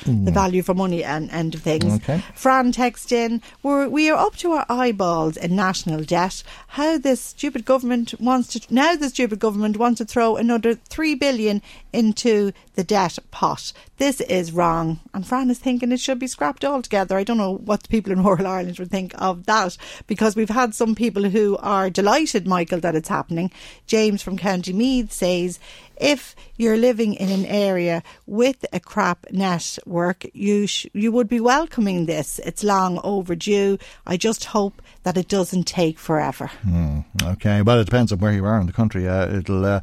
the 0.06 0.12
hmm. 0.12 0.26
value 0.34 0.62
for 0.62 0.74
money 0.74 1.04
and 1.04 1.30
end 1.32 1.56
of 1.56 1.62
things. 1.62 1.86
Okay. 1.95 2.24
Fran 2.36 2.72
text 2.72 3.12
in, 3.12 3.41
we're, 3.62 3.88
we 3.88 4.10
are 4.10 4.18
up 4.18 4.36
to 4.38 4.51
our 4.51 4.66
eyeballs 4.70 5.38
in 5.38 5.56
national 5.56 6.04
debt. 6.04 6.43
How 6.70 6.97
this 6.97 7.22
stupid 7.22 7.66
government 7.66 8.14
wants 8.20 8.49
to, 8.49 8.74
now 8.74 8.95
the 8.95 9.10
stupid 9.10 9.39
government 9.39 9.78
wants 9.78 9.99
to 9.99 10.06
throw 10.06 10.36
another 10.36 10.76
three 10.76 11.16
billion 11.16 11.62
into 11.91 12.51
the 12.76 12.84
debt 12.84 13.20
pot. 13.32 13.72
This 13.97 14.22
is 14.22 14.51
wrong. 14.51 14.99
And 15.14 15.26
Fran 15.26 15.49
is 15.49 15.60
thinking 15.60 15.91
it 15.91 15.99
should 15.99 16.20
be 16.20 16.28
scrapped 16.28 16.66
altogether. 16.66 17.16
I 17.16 17.24
don't 17.24 17.38
know 17.38 17.58
what 17.58 17.84
the 17.84 17.89
people 17.89 18.12
in 18.12 18.24
Rural 18.24 18.47
Ireland 18.47 18.80
would 18.80 18.91
think 18.91 19.14
of 19.22 19.45
that 19.45 19.78
because 20.08 20.36
we've 20.36 20.49
had 20.49 20.74
some 20.74 20.95
people 20.95 21.24
who 21.30 21.58
are 21.58 21.89
delighted, 21.89 22.47
Michael, 22.47 22.80
that 22.80 22.95
it's 22.95 23.10
happening. 23.10 23.51
James 23.88 24.22
from 24.22 24.38
County 24.38 24.74
Meath 24.74 25.12
says 25.12 25.60
if 25.98 26.36
you're 26.56 26.78
living 26.78 27.14
in 27.14 27.30
an 27.30 27.46
area 27.46 28.04
with 28.26 28.66
a 28.74 28.80
crap 28.80 29.26
network, 29.32 30.26
you 30.34 30.68
sh- 30.68 30.88
you 30.94 31.12
would 31.12 31.28
be 31.28 31.39
welcoming 31.39 32.06
this. 32.06 32.39
It's 32.39 32.64
long 32.64 33.00
overdue. 33.04 33.78
I 34.06 34.18
just 34.18 34.46
hope 34.46 34.82
that 35.04 35.18
it 35.18 35.28
doesn't 35.28 35.66
take 35.66 36.00
forever. 36.00 36.50
Mm, 36.66 37.06
okay, 37.34 37.62
well, 37.62 37.80
it 37.80 37.86
depends 37.86 38.12
on 38.12 38.20
where 38.20 38.32
you 38.32 38.46
are 38.46 38.60
in 38.60 38.68
the 38.68 38.74
country. 38.74 39.08
Uh, 39.08 39.38
it'll 39.38 39.66
uh, 39.66 39.82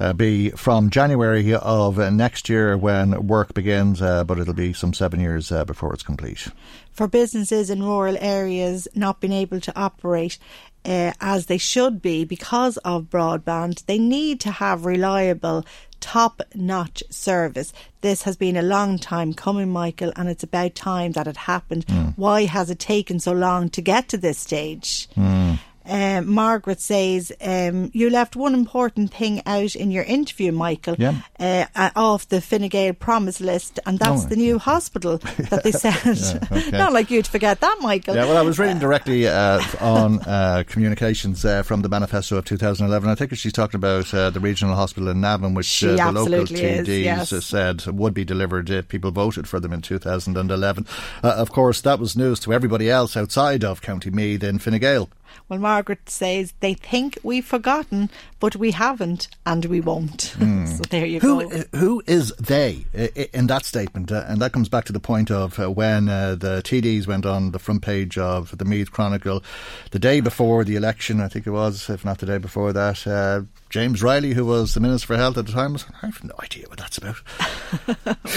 uh, 0.00 0.12
be 0.12 0.50
from 0.50 0.90
January 0.90 1.54
of 1.54 1.98
next 2.12 2.48
year 2.48 2.76
when 2.76 3.26
work 3.26 3.54
begins, 3.54 4.02
uh, 4.02 4.24
but 4.24 4.38
it'll 4.38 4.54
be 4.54 4.72
some 4.72 4.92
seven 4.92 5.20
years 5.20 5.52
uh, 5.52 5.64
before 5.64 5.92
it's 5.92 6.02
complete. 6.02 6.48
For 6.92 7.06
businesses 7.06 7.68
in 7.68 7.82
rural 7.82 8.16
areas 8.18 8.88
not 8.94 9.20
being 9.20 9.34
able 9.34 9.60
to 9.60 9.78
operate, 9.78 10.38
uh, 10.86 11.12
as 11.20 11.46
they 11.46 11.58
should 11.58 12.00
be 12.00 12.24
because 12.24 12.76
of 12.78 13.10
broadband. 13.10 13.84
They 13.86 13.98
need 13.98 14.40
to 14.40 14.50
have 14.50 14.86
reliable, 14.86 15.66
top 16.00 16.40
notch 16.54 17.02
service. 17.10 17.72
This 18.00 18.22
has 18.22 18.36
been 18.36 18.56
a 18.56 18.62
long 18.62 18.98
time 18.98 19.34
coming, 19.34 19.70
Michael, 19.70 20.12
and 20.16 20.28
it's 20.28 20.44
about 20.44 20.74
time 20.74 21.12
that 21.12 21.26
it 21.26 21.36
happened. 21.36 21.86
Mm. 21.86 22.14
Why 22.16 22.44
has 22.44 22.70
it 22.70 22.78
taken 22.78 23.18
so 23.18 23.32
long 23.32 23.68
to 23.70 23.82
get 23.82 24.08
to 24.10 24.16
this 24.16 24.38
stage? 24.38 25.08
Mm. 25.16 25.58
Uh, 25.88 26.20
Margaret 26.22 26.80
says 26.80 27.32
um, 27.40 27.90
you 27.94 28.10
left 28.10 28.34
one 28.34 28.54
important 28.54 29.12
thing 29.12 29.40
out 29.46 29.76
in 29.76 29.90
your 29.90 30.04
interview, 30.04 30.50
Michael, 30.50 30.96
yeah. 30.98 31.20
uh, 31.38 31.66
uh 31.74 31.90
off 31.94 32.28
the 32.28 32.40
Fine 32.40 32.68
Gael 32.68 32.92
promise 32.92 33.40
list, 33.40 33.78
and 33.86 33.98
that's 33.98 34.24
oh, 34.24 34.28
the 34.28 34.36
new 34.36 34.58
hospital 34.58 35.18
that 35.18 35.62
they 35.62 35.72
said. 35.72 35.94
yeah, 36.04 36.48
okay. 36.58 36.76
Not 36.76 36.92
like 36.92 37.10
you'd 37.10 37.26
forget 37.26 37.60
that, 37.60 37.78
Michael. 37.80 38.16
Yeah, 38.16 38.24
well, 38.24 38.36
I 38.36 38.42
was 38.42 38.58
reading 38.58 38.78
directly 38.78 39.28
uh, 39.28 39.62
on 39.80 40.20
uh, 40.22 40.64
communications 40.66 41.44
uh, 41.44 41.62
from 41.62 41.82
the 41.82 41.88
manifesto 41.88 42.36
of 42.36 42.44
2011. 42.44 43.08
I 43.08 43.14
think 43.14 43.34
she's 43.34 43.52
talking 43.52 43.78
about 43.78 44.06
the 44.06 44.40
regional 44.40 44.74
hospital 44.74 45.08
in 45.08 45.20
Navan, 45.20 45.54
which 45.54 45.80
the 45.80 45.96
local 45.96 46.44
TDs 46.44 47.04
yes. 47.04 47.44
said 47.44 47.86
would 47.86 48.14
be 48.14 48.24
delivered 48.24 48.70
if 48.70 48.88
people 48.88 49.10
voted 49.10 49.48
for 49.48 49.60
them 49.60 49.72
in 49.72 49.82
2011. 49.82 50.86
of 51.22 51.52
course, 51.52 51.80
that 51.82 51.98
was 51.98 52.16
news 52.16 52.40
to 52.40 52.52
everybody 52.52 52.90
else 52.90 53.16
outside 53.16 53.64
of 53.64 53.82
County 53.82 54.10
Meath 54.10 54.42
in 54.42 54.58
Fine 54.58 54.78
Gael. 54.78 55.08
Well, 55.48 55.58
Margaret 55.58 56.08
says 56.08 56.54
they 56.60 56.74
think 56.74 57.18
we've 57.22 57.44
forgotten, 57.44 58.10
but 58.40 58.56
we 58.56 58.72
haven't, 58.72 59.28
and 59.44 59.64
we 59.66 59.80
won't. 59.80 60.34
Mm. 60.46 60.68
so 60.68 60.84
there 60.90 61.06
you 61.06 61.18
who, 61.18 61.48
go. 61.48 61.64
Who 61.74 62.02
is 62.06 62.30
they 62.36 62.84
in 63.32 63.48
that 63.48 63.64
statement? 63.64 64.12
Uh, 64.12 64.24
and 64.28 64.40
that 64.40 64.52
comes 64.52 64.68
back 64.68 64.84
to 64.84 64.92
the 64.92 65.00
point 65.00 65.30
of 65.30 65.58
uh, 65.58 65.68
when 65.70 66.08
uh, 66.08 66.36
the 66.36 66.62
TDs 66.62 67.06
went 67.06 67.26
on 67.26 67.50
the 67.50 67.58
front 67.58 67.82
page 67.82 68.16
of 68.16 68.56
the 68.56 68.64
Meath 68.64 68.92
Chronicle 68.92 69.42
the 69.90 69.98
day 69.98 70.20
before 70.20 70.62
the 70.62 70.76
election, 70.76 71.20
I 71.20 71.28
think 71.28 71.46
it 71.46 71.50
was, 71.50 71.90
if 71.90 72.04
not 72.04 72.18
the 72.18 72.26
day 72.26 72.38
before 72.38 72.72
that. 72.74 73.06
James 73.68 74.02
Reilly, 74.02 74.32
who 74.32 74.44
was 74.44 74.74
the 74.74 74.80
Minister 74.80 75.08
for 75.08 75.16
Health 75.16 75.36
at 75.36 75.46
the 75.46 75.52
time, 75.52 75.72
was, 75.72 75.84
I 76.02 76.06
have 76.06 76.22
no 76.22 76.34
idea 76.40 76.66
what 76.68 76.78
that's 76.78 76.98
about. 76.98 77.16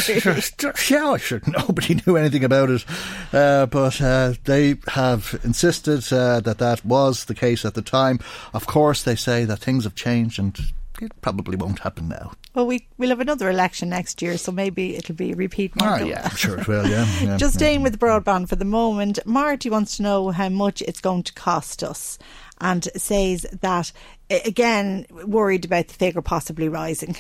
yeah, 0.89 1.17
sure, 1.17 1.41
nobody 1.47 2.01
knew 2.05 2.17
anything 2.17 2.43
about 2.43 2.69
it. 2.69 2.86
Uh, 3.32 3.67
but 3.67 4.01
uh, 4.01 4.34
they 4.45 4.75
have 4.88 5.39
insisted 5.43 6.11
uh, 6.11 6.39
that 6.41 6.57
that 6.57 6.84
was 6.84 7.25
the 7.25 7.36
case 7.36 7.63
at 7.63 7.75
the 7.75 7.82
time. 7.82 8.19
Of 8.53 8.65
course, 8.65 9.03
they 9.03 9.15
say 9.15 9.45
that 9.45 9.59
things 9.59 9.84
have 9.84 9.95
changed 9.95 10.39
and 10.39 10.59
it 11.01 11.21
probably 11.21 11.55
won't 11.55 11.80
happen 11.80 12.09
now. 12.09 12.34
Well, 12.53 12.65
we 12.65 12.88
we'll 12.97 13.09
have 13.09 13.19
another 13.19 13.49
election 13.49 13.89
next 13.89 14.21
year, 14.21 14.38
so 14.38 14.51
maybe 14.51 14.95
it'll 14.95 15.15
be 15.15 15.32
a 15.32 15.36
repeat. 15.36 15.71
Oh, 15.82 15.97
yeah, 15.97 16.21
I'm 16.25 16.36
sure 16.36 16.59
it 16.59 16.67
will. 16.67 16.88
Yeah, 16.88 17.05
yeah 17.21 17.38
Just 17.38 17.55
yeah. 17.55 17.59
staying 17.59 17.84
with 17.84 17.99
broadband 17.99 18.49
for 18.49 18.55
the 18.55 18.65
moment, 18.65 19.19
Marty 19.25 19.69
wants 19.69 19.97
to 19.97 20.03
know 20.03 20.32
how 20.32 20.49
much 20.49 20.82
it's 20.82 20.99
going 20.99 21.23
to 21.23 21.34
cost 21.34 21.84
us, 21.84 22.17
and 22.62 22.84
says 22.95 23.45
that 23.62 23.91
again 24.30 25.05
worried 25.10 25.66
about 25.66 25.88
the 25.88 25.93
figure 25.93 26.22
possibly 26.22 26.70
rising. 26.70 27.16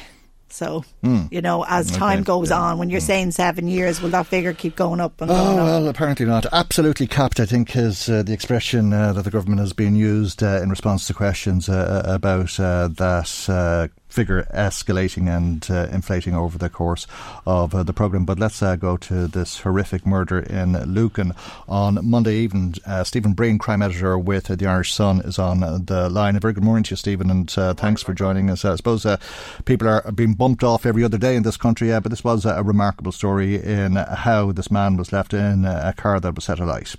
So, 0.51 0.83
mm. 1.03 1.31
you 1.31 1.41
know, 1.41 1.63
as 1.67 1.91
time 1.91 2.23
goes 2.23 2.49
yeah. 2.49 2.59
on, 2.59 2.79
when 2.79 2.89
you're 2.89 3.01
mm. 3.01 3.05
saying 3.05 3.31
seven 3.31 3.67
years, 3.67 4.01
will 4.01 4.09
that 4.09 4.27
figure 4.27 4.53
keep 4.53 4.75
going 4.75 4.99
up 4.99 5.21
and 5.21 5.29
oh, 5.29 5.33
going 5.33 5.59
up? 5.59 5.65
well, 5.65 5.87
apparently 5.87 6.25
not. 6.25 6.45
Absolutely 6.51 7.07
capped, 7.07 7.39
I 7.39 7.45
think, 7.45 7.75
is 7.75 8.09
uh, 8.09 8.23
the 8.23 8.33
expression 8.33 8.91
uh, 8.91 9.13
that 9.13 9.23
the 9.23 9.31
government 9.31 9.61
has 9.61 9.73
been 9.73 9.95
used 9.95 10.41
uh, 10.41 10.59
in 10.61 10.69
response 10.69 11.05
to 11.07 11.13
questions 11.13 11.69
uh, 11.69 12.01
about 12.05 12.59
uh, 12.59 12.87
that 12.87 13.45
uh, 13.47 13.87
figure 14.19 14.45
escalating 14.53 15.33
and 15.33 15.71
uh, 15.71 15.87
inflating 15.93 16.35
over 16.35 16.57
the 16.57 16.69
course 16.69 17.07
of 17.45 17.73
uh, 17.73 17.83
the 17.83 17.93
programme. 17.93 18.25
But 18.25 18.37
let's 18.37 18.61
uh, 18.61 18.75
go 18.75 18.97
to 18.97 19.27
this 19.27 19.59
horrific 19.59 20.05
murder 20.05 20.39
in 20.39 20.73
Lucan 20.93 21.33
on 21.69 21.99
Monday 22.03 22.35
evening. 22.35 22.73
Uh, 22.85 23.05
Stephen 23.05 23.31
Breen, 23.31 23.57
crime 23.57 23.81
editor 23.81 24.19
with 24.19 24.47
the 24.47 24.67
Irish 24.67 24.93
Sun, 24.93 25.21
is 25.21 25.39
on 25.39 25.61
the 25.85 26.09
line. 26.09 26.35
A 26.35 26.41
very 26.41 26.51
good 26.51 26.65
morning 26.65 26.83
to 26.83 26.91
you, 26.91 26.97
Stephen, 26.97 27.31
and 27.31 27.57
uh, 27.57 27.73
thanks 27.75 28.03
for 28.03 28.13
joining 28.13 28.49
us. 28.49 28.65
I 28.65 28.75
suppose 28.75 29.05
uh, 29.05 29.15
people 29.63 29.87
are 29.87 30.11
being 30.11 30.33
bumped 30.33 30.65
off 30.65 30.85
every 30.85 31.05
other 31.05 31.17
day 31.17 31.37
in 31.37 31.43
this 31.43 31.55
country, 31.55 31.87
but 31.87 32.09
this 32.09 32.25
was 32.25 32.43
a 32.43 32.61
remarkable 32.61 33.13
story 33.13 33.55
in 33.55 33.95
how 33.95 34.51
this 34.51 34.69
man 34.69 34.97
was 34.97 35.13
left 35.13 35.33
in 35.33 35.63
a 35.63 35.93
car 35.95 36.19
that 36.19 36.35
was 36.35 36.43
set 36.43 36.59
alight. 36.59 36.93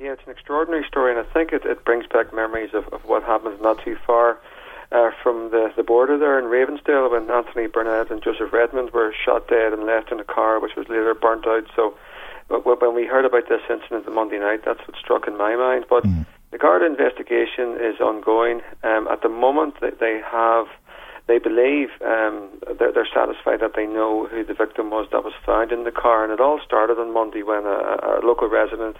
Yeah, 0.00 0.14
it's 0.14 0.22
an 0.26 0.32
extraordinary 0.32 0.84
story, 0.88 1.16
and 1.16 1.20
I 1.24 1.32
think 1.32 1.52
it, 1.52 1.64
it 1.64 1.84
brings 1.84 2.08
back 2.08 2.34
memories 2.34 2.70
of, 2.74 2.88
of 2.88 3.04
what 3.04 3.22
happened 3.22 3.60
not 3.60 3.84
too 3.84 3.96
far 4.04 4.40
uh, 4.92 5.10
from 5.22 5.50
the, 5.50 5.72
the 5.76 5.82
border 5.82 6.18
there 6.18 6.38
in 6.38 6.46
Ravensdale 6.46 7.10
when 7.10 7.30
Anthony 7.30 7.66
Burnett 7.66 8.10
and 8.10 8.22
Joseph 8.22 8.52
Redmond 8.52 8.92
were 8.92 9.12
shot 9.12 9.48
dead 9.48 9.72
and 9.72 9.84
left 9.84 10.12
in 10.12 10.20
a 10.20 10.24
car 10.24 10.60
which 10.60 10.76
was 10.76 10.88
later 10.88 11.14
burnt 11.14 11.46
out. 11.46 11.64
So 11.74 11.94
when 12.48 12.94
we 12.94 13.06
heard 13.06 13.24
about 13.24 13.48
this 13.48 13.62
incident 13.68 14.06
on 14.06 14.14
Monday 14.14 14.38
night, 14.38 14.60
that's 14.64 14.80
what 14.86 14.96
struck 14.96 15.26
in 15.26 15.36
my 15.36 15.56
mind. 15.56 15.86
But 15.88 16.04
mm. 16.04 16.26
the 16.52 16.58
Garda 16.58 16.86
investigation 16.86 17.76
is 17.80 18.00
ongoing. 18.00 18.60
Um, 18.84 19.08
at 19.08 19.22
the 19.22 19.28
moment, 19.28 19.74
they 19.80 20.20
have, 20.24 20.66
they 21.26 21.38
believe 21.38 21.88
um, 22.04 22.48
they're, 22.78 22.92
they're, 22.92 23.08
satisfied 23.12 23.60
that 23.60 23.74
they 23.74 23.86
know 23.86 24.26
who 24.26 24.44
the 24.44 24.54
victim 24.54 24.90
was 24.90 25.08
that 25.10 25.24
was 25.24 25.34
found 25.44 25.72
in 25.72 25.82
the 25.82 25.90
car. 25.90 26.22
And 26.22 26.32
it 26.32 26.40
all 26.40 26.60
started 26.64 26.98
on 26.98 27.12
Monday 27.12 27.42
when 27.42 27.64
a, 27.64 28.20
a 28.20 28.20
local 28.22 28.48
resident 28.48 28.96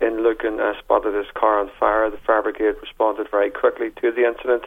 in 0.00 0.22
Lucan 0.22 0.60
uh, 0.60 0.72
spotted 0.78 1.14
his 1.14 1.26
car 1.34 1.60
on 1.60 1.70
fire. 1.78 2.10
The 2.10 2.18
fire 2.18 2.42
brigade 2.42 2.76
responded 2.80 3.28
very 3.30 3.50
quickly 3.50 3.90
to 4.00 4.10
the 4.12 4.26
incident. 4.26 4.64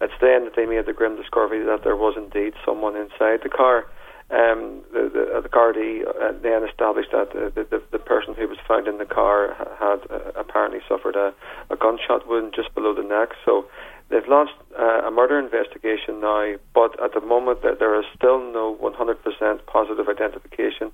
It's 0.00 0.14
then 0.20 0.44
that 0.44 0.56
they 0.56 0.66
made 0.66 0.86
the 0.86 0.92
grim 0.92 1.16
discovery 1.16 1.64
that 1.64 1.84
there 1.84 1.96
was 1.96 2.14
indeed 2.16 2.54
someone 2.64 2.96
inside 2.96 3.40
the 3.42 3.48
car. 3.48 3.86
Um, 4.30 4.80
the, 4.92 5.10
the, 5.12 5.22
uh, 5.36 5.40
the 5.42 6.04
uh, 6.08 6.32
then 6.42 6.64
established 6.64 7.10
that 7.12 7.32
the, 7.32 7.52
the, 7.70 7.82
the 7.92 7.98
person 7.98 8.34
who 8.34 8.48
was 8.48 8.58
found 8.66 8.88
in 8.88 8.96
the 8.98 9.04
car 9.04 9.54
had 9.78 10.00
uh, 10.10 10.32
apparently 10.34 10.80
suffered 10.88 11.14
a, 11.14 11.34
a 11.70 11.76
gunshot 11.76 12.26
wound 12.26 12.54
just 12.56 12.74
below 12.74 12.94
the 12.94 13.02
neck. 13.02 13.36
So 13.44 13.66
they've 14.08 14.26
launched 14.26 14.54
uh, 14.78 15.06
a 15.06 15.10
murder 15.10 15.38
investigation 15.38 16.20
now, 16.20 16.54
but 16.74 16.98
at 17.04 17.12
the 17.12 17.20
moment 17.20 17.62
there, 17.62 17.76
there 17.76 18.00
is 18.00 18.06
still 18.16 18.40
no 18.40 18.76
100% 18.82 19.66
positive 19.66 20.08
identification 20.08 20.90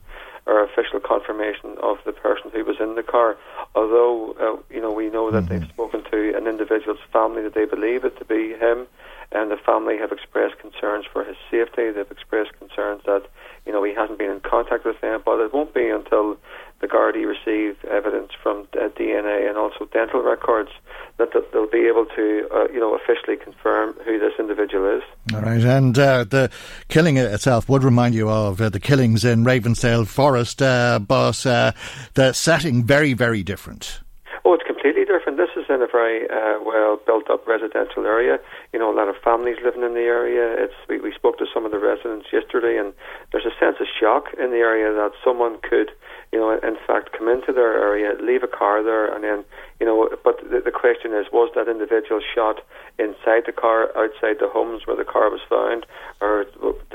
or 0.47 0.63
official 0.65 1.01
confirmation 1.01 1.77
of 1.83 1.99
the 2.05 2.13
person 2.13 2.51
who 2.53 2.65
was 2.65 2.77
in 2.81 2.95
the 2.95 3.03
car. 3.03 3.37
Although 3.75 4.33
uh, 4.41 4.75
you 4.75 4.81
know 4.81 4.93
we 4.93 5.09
know 5.09 5.31
that 5.31 5.45
mm-hmm. 5.45 5.59
they've 5.61 5.69
spoken 5.69 6.03
to 6.11 6.37
an 6.37 6.47
individual's 6.47 6.99
family 7.13 7.43
that 7.43 7.55
they 7.55 7.65
believe 7.65 8.05
it 8.05 8.19
to 8.19 8.25
be 8.25 8.55
him, 8.55 8.87
and 9.33 9.51
the 9.51 9.57
family 9.57 9.97
have 9.99 10.13
expressed 10.13 10.59
concerns 10.59 11.05
for 11.13 11.25
his 11.25 11.37
safety. 11.51 11.91
They've 11.91 12.11
expressed 12.11 12.59
concerns 12.59 13.03
that 13.07 13.27
you 13.67 13.73
know 13.73 13.83
he 13.83 13.95
hasn't 13.95 14.19
been 14.19 14.31
in 14.31 14.41
contact 14.41 14.85
with 14.85 15.01
them, 15.01 15.23
but 15.25 15.41
it 15.41 15.53
won't 15.53 15.75
be 15.75 15.89
until 15.89 16.37
the 16.81 16.87
Gardaí 16.87 17.27
receive 17.27 17.77
evidence 17.85 18.33
from 18.43 18.67
uh, 18.75 18.89
DNA 18.89 19.49
and 19.49 19.59
also 19.59 19.87
dental 19.93 20.23
records 20.23 20.71
that 21.19 21.29
they'll 21.53 21.69
be 21.69 21.87
able 21.87 22.07
to, 22.07 22.49
uh, 22.53 22.69
you 22.73 22.81
know, 22.81 22.95
officially 22.97 23.37
confirm 23.37 23.93
who 24.05 24.19
this 24.19 24.33
individual 24.39 24.99
is. 24.99 25.03
All 25.35 25.43
right, 25.43 25.63
and 25.63 25.99
uh, 25.99 26.25
the 26.25 26.51
killing 26.89 27.19
itself 27.19 27.69
would 27.69 27.85
remind 27.85 28.15
you 28.15 28.31
of 28.31 28.61
uh, 28.61 28.71
the 28.71 28.81
killings 28.81 29.25
in 29.25 29.45
Ravensdale 29.45 30.07
Forest, 30.07 30.63
uh, 30.63 30.99
but 30.99 31.45
uh, 31.45 31.73
the 32.15 32.33
setting 32.33 32.83
very, 32.83 33.13
very 33.13 33.43
different. 33.43 34.01
Oh, 34.47 34.55
it's 34.55 34.65
completely 34.67 35.05
different. 35.05 35.37
This 35.37 35.51
is 35.55 35.67
in 35.69 35.83
a 35.83 35.87
very 35.87 36.27
well 36.65 36.99
built 37.05 37.29
up 37.29 37.47
residential 37.47 38.07
area. 38.07 38.39
You 38.73 38.79
know, 38.79 38.91
a 38.91 38.97
lot 38.97 39.09
of 39.09 39.17
families 39.23 39.59
living 39.63 39.83
in 39.83 39.93
the 39.93 40.09
area. 40.09 40.65
It's 40.65 40.75
we, 40.89 40.99
we 40.99 41.13
spoke 41.13 41.37
to 41.39 41.47
some 41.53 41.67
of 41.67 41.73
the 41.73 41.79
residents 41.79 42.29
yesterday, 42.33 42.79
and 42.79 42.95
there's 43.33 43.45
a 43.45 43.53
sense 43.61 43.77
of 43.81 43.87
shock 44.01 44.33
in 44.39 44.51
the 44.51 44.65
area 44.65 44.91
that 44.95 45.13
someone 45.23 45.59
could 45.61 45.91
you 46.33 46.39
know, 46.39 46.53
in 46.53 46.77
fact, 46.87 47.11
come 47.17 47.29
into 47.29 47.53
their 47.53 47.75
area, 47.75 48.13
leave 48.23 48.43
a 48.45 48.49
car 48.49 48.83
there, 48.83 49.13
and 49.13 49.25
then, 49.25 49.45
you 49.81 49.87
know, 49.87 50.09
but 50.23 50.39
the, 50.49 50.61
the 50.65 50.71
question 50.71 51.13
is, 51.13 51.27
was 51.33 51.51
that 51.57 51.69
individual 51.69 52.21
shot 52.35 52.61
inside 52.99 53.45
the 53.47 53.53
car, 53.53 53.89
outside 53.97 54.37
the 54.39 54.49
homes 54.49 54.87
where 54.87 54.97
the 54.97 55.05
car 55.05 55.29
was 55.29 55.41
found, 55.49 55.87
or 56.21 56.47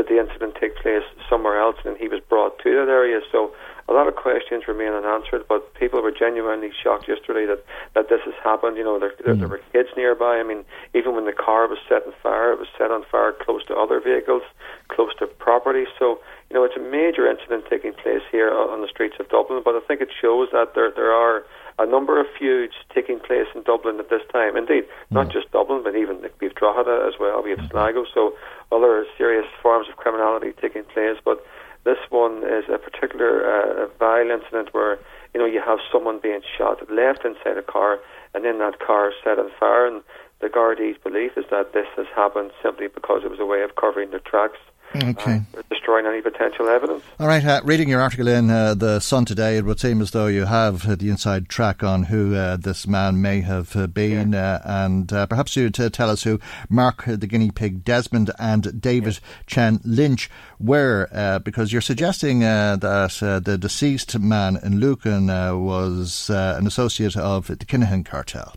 did 0.05 0.15
the 0.15 0.21
incident 0.21 0.55
take 0.59 0.75
place 0.77 1.03
somewhere 1.29 1.59
else 1.59 1.77
and 1.85 1.97
he 1.97 2.07
was 2.07 2.21
brought 2.29 2.59
to 2.59 2.71
that 2.71 2.89
area? 2.89 3.19
So 3.31 3.53
a 3.87 3.93
lot 3.93 4.07
of 4.07 4.15
questions 4.15 4.67
remain 4.67 4.93
unanswered, 4.93 5.45
but 5.47 5.73
people 5.75 6.01
were 6.01 6.11
genuinely 6.11 6.71
shocked 6.83 7.07
yesterday 7.07 7.45
that, 7.45 7.63
that 7.93 8.09
this 8.09 8.21
has 8.25 8.33
happened. 8.43 8.77
You 8.77 8.83
know, 8.83 8.99
there, 8.99 9.13
there, 9.23 9.35
mm. 9.35 9.39
there 9.39 9.47
were 9.47 9.61
kids 9.73 9.89
nearby. 9.95 10.37
I 10.37 10.43
mean, 10.43 10.65
even 10.93 11.15
when 11.15 11.25
the 11.25 11.33
car 11.33 11.67
was 11.67 11.77
set 11.87 12.05
on 12.05 12.13
fire, 12.21 12.51
it 12.53 12.59
was 12.59 12.67
set 12.77 12.91
on 12.91 13.03
fire 13.11 13.33
close 13.33 13.65
to 13.65 13.75
other 13.75 13.99
vehicles, 13.99 14.43
close 14.87 15.13
to 15.19 15.27
property. 15.27 15.85
So, 15.99 16.19
you 16.49 16.55
know, 16.55 16.63
it's 16.63 16.77
a 16.77 16.81
major 16.81 17.29
incident 17.29 17.65
taking 17.69 17.93
place 17.93 18.21
here 18.31 18.49
on 18.51 18.81
the 18.81 18.87
streets 18.87 19.15
of 19.19 19.29
Dublin, 19.29 19.61
but 19.63 19.75
I 19.75 19.81
think 19.81 20.01
it 20.01 20.09
shows 20.19 20.49
that 20.51 20.73
there 20.73 20.91
there 20.91 21.11
are 21.11 21.43
a 21.77 21.85
number 21.85 22.19
of 22.19 22.27
feuds 22.39 22.73
taking 22.93 23.19
place 23.19 23.47
in 23.53 23.63
Dublin 23.63 23.99
at 23.99 24.09
this 24.09 24.21
time. 24.31 24.55
Indeed, 24.55 24.85
not 25.11 25.27
mm. 25.27 25.33
just 25.33 25.51
Dublin, 25.51 25.83
but 25.83 25.95
even 25.95 26.21
we 26.39 26.47
have 26.47 26.55
Drogheda 26.55 27.05
as 27.07 27.19
well, 27.19 27.43
we 27.43 27.51
have 27.51 27.59
Sligo, 27.69 28.05
so 28.13 28.33
other 28.71 29.05
serious 29.17 29.45
forms 29.61 29.87
of 29.89 29.97
criminality 29.97 30.53
taking 30.61 30.83
place. 30.85 31.17
But 31.23 31.45
this 31.83 31.97
one 32.09 32.43
is 32.43 32.65
a 32.71 32.77
particular 32.77 33.43
uh, 33.43 33.87
vile 33.99 34.31
incident 34.31 34.73
where 34.73 34.99
you 35.33 35.39
know 35.39 35.45
you 35.45 35.61
have 35.61 35.79
someone 35.91 36.19
being 36.21 36.41
shot, 36.57 36.79
left 36.89 37.25
inside 37.25 37.57
a 37.57 37.63
car, 37.63 37.99
and 38.33 38.45
then 38.45 38.59
that 38.59 38.79
car 38.79 39.11
set 39.23 39.37
on 39.37 39.51
fire. 39.59 39.87
And 39.87 40.01
the 40.39 40.47
Gardaí's 40.47 40.97
belief 40.97 41.37
is 41.37 41.45
that 41.51 41.73
this 41.73 41.87
has 41.97 42.07
happened 42.15 42.51
simply 42.63 42.87
because 42.87 43.23
it 43.23 43.29
was 43.29 43.39
a 43.39 43.45
way 43.45 43.61
of 43.63 43.75
covering 43.75 44.11
their 44.11 44.19
tracks 44.19 44.59
Okay. 44.95 45.41
Uh, 45.57 45.61
destroying 45.69 46.05
any 46.05 46.21
potential 46.21 46.69
evidence. 46.69 47.03
All 47.19 47.27
right. 47.27 47.43
Uh, 47.43 47.61
reading 47.63 47.89
your 47.89 48.01
article 48.01 48.27
in 48.27 48.49
uh, 48.49 48.73
the 48.73 48.99
Sun 48.99 49.25
today, 49.25 49.57
it 49.57 49.65
would 49.65 49.79
seem 49.79 50.01
as 50.01 50.11
though 50.11 50.27
you 50.27 50.45
have 50.45 50.87
uh, 50.87 50.95
the 50.95 51.09
inside 51.09 51.49
track 51.49 51.83
on 51.83 52.03
who 52.03 52.35
uh, 52.35 52.57
this 52.57 52.87
man 52.87 53.21
may 53.21 53.41
have 53.41 53.75
uh, 53.75 53.87
been, 53.87 54.33
yeah. 54.33 54.61
and 54.63 55.09
perhaps 55.09 55.55
you 55.55 55.69
to 55.69 55.89
tell 55.89 56.09
us 56.09 56.23
who 56.23 56.39
Mark 56.69 57.03
the 57.05 57.27
guinea 57.27 57.51
pig 57.51 57.83
Desmond 57.83 58.31
and 58.39 58.81
David 58.81 59.15
yeah. 59.15 59.29
Chen 59.47 59.79
Lynch 59.83 60.29
were, 60.59 61.09
because 61.43 61.71
you're 61.71 61.81
suggesting 61.81 62.39
that 62.39 62.81
the 62.81 63.57
deceased 63.57 64.17
man 64.19 64.57
in 64.63 64.79
Lucan 64.79 65.27
was 65.27 66.29
an 66.29 66.67
associate 66.67 67.17
of 67.17 67.47
the 67.47 67.57
Kinahan 67.57 68.05
cartel. 68.05 68.53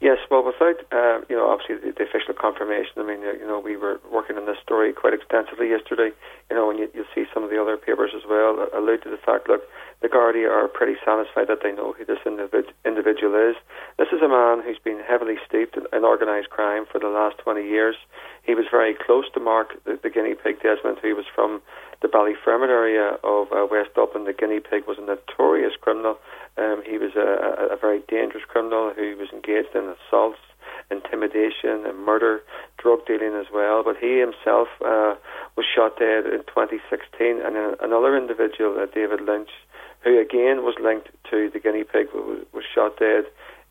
Yes, 0.00 0.18
well, 0.30 0.46
without 0.46 0.78
uh, 0.94 1.26
you 1.26 1.34
know, 1.34 1.50
obviously 1.50 1.74
the, 1.74 1.90
the, 1.90 2.06
official 2.06 2.30
confirmation. 2.30 3.02
I 3.02 3.02
mean, 3.02 3.18
you 3.20 3.46
know, 3.46 3.58
we 3.58 3.76
were 3.76 3.98
working 4.12 4.38
on 4.38 4.46
this 4.46 4.58
story 4.62 4.92
quite 4.92 5.12
extensively 5.12 5.70
yesterday. 5.70 6.14
You 6.48 6.54
know, 6.54 6.70
and 6.70 6.78
you, 6.78 6.86
you'll 6.94 7.10
see 7.14 7.26
some 7.34 7.42
of 7.42 7.50
the 7.50 7.60
other 7.60 7.76
papers 7.76 8.14
as 8.14 8.22
well 8.22 8.68
allude 8.72 9.02
to 9.02 9.10
the 9.10 9.18
fact. 9.18 9.48
Look, 9.48 9.62
the 10.00 10.08
Gardaí 10.08 10.46
are 10.46 10.68
pretty 10.68 10.94
satisfied 11.04 11.50
that 11.50 11.66
they 11.66 11.72
know 11.72 11.94
who 11.98 12.04
this 12.04 12.22
individ- 12.24 12.70
individual 12.86 13.34
is. 13.34 13.56
This 13.98 14.14
is 14.14 14.22
a 14.22 14.30
man 14.30 14.62
who's 14.62 14.78
been 14.78 15.02
heavily 15.02 15.34
steeped 15.42 15.76
in, 15.76 15.90
in 15.92 16.04
organised 16.04 16.50
crime 16.50 16.86
for 16.86 17.00
the 17.00 17.10
last 17.10 17.38
20 17.38 17.66
years. 17.66 17.96
He 18.46 18.54
was 18.54 18.66
very 18.70 18.94
close 18.94 19.26
to 19.34 19.40
Mark, 19.40 19.82
the, 19.82 19.98
the 20.00 20.10
guinea 20.10 20.34
pig 20.38 20.62
Desmond, 20.62 20.98
who 21.02 21.16
was 21.16 21.26
from 21.34 21.60
the 22.02 22.08
Ballyfermot 22.08 22.70
area 22.70 23.18
of 23.24 23.50
uh, 23.50 23.66
West 23.68 23.98
Dublin. 23.98 24.24
The 24.24 24.32
guinea 24.32 24.60
pig 24.60 24.86
was 24.86 24.98
a 24.98 25.02
notorious 25.02 25.74
criminal 25.80 26.18
um, 26.58 26.82
he 26.84 26.98
was 26.98 27.12
a, 27.16 27.72
a, 27.72 27.76
very 27.76 28.02
dangerous 28.08 28.44
criminal 28.46 28.92
who 28.94 29.16
was 29.16 29.28
engaged 29.32 29.74
in 29.74 29.94
assaults, 29.94 30.38
intimidation, 30.90 31.86
and 31.86 31.98
murder, 32.04 32.42
drug 32.78 33.06
dealing 33.06 33.34
as 33.34 33.46
well. 33.52 33.82
But 33.84 33.96
he 33.96 34.18
himself 34.18 34.68
uh, 34.84 35.14
was 35.56 35.66
shot 35.66 35.98
dead 35.98 36.26
in 36.26 36.42
2016, 36.46 37.40
and 37.40 37.76
another 37.80 38.16
individual, 38.16 38.78
uh, 38.78 38.86
David 38.86 39.20
Lynch, 39.20 39.50
who 40.02 40.18
again 40.18 40.64
was 40.64 40.74
linked 40.80 41.08
to 41.30 41.50
the 41.50 41.60
guinea 41.60 41.84
pig, 41.84 42.08
was, 42.14 42.44
was 42.52 42.64
shot 42.74 42.98
dead 42.98 43.24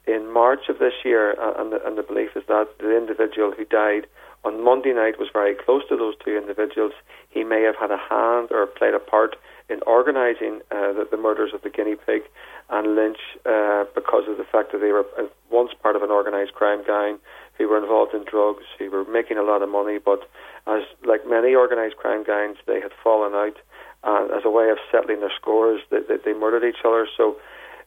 in 0.06 0.32
March 0.32 0.70
of 0.70 0.80
this 0.80 0.94
year. 1.04 1.36
Uh, 1.40 1.62
and, 1.62 1.74
the, 1.74 1.86
and 1.86 1.98
the 1.98 2.04
belief 2.04 2.32
is 2.36 2.44
that 2.48 2.68
the 2.80 2.96
individual 2.96 3.52
who 3.52 3.66
died 3.66 4.08
on 4.44 4.64
Monday 4.64 4.94
night 4.94 5.20
was 5.20 5.30
very 5.34 5.56
close 5.56 5.84
to 5.90 5.98
those 5.98 6.16
two 6.24 6.38
individuals. 6.38 6.94
He 7.30 7.44
may 7.44 7.64
have 7.64 7.76
had 7.76 7.92
a 7.92 7.98
hand 7.98 8.50
or 8.52 8.66
played 8.66 8.94
a 8.94 9.00
part 9.00 9.36
in 9.70 9.82
organising 9.86 10.62
uh, 10.72 10.94
the, 10.94 11.08
the, 11.12 11.18
murders 11.18 11.52
of 11.54 11.62
the 11.62 11.70
guinea 11.70 11.96
pig 11.96 12.24
and 12.70 12.96
Lynch 12.96 13.20
uh, 13.46 13.84
because 13.96 14.24
of 14.28 14.38
the 14.38 14.46
fact 14.50 14.72
that 14.72 14.80
they 14.80 14.92
were 14.92 15.06
uh, 15.20 15.28
once 15.52 15.72
part 15.82 15.96
of 15.96 16.04
an 16.04 16.12
organised 16.12 16.54
crime 16.54 16.84
gang 16.86 17.20
who 17.58 17.68
were 17.68 17.78
involved 17.78 18.14
in 18.14 18.24
drugs, 18.24 18.64
who 18.80 18.90
were 18.90 19.04
making 19.06 19.38
a 19.38 19.44
lot 19.44 19.62
of 19.62 19.70
money, 19.70 19.98
but 19.98 20.30
as 20.68 20.84
like 21.06 21.28
many 21.28 21.56
organised 21.56 21.98
crime 21.98 22.24
gangs, 22.24 22.58
they 22.66 22.80
had 22.80 22.92
fallen 23.04 23.34
out, 23.34 23.58
and 24.04 24.32
as 24.32 24.44
a 24.46 24.50
way 24.50 24.70
of 24.70 24.78
settling 24.92 25.20
their 25.20 25.34
scores, 25.36 25.82
they, 25.92 26.00
they, 26.08 26.18
they 26.24 26.34
murdered 26.34 26.64
each 26.64 26.86
other. 26.86 27.08
So 27.18 27.38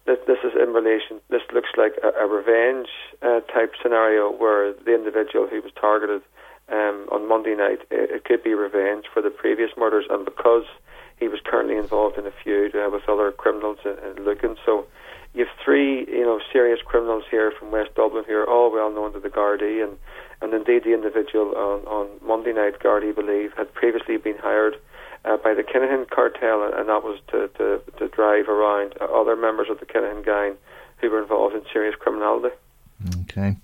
this, 0.07 0.18
this 0.26 0.39
is 0.45 0.53
in 0.61 0.72
relation. 0.72 1.20
This 1.31 1.43
looks 1.53 1.70
like 1.76 1.93
a, 2.03 2.24
a 2.24 2.26
revenge 2.26 2.89
uh, 3.22 3.41
type 3.53 3.72
scenario 3.83 4.31
where 4.31 4.72
the 4.72 4.95
individual 4.95 5.47
who 5.47 5.62
was 5.62 5.72
targeted 5.81 6.22
um, 6.70 7.09
on 7.11 7.28
Monday 7.28 7.55
night, 7.55 7.81
it, 7.91 8.11
it, 8.11 8.24
could 8.24 8.43
be 8.43 8.55
revenge 8.55 9.05
for 9.12 9.20
the 9.20 9.31
previous 9.31 9.70
murders, 9.76 10.05
and 10.09 10.24
because 10.24 10.64
he 11.21 11.29
was 11.29 11.41
currently 11.45 11.77
involved 11.77 12.18
in 12.18 12.27
a 12.27 12.33
feud 12.43 12.75
uh, 12.75 12.89
with 12.91 13.09
other 13.09 13.31
criminals 13.31 13.79
in, 13.85 13.97
in 14.09 14.25
Lucan, 14.25 14.57
so 14.64 14.87
you 15.35 15.47
have 15.47 15.55
three, 15.64 16.07
you 16.09 16.25
know, 16.25 16.41
serious 16.53 16.81
criminals 16.85 17.25
here 17.31 17.53
from 17.57 17.71
West 17.71 17.95
Dublin 17.95 18.25
who 18.27 18.35
are 18.35 18.49
all 18.49 18.73
well 18.73 18.91
known 18.91 19.12
to 19.12 19.21
the 19.21 19.29
Gardaí, 19.29 19.85
and 19.85 19.97
and 20.43 20.55
indeed 20.55 20.85
the 20.85 20.95
individual 20.95 21.55
on 21.55 21.87
on 21.87 22.09
Monday 22.27 22.53
night, 22.53 22.81
Gardaí 22.81 23.14
believe, 23.14 23.53
had 23.57 23.73
previously 23.75 24.16
been 24.16 24.39
hired 24.39 24.77
uh, 25.25 25.37
by 25.37 25.55
the 25.55 25.62
Kinahan 25.62 26.09
cartel, 26.09 26.64
and, 26.64 26.89
that 26.89 27.05
was 27.05 27.21
to, 27.29 27.49
to, 27.59 27.81
to 27.99 28.09
drive 28.09 28.49
around 28.49 28.97
other 29.01 29.37
members 29.37 29.68
of 29.71 29.79
the 29.79 29.87
Kinahan 29.87 30.25
gang 30.25 30.57
who 30.99 31.11
were 31.11 31.23
involved 31.23 31.55
in 31.55 31.62
serious 31.73 31.95
criminality. 31.99 32.55
Okay. 33.23 33.57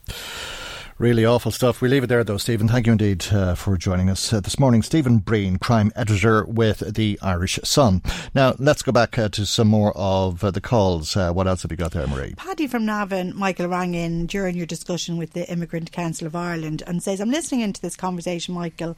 Really 0.99 1.27
awful 1.27 1.53
stuff. 1.53 1.83
We 1.83 1.91
leave 1.91 2.05
it 2.05 2.07
there, 2.07 2.25
though, 2.25 2.39
Stephen. 2.39 2.69
Thank 2.69 2.87
you 2.87 2.93
indeed 2.93 3.27
uh, 3.31 3.55
for 3.55 3.77
joining 3.77 4.09
us 4.09 4.33
uh, 4.33 4.41
this 4.41 4.59
morning. 4.59 4.83
Stephen 4.83 5.19
Breen, 5.19 5.59
crime 5.59 5.93
editor 5.95 6.47
with 6.47 6.95
the 6.95 7.19
Irish 7.21 7.59
Sun. 7.65 8.01
Now, 8.35 8.55
let's 8.59 8.81
go 8.81 8.93
back 8.93 9.19
uh, 9.19 9.29
to 9.29 9.45
some 9.45 9.69
more 9.69 9.93
of 9.95 10.43
uh, 10.43 10.51
the 10.51 10.63
calls. 10.63 11.15
Uh, 11.15 11.33
what 11.33 11.47
else 11.47 11.61
have 11.61 11.71
you 11.71 11.77
got 11.77 11.91
there, 11.93 12.07
Marie? 12.07 12.33
Paddy 12.39 12.67
from 12.67 12.87
Navan, 12.87 13.37
Michael 13.37 13.69
rang 13.69 13.93
in 13.93 14.25
during 14.25 14.57
your 14.57 14.65
discussion 14.65 15.19
with 15.19 15.35
the 15.35 15.47
Immigrant 15.53 15.93
Council 15.93 16.27
of 16.27 16.35
Ireland 16.35 16.83
and 16.87 17.03
says, 17.03 17.21
I'm 17.21 17.31
listening 17.31 17.61
into 17.61 17.83
this 17.83 17.95
conversation, 17.95 18.55
Michael, 18.55 18.97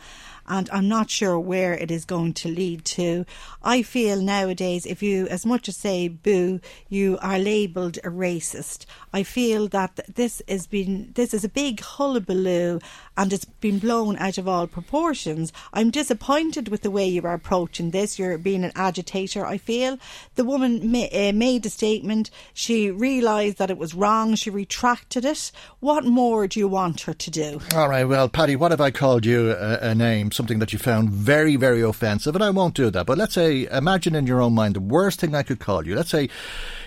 and 0.48 0.68
I'm 0.70 0.88
not 0.88 1.10
sure 1.10 1.38
where 1.38 1.74
it 1.74 1.90
is 1.90 2.04
going 2.04 2.32
to 2.34 2.48
lead 2.48 2.84
to. 2.86 3.24
I 3.62 3.82
feel 3.82 4.20
nowadays, 4.20 4.86
if 4.86 5.02
you, 5.02 5.26
as 5.28 5.44
much 5.46 5.68
as 5.68 5.76
say 5.76 6.08
boo, 6.08 6.60
you 6.88 7.18
are 7.20 7.38
labelled 7.38 7.98
a 7.98 8.08
racist. 8.08 8.86
I 9.12 9.22
feel 9.22 9.68
that 9.68 10.00
this 10.12 10.42
has 10.48 10.66
been, 10.66 11.12
this 11.14 11.34
is 11.34 11.44
a 11.44 11.48
big 11.48 11.80
hullabaloo 11.80 12.80
and 13.18 13.30
it's 13.32 13.44
been 13.44 13.78
blown 13.78 14.16
out 14.16 14.38
of 14.38 14.48
all 14.48 14.66
proportions. 14.66 15.52
I'm 15.74 15.90
disappointed 15.90 16.68
with 16.68 16.80
the 16.80 16.90
way 16.90 17.06
you 17.06 17.20
are 17.24 17.34
approaching 17.34 17.90
this. 17.90 18.18
You're 18.18 18.38
being 18.38 18.64
an 18.64 18.72
agitator, 18.74 19.44
I 19.44 19.58
feel. 19.58 19.98
The 20.36 20.44
woman 20.44 20.90
ma- 20.90 21.08
uh, 21.12 21.32
made 21.32 21.66
a 21.66 21.70
statement. 21.70 22.30
She 22.54 22.90
realised 22.90 23.58
that 23.58 23.70
it 23.70 23.76
was 23.76 23.92
wrong. 23.92 24.34
She 24.34 24.48
retracted 24.48 25.26
it. 25.26 25.52
What 25.80 26.06
more 26.06 26.46
do 26.46 26.58
you 26.58 26.68
want 26.68 27.02
her 27.02 27.12
to 27.12 27.30
do? 27.30 27.60
All 27.74 27.90
right, 27.90 28.04
well, 28.04 28.30
Paddy, 28.30 28.56
what 28.56 28.72
if 28.72 28.80
I 28.80 28.90
called 28.90 29.26
you 29.26 29.50
a, 29.50 29.90
a 29.90 29.94
name? 29.94 30.32
something 30.38 30.60
that 30.60 30.72
you 30.72 30.78
found 30.78 31.10
very, 31.10 31.56
very 31.56 31.82
offensive, 31.82 32.36
and 32.36 32.44
I 32.44 32.50
won't 32.50 32.74
do 32.74 32.90
that. 32.90 33.06
But 33.06 33.18
let's 33.18 33.34
say, 33.34 33.66
imagine 33.72 34.14
in 34.14 34.28
your 34.28 34.40
own 34.40 34.54
mind 34.54 34.76
the 34.76 34.80
worst 34.80 35.18
thing 35.18 35.34
I 35.34 35.42
could 35.42 35.58
call 35.58 35.84
you. 35.84 35.96
Let's 35.96 36.10
say 36.10 36.28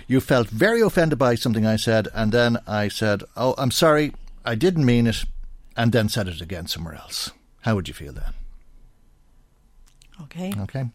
you 0.07 0.21
felt 0.21 0.47
very 0.47 0.79
offended 0.79 1.19
by 1.19 1.35
something 1.35 1.65
I 1.65 1.75
said, 1.75 2.07
and 2.13 2.31
then 2.31 2.57
I 2.65 2.87
said, 2.87 3.23
Oh, 3.35 3.53
I'm 3.57 3.71
sorry, 3.71 4.13
I 4.45 4.55
didn't 4.55 4.85
mean 4.85 5.05
it, 5.05 5.25
and 5.81 5.91
then 5.91 6.07
said 6.07 6.27
it 6.27 6.41
again 6.41 6.67
somewhere 6.67 6.93
else. 6.93 7.31
How 7.61 7.73
would 7.73 7.87
you 7.87 7.93
feel 7.95 8.13
then? 8.13 8.33
Okay. 10.21 10.53
Okay. 10.59 10.85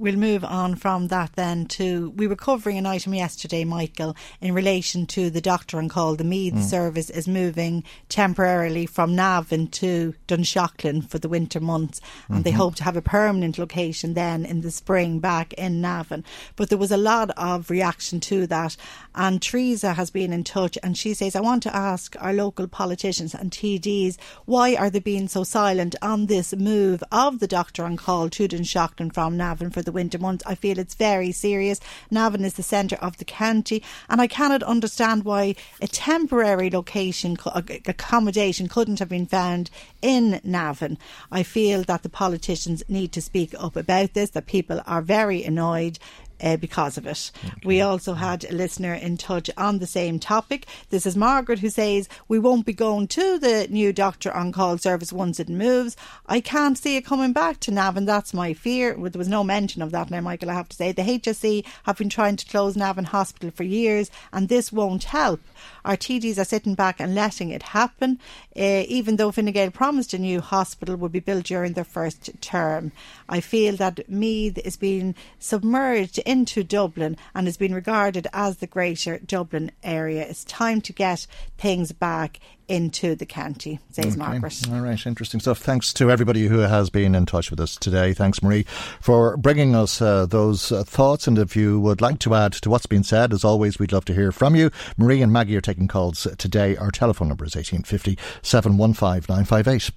We'll 0.00 0.14
move 0.14 0.44
on 0.44 0.76
from 0.76 1.08
that 1.08 1.32
then 1.34 1.66
to 1.66 2.10
we 2.10 2.28
were 2.28 2.36
covering 2.36 2.78
an 2.78 2.86
item 2.86 3.14
yesterday, 3.14 3.64
Michael, 3.64 4.14
in 4.40 4.54
relation 4.54 5.06
to 5.06 5.28
the 5.28 5.40
doctor 5.40 5.76
on 5.76 5.88
call. 5.88 6.14
The 6.14 6.22
Meath 6.22 6.54
mm. 6.54 6.62
service 6.62 7.10
is 7.10 7.26
moving 7.26 7.82
temporarily 8.08 8.86
from 8.86 9.16
Navan 9.16 9.66
to 9.66 10.14
Dunshaughlin 10.28 11.02
for 11.02 11.18
the 11.18 11.28
winter 11.28 11.58
months, 11.58 12.00
and 12.28 12.36
mm-hmm. 12.36 12.42
they 12.44 12.52
hope 12.52 12.76
to 12.76 12.84
have 12.84 12.96
a 12.96 13.02
permanent 13.02 13.58
location 13.58 14.14
then 14.14 14.44
in 14.44 14.60
the 14.60 14.70
spring 14.70 15.18
back 15.18 15.52
in 15.54 15.80
Navan. 15.80 16.24
But 16.54 16.68
there 16.68 16.78
was 16.78 16.92
a 16.92 16.96
lot 16.96 17.30
of 17.36 17.68
reaction 17.68 18.20
to 18.20 18.46
that, 18.46 18.76
and 19.16 19.42
Teresa 19.42 19.94
has 19.94 20.10
been 20.10 20.32
in 20.32 20.44
touch, 20.44 20.78
and 20.80 20.96
she 20.96 21.12
says, 21.12 21.34
"I 21.34 21.40
want 21.40 21.64
to 21.64 21.74
ask 21.74 22.14
our 22.20 22.32
local 22.32 22.68
politicians 22.68 23.34
and 23.34 23.50
TDs 23.50 24.16
why 24.44 24.76
are 24.76 24.90
they 24.90 25.00
being 25.00 25.26
so 25.26 25.42
silent 25.42 25.96
on 26.00 26.26
this 26.26 26.54
move 26.54 27.02
of 27.10 27.40
the 27.40 27.48
doctor 27.48 27.82
on 27.82 27.96
call 27.96 28.30
to 28.30 28.46
Dunshaughlin 28.46 29.12
from 29.12 29.36
Navan 29.36 29.70
for 29.70 29.82
the 29.88 29.92
winter 29.92 30.18
months. 30.18 30.44
I 30.46 30.54
feel 30.54 30.78
it's 30.78 30.94
very 30.94 31.32
serious. 31.32 31.80
Navan 32.10 32.44
is 32.44 32.54
the 32.54 32.62
centre 32.62 32.96
of 32.96 33.16
the 33.16 33.24
county, 33.24 33.82
and 34.10 34.20
I 34.20 34.26
cannot 34.26 34.62
understand 34.62 35.24
why 35.24 35.54
a 35.80 35.88
temporary 35.88 36.68
location 36.68 37.38
uh, 37.46 37.62
accommodation 37.86 38.68
couldn't 38.68 38.98
have 38.98 39.08
been 39.08 39.24
found 39.24 39.70
in 40.02 40.42
Navan. 40.44 40.98
I 41.32 41.42
feel 41.42 41.84
that 41.84 42.02
the 42.02 42.10
politicians 42.10 42.82
need 42.86 43.12
to 43.12 43.22
speak 43.22 43.54
up 43.58 43.76
about 43.76 44.12
this, 44.12 44.30
that 44.30 44.46
people 44.46 44.82
are 44.86 45.00
very 45.00 45.42
annoyed 45.42 45.98
uh, 46.42 46.56
because 46.56 46.96
of 46.96 47.06
it. 47.06 47.30
Okay. 47.44 47.54
We 47.64 47.80
also 47.80 48.14
had 48.14 48.44
a 48.44 48.52
listener 48.52 48.94
in 48.94 49.16
touch 49.16 49.50
on 49.56 49.78
the 49.78 49.86
same 49.86 50.18
topic. 50.18 50.66
This 50.90 51.06
is 51.06 51.16
Margaret 51.16 51.58
who 51.60 51.70
says, 51.70 52.08
We 52.28 52.38
won't 52.38 52.66
be 52.66 52.72
going 52.72 53.08
to 53.08 53.38
the 53.38 53.66
new 53.70 53.92
doctor 53.92 54.32
on 54.32 54.52
call 54.52 54.78
service 54.78 55.12
once 55.12 55.40
it 55.40 55.48
moves. 55.48 55.96
I 56.26 56.40
can't 56.40 56.78
see 56.78 56.96
it 56.96 57.04
coming 57.04 57.32
back 57.32 57.60
to 57.60 57.70
Navan. 57.70 58.04
That's 58.04 58.34
my 58.34 58.54
fear. 58.54 58.94
There 58.94 59.18
was 59.18 59.28
no 59.28 59.44
mention 59.44 59.82
of 59.82 59.90
that 59.92 60.10
now, 60.10 60.20
Michael, 60.20 60.50
I 60.50 60.54
have 60.54 60.68
to 60.68 60.76
say. 60.76 60.92
The 60.92 61.02
HSE 61.02 61.64
have 61.84 61.98
been 61.98 62.08
trying 62.08 62.36
to 62.36 62.46
close 62.46 62.76
Navan 62.76 63.04
Hospital 63.04 63.50
for 63.50 63.64
years, 63.64 64.10
and 64.32 64.48
this 64.48 64.72
won't 64.72 65.04
help. 65.04 65.40
Our 65.84 65.96
TDs 65.96 66.38
are 66.38 66.44
sitting 66.44 66.74
back 66.74 67.00
and 67.00 67.14
letting 67.14 67.50
it 67.50 67.62
happen, 67.62 68.18
uh, 68.56 68.84
even 68.88 69.16
though 69.16 69.32
Fine 69.32 69.52
Gael 69.52 69.70
promised 69.70 70.14
a 70.14 70.18
new 70.18 70.40
hospital 70.40 70.96
would 70.96 71.12
be 71.12 71.20
built 71.20 71.46
during 71.46 71.72
their 71.72 71.84
first 71.84 72.30
term. 72.40 72.92
I 73.28 73.40
feel 73.40 73.76
that 73.76 74.08
Meath 74.08 74.58
is 74.58 74.76
being 74.76 75.14
submerged 75.38 76.18
into 76.28 76.62
Dublin 76.62 77.16
and 77.34 77.46
has 77.46 77.56
been 77.56 77.74
regarded 77.74 78.26
as 78.34 78.58
the 78.58 78.66
greater 78.66 79.18
Dublin 79.18 79.72
area. 79.82 80.26
It's 80.28 80.44
time 80.44 80.82
to 80.82 80.92
get 80.92 81.26
things 81.56 81.92
back 81.92 82.38
into 82.68 83.14
the 83.14 83.26
county, 83.26 83.80
says 83.90 84.06
okay. 84.06 84.16
Margaret. 84.16 84.60
All 84.70 84.80
right, 84.80 85.06
interesting 85.06 85.40
stuff. 85.40 85.58
Thanks 85.58 85.92
to 85.94 86.10
everybody 86.10 86.46
who 86.46 86.58
has 86.58 86.90
been 86.90 87.14
in 87.14 87.26
touch 87.26 87.50
with 87.50 87.60
us 87.60 87.76
today. 87.76 88.12
Thanks, 88.12 88.42
Marie, 88.42 88.64
for 89.00 89.36
bringing 89.36 89.74
us 89.74 90.00
uh, 90.00 90.26
those 90.26 90.70
uh, 90.70 90.84
thoughts. 90.84 91.26
And 91.26 91.38
if 91.38 91.56
you 91.56 91.80
would 91.80 92.00
like 92.00 92.18
to 92.20 92.34
add 92.34 92.52
to 92.52 92.70
what's 92.70 92.86
been 92.86 93.04
said, 93.04 93.32
as 93.32 93.44
always, 93.44 93.78
we'd 93.78 93.92
love 93.92 94.04
to 94.06 94.14
hear 94.14 94.32
from 94.32 94.54
you. 94.54 94.70
Marie 94.96 95.22
and 95.22 95.32
Maggie 95.32 95.56
are 95.56 95.62
taking 95.62 95.88
calls 95.88 96.26
today. 96.36 96.76
Our 96.76 96.90
telephone 96.90 97.28
number 97.28 97.44
is 97.44 97.56
1850 97.56 98.18
715 98.42 99.24
958. 99.28 99.90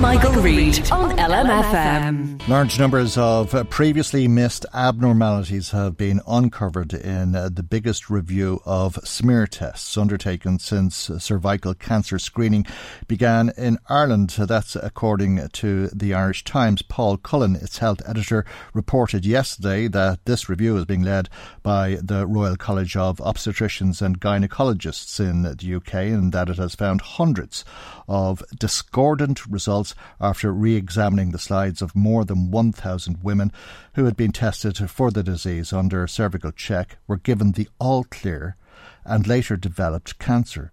Michael, 0.00 0.42
Reade 0.42 0.90
on 0.92 1.16
LMFM. 1.16 2.46
Large 2.48 2.78
numbers 2.78 3.18
of 3.18 3.68
previously 3.68 4.28
missed 4.28 4.64
abnormalities 4.72 5.70
have 5.70 5.96
been 5.96 6.20
uncovered 6.26 6.94
in 6.94 7.34
uh, 7.34 7.48
the 7.52 7.64
biggest 7.64 8.08
review 8.08 8.60
of 8.64 8.94
smear 9.04 9.46
tests 9.46 9.96
undertaken 9.96 10.58
since 10.60 11.10
cervical 11.18 11.74
cancer 11.74 12.07
cancer 12.08 12.18
screening 12.18 12.64
began 13.06 13.52
in 13.58 13.76
Ireland. 13.86 14.30
That's 14.30 14.76
according 14.76 15.46
to 15.46 15.88
the 15.88 16.14
Irish 16.14 16.42
Times. 16.42 16.80
Paul 16.80 17.18
Cullen, 17.18 17.54
its 17.54 17.78
health 17.78 18.00
editor, 18.06 18.46
reported 18.72 19.26
yesterday 19.26 19.88
that 19.88 20.24
this 20.24 20.48
review 20.48 20.78
is 20.78 20.86
being 20.86 21.02
led 21.02 21.28
by 21.62 21.98
the 22.02 22.26
Royal 22.26 22.56
College 22.56 22.96
of 22.96 23.18
Obstetricians 23.18 24.00
and 24.00 24.20
Gynecologists 24.20 25.20
in 25.20 25.42
the 25.42 25.74
UK 25.74 25.94
and 26.16 26.32
that 26.32 26.48
it 26.48 26.56
has 26.56 26.74
found 26.74 27.02
hundreds 27.02 27.62
of 28.08 28.42
discordant 28.58 29.44
results 29.46 29.94
after 30.18 30.50
re 30.50 30.76
examining 30.76 31.32
the 31.32 31.38
slides 31.38 31.82
of 31.82 31.94
more 31.94 32.24
than 32.24 32.50
1,000 32.50 33.22
women 33.22 33.52
who 33.96 34.06
had 34.06 34.16
been 34.16 34.32
tested 34.32 34.78
for 34.88 35.10
the 35.10 35.22
disease 35.22 35.74
under 35.74 36.06
cervical 36.06 36.52
check, 36.52 36.96
were 37.06 37.18
given 37.18 37.52
the 37.52 37.68
all 37.78 38.04
clear, 38.04 38.56
and 39.04 39.26
later 39.26 39.58
developed 39.58 40.18
cancer 40.18 40.72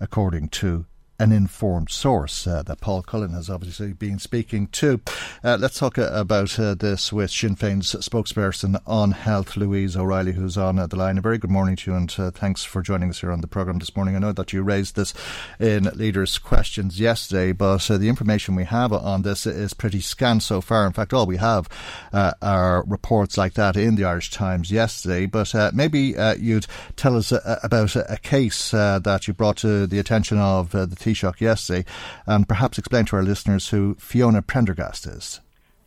according 0.00 0.48
to 0.48 0.86
an 1.20 1.32
informed 1.32 1.90
source 1.90 2.46
uh, 2.46 2.62
that 2.62 2.80
Paul 2.80 3.02
Cullen 3.02 3.32
has 3.34 3.50
obviously 3.50 3.92
been 3.92 4.18
speaking 4.18 4.68
to. 4.68 5.02
Uh, 5.44 5.58
let's 5.60 5.78
talk 5.78 5.98
uh, 5.98 6.08
about 6.12 6.58
uh, 6.58 6.74
this 6.74 7.12
with 7.12 7.30
Sinn 7.30 7.54
Féin's 7.54 7.94
spokesperson 7.94 8.80
on 8.86 9.10
health, 9.12 9.54
Louise 9.54 9.98
O'Reilly, 9.98 10.32
who's 10.32 10.56
on 10.56 10.78
uh, 10.78 10.86
the 10.86 10.96
line. 10.96 11.18
A 11.18 11.20
very 11.20 11.36
good 11.36 11.50
morning 11.50 11.76
to 11.76 11.90
you, 11.90 11.96
and 11.96 12.14
uh, 12.16 12.30
thanks 12.30 12.64
for 12.64 12.80
joining 12.80 13.10
us 13.10 13.20
here 13.20 13.30
on 13.30 13.42
the 13.42 13.46
programme 13.46 13.80
this 13.80 13.94
morning. 13.94 14.16
I 14.16 14.18
know 14.18 14.32
that 14.32 14.54
you 14.54 14.62
raised 14.62 14.96
this 14.96 15.12
in 15.60 15.84
leaders' 15.94 16.38
questions 16.38 16.98
yesterday, 16.98 17.52
but 17.52 17.82
the 17.82 18.08
information 18.08 18.54
we 18.54 18.64
have 18.64 18.90
on 18.90 19.20
this 19.20 19.46
is 19.46 19.74
pretty 19.74 20.00
scant 20.00 20.42
so 20.42 20.62
far. 20.62 20.86
In 20.86 20.94
fact, 20.94 21.12
all 21.12 21.26
we 21.26 21.36
have 21.36 21.68
are 22.12 22.82
reports 22.86 23.36
like 23.36 23.52
that 23.54 23.76
in 23.76 23.96
the 23.96 24.04
Irish 24.04 24.30
Times 24.30 24.70
yesterday. 24.70 25.26
But 25.26 25.52
maybe 25.74 26.14
you'd 26.38 26.66
tell 26.96 27.16
us 27.16 27.30
about 27.62 27.94
a 27.94 28.18
case 28.22 28.70
that 28.70 29.28
you 29.28 29.34
brought 29.34 29.58
to 29.58 29.86
the 29.86 29.98
attention 29.98 30.38
of 30.38 30.70
the 30.70 30.96
Taoiseach 31.12 31.40
yesterday, 31.40 31.84
and 32.26 32.48
perhaps 32.48 32.78
explain 32.78 33.04
to 33.06 33.16
our 33.16 33.22
listeners 33.22 33.68
who 33.68 33.94
Fiona 33.98 34.42
Prendergast 34.42 35.06
is. 35.06 35.40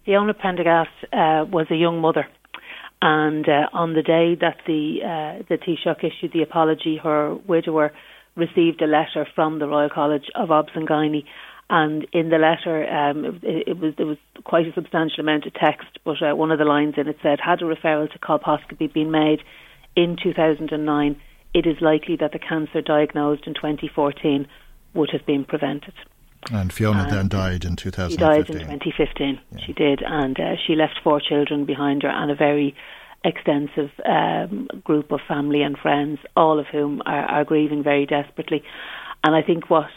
Fiona 0.06 0.34
Prendergast 0.34 0.92
uh, 1.12 1.46
was 1.50 1.68
a 1.70 1.76
young 1.76 2.00
mother. 2.00 2.28
And 3.02 3.48
uh, 3.50 3.68
on 3.74 3.94
the 3.94 4.02
day 4.02 4.36
that 4.36 4.58
the 4.66 5.00
uh, 5.04 5.44
the 5.50 5.58
Taoiseach 5.58 6.04
issued 6.04 6.32
the 6.32 6.42
apology, 6.42 6.98
her 6.98 7.36
widower 7.36 7.92
received 8.36 8.82
a 8.82 8.88
letter 8.88 9.28
from 9.36 9.60
the 9.60 9.68
Royal 9.68 9.90
College 9.90 10.26
of 10.36 10.52
Obs 10.52 10.72
and 10.74 10.88
Gynae 10.88 11.26
And 11.70 12.08
in 12.14 12.30
the 12.30 12.38
letter, 12.38 12.90
um, 12.90 13.40
it, 13.44 13.68
it, 13.68 13.80
was 13.80 13.94
there 13.98 14.06
was 14.06 14.18
quite 14.46 14.68
a 14.68 14.74
substantial 14.74 15.20
amount 15.20 15.46
of 15.46 15.54
text, 15.54 16.00
but 16.06 16.22
uh, 16.22 16.34
one 16.34 16.52
of 16.52 16.60
the 16.60 16.66
lines 16.66 16.96
in 16.98 17.10
it 17.10 17.18
said, 17.22 17.40
"Had 17.42 17.62
a 17.62 17.66
referral 17.66 18.12
to 18.12 18.20
colposcopy 18.20 18.92
been 18.92 19.12
made 19.12 19.42
in 19.96 20.18
2009, 20.22 21.16
it 21.54 21.68
is 21.68 21.78
likely 21.82 22.16
that 22.18 22.32
the 22.32 22.40
cancer 22.40 22.82
diagnosed 22.82 23.46
in 23.46 23.54
2014 23.54 24.48
would 24.94 25.10
have 25.12 25.26
been 25.26 25.46
prevented." 25.46 25.94
And 26.52 26.74
Fiona 26.74 27.04
and 27.04 27.12
then 27.12 27.28
died 27.30 27.64
in 27.64 27.76
2015. 27.76 28.10
She 28.10 28.18
died 28.18 28.50
in 28.50 28.80
2015. 28.80 29.40
Yeah. 29.52 29.66
She 29.66 29.74
did, 29.74 30.02
and 30.06 30.38
uh, 30.40 30.56
she 30.68 30.76
left 30.76 31.00
four 31.04 31.22
children 31.22 31.66
behind 31.66 32.04
her 32.04 32.10
and 32.10 32.30
a 32.30 32.36
very 32.36 32.76
extensive 33.24 33.92
um, 34.06 34.68
group 34.84 35.12
of 35.12 35.22
family 35.28 35.62
and 35.62 35.78
friends, 35.78 36.20
all 36.36 36.60
of 36.60 36.68
whom 36.68 37.02
are, 37.06 37.26
are 37.26 37.46
grieving 37.46 37.82
very 37.82 38.06
desperately. 38.06 38.64
And 39.24 39.34
I 39.34 39.42
think 39.42 39.70
what 39.70 39.88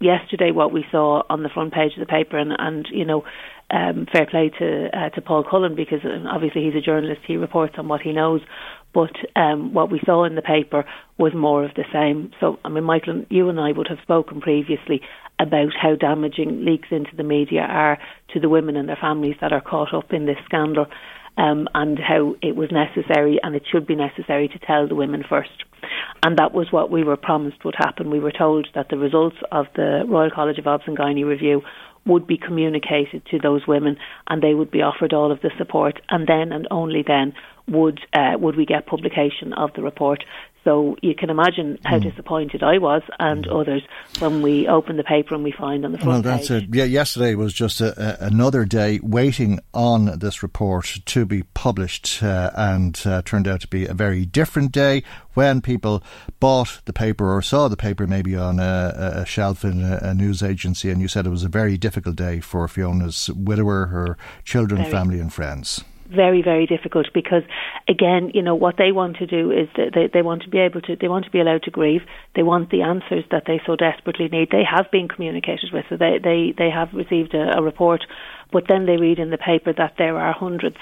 yesterday 0.00 0.50
what 0.50 0.72
we 0.72 0.84
saw 0.90 1.22
on 1.28 1.42
the 1.42 1.48
front 1.48 1.72
page 1.72 1.92
of 1.92 2.00
the 2.00 2.06
paper, 2.06 2.38
and, 2.38 2.52
and 2.58 2.86
you 2.90 3.04
know, 3.04 3.24
um, 3.70 4.06
fair 4.12 4.26
play 4.26 4.50
to 4.58 4.88
uh, 4.96 5.10
to 5.10 5.20
Paul 5.20 5.44
Cullen 5.48 5.74
because 5.74 6.00
um, 6.04 6.26
obviously 6.26 6.64
he's 6.64 6.74
a 6.74 6.80
journalist. 6.80 7.22
He 7.26 7.36
reports 7.36 7.74
on 7.78 7.88
what 7.88 8.02
he 8.02 8.12
knows. 8.12 8.40
But 8.94 9.12
um, 9.34 9.74
what 9.74 9.90
we 9.90 10.00
saw 10.06 10.24
in 10.24 10.36
the 10.36 10.42
paper 10.42 10.86
was 11.18 11.34
more 11.34 11.64
of 11.64 11.74
the 11.74 11.84
same. 11.92 12.30
So, 12.40 12.58
I 12.64 12.70
mean, 12.70 12.84
Michael, 12.84 13.26
you 13.28 13.50
and 13.50 13.60
I 13.60 13.72
would 13.72 13.88
have 13.88 13.98
spoken 14.02 14.40
previously 14.40 15.02
about 15.38 15.72
how 15.78 15.96
damaging 15.96 16.64
leaks 16.64 16.88
into 16.90 17.14
the 17.14 17.22
media 17.22 17.60
are 17.60 17.98
to 18.32 18.40
the 18.40 18.48
women 18.48 18.74
and 18.74 18.88
their 18.88 18.96
families 18.98 19.36
that 19.42 19.52
are 19.52 19.60
caught 19.60 19.92
up 19.92 20.14
in 20.14 20.24
this 20.24 20.38
scandal 20.46 20.86
um, 21.36 21.68
and 21.74 21.98
how 21.98 22.36
it 22.40 22.56
was 22.56 22.70
necessary 22.72 23.38
and 23.42 23.54
it 23.54 23.64
should 23.70 23.86
be 23.86 23.94
necessary 23.94 24.48
to 24.48 24.58
tell 24.60 24.88
the 24.88 24.94
women 24.94 25.22
first. 25.28 25.64
And 26.22 26.38
that 26.38 26.54
was 26.54 26.72
what 26.72 26.90
we 26.90 27.04
were 27.04 27.18
promised 27.18 27.64
would 27.64 27.74
happen. 27.76 28.10
We 28.10 28.20
were 28.20 28.32
told 28.32 28.68
that 28.74 28.88
the 28.88 28.96
results 28.96 29.36
of 29.52 29.66
the 29.76 30.04
Royal 30.08 30.30
College 30.30 30.58
of 30.58 30.66
Obs 30.66 30.84
and 30.86 30.96
Gynae 30.96 31.26
review 31.26 31.62
would 32.06 32.26
be 32.26 32.38
communicated 32.38 33.24
to 33.26 33.38
those 33.38 33.66
women 33.66 33.96
and 34.28 34.42
they 34.42 34.54
would 34.54 34.70
be 34.70 34.82
offered 34.82 35.12
all 35.12 35.32
of 35.32 35.40
the 35.40 35.50
support. 35.58 36.00
And 36.08 36.26
then 36.26 36.52
and 36.52 36.66
only 36.70 37.02
then 37.06 37.34
would 37.68 38.00
uh, 38.12 38.34
would 38.38 38.56
we 38.56 38.64
get 38.64 38.86
publication 38.86 39.52
of 39.52 39.72
the 39.74 39.82
report 39.82 40.24
so 40.66 40.96
you 41.00 41.14
can 41.14 41.30
imagine 41.30 41.78
how 41.84 42.00
mm. 42.00 42.10
disappointed 42.10 42.64
I 42.64 42.78
was 42.78 43.02
and 43.20 43.46
mm. 43.46 43.60
others 43.60 43.82
when 44.18 44.42
we 44.42 44.66
open 44.66 44.96
the 44.96 45.04
paper 45.04 45.36
and 45.36 45.44
we 45.44 45.52
find 45.52 45.84
on 45.84 45.92
the 45.92 45.98
front 45.98 46.08
well, 46.08 46.22
that's 46.22 46.48
page. 46.48 46.64
It. 46.64 46.74
Yeah, 46.74 46.84
yesterday 46.84 47.36
was 47.36 47.54
just 47.54 47.80
a, 47.80 47.94
a, 47.96 48.26
another 48.26 48.64
day 48.64 48.98
waiting 49.00 49.60
on 49.72 50.18
this 50.18 50.42
report 50.42 50.98
to 51.06 51.24
be 51.24 51.44
published, 51.54 52.20
uh, 52.20 52.50
and 52.56 53.00
uh, 53.06 53.22
turned 53.22 53.46
out 53.46 53.60
to 53.60 53.68
be 53.68 53.86
a 53.86 53.94
very 53.94 54.26
different 54.26 54.72
day 54.72 55.04
when 55.34 55.60
people 55.60 56.02
bought 56.40 56.80
the 56.84 56.92
paper 56.92 57.32
or 57.32 57.42
saw 57.42 57.68
the 57.68 57.76
paper 57.76 58.08
maybe 58.08 58.34
on 58.34 58.58
a, 58.58 58.92
a 59.18 59.24
shelf 59.24 59.64
in 59.64 59.84
a, 59.84 60.00
a, 60.02 60.14
news 60.14 60.42
agency, 60.42 60.90
and 60.90 61.00
you 61.00 61.06
said 61.06 61.26
it 61.26 61.30
was 61.30 61.44
a 61.44 61.48
very 61.48 61.78
difficult 61.78 62.16
day 62.16 62.40
for 62.40 62.66
Fiona's 62.66 63.30
widower, 63.30 63.86
her 63.86 64.18
children, 64.42 64.80
very. 64.80 64.90
family, 64.90 65.20
and 65.20 65.32
friends 65.32 65.84
very 66.08 66.42
very 66.42 66.66
difficult 66.66 67.06
because 67.12 67.42
again 67.88 68.30
you 68.34 68.42
know 68.42 68.54
what 68.54 68.76
they 68.78 68.92
want 68.92 69.16
to 69.16 69.26
do 69.26 69.50
is 69.50 69.68
they 69.76 70.08
they 70.12 70.22
want 70.22 70.42
to 70.42 70.48
be 70.48 70.58
able 70.58 70.80
to 70.80 70.96
they 70.96 71.08
want 71.08 71.24
to 71.24 71.30
be 71.30 71.40
allowed 71.40 71.62
to 71.62 71.70
grieve. 71.70 72.02
They 72.34 72.42
want 72.42 72.70
the 72.70 72.82
answers 72.82 73.24
that 73.30 73.44
they 73.46 73.60
so 73.66 73.76
desperately 73.76 74.28
need. 74.28 74.50
They 74.50 74.64
have 74.64 74.90
been 74.90 75.08
communicated 75.08 75.70
with 75.72 75.84
so 75.88 75.96
they 75.96 76.18
they 76.22 76.54
they 76.56 76.70
have 76.70 76.92
received 76.92 77.34
a, 77.34 77.58
a 77.58 77.62
report 77.62 78.02
but 78.52 78.64
then 78.68 78.86
they 78.86 78.96
read 78.96 79.18
in 79.18 79.30
the 79.30 79.38
paper 79.38 79.72
that 79.72 79.94
there 79.98 80.18
are 80.18 80.32
hundreds. 80.32 80.76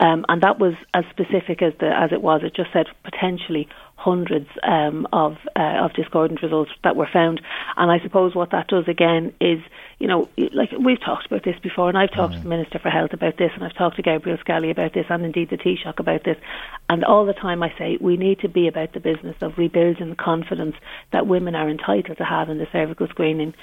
Um, 0.00 0.24
and 0.28 0.42
that 0.42 0.58
was 0.58 0.74
as 0.92 1.04
specific 1.10 1.62
as 1.62 1.72
the 1.78 1.86
as 1.86 2.10
it 2.12 2.20
was. 2.20 2.40
It 2.42 2.54
just 2.54 2.72
said 2.72 2.86
potentially 3.04 3.68
hundreds 3.96 4.48
um, 4.64 5.06
of 5.12 5.36
uh, 5.56 5.84
of 5.84 5.92
discordant 5.94 6.42
results 6.42 6.72
that 6.82 6.96
were 6.96 7.08
found. 7.12 7.40
And 7.76 7.90
I 7.90 8.02
suppose 8.02 8.34
what 8.34 8.50
that 8.50 8.68
does 8.68 8.84
again 8.88 9.32
is, 9.40 9.60
you 9.98 10.06
know, 10.06 10.28
like 10.52 10.70
we've 10.72 11.00
talked 11.00 11.26
about 11.26 11.44
this 11.44 11.58
before, 11.62 11.88
and 11.88 11.98
I've 11.98 12.12
talked 12.12 12.34
mm. 12.34 12.38
to 12.38 12.42
the 12.42 12.48
Minister 12.48 12.78
for 12.78 12.90
Health 12.90 13.12
about 13.12 13.36
this, 13.36 13.50
and 13.54 13.64
I've 13.64 13.74
talked 13.74 13.96
to 13.96 14.02
Gabriel 14.02 14.38
Scally 14.38 14.70
about 14.70 14.92
this, 14.92 15.06
and 15.08 15.24
indeed 15.24 15.50
the 15.50 15.56
Taoiseach 15.56 15.98
about 15.98 16.24
this. 16.24 16.36
And 16.88 17.04
all 17.04 17.26
the 17.26 17.32
time 17.32 17.62
I 17.62 17.72
say 17.78 17.98
we 18.00 18.16
need 18.16 18.40
to 18.40 18.48
be 18.48 18.68
about 18.68 18.92
the 18.92 19.00
business 19.00 19.36
of 19.40 19.58
rebuilding 19.58 20.10
the 20.10 20.16
confidence 20.16 20.76
that 21.12 21.26
women 21.26 21.54
are 21.54 21.68
entitled 21.68 22.18
to 22.18 22.24
have 22.24 22.48
in 22.50 22.58
the 22.58 22.66
cervical 22.72 23.06
screening 23.08 23.54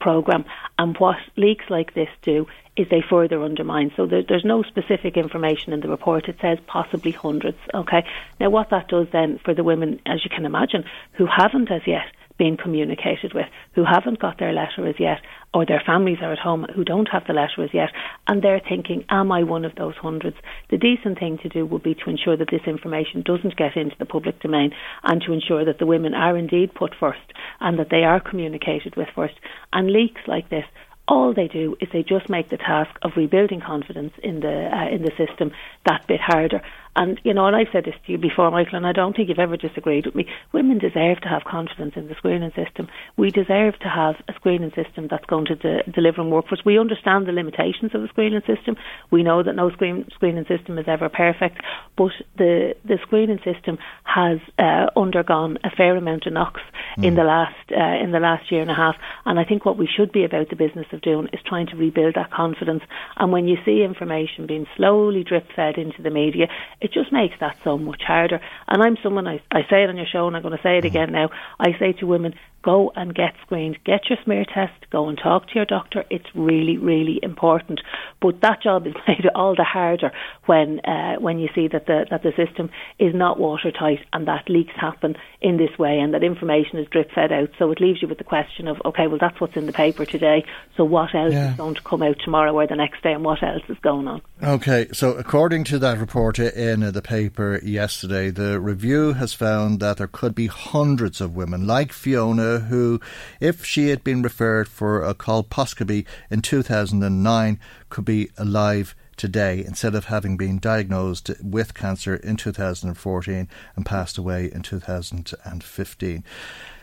programme. 0.00 0.44
And 0.78 0.96
what 0.98 1.16
leaks 1.36 1.64
like 1.68 1.94
this 1.94 2.08
do 2.22 2.46
is 2.76 2.86
they 2.88 3.02
further 3.08 3.42
undermine. 3.42 3.92
So 3.96 4.06
there, 4.06 4.22
there's 4.26 4.44
no 4.44 4.62
specific 4.62 5.16
information 5.16 5.72
in 5.72 5.80
the 5.80 5.88
report. 5.88 6.28
It 6.28 6.36
says 6.40 6.58
possibly 6.66 7.10
hundreds. 7.10 7.58
Okay. 7.74 8.04
Now, 8.38 8.50
what 8.50 8.70
that 8.70 8.88
does 8.88 9.08
then 9.12 9.40
for 9.44 9.54
the 9.54 9.64
women, 9.64 10.00
as 10.06 10.24
you 10.24 10.30
can 10.30 10.44
imagine, 10.44 10.84
who 11.12 11.26
haven't 11.26 11.70
as 11.72 11.82
yet 11.86 12.06
been 12.38 12.56
communicated 12.56 13.34
with, 13.34 13.46
who 13.74 13.84
haven't 13.84 14.20
got 14.20 14.38
their 14.38 14.52
letter 14.52 14.86
as 14.86 14.94
yet, 14.98 15.18
or 15.52 15.66
their 15.66 15.82
families 15.84 16.18
are 16.22 16.32
at 16.32 16.38
home 16.38 16.66
who 16.74 16.84
don't 16.84 17.08
have 17.08 17.26
the 17.26 17.32
letter 17.32 17.64
as 17.64 17.74
yet, 17.74 17.90
and 18.26 18.42
they're 18.42 18.60
thinking, 18.60 19.04
Am 19.10 19.30
I 19.32 19.42
one 19.42 19.64
of 19.64 19.74
those 19.74 19.94
hundreds? 19.96 20.36
The 20.70 20.78
decent 20.78 21.18
thing 21.18 21.38
to 21.38 21.48
do 21.48 21.66
would 21.66 21.82
be 21.82 21.94
to 21.94 22.10
ensure 22.10 22.36
that 22.36 22.50
this 22.50 22.66
information 22.66 23.22
doesn't 23.22 23.56
get 23.56 23.76
into 23.76 23.96
the 23.98 24.06
public 24.06 24.40
domain 24.40 24.72
and 25.02 25.20
to 25.22 25.32
ensure 25.32 25.64
that 25.64 25.78
the 25.78 25.86
women 25.86 26.14
are 26.14 26.36
indeed 26.36 26.74
put 26.74 26.94
first 26.98 27.20
and 27.60 27.78
that 27.78 27.90
they 27.90 28.04
are 28.04 28.20
communicated 28.20 28.96
with 28.96 29.08
first. 29.14 29.34
And 29.72 29.90
leaks 29.90 30.22
like 30.26 30.48
this 30.48 30.64
all 31.08 31.32
they 31.32 31.48
do 31.48 31.76
is 31.80 31.88
they 31.92 32.02
just 32.02 32.28
make 32.28 32.50
the 32.50 32.58
task 32.58 32.90
of 33.02 33.12
rebuilding 33.16 33.60
confidence 33.60 34.12
in 34.22 34.40
the 34.40 34.68
uh, 34.70 34.88
in 34.94 35.02
the 35.02 35.12
system 35.16 35.52
that 35.86 36.06
bit 36.06 36.20
harder. 36.20 36.60
And, 36.98 37.20
you 37.22 37.32
know, 37.32 37.46
and 37.46 37.54
I've 37.54 37.68
said 37.72 37.84
this 37.84 37.94
to 38.04 38.12
you 38.12 38.18
before, 38.18 38.50
Michael, 38.50 38.74
and 38.74 38.84
I 38.84 38.90
don't 38.92 39.14
think 39.14 39.28
you've 39.28 39.38
ever 39.38 39.56
disagreed 39.56 40.04
with 40.04 40.16
me. 40.16 40.26
Women 40.52 40.78
deserve 40.78 41.20
to 41.20 41.28
have 41.28 41.44
confidence 41.44 41.92
in 41.94 42.08
the 42.08 42.16
screening 42.16 42.50
system. 42.56 42.88
We 43.16 43.30
deserve 43.30 43.78
to 43.82 43.88
have 43.88 44.16
a 44.26 44.32
screening 44.34 44.72
system 44.74 45.06
that's 45.08 45.24
going 45.26 45.46
to 45.46 45.54
de- 45.54 45.84
deliver 45.92 46.20
and 46.20 46.32
work 46.32 46.48
for 46.48 46.56
us. 46.56 46.64
We 46.64 46.76
understand 46.76 47.28
the 47.28 47.32
limitations 47.32 47.94
of 47.94 48.02
the 48.02 48.08
screening 48.08 48.42
system. 48.48 48.76
We 49.12 49.22
know 49.22 49.44
that 49.44 49.54
no 49.54 49.70
screen- 49.70 50.08
screening 50.12 50.46
system 50.46 50.76
is 50.76 50.86
ever 50.88 51.08
perfect, 51.08 51.62
but 51.96 52.10
the, 52.36 52.74
the 52.84 52.98
screening 53.02 53.38
system 53.44 53.78
has 54.02 54.40
uh, 54.58 54.86
undergone 54.96 55.58
a 55.62 55.70
fair 55.70 55.96
amount 55.96 56.26
of 56.26 56.32
knocks 56.32 56.62
mm. 56.98 57.04
in 57.04 57.14
the 57.14 57.22
last 57.22 57.54
uh, 57.70 58.02
in 58.02 58.10
the 58.10 58.18
last 58.18 58.50
year 58.50 58.62
and 58.62 58.72
a 58.72 58.74
half. 58.74 58.96
And 59.24 59.38
I 59.38 59.44
think 59.44 59.64
what 59.64 59.78
we 59.78 59.86
should 59.86 60.10
be 60.10 60.24
about 60.24 60.48
the 60.48 60.56
business 60.56 60.86
of 60.92 61.00
doing 61.02 61.28
is 61.32 61.40
trying 61.46 61.68
to 61.68 61.76
rebuild 61.76 62.16
that 62.16 62.32
confidence. 62.32 62.82
And 63.18 63.30
when 63.30 63.46
you 63.46 63.56
see 63.64 63.84
information 63.84 64.48
being 64.48 64.66
slowly 64.76 65.22
drip 65.22 65.46
fed 65.54 65.78
into 65.78 66.02
the 66.02 66.10
media, 66.10 66.48
it 66.88 66.94
just 66.94 67.12
makes 67.12 67.38
that 67.40 67.56
so 67.64 67.76
much 67.76 68.02
harder. 68.02 68.40
And 68.66 68.82
I'm 68.82 68.96
someone, 69.02 69.26
I, 69.26 69.42
I 69.50 69.62
say 69.68 69.84
it 69.84 69.90
on 69.90 69.96
your 69.96 70.06
show 70.06 70.26
and 70.26 70.34
I'm 70.36 70.42
going 70.42 70.56
to 70.56 70.62
say 70.62 70.78
it 70.78 70.84
mm. 70.84 70.88
again 70.88 71.12
now. 71.12 71.30
I 71.60 71.78
say 71.78 71.92
to 71.94 72.06
women, 72.06 72.34
go 72.62 72.92
and 72.96 73.14
get 73.14 73.34
screened. 73.42 73.78
Get 73.84 74.08
your 74.08 74.18
smear 74.24 74.44
test. 74.44 74.90
Go 74.90 75.08
and 75.08 75.18
talk 75.18 75.48
to 75.48 75.54
your 75.54 75.64
doctor. 75.64 76.04
It's 76.10 76.26
really, 76.34 76.76
really 76.76 77.20
important. 77.22 77.80
But 78.20 78.40
that 78.42 78.62
job 78.62 78.86
is 78.86 78.94
made 79.08 79.26
all 79.34 79.54
the 79.54 79.64
harder 79.64 80.12
when 80.46 80.80
uh, 80.80 81.16
when 81.16 81.38
you 81.38 81.48
see 81.54 81.68
that 81.68 81.86
the 81.86 82.06
that 82.10 82.22
the 82.22 82.32
system 82.36 82.70
is 82.98 83.14
not 83.14 83.38
watertight 83.38 84.00
and 84.12 84.26
that 84.26 84.48
leaks 84.48 84.74
happen 84.76 85.16
in 85.40 85.56
this 85.56 85.78
way 85.78 85.98
and 86.00 86.14
that 86.14 86.24
information 86.24 86.78
is 86.78 86.88
drip 86.88 87.10
fed 87.12 87.32
out. 87.32 87.50
So 87.58 87.70
it 87.70 87.80
leaves 87.80 88.02
you 88.02 88.08
with 88.08 88.18
the 88.18 88.24
question 88.24 88.66
of 88.68 88.80
okay, 88.84 89.06
well 89.06 89.18
that's 89.20 89.40
what's 89.40 89.56
in 89.56 89.66
the 89.66 89.72
paper 89.72 90.04
today. 90.04 90.44
So 90.76 90.84
what 90.84 91.14
else 91.14 91.32
yeah. 91.32 91.52
is 91.52 91.56
going 91.56 91.74
to 91.74 91.82
come 91.82 92.02
out 92.02 92.16
tomorrow 92.24 92.52
or 92.52 92.66
the 92.66 92.76
next 92.76 93.02
day, 93.02 93.12
and 93.12 93.24
what 93.24 93.42
else 93.42 93.62
is 93.68 93.78
going 93.82 94.08
on? 94.08 94.22
Okay, 94.42 94.88
so 94.92 95.12
according 95.12 95.64
to 95.64 95.78
that 95.78 95.98
report 95.98 96.38
in 96.38 96.80
the 96.80 97.02
paper 97.02 97.60
yesterday, 97.62 98.30
the 98.30 98.60
review 98.60 99.12
has 99.14 99.32
found 99.32 99.80
that 99.80 99.98
there 99.98 100.06
could 100.06 100.34
be 100.34 100.46
hundreds 100.46 101.20
of 101.20 101.36
women 101.36 101.66
like 101.66 101.92
Fiona 101.92 102.47
who, 102.56 103.00
if 103.40 103.64
she 103.64 103.88
had 103.88 104.02
been 104.02 104.22
referred 104.22 104.68
for 104.68 105.02
a 105.02 105.14
colposcopy 105.14 106.06
in 106.30 106.40
2009, 106.40 107.60
could 107.90 108.04
be 108.04 108.30
alive 108.38 108.94
today 109.18 109.62
instead 109.64 109.94
of 109.94 110.06
having 110.06 110.36
been 110.36 110.58
diagnosed 110.58 111.30
with 111.42 111.74
cancer 111.74 112.16
in 112.16 112.36
2014 112.36 113.48
and 113.76 113.86
passed 113.86 114.16
away 114.16 114.50
in 114.50 114.62
2015. 114.62 116.24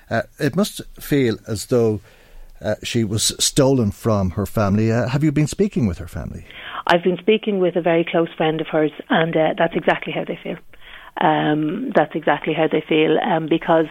Uh, 0.09 0.21
it 0.37 0.55
must 0.55 0.81
feel 1.01 1.37
as 1.47 1.65
though 1.67 1.99
uh, 2.61 2.75
she 2.83 3.03
was 3.03 3.33
stolen 3.43 3.91
from 3.91 4.31
her 4.31 4.45
family. 4.45 4.91
Uh, 4.91 5.07
have 5.07 5.23
you 5.23 5.31
been 5.31 5.47
speaking 5.47 5.87
with 5.87 5.97
her 5.97 6.07
family? 6.07 6.45
I've 6.87 7.03
been 7.03 7.17
speaking 7.17 7.59
with 7.59 7.75
a 7.75 7.81
very 7.81 8.05
close 8.05 8.29
friend 8.37 8.61
of 8.61 8.67
hers, 8.67 8.91
and 9.09 9.35
uh, 9.35 9.53
that's 9.57 9.75
exactly 9.75 10.13
how 10.13 10.23
they 10.23 10.39
feel 10.41 10.57
um, 11.19 11.91
that's 11.95 12.15
exactly 12.15 12.53
how 12.53 12.67
they 12.67 12.81
feel 12.81 13.17
um, 13.19 13.47
because 13.47 13.85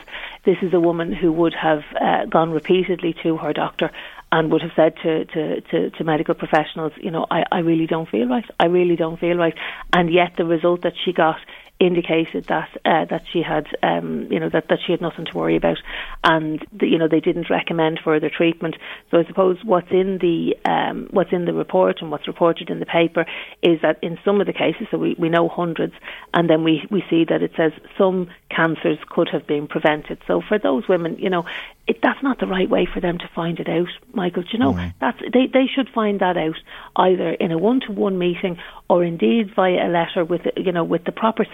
this 0.45 0.59
is 0.63 0.75
a 0.75 0.81
woman 0.81 1.13
who 1.13 1.33
would 1.33 1.55
have 1.55 1.83
uh, 2.01 2.27
gone 2.27 2.51
repeatedly 2.51 3.15
to 3.23 3.37
her 3.39 3.53
doctor 3.53 3.91
and 4.31 4.51
would 4.51 4.63
have 4.63 4.73
said 4.75 4.95
to, 5.03 5.25
to, 5.27 5.61
to, 5.61 5.91
to, 5.91 6.05
medical 6.05 6.35
professionals, 6.35 6.93
you 6.97 7.11
know, 7.11 7.25
I, 7.31 7.45
I 7.53 7.59
really 7.61 7.87
don't 7.87 8.09
feel 8.09 8.27
right. 8.27 8.45
I 8.59 8.67
really 8.67 8.97
don't 8.97 9.19
feel 9.19 9.37
right. 9.37 9.55
And 9.93 10.13
yet 10.13 10.35
the 10.37 10.45
result 10.45 10.83
that 10.83 10.95
she 11.05 11.13
got 11.13 11.39
indicated 11.85 12.45
that 12.47 12.71
uh, 12.85 13.05
that 13.11 13.23
she 13.33 13.43
had 13.43 13.67
um, 13.83 14.27
you 14.31 14.41
know 14.41 14.49
that, 14.49 14.69
that 14.69 14.79
she 14.85 14.93
had 14.93 15.01
nothing 15.01 15.27
to 15.27 15.37
worry 15.37 15.57
about 15.57 15.77
and 16.23 16.65
the, 16.73 16.87
you 16.87 16.99
know 16.99 17.09
they 17.09 17.21
didn't 17.21 17.51
recommend 17.51 18.01
further 18.03 18.31
treatment 18.31 18.75
so 19.11 19.19
I 19.19 19.25
suppose 19.25 19.59
what's 19.65 19.91
in 19.91 20.19
the 20.19 20.57
um, 20.65 21.09
what's 21.11 21.33
in 21.33 21.45
the 21.45 21.53
report 21.53 21.97
and 22.01 22.11
what's 22.11 22.27
reported 22.27 22.71
in 22.71 22.81
the 22.81 22.87
paper 22.87 23.27
is 23.63 23.81
that 23.83 23.99
in 24.03 24.19
some 24.25 24.41
of 24.41 24.47
the 24.47 24.53
cases 24.53 24.87
so 24.91 24.99
we, 24.99 25.15
we 25.19 25.29
know 25.29 25.49
hundreds 25.49 25.95
and 26.33 26.49
then 26.49 26.65
we, 26.65 26.87
we 26.91 27.05
see 27.11 27.25
that 27.29 27.43
it 27.43 27.53
says 27.57 27.73
some 27.99 28.29
cancers 28.49 28.99
could 29.11 29.29
have 29.29 29.47
been 29.47 29.67
prevented 29.67 30.19
so 30.27 30.41
for 30.49 30.59
those 30.59 30.89
women 30.89 31.17
you 31.19 31.29
know 31.29 31.45
it, 31.87 31.99
that's 32.03 32.23
not 32.23 32.39
the 32.41 32.47
right 32.47 32.69
way 32.69 32.87
for 32.93 33.01
them 33.01 33.19
to 33.19 33.29
find 33.35 33.61
it 33.61 33.69
out, 33.69 33.89
Michael. 34.15 34.43
Do 34.43 34.49
you 34.53 34.59
know 34.59 34.73
Mm. 34.73 34.95
that's 35.01 35.21
they 35.33 35.47
they 35.53 35.67
should 35.67 35.89
find 35.91 36.21
that 36.21 36.37
out 36.37 36.57
either 36.97 37.31
in 37.33 37.53
a 37.53 37.59
one 37.59 37.81
to 37.81 37.93
one 37.93 38.17
meeting 38.19 38.57
or 38.89 39.05
indeed 39.05 39.55
via 39.55 39.87
a 39.87 39.89
letter 39.89 40.25
with 40.25 40.43
you 40.57 40.73
know 40.73 40.83
with 40.85 41.05
the 41.05 41.13
proper 41.13 41.45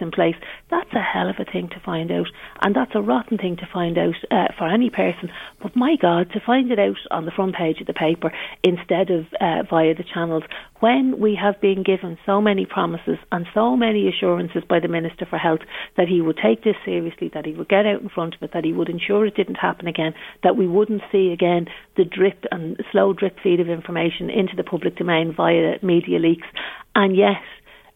in 0.00 0.10
place. 0.10 0.34
That's 0.70 0.92
a 0.92 1.00
hell 1.00 1.28
of 1.28 1.36
a 1.38 1.50
thing 1.50 1.68
to 1.70 1.80
find 1.84 2.10
out, 2.10 2.26
and 2.62 2.74
that's 2.74 2.94
a 2.94 3.00
rotten 3.00 3.38
thing 3.38 3.56
to 3.56 3.68
find 3.72 3.96
out 3.98 4.14
uh, 4.30 4.48
for 4.56 4.68
any 4.68 4.90
person. 4.90 5.30
But 5.62 5.76
my 5.76 5.96
God, 6.00 6.30
to 6.32 6.40
find 6.44 6.70
it 6.70 6.78
out 6.78 6.96
on 7.10 7.24
the 7.24 7.30
front 7.30 7.54
page 7.54 7.80
of 7.80 7.86
the 7.86 7.92
paper 7.92 8.32
instead 8.62 9.10
of 9.10 9.26
uh, 9.40 9.62
via 9.68 9.94
the 9.94 10.04
channels 10.04 10.44
when 10.80 11.18
we 11.18 11.34
have 11.40 11.60
been 11.60 11.82
given 11.82 12.18
so 12.24 12.40
many 12.40 12.64
promises 12.64 13.18
and 13.32 13.46
so 13.52 13.76
many 13.76 14.08
assurances 14.08 14.62
by 14.68 14.78
the 14.80 14.88
Minister 14.88 15.26
for 15.28 15.38
Health 15.38 15.60
that 15.96 16.08
he 16.08 16.20
would 16.20 16.38
take 16.42 16.62
this 16.62 16.76
seriously, 16.84 17.30
that 17.34 17.46
he 17.46 17.52
would 17.52 17.68
get 17.68 17.86
out 17.86 18.00
in 18.00 18.08
front 18.08 18.34
of 18.34 18.42
it, 18.42 18.52
that 18.52 18.64
he 18.64 18.72
would 18.72 18.88
ensure 18.88 19.26
it 19.26 19.34
didn't 19.34 19.56
happen 19.56 19.88
again, 19.88 20.14
that 20.42 20.56
we 20.56 20.66
wouldn't 20.66 21.02
see 21.10 21.32
again 21.32 21.66
the 21.96 22.04
drip 22.04 22.44
and 22.50 22.76
slow 22.92 23.12
drip 23.12 23.36
feed 23.42 23.60
of 23.60 23.68
information 23.68 24.30
into 24.30 24.54
the 24.56 24.62
public 24.62 24.96
domain 24.96 25.34
via 25.36 25.78
media 25.82 26.18
leaks. 26.18 26.46
And 26.94 27.16
yet, 27.16 27.42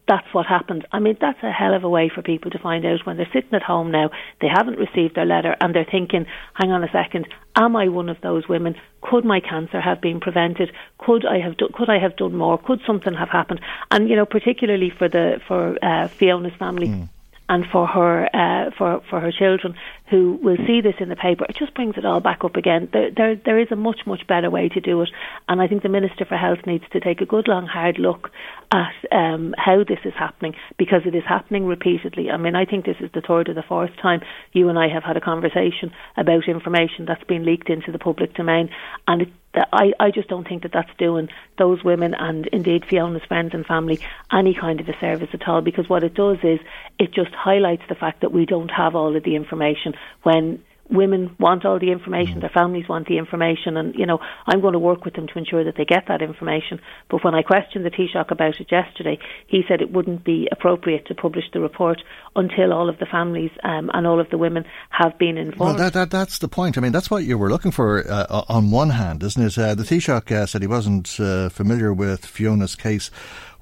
that's 0.09 0.26
what 0.32 0.46
happens. 0.46 0.82
I 0.92 0.98
mean, 0.98 1.16
that's 1.20 1.42
a 1.42 1.50
hell 1.50 1.74
of 1.74 1.84
a 1.84 1.88
way 1.88 2.11
for 2.12 2.22
people 2.22 2.50
to 2.50 2.59
find 2.59 2.84
out 2.84 3.07
when 3.07 3.16
they're 3.16 3.28
sitting 3.32 3.55
at 3.55 3.62
home 3.62 3.90
now, 3.90 4.11
they 4.40 4.48
haven't 4.48 4.78
received 4.78 5.14
their 5.14 5.24
letter, 5.24 5.57
and 5.61 5.74
they're 5.74 5.86
thinking, 5.88 6.26
hang 6.55 6.72
on 6.72 6.82
a 6.82 6.90
second, 6.90 7.28
am 7.55 7.76
I 7.76 7.88
one 7.88 8.09
of 8.09 8.20
those 8.20 8.48
women? 8.48 8.74
Could 9.00 9.24
my 9.24 9.40
cancer 9.40 9.80
have 9.80 10.00
been 10.00 10.20
prevented? 10.20 10.72
Could 10.98 11.24
I 11.24 11.38
have 11.38 11.57
do- 11.57 11.70
could 11.72 11.88
I 11.88 11.98
have 11.98 12.16
done 12.16 12.36
more? 12.36 12.59
Could 12.59 12.80
something 12.86 13.14
have 13.14 13.28
happened? 13.28 13.61
And 13.90 14.09
you 14.09 14.16
know, 14.16 14.26
particularly 14.26 14.90
for 14.90 15.09
the 15.09 15.40
for 15.46 15.78
uh, 15.82 16.09
Fiona's 16.09 16.55
family. 16.59 17.09
And 17.49 17.64
for 17.70 17.86
her, 17.86 18.24
uh, 18.34 18.70
for 18.78 19.03
for 19.11 19.20
her 19.20 19.32
children, 19.32 19.74
who 20.12 20.38
will 20.43 20.57
see 20.66 20.80
this 20.82 20.95
in 21.01 21.09
the 21.09 21.16
paper, 21.16 21.45
it 21.49 21.57
just 21.59 21.74
brings 21.74 21.97
it 21.97 22.05
all 22.05 22.20
back 22.20 22.45
up 22.45 22.57
again. 22.57 22.88
There, 22.93 23.11
there, 23.11 23.34
there 23.34 23.59
is 23.59 23.68
a 23.70 23.76
much, 23.76 24.01
much 24.07 24.26
better 24.26 24.51
way 24.51 24.68
to 24.68 24.80
do 24.80 25.01
it, 25.03 25.09
and 25.49 25.61
I 25.61 25.66
think 25.66 25.82
the 25.82 25.88
Minister 25.88 26.24
for 26.24 26.36
Health 26.36 26.61
needs 26.66 26.84
to 26.93 27.01
take 27.01 27.20
a 27.20 27.26
good, 27.26 27.49
long, 27.49 27.66
hard 27.66 27.99
look 27.99 28.30
at 28.70 28.93
um, 29.11 29.55
how 29.57 29.78
this 29.78 29.99
is 30.05 30.12
happening 30.18 30.55
because 30.78 31.03
it 31.07 31.14
is 31.14 31.24
happening 31.26 31.64
repeatedly. 31.64 32.30
I 32.30 32.36
mean, 32.36 32.55
I 32.55 32.64
think 32.64 32.84
this 32.84 33.01
is 33.01 33.11
the 33.12 33.22
third 33.22 33.49
or 33.49 33.55
the 33.55 33.64
fourth 33.66 33.97
time 34.01 34.20
you 34.53 34.68
and 34.68 34.78
I 34.78 34.88
have 34.88 35.03
had 35.03 35.16
a 35.16 35.20
conversation 35.20 35.93
about 36.16 36.49
information 36.49 37.07
that's 37.07 37.24
been 37.24 37.45
leaked 37.45 37.70
into 37.70 37.90
the 37.90 37.99
public 37.99 38.34
domain, 38.34 38.68
and 39.07 39.22
it, 39.22 39.28
I, 39.55 39.92
I 40.00 40.11
just 40.11 40.28
don't 40.28 40.48
think 40.48 40.62
that 40.62 40.72
that's 40.72 40.90
doing 40.98 41.28
those 41.59 41.84
women 41.84 42.14
and 42.14 42.46
indeed 42.48 42.84
Fiona's 42.88 43.24
friends 43.24 43.53
and 43.53 43.66
family 43.66 44.00
any 44.32 44.55
kind 44.55 44.80
of 44.80 44.88
a 44.88 44.98
service 44.98 45.28
at 45.32 45.46
all 45.46 45.61
because 45.61 45.88
what 45.88 46.05
it 46.05 46.14
does 46.14 46.38
is 46.42 46.59
it 46.98 47.12
just 47.12 47.32
highlights 47.32 47.82
the 47.88 47.94
fact 47.94 48.22
that 48.22 48.32
we 48.32 48.46
don't 48.46 48.70
have 48.70 48.94
all 48.94 49.14
of 49.14 49.22
the 49.24 49.36
information 49.36 49.94
when 50.22 50.62
women 50.91 51.35
want 51.39 51.64
all 51.64 51.78
the 51.78 51.91
information, 51.91 52.41
their 52.41 52.51
families 52.51 52.89
want 52.89 53.07
the 53.09 53.18
information, 53.18 53.76
and 53.76 53.95
you 53.95 54.07
know 54.07 54.18
I'm 54.47 54.61
going 54.61 54.74
to 54.74 54.78
work 54.78 55.05
with 55.05 55.14
them 55.14 55.26
to 55.28 55.39
ensure 55.39 55.64
that 55.64 55.76
they 55.76 55.85
get 55.85 56.05
that 56.09 56.22
information. 56.22 56.80
But 57.11 57.24
when 57.24 57.35
I 57.35 57.43
questioned 57.43 57.85
the 57.85 57.91
Taoiseach 57.91 58.30
about 58.30 58.61
it 58.61 58.70
yesterday, 58.70 59.18
he 59.47 59.62
said 59.68 59.80
it 59.80 59.93
wouldn't 59.93 60.24
be 60.24 60.49
appropriate 60.51 61.07
to 61.07 61.14
publish 61.14 61.45
the 61.53 61.61
report 61.61 62.03
until 62.37 62.72
all 62.72 62.89
of 62.89 62.99
the 62.99 63.07
families 63.07 63.51
um, 63.64 63.91
and 63.93 64.07
all 64.07 64.20
of 64.20 64.30
the 64.30 64.39
women 64.39 64.64
have 64.91 65.18
been 65.18 65.53
Well, 65.57 65.74
that, 65.74 65.93
that 65.95 66.11
that's 66.11 66.39
the 66.39 66.49
point. 66.49 66.76
I 66.76 66.80
mean, 66.80 66.93
that's 66.93 67.11
what 67.11 67.24
you 67.24 67.39
were 67.39 67.51
looking 67.51 67.70
for 67.70 68.05
uh, 68.09 68.45
on 68.49 68.70
one 68.70 68.91
hand, 68.91 69.22
isn't 69.22 69.43
it? 69.43 69.59
Uh, 69.59 69.74
the 69.74 69.85
Taoiseach 69.85 70.30
uh, 70.30 70.47
said 70.47 70.62
he 70.62 70.68
wasn't 70.68 71.18
uh, 71.20 71.49
familiar 71.49 71.93
with 71.93 72.24
Fiona's 72.26 72.76
case 72.76 73.11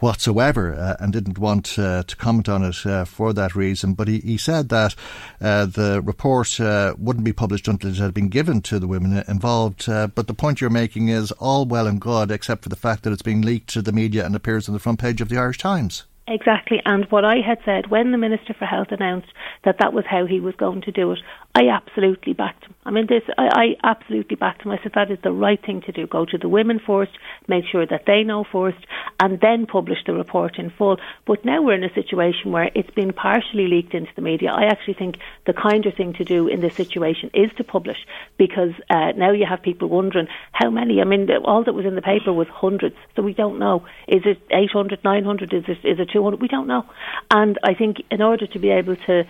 whatsoever 0.01 0.75
uh, 0.75 0.97
and 0.99 1.13
didn't 1.13 1.39
want 1.39 1.79
uh, 1.79 2.03
to 2.03 2.17
comment 2.17 2.49
on 2.49 2.65
it 2.65 2.87
uh, 2.87 3.05
for 3.05 3.33
that 3.33 3.55
reason. 3.55 3.95
But 3.95 4.09
he, 4.09 4.19
he 4.21 4.37
said 4.37 4.69
that 4.71 4.95
uh, 5.41 5.67
the 5.67 6.03
report 6.05 6.61
uh, 6.61 6.95
wouldn't 6.99 7.25
be 7.25 7.33
published 7.33 7.69
until 7.69 7.91
it 7.91 7.99
had 7.99 8.15
been 8.15 8.29
given 8.29 8.63
to 8.63 8.79
the 8.79 8.89
women 8.89 9.23
involved. 9.29 9.87
But 9.87 10.27
the 10.27 10.35
point 10.35 10.61
you're 10.61 10.71
making 10.71 11.09
is 11.09 11.33
all 11.33 11.67
well 11.67 11.87
and 11.87 12.01
good, 12.01 12.31
except 12.31 12.63
for 12.63 12.69
the 12.69 12.77
fact 12.77 13.03
that 13.05 13.13
it's 13.13 13.23
being 13.23 13.43
leaked 13.43 13.71
to 13.71 13.83
the 13.83 13.93
media 13.93 14.25
and 14.25 14.35
appears 14.35 14.69
on 14.69 14.75
the 14.75 14.81
front 14.81 14.99
page 14.99 15.21
of 15.21 15.29
the 15.29 15.39
Irish 15.39 15.59
Times. 15.59 16.05
Exactly. 16.31 16.81
And 16.85 17.07
what 17.11 17.25
I 17.25 17.39
had 17.45 17.59
said 17.65 17.91
when 17.91 18.13
the 18.13 18.19
Minister 18.19 18.55
for 18.55 18.65
Health 18.65 18.89
announced 18.93 19.29
that 19.65 19.79
that 19.81 19.93
was 19.93 20.05
how 20.09 20.27
he 20.27 20.39
was 20.39 20.55
going 20.55 20.81
to 20.83 20.93
do 20.93 21.11
it, 21.11 21.19
I 21.55 21.69
absolutely 21.69 22.35
backed 22.35 22.65
him. 22.65 22.75
I 22.83 22.91
mean, 22.91 23.07
this, 23.09 23.23
I, 23.37 23.77
I 23.85 23.91
absolutely 23.91 24.37
back. 24.37 24.61
I 24.65 24.79
said 24.83 24.93
that 24.95 25.11
is 25.11 25.19
the 25.23 25.33
right 25.33 25.61
thing 25.65 25.83
to 25.83 25.93
do. 25.93 26.07
Go 26.07 26.25
to 26.25 26.39
the 26.39 26.49
women 26.49 26.81
first, 26.85 27.13
make 27.47 27.65
sure 27.71 27.85
that 27.85 28.05
they 28.07 28.23
know 28.23 28.43
first, 28.51 28.79
and 29.19 29.39
then 29.39 29.67
publish 29.67 29.99
the 30.07 30.15
report 30.15 30.59
in 30.59 30.71
full. 30.71 30.97
But 31.27 31.45
now 31.45 31.61
we're 31.61 31.75
in 31.75 31.85
a 31.85 31.93
situation 31.93 32.53
where 32.53 32.71
it's 32.75 32.91
been 32.93 33.13
partially 33.13 33.69
leaked 33.69 33.93
into 33.93 34.11
the 34.17 34.23
media. 34.23 34.51
I 34.51 34.65
actually 34.65 34.95
think 34.95 35.17
the 35.47 35.53
kinder 35.53 35.91
thing 35.91 36.15
to 36.15 36.25
do 36.25 36.49
in 36.49 36.63
this 36.63 36.75
situation 36.75 37.31
is 37.35 37.51
to 37.59 37.65
publish 37.65 37.99
because 38.39 38.73
uh, 38.89 39.13
now 39.13 39.33
you 39.33 39.45
have 39.45 39.61
people 39.61 39.89
wondering 39.89 40.29
how 40.53 40.71
many. 40.71 41.03
I 41.03 41.05
mean, 41.05 41.29
all 41.45 41.63
that 41.65 41.75
was 41.75 41.85
in 41.85 41.97
the 41.97 42.03
paper 42.03 42.33
was 42.33 42.49
hundreds, 42.49 42.97
so 43.15 43.21
we 43.21 43.35
don't 43.35 43.59
know. 43.59 43.85
Is 44.09 44.23
it 44.25 44.41
800, 44.51 45.05
900? 45.05 45.53
Is 45.53 45.65
it, 45.69 45.85
is 45.85 46.01
it 46.01 46.09
200? 46.13 46.41
We 46.41 46.49
don't 46.49 46.67
know. 46.67 46.87
And 47.31 47.59
I 47.63 47.75
think 47.75 47.99
in 48.11 48.23
order 48.23 48.47
to 48.47 48.59
be 48.59 48.71
able 48.71 48.97
to 48.97 49.25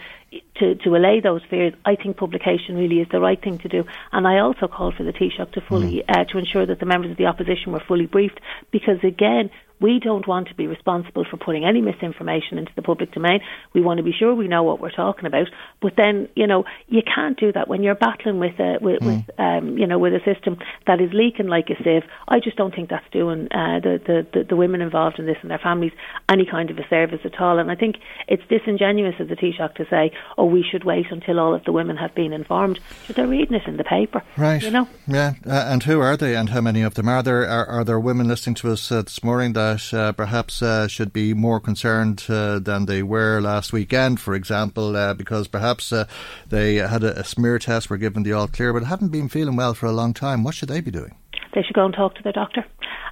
to, 0.57 0.75
to 0.77 0.97
allay 0.97 1.21
those 1.21 1.43
fears, 1.51 1.75
I 1.85 1.97
think 1.97 2.17
publication 2.17 2.77
really 2.77 3.01
is 3.01 3.09
the 3.11 3.21
right 3.21 3.41
thing 3.41 3.59
to 3.59 3.69
do. 3.69 3.85
And 4.13 4.27
I 4.27 4.39
also 4.39 4.69
call 4.69 4.93
for 4.93 5.03
the 5.03 5.13
Taoiseach 5.13 5.53
to 5.53 5.61
fully 5.61 6.05
uh, 6.09 6.25
to 6.25 6.39
ensure 6.39 6.67
that 6.67 6.79
the 6.79 6.87
members 6.87 7.11
of 7.11 7.17
the 7.17 7.27
opposition 7.27 7.73
were 7.73 7.83
fully 7.87 8.07
briefed, 8.07 8.41
because 8.71 8.99
again, 9.03 9.51
we 9.81 9.99
don't 9.99 10.27
want 10.27 10.49
to 10.49 10.55
be 10.55 10.67
responsible 10.67 11.25
for 11.29 11.37
putting 11.37 11.65
any 11.65 11.81
misinformation 11.81 12.59
into 12.59 12.73
the 12.77 12.83
public 12.83 13.13
domain. 13.13 13.41
We 13.73 13.81
want 13.81 13.99
to 13.99 14.05
be 14.05 14.13
sure 14.13 14.35
we 14.35 14.49
know 14.49 14.63
what 14.63 14.81
we're 14.81 14.91
talking 14.91 15.27
about. 15.27 15.49
But 15.81 15.95
then, 15.97 16.29
you 16.35 16.47
know, 16.47 16.65
you 16.89 17.03
can't 17.03 17.39
do 17.39 17.53
that 17.53 17.69
when 17.69 17.83
you're 17.83 17.95
battling 17.95 18.39
with 18.39 18.59
a 18.59 18.79
with, 18.81 19.03
with 19.03 19.31
um, 19.39 19.79
you 19.79 19.87
know 19.87 19.99
with 19.99 20.13
a 20.13 20.21
system 20.25 20.59
that 20.87 21.01
is 21.01 21.11
leaking 21.13 21.49
like 21.49 21.69
a 21.71 21.83
sieve. 21.83 22.03
I 22.29 22.41
just 22.41 22.57
don't 22.57 22.75
think 22.75 22.91
that's 22.91 23.09
doing 23.13 23.49
uh, 23.51 23.81
the, 23.81 24.01
the, 24.07 24.27
the 24.33 24.45
the 24.51 24.57
women 24.57 24.81
involved 24.81 25.19
in 25.19 25.27
this 25.27 25.37
and 25.43 25.51
their 25.51 25.59
families 25.59 25.93
any 26.29 26.47
kind 26.47 26.71
of 26.71 26.79
a 26.79 26.87
service 26.89 27.21
at 27.25 27.41
all. 27.41 27.59
And 27.59 27.71
I 27.71 27.75
think 27.75 27.97
it's 28.29 28.43
disingenuous 28.49 29.19
of 29.21 29.29
the 29.29 29.37
Taoiseach 29.37 29.75
to 29.77 29.87
say, 29.89 30.13
"Oh, 30.37 30.45
we 30.45 30.63
should 30.63 30.85
wait 30.85 31.07
until 31.11 31.41
all 31.41 31.55
of 31.55 31.65
the 31.65 31.73
women 31.73 31.97
have 31.97 32.15
been 32.15 32.33
informed." 32.33 32.81
So 33.07 33.15
they're 33.15 33.27
reading 33.27 33.55
it 33.55 33.67
in 33.67 33.77
the 33.77 33.85
paper, 33.85 34.23
Right. 34.37 34.63
You 34.63 34.71
know. 34.71 34.89
Yeah. 35.07 35.35
Uh, 35.47 35.65
and 35.69 35.83
who 35.83 36.01
are 36.01 36.17
they 36.17 36.37
and 36.37 36.51
how 36.51 36.61
many 36.61 36.83
of 36.83 36.95
them 36.95 37.09
are 37.09 37.23
there? 37.23 37.49
Are, 37.49 37.67
are 37.67 37.85
there 37.85 38.01
women 38.01 38.29
listening 38.29 38.55
to 38.57 38.73
us 38.73 38.91
uh, 38.93 39.03
this 39.03 39.23
morning 39.23 39.53
that 39.55 39.70
uh, 39.93 40.13
perhaps 40.13 40.63
uh, 40.63 40.89
should 40.89 41.13
be 41.13 41.35
more 41.35 41.61
concerned 41.61 42.25
uh, 42.29 42.59
than 42.59 42.87
they 42.87 43.03
were 43.03 43.41
last 43.41 43.73
weekend, 43.73 44.21
for 44.21 44.35
example, 44.35 44.97
uh, 44.97 45.15
because 45.15 45.49
perhaps 45.49 45.93
uh, 45.93 46.05
they 46.49 46.77
had 46.77 47.03
a, 47.05 47.19
a 47.21 47.25
smear 47.25 47.59
test, 47.59 47.91
were 47.91 47.97
given 47.99 48.23
the 48.23 48.33
all 48.33 48.49
clear, 48.49 48.73
but 48.73 48.85
haven't 48.85 49.11
been 49.13 49.29
feeling 49.29 49.57
well 49.57 49.75
for 49.75 49.87
a 49.87 49.93
long 49.93 50.15
time? 50.15 50.45
What 50.45 50.55
should 50.55 50.69
they 50.69 50.81
be 50.81 50.91
doing? 50.91 51.15
they 51.53 51.63
should 51.63 51.75
go 51.75 51.85
and 51.85 51.93
talk 51.95 52.15
to 52.15 52.23
their 52.23 52.33
doctor. 52.33 52.65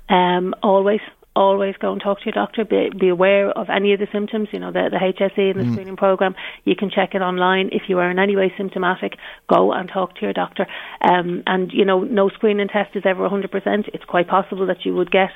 Um, 0.09 0.55
always, 0.63 1.01
always 1.35 1.75
go 1.81 1.91
and 1.93 2.01
talk 2.01 2.19
to 2.21 2.25
your 2.27 2.33
doctor. 2.35 2.65
Be, 2.65 2.89
be 2.97 3.09
aware 3.09 3.51
of 3.51 3.69
any 3.69 3.93
of 3.93 3.99
the 3.99 4.07
symptoms. 4.13 4.49
You 4.53 4.61
know, 4.61 4.71
the, 4.71 4.89
the 4.91 4.97
HSE 4.97 5.51
and 5.51 5.59
the 5.61 5.65
Mm. 5.65 5.73
screening 5.73 5.97
program. 5.97 6.37
You 6.65 6.77
can 6.77 6.89
check 6.89 7.17
it 7.17 7.21
online. 7.21 7.71
If 7.73 7.83
you 7.89 7.99
are 7.99 8.09
in 8.09 8.21
any 8.21 8.37
way 8.37 8.53
symptomatic, 8.57 9.15
go 9.53 9.73
and 9.73 9.89
talk 9.89 10.15
to 10.17 10.21
your 10.23 10.33
doctor. 10.33 10.67
Um, 11.03 11.43
and 11.47 11.73
you 11.73 11.85
know, 11.85 12.05
no 12.05 12.29
screening 12.29 12.69
test 12.69 12.95
is 12.95 13.03
ever 13.05 13.27
100%. 13.29 13.89
It's 13.93 14.05
quite 14.05 14.29
possible 14.29 14.67
that 14.67 14.85
you 14.85 14.95
would 14.95 15.11
get 15.11 15.31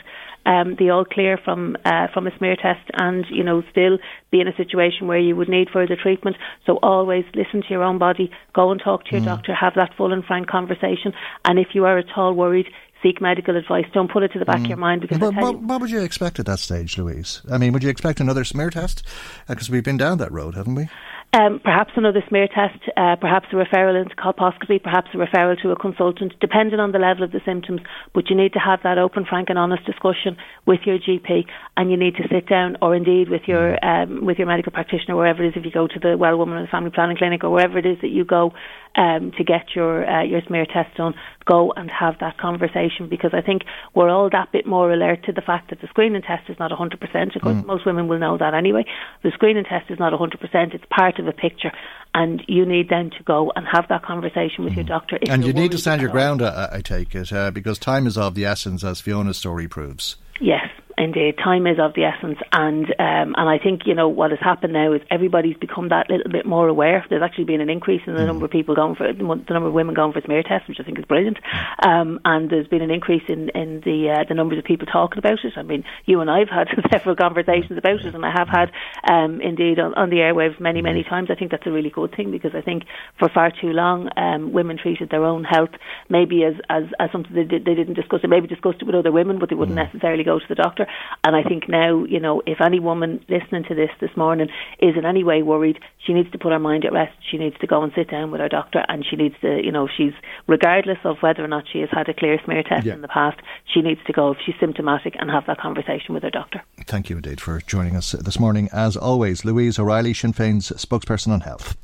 um, 0.45 0.77
the 0.79 0.91
all 0.91 1.05
clear 1.05 1.39
from 1.43 1.77
uh, 1.85 2.09
from 2.13 2.27
a 2.27 2.37
smear 2.39 2.57
test, 2.57 2.89
and 2.95 3.25
you 3.31 3.45
know, 3.45 3.63
still 3.71 3.99
be 4.31 4.41
in 4.41 4.49
a 4.49 4.57
situation 4.57 5.07
where 5.07 5.19
you 5.19 5.37
would 5.37 5.49
need 5.49 5.69
further 5.71 5.97
treatment. 5.97 6.37
So 6.67 6.79
always 6.83 7.25
listen 7.35 7.63
to 7.63 7.69
your 7.69 7.83
own 7.83 7.99
body. 7.99 8.31
Go 8.55 8.71
and 8.71 8.81
talk 8.83 9.05
to 9.07 9.17
your 9.17 9.25
doctor. 9.25 9.55
Have 9.55 9.75
that 9.77 9.95
full 9.97 10.13
and 10.13 10.25
frank 10.25 10.49
conversation. 10.49 11.13
And 11.45 11.59
if 11.59 11.69
you 11.75 11.85
are 11.85 11.99
at 11.99 12.07
all 12.17 12.35
worried, 12.35 12.67
seek 13.03 13.21
medical 13.21 13.57
advice. 13.57 13.85
Don't 13.93 14.11
put 14.11 14.23
it 14.23 14.33
to 14.33 14.39
the 14.39 14.45
back 14.45 14.61
of 14.61 14.67
your 14.67 14.77
mind 14.77 15.03
because 15.03 15.19
I 15.21 15.27
What, 15.27 15.35
what, 15.35 15.61
what 15.61 15.81
would 15.81 15.91
you 15.91 16.01
expect 16.01 16.39
at 16.39 16.47
that 16.47 16.59
stage, 16.59 16.97
Louise? 16.99 17.43
I 17.51 17.59
mean, 17.59 17.73
would 17.73 17.83
you 17.83 17.91
expect 17.91 18.21
another 18.21 18.45
smear 18.45 18.71
test? 18.71 19.07
Because 19.49 19.69
we've 19.69 19.85
been 19.85 19.97
down 19.97 20.19
that 20.19 20.33
road, 20.33 20.55
haven't 20.55 20.75
we? 20.75 20.89
Um, 21.35 21.61
perhaps 21.65 21.93
another 21.97 22.23
smear 22.29 22.47
test, 22.47 22.79
uh, 22.95 23.17
perhaps 23.17 23.47
a 23.53 23.57
referral 23.57 24.01
into 24.01 24.15
colposcopy, 24.17 24.83
perhaps 24.83 25.09
a 25.15 25.17
referral 25.17 25.59
to 25.63 25.71
a 25.71 25.77
consultant, 25.77 26.35
depending 26.43 26.79
on 26.79 26.93
the 26.93 26.99
level 26.99 27.25
of 27.25 27.33
the 27.33 27.41
symptoms. 27.47 27.81
But 28.13 28.29
you 28.29 28.37
need 28.37 28.53
to 28.53 28.59
have 28.59 28.81
that 28.85 28.99
open, 28.99 29.25
frank, 29.25 29.49
and 29.49 29.59
honest 29.59 29.87
discussion 29.87 30.37
with 30.67 30.81
your 30.85 30.99
GP, 30.99 31.47
and 31.75 31.91
you 31.91 31.97
need 31.97 32.17
to 32.17 32.29
sit 32.31 32.47
down, 32.51 32.77
or 32.83 32.95
indeed 32.95 33.31
with 33.31 33.43
your 33.47 33.83
um, 33.83 34.27
with 34.27 34.37
your 34.37 34.47
medical 34.47 34.73
practitioner, 34.73 35.17
wherever 35.17 35.43
it 35.43 35.49
is. 35.49 35.55
If 35.57 35.65
you 35.65 35.71
go 35.71 35.87
to 35.87 35.99
the 35.99 36.19
Well 36.19 36.37
Woman 36.37 36.59
and 36.59 36.69
Family 36.69 36.91
Planning 36.91 37.17
Clinic, 37.17 37.45
or 37.45 37.51
wherever 37.51 37.79
it 37.79 37.87
is 37.87 37.97
that 38.03 38.11
you 38.11 38.27
go 38.27 38.53
um, 38.95 39.33
to 39.39 39.43
get 39.43 39.75
your 39.75 40.05
uh, 40.05 40.25
your 40.25 40.43
smear 40.47 40.67
test 40.67 40.95
done, 40.99 41.15
go 41.45 41.73
and 41.77 41.91
have 41.91 42.15
that 42.21 42.39
conversation 42.39 43.09
because 43.09 43.33
I 43.35 43.41
think 43.41 43.63
we're 43.95 44.09
all 44.09 44.31
that 44.31 44.53
bit 44.53 44.67
more 44.67 44.93
alert 44.93 45.25
to 45.25 45.33
the 45.33 45.41
fact 45.41 45.71
that 45.71 45.81
the 45.81 45.89
screening 45.89 46.23
test 46.23 46.49
is 46.49 46.59
not 46.59 46.71
100%. 46.71 47.37
Of 47.37 47.43
course, 47.43 47.57
Mm. 47.57 47.67
most 47.67 47.87
women 47.87 48.09
will 48.09 48.19
know 48.19 48.37
that 48.39 48.55
anyway. 48.55 48.85
The 49.23 49.31
screening 49.33 49.65
test 49.65 49.91
is 49.91 49.99
not 49.99 50.13
100%. 50.13 50.75
It's 50.75 50.85
part 50.91 51.19
of 51.19 51.27
a 51.27 51.33
picture, 51.33 51.73
and 52.15 52.43
you 52.49 52.65
need 52.67 52.89
then 52.89 53.11
to 53.11 53.23
go 53.25 53.53
and 53.57 53.67
have 53.71 53.89
that 53.89 54.03
conversation 54.03 54.65
with 54.65 54.75
your 54.75 54.85
doctor. 54.85 55.19
If 55.21 55.31
and 55.31 55.45
you're 55.45 55.55
need 55.55 55.73
to 55.73 55.79
stand 55.79 56.01
your 56.01 56.11
ground, 56.11 56.43
I, 56.43 56.69
I 56.73 56.81
take 56.81 57.15
it, 57.15 57.33
uh, 57.33 57.51
because 57.51 57.79
time 57.79 58.07
is 58.07 58.17
of 58.19 58.35
the 58.35 58.45
essence, 58.45 58.85
as 58.85 59.01
Fiona's 59.01 59.39
story 59.39 59.69
proves. 59.69 60.17
Yes, 60.41 60.69
Indeed, 61.03 61.37
time 61.37 61.67
is 61.67 61.79
of 61.81 61.95
the 61.95 62.05
essence, 62.05 62.39
and 62.53 62.87
um, 63.01 63.35
and 63.37 63.49
I 63.49 63.59
think 63.59 63.87
you 63.87 63.95
know 63.95 64.09
what 64.09 64.31
has 64.31 64.39
happened 64.39 64.73
now 64.73 64.93
is 64.93 65.01
everybody's 65.11 65.57
become 65.57 65.89
that 65.89 66.09
little 66.09 66.31
bit 66.31 66.47
more 66.47 66.69
aware. 66.69 67.05
There's 67.11 67.25
actually 67.25 67.47
been 67.47 67.61
an 67.61 67.69
increase 67.69 68.03
in 68.07 68.15
the 68.15 68.21
mm. 68.21 68.27
number 68.27 68.45
of 68.45 68.53
people 68.53 68.77
going 68.77 68.95
for 68.95 69.13
the 69.13 69.23
number 69.25 69.67
of 69.67 69.73
women 69.73 69.97
going 69.97 70.13
for 70.13 70.21
smear 70.21 70.45
tests, 70.45 70.69
which 70.69 70.79
I 70.79 70.85
think 70.85 71.01
is 71.01 71.05
brilliant. 71.05 71.39
Um, 71.85 72.21
and 72.25 72.49
there's 72.49 72.69
been 72.69 72.83
an 72.83 72.93
increase 72.93 73.25
in 73.29 73.49
in 73.49 73.81
the 73.81 74.15
uh, 74.15 74.25
the 74.29 74.35
numbers 74.35 74.59
of 74.59 74.65
people 74.65 74.87
talking 74.87 75.19
about 75.19 75.43
it. 75.43 75.55
I 75.57 75.63
mean, 75.63 75.83
you 76.07 76.21
and 76.21 76.31
I've 76.31 76.49
had 76.49 76.69
several 76.93 77.17
conversations 77.17 77.77
about 77.77 78.05
it, 78.05 78.15
and 78.15 78.25
I 78.25 78.31
have 78.31 78.49
had 78.49 78.71
um, 79.11 79.41
indeed 79.41 79.81
on, 79.81 79.95
on 79.95 80.09
the 80.09 80.19
airwaves 80.19 80.61
many 80.61 80.83
many 80.83 81.03
times. 81.03 81.31
I 81.33 81.35
think 81.35 81.51
that's 81.51 81.67
a 81.67 81.73
really 81.73 81.91
good 81.91 82.15
thing 82.15 82.31
because 82.31 82.53
I 82.55 82.61
think 82.61 82.85
for 83.19 83.29
far 83.29 83.51
too 83.51 83.73
long 83.75 84.09
um, 84.17 84.53
women 84.53 84.79
treated 84.79 85.11
their 85.11 85.25
own 85.25 85.43
health 85.43 85.71
maybe 86.09 86.45
as 86.45 86.55
as, 86.71 86.85
as 87.01 87.11
something 87.11 87.35
they, 87.35 87.43
did, 87.43 87.65
they 87.65 87.75
didn't 87.75 87.95
discuss 87.95 88.21
it. 88.23 88.31
Maybe 88.31 88.47
discussed 88.47 88.83
it 88.83 88.87
with 88.87 88.95
other 88.95 89.11
women, 89.11 89.41
but 89.41 89.49
they 89.49 89.57
wouldn't 89.57 89.77
mm. 89.77 89.85
necessarily 89.85 90.23
go 90.23 90.39
to 90.39 90.45
the 90.49 90.55
doctor. 90.55 90.87
And 91.25 91.37
I 91.37 91.43
think 91.43 91.69
now, 91.69 92.05
you 92.05 92.19
know, 92.19 92.43
if 92.47 92.61
any 92.61 92.81
woman 92.81 93.25
listening 93.29 93.65
to 93.69 93.75
this 93.75 93.91
this 94.01 94.11
morning 94.17 94.49
is 94.81 94.97
in 94.97 95.05
any 95.05 95.23
way 95.23 95.43
worried, 95.43 95.79
she 96.05 96.13
needs 96.13 96.31
to 96.33 96.39
put 96.39 96.53
her 96.53 96.59
mind 96.59 96.85
at 96.85 96.93
rest. 96.93 97.17
She 97.31 97.39
needs 97.39 97.57
to 97.61 97.67
go 97.67 97.83
and 97.83 97.93
sit 97.95 98.11
down 98.11 98.31
with 98.31 98.41
her 98.41 98.49
doctor, 98.49 98.85
and 98.89 99.05
she 99.09 99.17
needs 99.17 99.35
to, 99.41 99.61
you 99.63 99.71
know, 99.71 99.89
she's 99.97 100.13
regardless 100.47 100.99
of 101.05 101.19
whether 101.21 101.45
or 101.45 101.49
not 101.49 101.65
she 101.73 101.81
has 101.81 101.91
had 101.91 102.09
a 102.09 102.15
clear 102.15 102.39
smear 102.45 102.63
test 102.63 102.87
yeah. 102.87 102.95
in 102.95 103.03
the 103.03 103.09
past, 103.09 103.41
she 103.73 103.81
needs 103.83 104.01
to 104.07 104.13
go 104.13 104.33
if 104.33 104.39
she's 104.45 104.55
symptomatic 104.59 105.15
and 105.19 105.31
have 105.31 105.47
that 105.47 105.59
conversation 105.59 106.15
with 106.15 106.23
her 106.23 106.31
doctor. 106.31 106.63
Thank 106.87 107.11
you 107.11 107.17
indeed 107.17 107.41
for 107.41 107.61
joining 107.61 107.97
us 107.97 108.13
this 108.13 108.39
morning. 108.39 108.69
As 108.73 108.97
always, 108.97 109.45
Louise 109.45 109.79
O'Reilly, 109.79 110.15
Sinn 110.15 110.33
Féin's 110.33 110.71
spokesperson 110.73 111.29
on 111.29 111.41
health. 111.43 111.77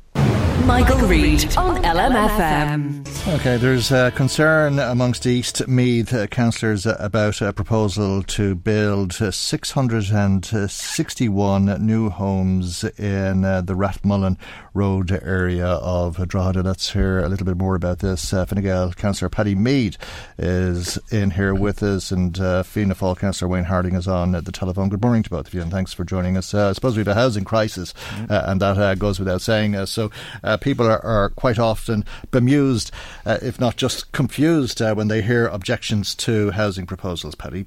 Michael, 0.65 0.97
Reade 1.07 1.55
on 1.57 1.81
LMFM. 1.83 3.05
Okay, 3.35 3.57
there's 3.57 3.91
a 3.91 4.11
concern 4.11 4.79
amongst 4.79 5.27
East 5.27 5.67
Meath 5.67 6.13
uh, 6.13 6.27
councillors 6.27 6.85
about 6.85 7.41
a 7.41 7.51
proposal 7.53 8.21
to 8.23 8.55
build 8.55 9.13
661 9.13 11.85
new 11.85 12.09
homes 12.09 12.83
in 12.83 13.45
uh, 13.45 13.61
the 13.61 13.75
Rathmullen 13.75 14.37
Road 14.73 15.11
area 15.11 15.67
of 15.67 16.27
Drogheda. 16.27 16.63
Let's 16.63 16.91
hear 16.91 17.19
a 17.19 17.29
little 17.29 17.45
bit 17.45 17.57
more 17.57 17.75
about 17.75 17.99
this. 17.99 18.33
Uh, 18.33 18.45
Fine 18.45 18.61
Gael 18.61 18.93
Councillor 18.93 19.29
Paddy 19.29 19.55
Meade 19.55 19.97
is 20.37 20.97
in 21.11 21.31
here 21.31 21.53
with 21.53 21.83
us, 21.83 22.11
and 22.11 22.39
uh, 22.39 22.63
Fianna 22.63 22.95
Fáil 22.95 23.17
Councillor 23.17 23.49
Wayne 23.49 23.65
Harding 23.65 23.95
is 23.95 24.07
on 24.07 24.35
at 24.35 24.45
the 24.45 24.51
telephone. 24.51 24.89
Good 24.89 25.01
morning 25.01 25.23
to 25.23 25.29
both 25.29 25.47
of 25.47 25.53
you, 25.53 25.61
and 25.61 25.71
thanks 25.71 25.93
for 25.93 26.03
joining 26.03 26.37
us. 26.37 26.53
Uh, 26.53 26.69
I 26.69 26.73
suppose 26.73 26.95
we 26.95 27.01
have 27.01 27.07
a 27.09 27.15
housing 27.15 27.43
crisis, 27.43 27.93
uh, 28.29 28.43
and 28.45 28.61
that 28.61 28.77
uh, 28.77 28.95
goes 28.95 29.19
without 29.19 29.41
saying. 29.41 29.75
Uh, 29.75 29.85
so 29.85 30.09
uh, 30.49 30.57
people 30.57 30.85
are, 30.87 31.03
are, 31.05 31.29
quite 31.29 31.59
often 31.59 32.03
bemused, 32.31 32.91
uh, 33.25 33.37
if 33.41 33.59
not 33.59 33.75
just 33.75 34.11
confused, 34.11 34.81
uh, 34.81 34.93
when 34.95 35.07
they 35.07 35.21
hear 35.21 35.47
objections 35.47 36.15
to 36.15 36.51
housing 36.51 36.85
proposals, 36.85 37.35
Paddy. 37.35 37.65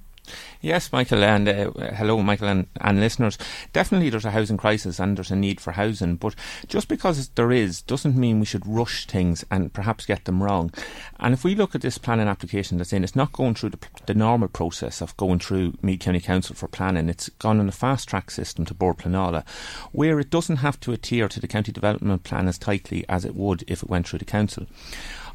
Yes, 0.60 0.92
Michael, 0.92 1.24
and 1.24 1.48
uh, 1.48 1.72
hello, 1.94 2.22
Michael, 2.22 2.46
and, 2.46 2.66
and, 2.80 3.00
listeners. 3.00 3.36
Definitely, 3.72 4.10
there's 4.10 4.24
a 4.24 4.30
housing 4.30 4.56
crisis 4.56 5.00
and 5.00 5.16
there's 5.16 5.32
a 5.32 5.36
need 5.36 5.60
for 5.60 5.72
housing, 5.72 6.14
but 6.14 6.36
just 6.68 6.86
because 6.86 7.28
there 7.30 7.50
is 7.50 7.82
doesn't 7.82 8.16
mean 8.16 8.38
we 8.38 8.46
should 8.46 8.64
rush 8.64 9.06
things 9.06 9.44
and 9.50 9.72
perhaps 9.72 10.06
get 10.06 10.24
them 10.24 10.40
wrong. 10.40 10.72
And 11.18 11.34
if 11.34 11.42
we 11.42 11.56
look 11.56 11.74
at 11.74 11.80
this 11.80 11.98
planning 11.98 12.28
application 12.28 12.78
that's 12.78 12.92
in, 12.92 13.02
it's 13.02 13.16
not 13.16 13.32
going 13.32 13.54
through 13.54 13.70
the, 13.70 13.78
the 14.06 14.14
normal 14.14 14.48
process 14.48 15.00
of 15.00 15.16
going 15.16 15.40
through 15.40 15.74
Meath 15.82 16.00
County 16.00 16.20
Council 16.20 16.54
for 16.54 16.68
planning. 16.68 17.08
It's 17.08 17.28
gone 17.28 17.58
in 17.58 17.68
a 17.68 17.72
fast 17.72 18.08
track 18.08 18.30
system 18.30 18.64
to 18.66 18.74
Bord 18.74 18.98
Pleanála, 18.98 19.44
where 19.90 20.20
it 20.20 20.30
doesn't 20.30 20.56
have 20.56 20.78
to 20.80 20.92
adhere 20.92 21.28
to 21.28 21.40
the 21.40 21.48
county 21.48 21.72
development 21.72 22.22
plan 22.22 22.46
as 22.46 22.58
tightly 22.58 23.04
as 23.08 23.24
it 23.24 23.34
would 23.34 23.64
if 23.66 23.82
it 23.82 23.90
went 23.90 24.06
through 24.06 24.20
the 24.20 24.24
council 24.24 24.66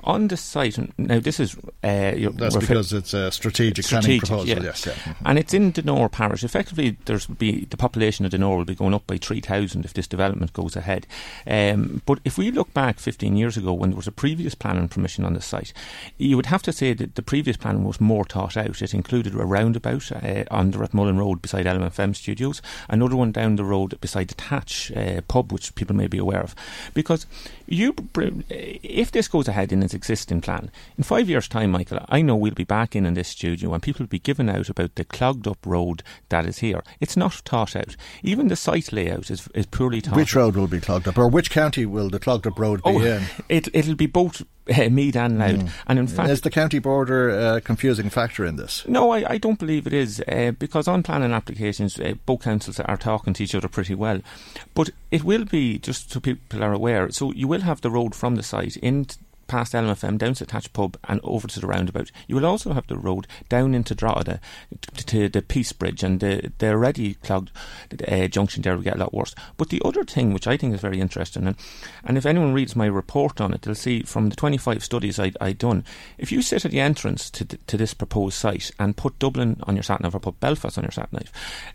on 0.07 0.29
the 0.29 0.37
site, 0.37 0.79
now 0.97 1.19
this 1.19 1.39
is. 1.39 1.55
Uh, 1.83 2.15
That's 2.33 2.55
because 2.55 2.93
it's 2.93 3.13
a 3.13 3.29
strategic, 3.29 3.85
strategic 3.85 4.21
proposal, 4.21 4.47
yeah. 4.47 4.63
yes. 4.63 4.85
Yeah. 4.85 4.93
Mm-hmm. 4.93 5.27
And 5.27 5.37
it's 5.37 5.53
in 5.53 5.71
Donore 5.73 6.09
Parish. 6.09 6.45
Effectively, 6.45 6.97
there's 7.05 7.27
be 7.27 7.65
the 7.65 7.75
population 7.75 8.25
of 8.25 8.31
Donore 8.31 8.57
will 8.57 8.65
be 8.65 8.73
going 8.73 8.93
up 8.93 9.05
by 9.05 9.17
3,000 9.17 9.83
if 9.83 9.93
this 9.93 10.07
development 10.07 10.53
goes 10.53 10.77
ahead. 10.77 11.05
Um, 11.45 12.01
but 12.05 12.19
if 12.23 12.37
we 12.37 12.51
look 12.51 12.73
back 12.73 12.99
15 12.99 13.35
years 13.35 13.57
ago 13.57 13.73
when 13.73 13.89
there 13.89 13.97
was 13.97 14.07
a 14.07 14.11
previous 14.11 14.55
planning 14.55 14.87
permission 14.87 15.25
on 15.25 15.33
the 15.33 15.41
site, 15.41 15.73
you 16.17 16.37
would 16.37 16.45
have 16.45 16.63
to 16.63 16.71
say 16.71 16.93
that 16.93 17.15
the 17.15 17.21
previous 17.21 17.57
plan 17.57 17.83
was 17.83 17.99
more 17.99 18.23
thought 18.23 18.55
out. 18.55 18.81
It 18.81 18.93
included 18.93 19.35
a 19.35 19.45
roundabout 19.45 20.09
uh, 20.13 20.45
on 20.49 20.71
the 20.71 20.77
Rathmullen 20.77 21.19
Road 21.19 21.41
beside 21.41 21.65
LMFM 21.65 22.15
Studios, 22.15 22.61
another 22.87 23.17
one 23.17 23.33
down 23.33 23.57
the 23.57 23.65
road 23.65 23.99
beside 23.99 24.29
the 24.29 24.35
Thatch 24.35 24.89
uh, 24.93 25.19
pub, 25.27 25.51
which 25.51 25.75
people 25.75 25.97
may 25.97 26.07
be 26.07 26.17
aware 26.17 26.41
of. 26.41 26.55
Because 26.93 27.25
you, 27.67 27.93
if 28.49 29.11
this 29.11 29.27
goes 29.27 29.49
ahead 29.49 29.73
in 29.73 29.83
its 29.83 29.96
existing 29.97 30.41
plan. 30.41 30.71
In 30.97 31.03
five 31.03 31.27
years' 31.27 31.49
time, 31.49 31.71
Michael, 31.71 32.05
I 32.07 32.21
know 32.21 32.35
we'll 32.35 32.53
be 32.53 32.63
back 32.63 32.95
in 32.95 33.05
in 33.05 33.15
this 33.15 33.27
studio 33.27 33.73
and 33.73 33.83
people 33.83 34.03
will 34.03 34.07
be 34.07 34.19
given 34.19 34.49
out 34.49 34.69
about 34.69 34.95
the 34.95 35.03
clogged 35.03 35.47
up 35.47 35.65
road 35.65 36.03
that 36.29 36.45
is 36.45 36.59
here. 36.59 36.83
It's 37.01 37.17
not 37.17 37.33
thought 37.33 37.75
out. 37.75 37.95
Even 38.23 38.47
the 38.47 38.55
site 38.55 38.93
layout 38.93 39.29
is, 39.29 39.49
is 39.53 39.65
poorly 39.65 39.99
thought 39.99 40.15
Which 40.15 40.35
road 40.35 40.55
will 40.55 40.67
be 40.67 40.79
clogged 40.79 41.07
up? 41.07 41.17
Or 41.17 41.27
which 41.27 41.51
county 41.51 41.85
will 41.85 42.09
the 42.09 42.19
clogged 42.19 42.47
up 42.47 42.57
road 42.57 42.83
be 42.83 42.91
oh, 42.91 43.01
in? 43.01 43.23
It, 43.49 43.67
it'll 43.73 43.95
be 43.95 44.07
both 44.07 44.43
uh, 44.69 44.89
Meath 44.89 45.15
and 45.15 45.39
Louth. 45.39 45.59
Mm. 45.59 45.69
And 45.87 45.99
in 45.99 46.07
fact, 46.07 46.29
is 46.29 46.41
the 46.41 46.49
county 46.49 46.79
border 46.79 47.29
a 47.29 47.61
confusing 47.61 48.09
factor 48.09 48.45
in 48.45 48.55
this? 48.55 48.87
No, 48.87 49.11
I, 49.11 49.31
I 49.31 49.37
don't 49.37 49.59
believe 49.59 49.87
it 49.87 49.93
is 49.93 50.21
uh, 50.27 50.51
because 50.57 50.87
on 50.87 51.03
planning 51.03 51.31
applications, 51.31 51.99
uh, 51.99 52.13
both 52.25 52.43
councils 52.43 52.79
are 52.79 52.97
talking 52.97 53.33
to 53.33 53.43
each 53.43 53.55
other 53.55 53.67
pretty 53.67 53.95
well. 53.95 54.21
But 54.73 54.89
it 55.11 55.23
will 55.23 55.45
be 55.45 55.79
just 55.79 56.11
so 56.11 56.19
people 56.19 56.63
are 56.63 56.73
aware. 56.73 57.09
So 57.11 57.31
you 57.31 57.47
will 57.47 57.61
have 57.61 57.81
the 57.81 57.91
road 57.91 58.15
from 58.15 58.35
the 58.35 58.43
site 58.43 58.77
in 58.77 59.07
past 59.47 59.73
LMFM 59.73 60.17
down 60.17 60.33
to 60.35 60.45
the 60.45 60.51
Thatch 60.51 60.71
Pub 60.73 60.97
and 61.05 61.19
over 61.23 61.47
to 61.47 61.59
the 61.59 61.67
roundabout. 61.67 62.11
You 62.27 62.35
will 62.35 62.45
also 62.45 62.73
have 62.73 62.87
the 62.87 62.97
road 62.97 63.27
down 63.49 63.73
into 63.73 63.95
Drogheda 63.95 64.39
to, 64.81 65.05
to 65.05 65.29
the 65.29 65.41
Peace 65.41 65.71
Bridge 65.71 66.03
and 66.03 66.19
the, 66.19 66.51
the 66.57 66.69
already 66.69 67.15
clogged 67.15 67.51
uh, 68.07 68.27
junction 68.27 68.61
there 68.61 68.75
will 68.75 68.83
get 68.83 68.95
a 68.95 68.99
lot 68.99 69.13
worse. 69.13 69.33
But 69.57 69.69
the 69.69 69.81
other 69.83 70.03
thing 70.03 70.33
which 70.33 70.47
I 70.47 70.57
think 70.57 70.73
is 70.73 70.81
very 70.81 70.99
interesting, 70.99 71.47
and, 71.47 71.55
and 72.03 72.17
if 72.17 72.25
anyone 72.25 72.53
reads 72.53 72.75
my 72.75 72.85
report 72.85 73.41
on 73.41 73.53
it, 73.53 73.61
they'll 73.61 73.75
see 73.75 74.03
from 74.03 74.29
the 74.29 74.35
25 74.35 74.83
studies 74.83 75.19
I, 75.19 75.31
I've 75.39 75.57
done, 75.57 75.83
if 76.17 76.31
you 76.31 76.41
sit 76.41 76.65
at 76.65 76.71
the 76.71 76.79
entrance 76.79 77.29
to, 77.31 77.45
to 77.45 77.77
this 77.77 77.93
proposed 77.93 78.37
site 78.37 78.71
and 78.79 78.97
put 78.97 79.19
Dublin 79.19 79.61
on 79.63 79.75
your 79.75 79.83
sat 79.83 80.01
nav 80.01 80.15
or 80.15 80.19
put 80.19 80.39
Belfast 80.39 80.77
on 80.77 80.83
your 80.83 80.91
sat 80.91 81.11
nav, 81.11 81.31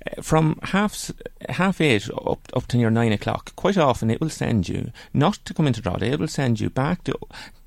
uh, 0.06 0.22
from 0.22 0.58
half 0.62 1.10
half 1.48 1.80
eight 1.80 2.08
up, 2.10 2.40
up 2.54 2.66
to 2.68 2.76
near 2.76 2.90
nine 2.90 3.12
o'clock, 3.12 3.54
quite 3.56 3.78
often 3.78 4.10
it 4.10 4.20
will 4.20 4.30
send 4.30 4.68
you, 4.68 4.92
not 5.12 5.34
to 5.44 5.54
come 5.54 5.66
into 5.66 5.80
Drogheda, 5.80 6.12
it 6.12 6.20
will 6.20 6.28
send 6.28 6.60
you 6.60 6.70
back 6.70 7.04
to 7.04 7.14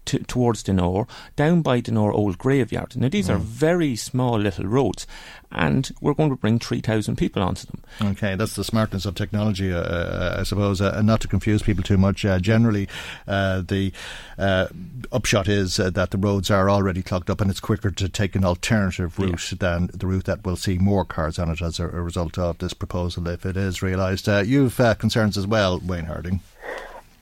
to, 0.05 0.19
towards 0.19 0.63
Donore, 0.63 1.07
down 1.35 1.61
by 1.61 1.79
Donore 1.79 2.13
Old 2.13 2.37
Graveyard. 2.37 2.95
Now, 2.95 3.09
these 3.09 3.27
mm. 3.27 3.35
are 3.35 3.39
very 3.39 3.95
small 3.95 4.39
little 4.39 4.65
roads, 4.65 5.05
and 5.51 5.91
we're 6.01 6.13
going 6.13 6.29
to 6.29 6.35
bring 6.35 6.59
3,000 6.59 7.15
people 7.15 7.41
onto 7.41 7.65
them. 7.67 7.81
Okay, 8.01 8.35
that's 8.35 8.55
the 8.55 8.63
smartness 8.63 9.05
of 9.05 9.15
technology, 9.15 9.71
uh, 9.73 9.79
uh 9.79 10.37
I 10.39 10.43
suppose, 10.43 10.81
uh, 10.81 10.93
and 10.95 11.07
not 11.07 11.21
to 11.21 11.27
confuse 11.27 11.61
people 11.61 11.83
too 11.83 11.97
much. 11.97 12.25
Uh, 12.25 12.39
generally, 12.39 12.87
uh, 13.27 13.61
the 13.61 13.91
uh, 14.37 14.67
upshot 15.11 15.47
is 15.47 15.77
that 15.77 16.11
the 16.11 16.17
roads 16.17 16.51
are 16.51 16.69
already 16.69 17.01
clogged 17.01 17.29
up, 17.29 17.41
and 17.41 17.49
it's 17.49 17.59
quicker 17.59 17.91
to 17.91 18.09
take 18.09 18.35
an 18.35 18.45
alternative 18.45 19.17
route 19.17 19.51
yeah. 19.51 19.57
than 19.59 19.89
the 19.93 20.07
route 20.07 20.25
that 20.25 20.45
will 20.45 20.57
see 20.57 20.77
more 20.77 21.05
cars 21.05 21.39
on 21.39 21.49
it 21.49 21.61
as 21.61 21.79
a, 21.79 21.85
a 21.85 22.01
result 22.01 22.37
of 22.37 22.57
this 22.57 22.73
proposal, 22.73 23.27
if 23.27 23.45
it 23.45 23.57
is 23.57 23.81
realised. 23.81 24.27
you've 24.27 24.79
concerns 24.99 25.37
as 25.37 25.47
well, 25.47 25.79
Wayne 25.79 26.05
Harding. 26.05 26.41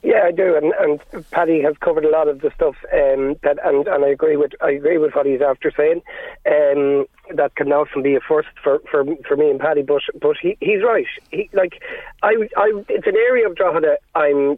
Yeah, 0.04 0.24
I 0.26 0.32
do, 0.32 0.58
and, 0.58 0.74
and 0.82 1.30
Paddy 1.32 1.62
has 1.62 1.76
covered 1.80 2.04
a 2.04 2.10
lot 2.10 2.28
of 2.28 2.42
the 2.42 2.52
stuff 2.54 2.76
um, 2.92 3.36
that, 3.44 3.58
and, 3.64 3.88
and 3.88 4.04
I 4.04 4.10
agree 4.10 4.36
with 4.36 4.52
I 4.62 4.72
agree 4.72 4.98
with 4.98 5.14
what 5.14 5.26
he's 5.26 5.42
after 5.42 5.72
saying. 5.76 6.02
Um, 6.46 7.06
that 7.38 7.56
can 7.56 7.72
often 7.72 8.04
be 8.04 8.14
a 8.14 8.20
first 8.20 8.50
for, 8.62 8.82
for 8.92 9.06
for 9.26 9.38
me 9.38 9.50
and 9.50 9.62
Paddy, 9.62 9.82
but 9.82 10.02
but 10.22 10.36
he, 10.42 10.58
he's 10.60 10.84
right. 10.84 11.06
He 11.32 11.50
like 11.54 11.82
I 12.22 12.36
I 12.58 12.84
it's 12.90 13.08
an 13.08 13.16
area 13.16 13.48
of 13.48 13.56
Drogheda 13.56 13.98
I'm 14.14 14.58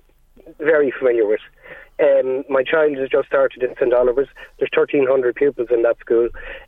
very 0.58 0.92
familiar 0.98 1.28
with. 1.28 1.42
Um, 2.00 2.44
my 2.50 2.64
child 2.64 2.98
has 2.98 3.10
just 3.10 3.28
started 3.28 3.62
in 3.62 3.76
St 3.76 3.94
Oliver's. 3.94 4.28
There's 4.58 4.72
1,300 4.76 5.36
pupils 5.36 5.70
in 5.72 5.84
that 5.84 6.00
school. 6.00 6.26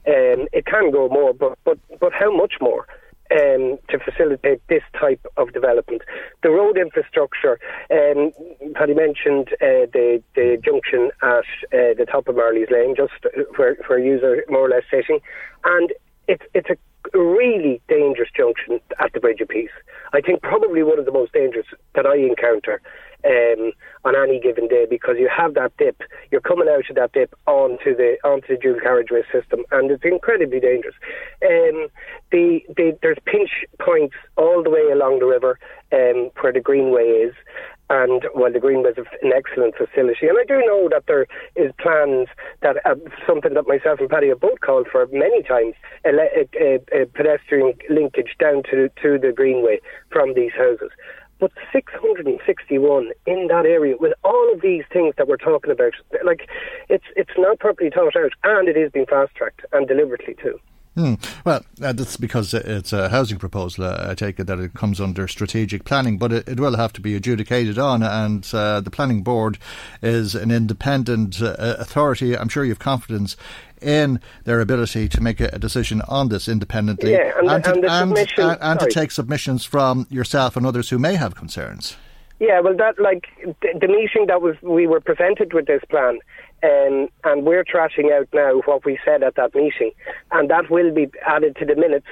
Um, 0.08 0.48
it 0.54 0.68
can 0.68 0.92
go 0.92 1.10
more, 1.10 1.34
but 1.34 1.58
but 1.66 1.80
but 2.00 2.14
how 2.14 2.36
much 2.36 2.54
more? 2.62 2.86
Um, 3.32 3.78
to 3.90 4.00
facilitate 4.00 4.62
this 4.68 4.84
type 5.00 5.26
of 5.38 5.54
development. 5.54 6.02
The 6.44 6.50
road 6.50 6.78
infrastructure, 6.78 7.60
um, 7.92 8.32
Paddy 8.74 8.94
mentioned 8.94 9.50
uh, 9.62 9.88
the, 9.92 10.24
the 10.36 10.58
junction 10.64 11.12
at 11.22 11.48
uh, 11.74 11.94
the 11.98 12.06
top 12.10 12.28
of 12.28 12.36
Marley's 12.36 12.70
Lane, 12.72 12.96
just 12.96 13.14
where, 13.58 13.76
where 13.88 14.00
you 14.00 14.24
are 14.24 14.44
more 14.50 14.66
or 14.66 14.70
less 14.70 14.84
sitting, 14.90 15.20
and 15.66 15.94
it's 16.28 16.44
it's 16.54 16.70
a 16.70 16.78
really 17.18 17.82
dangerous 17.88 18.30
junction 18.36 18.80
at 19.00 19.14
the 19.14 19.20
Bridge 19.20 19.42
of 19.42 19.48
Peace. 19.48 19.72
I 20.14 20.22
think 20.22 20.42
probably 20.42 20.84
one 20.84 21.00
of 21.00 21.06
the 21.06 21.12
most 21.12 21.34
dangerous 21.34 21.68
that 21.96 22.06
I 22.06 22.18
encounter 22.18 22.82
um, 23.28 23.72
on 24.06 24.16
any 24.16 24.40
given 24.40 24.68
day 24.68 24.86
because 24.90 25.16
you 25.20 25.30
have 25.36 25.54
that 25.56 25.76
dip. 25.78 26.02
You're 26.32 26.42
coming 26.42 26.68
out 26.70 26.90
of 26.90 26.96
that 26.96 27.12
dip 27.14 27.36
onto 27.46 27.96
the 27.96 28.18
onto 28.24 28.56
the 28.56 28.58
dual 28.62 28.80
carriageway 28.80 29.24
system, 29.32 29.66
and 29.72 29.92
it's 29.92 30.06
incredibly 30.06 30.60
dangerous. 30.60 30.96
Um, 31.44 31.88
the, 32.32 32.62
the 32.76 32.98
there's 33.02 33.18
pinch 33.26 33.66
points 33.80 34.16
all 34.38 34.64
the 34.64 34.70
way 34.70 34.90
along 34.92 35.20
the 35.20 35.26
river 35.26 35.60
um, 35.92 36.32
where 36.42 36.54
the 36.54 36.62
greenway 36.62 37.04
is, 37.04 37.34
and 37.90 38.26
well, 38.36 38.52
the 38.52 38.60
Greenway 38.60 38.92
is 38.92 39.06
an 39.22 39.32
excellent 39.34 39.76
facility. 39.76 40.28
And 40.28 40.38
I 40.38 40.44
do 40.46 40.60
know 40.60 40.90
that 40.92 41.04
there 41.08 41.26
is 41.56 41.72
plans 41.80 42.28
that 42.62 42.78
uh, 42.86 42.96
something 43.26 43.54
that 43.54 43.68
myself 43.68 44.00
and 44.00 44.10
Paddy 44.10 44.28
have 44.30 44.42
both 44.42 44.60
called 44.60 44.88
for 44.92 45.08
many 45.12 45.42
times 45.44 45.74
a, 46.04 46.12
a, 46.60 46.80
a 46.92 47.06
pedestrian 47.06 47.74
linkage 47.90 48.36
down 48.40 48.64
to 48.72 48.90
to 49.02 49.18
the 49.18 49.32
Greenway 49.34 49.80
from 50.12 50.34
these 50.34 50.52
houses. 50.52 50.92
But 51.40 51.52
661 51.72 53.12
in 53.26 53.48
that 53.48 53.66
area 53.66 53.96
with 54.00 54.14
all 54.24 54.52
of 54.54 54.62
these 54.62 54.84
things 54.92 55.14
that 55.18 55.28
we're 55.28 55.38
talking 55.38 55.72
about, 55.72 55.94
like 56.24 56.50
it's 56.90 57.06
it's 57.16 57.38
not 57.38 57.60
properly 57.60 57.92
thought 57.92 58.16
out, 58.16 58.32
and 58.44 58.68
it 58.68 58.76
is 58.76 58.92
being 58.92 59.06
fast 59.06 59.36
tracked 59.36 59.64
and 59.72 59.88
deliberately 59.88 60.36
too. 60.42 60.60
Hmm. 60.98 61.14
Well, 61.46 61.64
uh, 61.80 61.94
that's 61.94 62.18
because 62.18 62.56
it's 62.56 62.92
a 62.92 63.10
housing 63.10 63.38
proposal. 63.38 63.84
Uh, 63.84 64.08
I 64.10 64.16
take 64.16 64.40
it 64.40 64.46
that 64.46 64.60
it 64.60 64.74
comes 64.74 65.00
under 65.00 65.28
strategic 65.28 65.84
planning, 65.84 66.18
but 66.18 66.34
it, 66.34 66.50
it 66.50 66.60
will 66.60 66.76
have 66.76 66.92
to 66.94 67.02
be 67.02 67.14
adjudicated 67.14 67.78
on. 67.78 68.02
And 68.02 68.50
uh, 68.52 68.82
the 68.82 68.90
planning 68.90 69.22
board 69.22 69.60
is 70.02 70.34
an 70.34 70.50
independent 70.50 71.40
uh, 71.40 71.56
authority. 71.60 72.36
I'm 72.36 72.50
sure 72.50 72.64
you 72.64 72.72
have 72.72 72.80
confidence 72.80 73.38
in 73.80 74.20
their 74.46 74.60
ability 74.60 75.08
to 75.10 75.22
make 75.22 75.40
a, 75.40 75.52
a 75.54 75.60
decision 75.60 76.02
on 76.08 76.30
this 76.30 76.48
independently, 76.48 77.12
yeah, 77.12 77.32
and, 77.38 77.48
and, 77.48 77.64
to, 77.64 77.72
and, 77.74 78.18
and, 78.18 78.58
and 78.60 78.80
to 78.80 78.88
take 78.90 79.12
submissions 79.12 79.66
from 79.66 80.08
yourself 80.10 80.58
and 80.58 80.66
others 80.66 80.90
who 80.90 80.98
may 80.98 81.14
have 81.14 81.36
concerns. 81.36 81.96
Yeah, 82.40 82.60
well, 82.60 82.76
that 82.76 83.00
like 83.00 83.28
the, 83.62 83.80
the 83.80 83.88
meeting 83.88 84.28
that 84.28 84.42
was 84.42 84.56
we 84.64 84.88
were 84.88 85.00
presented 85.00 85.54
with 85.54 85.66
this 85.68 85.82
plan 85.90 86.20
um, 86.64 87.08
and 87.24 87.46
we're 87.46 87.64
trashing 87.64 88.12
out 88.12 88.28
now 88.34 88.62
what 88.66 88.86
we 88.86 89.00
said 89.06 89.24
at 89.24 89.36
that 89.36 89.54
meeting, 89.54 89.92
and 90.32 90.50
that 90.50 90.70
will 90.70 90.94
be 90.94 91.08
added 91.26 91.56
to 91.58 91.66
the 91.66 91.76
minutes 91.76 92.08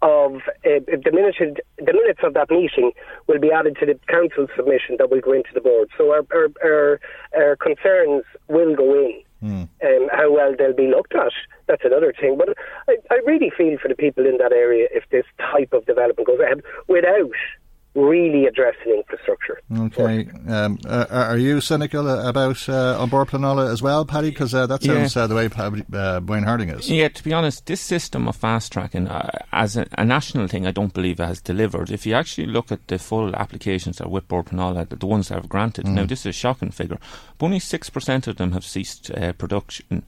of 0.00 0.36
uh, 0.64 0.80
the 0.86 1.10
minutes. 1.12 1.38
The 1.38 1.92
minutes 1.92 2.20
of 2.22 2.34
that 2.34 2.50
meeting 2.50 2.92
will 3.26 3.38
be 3.38 3.52
added 3.52 3.76
to 3.80 3.86
the 3.86 3.98
council 4.08 4.46
submission 4.56 4.96
that 4.98 5.10
will 5.10 5.20
go 5.20 5.32
into 5.32 5.50
the 5.54 5.60
board. 5.60 5.88
So 5.96 6.10
our 6.12 6.26
our, 6.32 6.48
our, 6.64 7.00
our 7.36 7.56
concerns 7.56 8.24
will 8.48 8.74
go 8.74 8.94
in. 8.94 9.22
Mm. 9.42 9.68
Um, 9.82 10.08
how 10.12 10.32
well 10.32 10.54
they'll 10.56 10.72
be 10.72 10.86
looked 10.86 11.16
at, 11.16 11.32
that's 11.66 11.82
another 11.84 12.14
thing. 12.18 12.38
But 12.38 12.50
I, 12.88 12.96
I 13.10 13.18
really 13.26 13.50
feel 13.50 13.76
for 13.76 13.88
the 13.88 13.96
people 13.96 14.24
in 14.24 14.38
that 14.38 14.52
area 14.52 14.86
if 14.92 15.02
this 15.10 15.24
type 15.36 15.72
of 15.72 15.84
development 15.84 16.28
goes 16.28 16.38
ahead 16.38 16.62
without 16.86 17.32
really 17.94 18.46
addressing 18.46 18.92
infrastructure. 18.92 19.60
Okay. 19.76 20.26
Um, 20.48 20.78
uh, 20.86 21.06
are 21.10 21.38
you 21.38 21.60
cynical 21.60 22.08
about 22.08 22.68
uh, 22.68 22.96
An 22.98 23.10
Pleanála 23.10 23.70
as 23.70 23.82
well, 23.82 24.04
Paddy? 24.04 24.30
Because 24.30 24.54
uh, 24.54 24.66
that 24.66 24.82
sounds 24.82 25.14
yeah. 25.14 25.22
uh, 25.22 25.26
the 25.26 25.34
way 25.34 25.50
uh, 25.92 26.20
Wayne 26.24 26.44
Harding 26.44 26.70
is. 26.70 26.90
Yeah, 26.90 27.08
to 27.08 27.22
be 27.22 27.32
honest, 27.32 27.66
this 27.66 27.80
system 27.80 28.28
of 28.28 28.36
fast 28.36 28.72
tracking, 28.72 29.08
uh, 29.08 29.30
as 29.52 29.76
a, 29.76 29.86
a, 29.98 30.04
national 30.04 30.48
thing, 30.48 30.66
I 30.66 30.70
don't 30.70 30.94
believe 30.94 31.20
it 31.20 31.26
has 31.26 31.40
delivered. 31.40 31.90
If 31.90 32.06
you 32.06 32.14
actually 32.14 32.46
look 32.46 32.72
at 32.72 32.86
the 32.88 32.98
full 32.98 33.34
applications 33.36 33.98
that 33.98 34.06
are 34.06 34.10
with 34.10 34.26
Bord 34.26 34.46
Pleanála, 34.46 34.88
the, 34.88 34.96
the 34.96 35.06
ones 35.06 35.28
that 35.28 35.34
have 35.34 35.48
granted, 35.48 35.84
mm. 35.84 35.92
now 35.92 36.06
this 36.06 36.20
is 36.20 36.26
a 36.26 36.32
shocking 36.32 36.70
figure, 36.70 36.98
but 37.38 37.46
only 37.46 37.58
6% 37.58 38.26
of 38.26 38.36
them 38.36 38.52
have 38.52 38.64
ceased 38.64 39.10
production, 39.36 40.04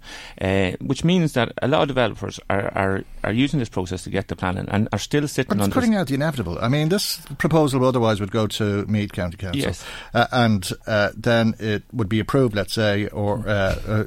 which 0.80 1.04
means 1.04 1.34
that 1.34 1.52
a 1.60 1.68
lot 1.68 1.82
of 1.82 1.88
developers 1.88 2.40
are, 2.48 2.72
are, 2.74 3.04
are 3.22 3.32
using 3.32 3.58
this 3.58 3.68
process 3.68 4.04
to 4.04 4.10
get 4.10 4.28
the 4.28 4.36
planning 4.36 4.68
and 4.68 4.88
are 4.92 4.98
still 4.98 5.28
sitting 5.28 5.58
but 5.58 5.62
on 5.62 5.68
it's 5.68 5.74
putting 5.74 5.94
out 5.94 6.06
the 6.06 6.14
inevitable. 6.14 6.58
I 6.60 6.68
mean, 6.68 6.88
this 6.88 7.20
proposal 7.38 7.73
proposal 7.74 7.88
otherwise 7.88 8.20
would 8.20 8.30
go 8.30 8.46
to 8.46 8.86
Meath 8.86 9.12
County 9.12 9.36
Council. 9.36 9.60
Yes. 9.60 9.84
Uh, 10.12 10.26
and 10.32 10.70
uh, 10.86 11.10
then 11.16 11.54
it 11.58 11.84
would 11.92 12.08
be 12.08 12.20
approved, 12.20 12.54
let's 12.54 12.72
say, 12.72 13.08
or 13.08 13.46
uh, 13.48 13.80
uh 13.86 14.04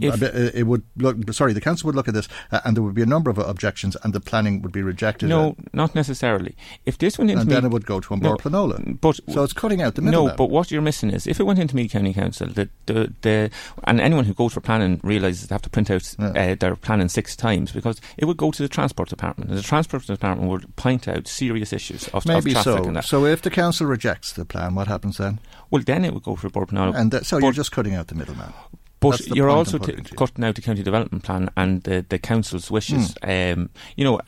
if, 0.00 0.22
it 0.22 0.66
would 0.66 0.82
look. 0.96 1.32
Sorry, 1.32 1.52
the 1.52 1.60
council 1.60 1.86
would 1.86 1.94
look 1.94 2.08
at 2.08 2.14
this, 2.14 2.28
uh, 2.50 2.60
and 2.64 2.76
there 2.76 2.82
would 2.82 2.94
be 2.94 3.02
a 3.02 3.06
number 3.06 3.30
of 3.30 3.38
objections, 3.38 3.96
and 4.02 4.12
the 4.12 4.20
planning 4.20 4.62
would 4.62 4.72
be 4.72 4.82
rejected. 4.82 5.28
No, 5.28 5.50
uh, 5.50 5.54
not 5.72 5.94
necessarily. 5.94 6.56
If 6.86 6.98
this 6.98 7.18
went 7.18 7.30
into 7.30 7.40
and 7.40 7.48
Meath, 7.48 7.56
then 7.56 7.64
it 7.64 7.72
would 7.72 7.86
go 7.86 8.00
to 8.00 8.14
An 8.14 8.20
Bord 8.20 8.44
no, 8.44 8.50
Pleanála. 8.50 9.00
But 9.00 9.20
so 9.32 9.42
it's 9.42 9.52
cutting 9.52 9.82
out 9.82 9.94
the 9.94 10.02
middle. 10.02 10.26
No, 10.26 10.34
but 10.36 10.50
what 10.50 10.70
you're 10.70 10.82
missing 10.82 11.10
is 11.10 11.26
if 11.26 11.40
it 11.40 11.44
went 11.44 11.58
into 11.58 11.76
Meath 11.76 11.92
County 11.92 12.12
Council, 12.12 12.48
the 12.48 12.68
the, 12.86 13.12
the 13.22 13.50
and 13.84 14.00
anyone 14.00 14.24
who 14.24 14.34
goes 14.34 14.52
for 14.52 14.60
planning 14.60 15.00
realises 15.02 15.48
they 15.48 15.54
have 15.54 15.62
to 15.62 15.70
print 15.70 15.90
out 15.90 16.14
yeah. 16.18 16.52
uh, 16.52 16.54
their 16.54 16.76
planning 16.76 17.08
six 17.08 17.36
times 17.36 17.72
because 17.72 18.00
it 18.16 18.24
would 18.24 18.36
go 18.36 18.50
to 18.50 18.62
the 18.62 18.68
transport 18.68 19.08
department, 19.08 19.50
and 19.50 19.58
the 19.58 19.62
transport 19.62 20.06
department 20.06 20.50
would 20.50 20.76
point 20.76 21.08
out 21.08 21.26
serious 21.26 21.72
issues 21.72 22.08
of, 22.08 22.26
Maybe 22.26 22.54
of 22.54 22.61
so. 22.64 22.82
that. 22.90 23.04
So 23.04 23.24
if 23.24 23.42
the 23.42 23.50
council 23.50 23.86
rejects 23.86 24.32
the 24.32 24.44
plan, 24.44 24.74
what 24.74 24.88
happens 24.88 25.18
then? 25.18 25.40
Well, 25.70 25.82
then 25.84 26.04
it 26.04 26.12
would 26.12 26.22
go 26.22 26.36
for 26.36 26.48
Bord 26.50 26.68
Pleanála. 26.68 26.96
And 26.96 27.10
th- 27.10 27.24
so 27.24 27.36
but, 27.36 27.46
you're 27.46 27.52
just 27.52 27.72
cutting 27.72 27.94
out 27.94 28.08
the 28.08 28.14
middleman. 28.14 28.52
But 29.00 29.26
you're 29.26 29.50
also 29.50 29.78
t- 29.78 29.94
cutting 30.16 30.44
out 30.44 30.54
the 30.54 30.62
county 30.62 30.82
development 30.82 31.24
plan 31.24 31.50
and 31.56 31.82
the, 31.82 32.06
the 32.08 32.18
council's 32.18 32.70
wishes. 32.70 33.14
Mm. 33.14 33.52
Um, 33.54 33.70
you 33.96 34.04
know, 34.04 34.20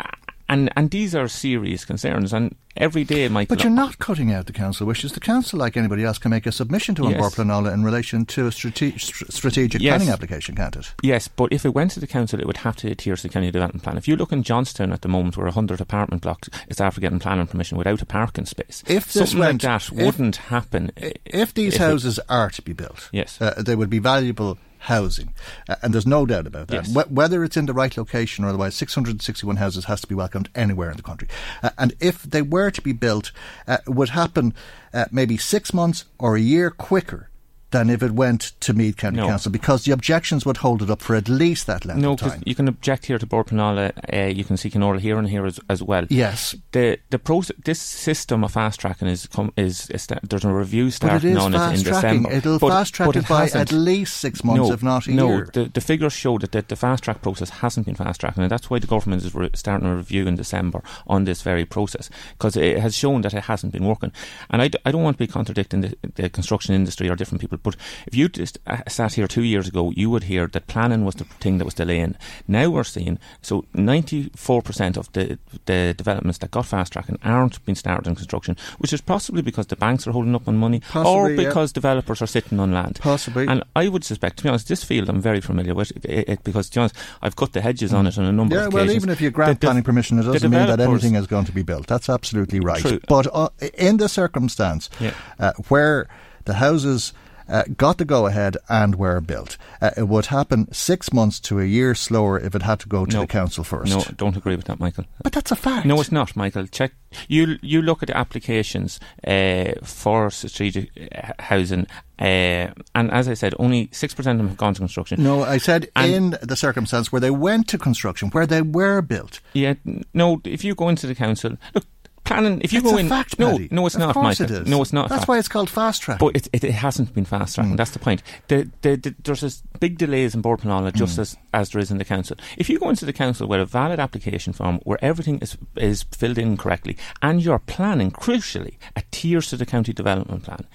and 0.54 0.72
and 0.76 0.90
these 0.90 1.14
are 1.14 1.28
serious 1.28 1.84
concerns. 1.84 2.32
And 2.32 2.54
every 2.76 3.04
day, 3.04 3.28
Michael. 3.28 3.56
But 3.56 3.64
you're 3.64 3.72
not 3.72 3.98
cutting 3.98 4.32
out 4.32 4.46
the 4.46 4.52
council 4.52 4.86
wishes. 4.86 5.12
The 5.12 5.20
council, 5.20 5.58
like 5.58 5.76
anybody 5.76 6.04
else, 6.04 6.18
can 6.18 6.30
make 6.30 6.46
a 6.46 6.52
submission 6.52 6.94
to 6.96 7.02
yes. 7.02 7.12
An 7.12 7.18
Bord 7.18 7.32
Pleanála 7.32 7.74
in 7.74 7.84
relation 7.84 8.24
to 8.26 8.46
a 8.46 8.52
strate- 8.52 9.00
strategic 9.00 9.82
yes. 9.82 9.96
planning 9.96 10.12
application, 10.12 10.54
can't 10.54 10.76
it? 10.76 10.94
Yes, 11.02 11.26
but 11.28 11.52
if 11.52 11.64
it 11.64 11.74
went 11.74 11.90
to 11.92 12.00
the 12.00 12.06
council, 12.06 12.40
it 12.40 12.46
would 12.46 12.58
have 12.58 12.76
to 12.76 12.90
adhere 12.90 13.16
to 13.16 13.22
the 13.22 13.28
county 13.28 13.50
development 13.50 13.82
plan. 13.82 13.96
If 13.96 14.06
you 14.06 14.16
look 14.16 14.32
in 14.32 14.42
Johnstown 14.42 14.92
at 14.92 15.02
the 15.02 15.08
moment, 15.08 15.36
where 15.36 15.46
100 15.46 15.80
apartment 15.80 16.22
blocks 16.22 16.48
is 16.68 16.80
after 16.80 17.00
getting 17.00 17.18
planning 17.18 17.46
permission 17.46 17.76
without 17.76 18.02
a 18.02 18.06
parking 18.06 18.46
space, 18.46 18.84
if 18.86 19.10
something 19.10 19.38
went, 19.38 19.64
like 19.64 19.82
that 19.82 19.92
if, 19.92 20.04
wouldn't 20.04 20.36
happen. 20.36 20.92
If 21.24 21.52
these 21.54 21.74
if 21.74 21.80
houses 21.80 22.18
it, 22.18 22.24
are 22.28 22.50
to 22.50 22.62
be 22.62 22.72
built, 22.72 23.08
yes, 23.12 23.40
uh, 23.40 23.62
they 23.64 23.74
would 23.74 23.90
be 23.90 23.98
valuable 23.98 24.58
housing. 24.84 25.32
Uh, 25.68 25.76
and 25.82 25.92
there's 25.92 26.06
no 26.06 26.26
doubt 26.26 26.46
about 26.46 26.68
that. 26.68 26.86
Yes. 26.86 26.94
Wh- 26.94 27.10
whether 27.12 27.42
it's 27.44 27.56
in 27.56 27.66
the 27.66 27.72
right 27.72 27.96
location 27.96 28.44
or 28.44 28.48
otherwise, 28.48 28.74
661 28.74 29.56
houses 29.56 29.84
has 29.86 30.00
to 30.02 30.06
be 30.06 30.14
welcomed 30.14 30.48
anywhere 30.54 30.90
in 30.90 30.96
the 30.96 31.02
country. 31.02 31.28
Uh, 31.62 31.70
and 31.78 31.94
if 32.00 32.22
they 32.22 32.42
were 32.42 32.70
to 32.70 32.82
be 32.82 32.92
built, 32.92 33.32
uh, 33.66 33.78
it 33.86 33.90
would 33.90 34.10
happen 34.10 34.54
uh, 34.92 35.06
maybe 35.10 35.36
six 35.36 35.72
months 35.72 36.04
or 36.18 36.36
a 36.36 36.40
year 36.40 36.70
quicker 36.70 37.28
than 37.74 37.90
if 37.90 38.02
it 38.02 38.12
went 38.12 38.52
to 38.60 38.72
Meath 38.72 38.96
County 38.96 39.16
no. 39.16 39.26
Council 39.26 39.50
because 39.50 39.84
the 39.84 39.92
objections 39.92 40.46
would 40.46 40.58
hold 40.58 40.80
it 40.80 40.90
up 40.90 41.02
for 41.02 41.16
at 41.16 41.28
least 41.28 41.66
that 41.66 41.84
length 41.84 42.00
no, 42.00 42.12
of 42.12 42.20
time. 42.20 42.42
you 42.46 42.54
can 42.54 42.68
object 42.68 43.06
here 43.06 43.18
to 43.18 43.26
Bord 43.26 43.48
Pleanála, 43.48 43.92
uh, 44.12 44.28
you 44.28 44.44
can 44.44 44.56
seek 44.56 44.76
an 44.76 44.82
oral 44.82 45.00
hearing 45.00 45.26
here 45.26 45.44
as, 45.44 45.58
as 45.68 45.82
well. 45.82 46.06
Yes. 46.08 46.54
The 46.72 46.98
the 47.10 47.18
process, 47.18 47.56
this 47.64 47.80
system 47.80 48.44
of 48.44 48.52
fast 48.52 48.80
tracking 48.80 49.08
is 49.08 49.26
com- 49.26 49.52
is, 49.56 49.90
is 49.90 50.06
there's 50.22 50.44
a 50.44 50.52
review 50.52 50.90
starting 50.90 51.36
on 51.36 51.54
it 51.54 51.78
in 51.78 51.82
December. 51.82 52.30
It'll 52.30 52.58
but, 52.58 52.68
fast 52.68 52.94
track 52.94 53.16
it, 53.16 53.28
by 53.28 53.48
at 53.48 53.72
least 53.72 54.18
six 54.18 54.44
months, 54.44 54.68
no, 54.68 54.72
if 54.72 54.82
not 54.82 55.06
a 55.06 55.10
no, 55.10 55.28
year. 55.28 55.50
the, 55.52 55.64
the 55.64 55.80
figures 55.80 56.12
show 56.12 56.38
that 56.38 56.52
the, 56.52 56.62
the 56.62 56.76
fast 56.76 57.02
track 57.02 57.22
process 57.22 57.50
hasn't 57.50 57.86
been 57.86 57.96
fast 57.96 58.20
tracking, 58.20 58.44
and 58.44 58.52
that's 58.52 58.70
why 58.70 58.78
the 58.78 58.86
government 58.86 59.24
is 59.24 59.34
re- 59.34 59.50
starting 59.54 59.88
a 59.88 59.96
review 59.96 60.28
in 60.28 60.36
December 60.36 60.82
on 61.06 61.24
this 61.24 61.42
very 61.42 61.64
process 61.64 62.08
because 62.32 62.56
it 62.56 62.78
has 62.78 62.94
shown 62.94 63.22
that 63.22 63.34
it 63.34 63.44
hasn't 63.44 63.72
been 63.72 63.84
working. 63.84 64.12
And 64.50 64.62
I 64.62 64.68
d- 64.68 64.78
I 64.84 64.92
don't 64.92 65.02
want 65.02 65.16
to 65.18 65.26
be 65.26 65.26
contradicting 65.26 65.80
the, 65.80 65.96
the 66.14 66.30
construction 66.30 66.74
industry 66.74 67.08
or 67.08 67.16
different 67.16 67.40
people, 67.40 67.58
but 67.64 67.74
if 68.06 68.14
you 68.14 68.28
just 68.28 68.58
uh, 68.68 68.78
sat 68.86 69.14
here 69.14 69.26
two 69.26 69.42
years 69.42 69.66
ago, 69.66 69.90
you 69.96 70.08
would 70.10 70.24
hear 70.24 70.46
that 70.46 70.68
planning 70.68 71.04
was 71.04 71.16
the 71.16 71.24
thing 71.24 71.58
that 71.58 71.64
was 71.64 71.74
delaying. 71.74 72.14
Now 72.46 72.70
we're 72.70 72.84
seeing 72.84 73.18
so 73.42 73.64
94% 73.74 74.96
of 74.96 75.10
the 75.12 75.38
the 75.66 75.94
developments 75.96 76.38
that 76.38 76.52
got 76.52 76.66
fast 76.66 76.92
tracking 76.92 77.18
aren't 77.24 77.64
being 77.64 77.74
started 77.74 78.06
in 78.08 78.14
construction, 78.14 78.56
which 78.78 78.92
is 78.92 79.00
possibly 79.00 79.42
because 79.42 79.66
the 79.66 79.76
banks 79.76 80.06
are 80.06 80.12
holding 80.12 80.34
up 80.34 80.46
on 80.46 80.56
money 80.56 80.80
Possibly, 80.80 81.12
or 81.12 81.36
because 81.36 81.72
yeah. 81.72 81.74
developers 81.74 82.22
are 82.22 82.26
sitting 82.26 82.60
on 82.60 82.72
land. 82.72 82.98
Possibly. 83.00 83.46
And 83.46 83.64
I 83.74 83.88
would 83.88 84.04
suspect, 84.04 84.36
to 84.38 84.42
be 84.44 84.48
honest, 84.48 84.68
this 84.68 84.84
field 84.84 85.08
I'm 85.08 85.20
very 85.20 85.40
familiar 85.40 85.74
with 85.74 85.92
it, 86.04 86.28
it, 86.28 86.44
because, 86.44 86.68
to 86.70 86.76
be 86.76 86.80
honest, 86.80 86.96
I've 87.22 87.36
cut 87.36 87.52
the 87.52 87.60
hedges 87.60 87.92
on 87.92 88.06
it 88.06 88.18
on 88.18 88.24
a 88.24 88.32
number 88.32 88.56
yeah, 88.56 88.66
of 88.66 88.72
well, 88.72 88.90
even 88.90 89.10
if 89.10 89.20
you 89.20 89.30
grant 89.30 89.60
the, 89.60 89.66
planning 89.66 89.82
permission, 89.82 90.18
it 90.18 90.24
doesn't 90.24 90.50
mean 90.50 90.66
that 90.66 90.80
anything 90.80 91.14
is 91.14 91.26
going 91.26 91.46
to 91.46 91.52
be 91.52 91.62
built. 91.62 91.86
That's 91.86 92.08
absolutely 92.08 92.60
right. 92.60 92.80
True. 92.80 93.00
But 93.08 93.26
uh, 93.32 93.48
in 93.74 93.96
the 93.96 94.08
circumstance 94.08 94.90
Yeah. 95.00 95.14
uh, 95.38 95.52
where 95.68 96.08
the 96.44 96.54
houses 96.54 97.12
uh, 97.48 97.64
got 97.76 97.98
the 97.98 98.04
go 98.04 98.26
ahead 98.26 98.56
and 98.68 98.94
were 98.96 99.20
built, 99.20 99.56
uh, 99.80 99.90
it 99.96 100.08
would 100.08 100.26
happen 100.26 100.72
six 100.72 101.12
months 101.12 101.40
to 101.40 101.60
a 101.60 101.64
year 101.64 101.94
slower 101.94 102.38
if 102.38 102.54
it 102.54 102.62
had 102.62 102.80
to 102.80 102.88
go 102.88 103.04
to 103.04 103.14
No. 103.16 103.20
the 103.22 103.26
council 103.26 103.64
first. 103.64 103.90
No, 103.92 104.02
don't 104.16 104.36
agree 104.36 104.56
with 104.56 104.66
that, 104.66 104.80
Michael. 104.80 105.04
But 105.22 105.32
that's 105.32 105.50
a 105.50 105.56
fact. 105.56 105.86
No, 105.86 106.00
it's 106.00 106.12
not, 106.12 106.36
Michael. 106.36 106.66
Check. 106.66 106.92
You 107.28 107.58
you 107.62 107.80
look 107.82 108.02
at 108.02 108.08
the 108.08 108.16
applications 108.16 108.98
uh, 109.26 109.72
for 109.84 110.30
strategic 110.30 110.90
uh, 111.14 111.32
housing, 111.38 111.86
uh, 112.18 112.68
and 112.94 113.10
as 113.12 113.28
I 113.28 113.34
said, 113.34 113.54
only 113.58 113.88
six 113.92 114.14
percent 114.14 114.34
of 114.34 114.38
them 114.38 114.48
have 114.48 114.56
gone 114.56 114.74
to 114.74 114.80
construction. 114.80 115.22
No, 115.22 115.42
I 115.44 115.58
said 115.58 115.88
And- 115.94 116.12
in 116.12 116.38
the 116.42 116.56
circumstance 116.56 117.12
where 117.12 117.20
they 117.20 117.30
went 117.30 117.68
to 117.68 117.78
construction, 117.78 118.30
where 118.30 118.46
they 118.46 118.62
were 118.62 119.00
built. 119.02 119.40
Yeah, 119.52 119.74
no. 120.12 120.40
If 120.44 120.64
you 120.64 120.74
go 120.74 120.88
into 120.88 121.06
the 121.06 121.14
council, 121.14 121.56
look, 121.74 121.84
planning. 122.24 122.60
If 122.62 122.72
you 122.72 122.80
It's 122.80 122.90
go 122.90 122.96
in, 122.96 123.08
fact, 123.08 123.38
no, 123.38 123.52
Paddy. 123.52 123.68
no, 123.70 123.86
it's 123.86 123.94
Of 123.94 124.00
not, 124.00 124.14
course 124.14 124.40
Michael. 124.40 124.56
it 124.56 124.62
is. 124.62 124.68
No, 124.68 124.82
it's 124.82 124.92
not. 124.92 125.08
That's 125.08 125.20
fact. 125.20 125.28
why 125.28 125.38
it's 125.38 125.48
called 125.48 125.70
fast 125.70 126.02
track. 126.02 126.18
But 126.18 126.36
it, 126.36 126.48
it, 126.52 126.64
it 126.64 126.72
hasn't 126.72 127.14
been 127.14 127.24
fast 127.24 127.54
tracking. 127.54 127.72
Hmm. 127.72 127.76
That's 127.76 127.92
the 127.92 127.98
point. 127.98 128.22
The, 128.48 128.70
the, 128.82 128.96
the, 128.96 129.14
there's 129.22 129.42
this 129.42 129.62
big 129.80 129.98
delays 129.98 130.34
in 130.34 130.40
Bord 130.40 130.60
Pleanála 130.60 130.92
just 130.94 131.16
hmm. 131.16 131.22
as, 131.22 131.36
as 131.52 131.70
there 131.70 131.80
is 131.80 131.90
in 131.90 131.98
the 131.98 132.04
council. 132.04 132.36
If 132.56 132.68
you 132.68 132.78
go 132.78 132.88
into 132.88 133.04
the 133.04 133.12
council 133.12 133.46
with 133.46 133.60
a 133.60 133.66
valid 133.66 134.00
application 134.00 134.52
form 134.52 134.80
where 134.84 134.98
everything 135.02 135.38
is 135.40 135.56
is 135.76 136.04
filled 136.04 136.38
in 136.38 136.56
correctly 136.56 136.96
and 137.22 137.42
you're 137.42 137.58
planning, 137.58 138.10
crucially, 138.10 138.76
adheres 138.96 139.48
to 139.50 139.56
the 139.56 139.66
county 139.66 139.92
development 139.92 140.44
plan, 140.44 140.66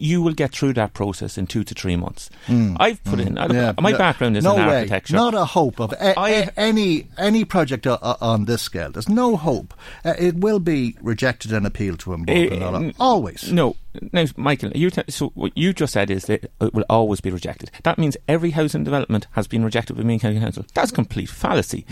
you 0.00 0.22
will 0.22 0.32
get 0.32 0.52
through 0.52 0.72
that 0.74 0.94
process 0.94 1.36
in 1.38 1.46
two 1.46 1.64
to 1.64 1.74
three 1.74 1.96
months. 1.96 2.30
Mm. 2.46 2.76
I've 2.80 3.02
put 3.04 3.18
mm. 3.18 3.26
in. 3.26 3.38
I 3.38 3.46
Yeah, 3.52 3.72
my 3.80 3.92
background 3.96 4.36
is 4.36 4.44
no 4.44 4.56
in 4.56 4.66
way. 4.66 4.76
architecture. 4.76 5.14
Not 5.14 5.34
a 5.34 5.44
hope 5.44 5.80
of 5.80 5.92
a, 5.92 6.18
I- 6.18 6.30
a- 6.30 6.50
any 6.56 7.06
any 7.18 7.44
project 7.44 7.86
o- 7.86 7.98
o- 8.02 8.16
on 8.20 8.44
this 8.46 8.62
scale. 8.62 8.90
There's 8.90 9.08
no 9.08 9.36
hope. 9.36 9.74
Uh, 10.04 10.14
it 10.18 10.36
will 10.36 10.58
be 10.60 10.96
rejected 11.02 11.52
and 11.52 11.66
appealed 11.66 12.00
to 12.00 12.12
in 12.14 12.28
eh, 12.28 12.48
eh, 12.50 12.92
Always. 12.98 13.52
No, 13.52 13.76
now, 14.12 14.24
Michael, 14.36 14.70
you 14.74 14.90
t- 14.90 15.02
so 15.08 15.28
what 15.34 15.56
you 15.56 15.72
just 15.72 15.92
said 15.92 16.10
is 16.10 16.24
that 16.24 16.50
it 16.60 16.74
will 16.74 16.84
always 16.88 17.20
be 17.20 17.30
rejected. 17.30 17.70
That 17.82 17.98
means 17.98 18.16
every 18.26 18.50
housing 18.50 18.84
development 18.84 19.26
has 19.32 19.46
been 19.46 19.64
rejected 19.64 19.96
by 19.96 20.02
Meath 20.02 20.22
County 20.22 20.40
Council. 20.40 20.64
That's 20.74 20.90
complete 20.90 21.28
fallacy. 21.28 21.84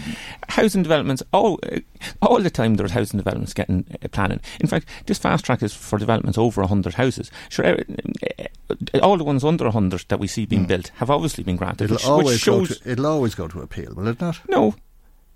Housing 0.49 0.83
developments, 0.83 1.23
all 1.33 1.59
uh, 1.71 1.81
all 2.23 2.41
the 2.41 2.51
time, 2.51 2.75
there's 2.75 2.93
housing 2.93 3.19
developments 3.19 3.55
getting 3.55 3.85
uh, 4.03 4.09
planning. 4.09 4.41
In 4.61 4.67
fact, 4.67 4.89
this 5.07 5.19
fast 5.19 5.45
track 5.45 5.63
is 5.63 5.75
for 5.75 5.99
developments 5.99 6.39
over 6.39 6.63
100 6.63 6.95
houses. 6.95 7.31
Sure, 7.49 7.79
all 9.03 9.17
the 9.17 9.25
ones 9.25 9.45
under 9.45 9.65
100 9.65 10.07
that 10.09 10.21
we 10.21 10.27
see 10.27 10.47
being 10.47 10.65
mm. 10.65 10.69
built 10.69 10.89
have 10.97 11.11
obviously 11.11 11.45
been 11.45 11.57
granted. 11.57 11.85
It'll, 11.85 11.97
which, 11.97 12.07
always 12.07 12.27
which 12.27 12.41
shows, 12.41 12.79
to, 12.79 12.91
it'll 12.93 13.07
always 13.07 13.35
go 13.35 13.49
to 13.49 13.61
appeal, 13.61 13.95
will 13.95 14.09
it 14.09 14.21
not? 14.21 14.41
No, 14.49 14.75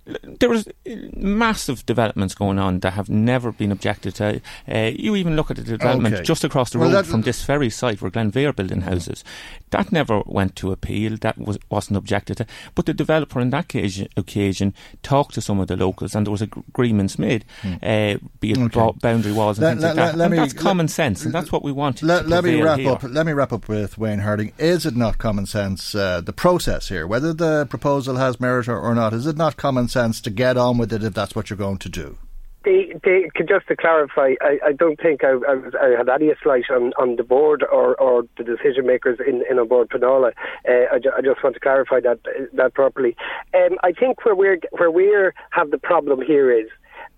there 0.07 0.51
was 0.51 0.69
massive 1.17 1.87
developments 1.87 2.35
going 2.35 2.59
on 2.59 2.81
that 2.81 2.93
have 2.93 3.09
never 3.09 3.53
been 3.53 3.73
objected 3.73 4.15
to. 4.17 4.41
Uh, 4.71 4.91
you 4.95 5.17
even 5.17 5.35
look 5.35 5.51
at 5.51 5.57
the 5.57 5.63
development 5.63 6.15
okay. 6.17 6.25
just 6.25 6.45
across 6.45 6.71
the 6.71 6.79
well, 6.79 6.93
road 6.93 7.07
from 7.07 7.23
this 7.23 7.45
very 7.45 7.71
site 7.71 8.03
where 8.03 8.11
Glenveagh 8.11 8.49
are 8.49 8.53
building 8.53 8.83
houses. 8.83 9.25
That 9.71 9.93
never 9.93 10.23
went 10.27 10.57
to 10.57 10.73
appeal. 10.73 11.17
That 11.17 11.39
was, 11.39 11.59
wasn't 11.71 11.97
objected 11.97 12.37
to. 12.39 12.47
But 12.75 12.87
the 12.87 12.95
developer 12.95 13.41
on 13.41 13.51
that 13.51 13.65
occasion, 13.65 14.09
occasion 14.17 14.75
talked 15.03 15.35
to 15.35 15.41
some 15.41 15.59
of 15.59 15.69
the 15.69 15.77
locals 15.77 16.15
and 16.15 16.27
there 16.27 16.33
was 16.33 16.43
agreements 16.43 17.19
made, 17.19 17.45
mm. 17.63 17.77
uh, 17.83 18.19
be 18.41 18.53
it 18.53 18.59
okay. 18.59 18.99
boundary 19.01 19.33
walls 19.33 19.59
and 19.59 19.65
let, 19.65 19.73
things 19.73 19.83
let, 19.83 19.97
like 19.97 19.97
that. 19.97 20.19
Let, 20.19 20.25
and 20.27 20.33
me, 20.33 20.37
that's 20.39 20.53
common 20.53 20.89
sense 20.89 21.25
and 21.25 21.33
that's 21.33 21.51
what 21.51 21.63
we 21.63 21.73
want 21.73 22.03
let, 22.03 22.29
let 22.29 22.45
me 22.45 22.61
wrap 22.61 22.79
here. 22.79 22.93
up. 22.93 23.03
Let 23.03 23.25
me 23.27 23.33
wrap 23.33 23.53
up 23.53 23.69
with 23.69 23.97
Wayne 23.97 24.21
Harding. 24.21 24.53
Is 24.59 24.85
it 24.85 24.97
not 24.97 25.19
common 25.19 25.47
sense, 25.47 25.95
uh, 25.95 26.21
the 26.21 26.33
process 26.33 26.89
here, 26.89 27.07
whether 27.07 27.33
the 27.33 27.67
proposal 27.67 28.17
has 28.17 28.39
merit 28.39 28.69
or, 28.69 28.79
or 28.79 28.95
not, 28.95 29.13
is 29.15 29.27
it 29.27 29.37
not 29.37 29.57
common 29.57 29.89
sense 29.89 29.94
to 30.23 30.31
get 30.31 30.57
on 30.57 30.79
with 30.79 30.93
it 30.93 31.03
if 31.03 31.15
that's 31.15 31.35
what 31.35 31.51
you're 31.51 31.57
going 31.57 31.79
to 31.79 31.89
do? 31.89 32.19
They, 32.65 32.95
they, 33.05 33.29
just 33.47 33.69
to 33.69 33.77
clarify, 33.77 34.35
I, 34.41 34.59
I 34.67 34.73
don't 34.73 34.99
think 34.99 35.23
I, 35.23 35.33
I, 35.33 35.87
I, 35.87 35.99
had 35.99 36.09
any 36.09 36.33
slight 36.43 36.65
on, 36.71 36.95
on 36.95 37.17
the 37.17 37.23
board 37.23 37.63
or, 37.63 37.95
or 38.01 38.23
the 38.39 38.45
decision 38.45 38.87
makers 38.87 39.19
in, 39.27 39.45
in 39.51 39.69
Bord 39.69 39.91
Pleanála. 39.91 40.33
Uh, 40.67 40.87
I, 40.91 40.99
ju- 40.99 41.13
I, 41.17 41.21
just 41.21 41.45
want 41.45 41.55
to 41.55 41.61
clarify 41.61 42.01
that 42.01 42.21
that 42.55 42.73
properly. 42.73 43.17
Um, 43.55 43.77
I 43.83 43.93
think 43.93 44.25
where 44.25 44.35
we're 44.35 44.59
where 44.71 44.91
we 44.91 45.15
have 45.51 45.73
the 45.73 45.79
problem 45.79 46.23
here 46.23 46.51
is 46.51 46.69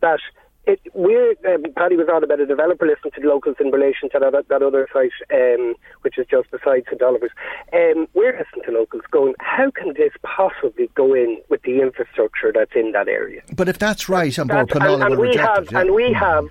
that 0.01 0.19
it, 0.67 0.81
we're 0.95 1.31
um, 1.47 1.65
Paddy 1.77 1.97
was 1.97 2.09
on 2.13 2.25
about 2.25 2.41
a 2.41 2.47
developer 2.47 2.87
listening 2.87 3.13
to 3.13 3.21
the 3.21 3.29
locals 3.29 3.57
in 3.61 3.71
relation 3.71 4.11
to 4.11 4.19
that, 4.19 4.49
that 4.49 4.63
other 4.63 4.89
site, 4.93 5.13
um, 5.33 5.75
which 6.03 6.19
is 6.19 6.27
just 6.29 6.51
beside 6.51 6.85
St 6.87 7.01
Oliver's. 7.03 7.31
Um, 7.73 8.09
we're 8.15 8.33
listening 8.33 8.65
to 8.67 8.73
locals 8.73 9.03
going, 9.11 9.35
how 9.41 9.71
can 9.71 9.95
this 9.95 10.13
possibly 10.23 10.91
go 10.95 11.15
in 11.15 11.41
with 11.49 11.63
the 11.63 11.81
infrastructure 11.81 12.53
that's 12.53 12.73
in 12.75 12.93
that 12.93 13.09
area? 13.09 13.43
But 13.55 13.69
if 13.69 13.79
that's 13.79 14.09
right, 14.09 14.37
and, 14.37 14.51
and, 14.51 14.71
and 14.73 15.19
we 15.19 15.37
have 15.37 15.69
yeah. 15.71 15.81
and 15.81 15.95
we 15.95 16.13
have 16.13 16.47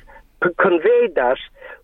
conveyed 0.59 1.15
that 1.15 1.37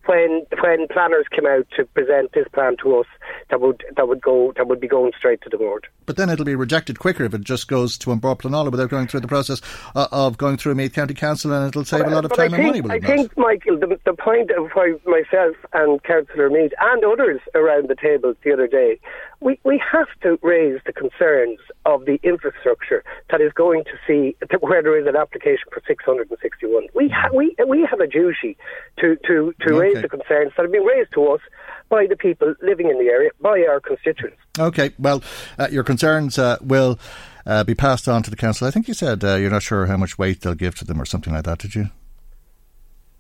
when 0.05 0.45
when 0.61 0.87
planners 0.87 1.25
came 1.31 1.45
out 1.45 1.67
to 1.75 1.85
present 1.85 2.31
this 2.33 2.47
plan 2.53 2.77
to 2.83 2.99
us, 2.99 3.07
that 3.49 3.61
would 3.61 3.83
that 3.95 4.07
would 4.07 4.21
go 4.21 4.53
that 4.57 4.67
would 4.67 4.79
be 4.79 4.87
going 4.87 5.11
straight 5.17 5.41
to 5.41 5.49
the 5.49 5.57
board. 5.57 5.87
But 6.05 6.17
then 6.17 6.29
it'll 6.29 6.45
be 6.45 6.55
rejected 6.55 6.99
quicker 6.99 7.23
if 7.23 7.33
it 7.33 7.41
just 7.41 7.67
goes 7.67 7.97
to 7.99 8.11
An 8.11 8.19
Bord 8.19 8.39
Pleanála 8.39 8.71
without 8.71 8.89
going 8.89 9.07
through 9.07 9.21
the 9.21 9.27
process 9.27 9.61
uh, 9.95 10.07
of 10.11 10.37
going 10.37 10.57
through 10.57 10.75
Meath 10.75 10.93
County 10.93 11.13
Council, 11.13 11.53
and 11.53 11.67
it'll 11.67 11.85
save 11.85 12.03
but, 12.03 12.11
a 12.11 12.15
lot 12.15 12.25
of 12.25 12.33
time 12.33 12.51
think, 12.51 12.75
and 12.75 12.87
money. 12.87 13.01
I 13.03 13.05
think, 13.05 13.37
Michael, 13.37 13.77
the, 13.77 13.99
the 14.05 14.13
point 14.13 14.51
of 14.51 14.71
why 14.73 14.93
myself 15.05 15.55
and 15.73 16.01
Councillor 16.03 16.49
Meade 16.49 16.73
and 16.79 17.03
others 17.05 17.41
around 17.55 17.89
the 17.89 17.95
table 17.95 18.33
the 18.43 18.53
other 18.53 18.67
day, 18.67 18.99
we 19.39 19.59
we 19.63 19.81
have 19.91 20.07
to 20.21 20.39
raise 20.41 20.79
the 20.85 20.93
concerns 20.93 21.59
of 21.85 22.05
the 22.05 22.19
infrastructure 22.23 23.03
that 23.29 23.41
is 23.41 23.51
going 23.53 23.83
to 23.85 23.91
see 24.07 24.35
where 24.59 24.81
there 24.81 24.99
is 24.99 25.07
an 25.07 25.15
application 25.15 25.65
for 25.71 25.81
661. 25.87 26.87
We 26.93 27.09
ha- 27.09 27.29
we 27.33 27.55
we 27.67 27.87
have 27.89 27.99
a 27.99 28.07
duty 28.07 28.57
to 28.99 29.17
to 29.27 29.53
to 29.61 29.73
okay. 29.73 29.73
raise 29.73 30.01
the 30.01 30.09
concerns 30.09 30.53
that 30.55 30.63
have 30.63 30.71
been 30.71 30.83
raised 30.83 31.13
to 31.13 31.27
us 31.27 31.41
by 31.89 32.07
the 32.07 32.15
people 32.15 32.55
living 32.61 32.89
in 32.89 32.97
the 32.97 33.11
area, 33.11 33.20
by 33.41 33.65
our 33.69 33.80
constituents. 33.80 34.38
Okay, 34.60 34.91
well, 34.99 35.23
uh, 35.57 35.68
your 35.72 35.84
concerns 35.84 36.38
uh, 36.38 36.57
will 36.61 36.99
uh, 37.45 37.64
be 37.64 37.76
passed 37.76 38.07
on 38.07 38.23
to 38.23 38.30
the 38.30 38.35
council. 38.35 38.68
I 38.68 38.72
think 38.72 38.88
you 38.88 38.93
said 38.93 39.23
uh, 39.23 39.35
you're 39.35 39.49
not 39.49 39.64
sure 39.64 39.85
how 39.85 39.98
much 39.98 40.18
weight 40.18 40.41
they'll 40.41 40.56
give 40.56 40.76
to 40.76 40.85
them 40.85 41.02
or 41.02 41.06
something 41.06 41.34
like 41.34 41.45
that, 41.45 41.60
did 41.60 41.76
you? 41.76 41.89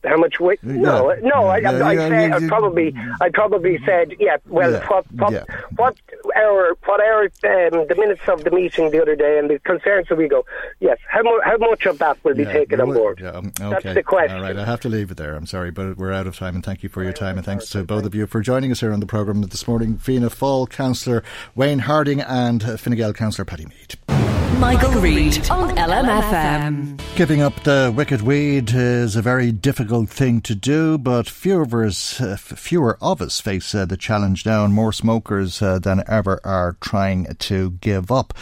How 0.03 0.17
much 0.17 0.39
weight? 0.39 0.63
No, 0.63 1.13
no. 1.21 1.47
I, 1.47 1.59
I, 1.59 1.89
I, 1.89 1.95
said, 1.95 2.31
I 2.31 2.47
probably, 2.47 2.95
I 3.21 3.29
probably 3.29 3.79
said, 3.85 4.15
yeah. 4.19 4.37
Well, 4.47 4.71
yeah, 4.71 4.87
what, 4.87 5.11
what, 5.13 5.33
yeah. 5.33 5.43
what 5.75 5.95
our, 6.35 6.75
what 6.85 7.01
our, 7.01 7.23
um, 7.23 7.87
the 7.87 7.95
minutes 7.97 8.21
of 8.27 8.43
the 8.43 8.51
meeting 8.51 8.89
the 8.91 9.01
other 9.01 9.15
day 9.15 9.37
and 9.37 9.49
the 9.49 9.59
concerns 9.59 10.07
that 10.09 10.17
we 10.17 10.27
go, 10.27 10.45
yes. 10.79 10.97
How, 11.07 11.21
mo- 11.21 11.41
how 11.43 11.57
much 11.57 11.85
of 11.85 11.99
that 11.99 12.23
will 12.23 12.33
be 12.33 12.43
yeah, 12.43 12.53
taken 12.53 12.81
on 12.81 12.93
board? 12.93 13.21
Um, 13.23 13.51
okay. 13.59 13.69
That's 13.69 13.95
the 13.95 14.03
question. 14.03 14.37
All 14.37 14.43
right, 14.43 14.57
I 14.57 14.65
have 14.65 14.81
to 14.81 14.89
leave 14.89 15.11
it 15.11 15.17
there. 15.17 15.35
I'm 15.35 15.45
sorry, 15.45 15.71
but 15.71 15.97
we're 15.97 16.11
out 16.11 16.27
of 16.27 16.35
time. 16.35 16.55
And 16.55 16.65
thank 16.65 16.83
you 16.83 16.89
for 16.89 17.03
your 17.03 17.13
time, 17.13 17.37
and 17.37 17.45
thanks 17.45 17.69
to 17.69 17.83
both 17.83 18.05
of 18.05 18.15
you 18.15 18.25
for 18.27 18.41
joining 18.41 18.71
us 18.71 18.79
here 18.79 18.93
on 18.93 18.99
the 18.99 19.05
programme 19.05 19.41
this 19.41 19.67
morning. 19.67 19.97
Fianna 19.97 20.29
Fáil 20.29 20.69
councillor 20.69 21.23
Wayne 21.55 21.79
Harding 21.79 22.21
and 22.21 22.63
Fine 22.79 22.95
Gael 22.95 23.13
councillor 23.13 23.45
Paddy 23.45 23.65
Meade. 23.65 24.20
Michael, 24.61 24.91
Reade 25.01 25.49
on 25.49 25.75
LMFM. 25.75 27.01
Giving 27.15 27.41
up 27.41 27.63
the 27.63 27.91
wicked 27.97 28.21
weed 28.21 28.71
is 28.75 29.15
a 29.15 29.21
very 29.23 29.51
difficult 29.51 30.07
thing 30.07 30.39
to 30.41 30.53
do, 30.53 30.99
but 30.99 31.27
fewer 31.27 31.63
of 31.63 31.73
us, 31.73 32.21
uh, 32.21 32.37
fewer 32.37 32.95
of 33.01 33.23
us 33.23 33.41
face 33.41 33.73
uh, 33.73 33.85
the 33.85 33.97
challenge 33.97 34.45
now, 34.45 34.63
and 34.63 34.71
more 34.71 34.93
smokers 34.93 35.63
uh, 35.63 35.79
than 35.79 36.03
ever 36.07 36.39
are 36.43 36.77
trying 36.79 37.25
to 37.39 37.71
give 37.81 38.11
up. 38.11 38.35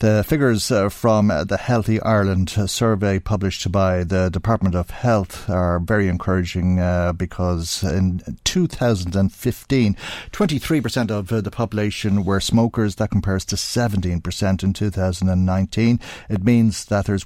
The 0.00 0.22
figures 0.22 0.70
uh, 0.70 0.90
from 0.90 1.28
uh, 1.28 1.42
the 1.42 1.56
Healthy 1.56 2.00
Ireland 2.02 2.50
survey 2.50 3.18
published 3.18 3.72
by 3.72 4.04
the 4.04 4.30
Department 4.30 4.76
of 4.76 4.90
Health 4.90 5.50
are 5.50 5.80
very 5.80 6.06
encouraging 6.06 6.78
uh, 6.78 7.12
because 7.14 7.82
in 7.82 8.22
2015, 8.44 9.96
23% 10.30 11.10
of 11.10 11.26
the 11.42 11.50
population 11.50 12.24
were 12.24 12.38
smokers. 12.38 12.94
That 12.94 13.10
compares 13.10 13.44
to 13.46 13.56
17% 13.56 14.62
in 14.62 14.72
2019. 14.72 16.00
It 16.28 16.44
means 16.44 16.84
that 16.84 17.06
there's 17.06 17.24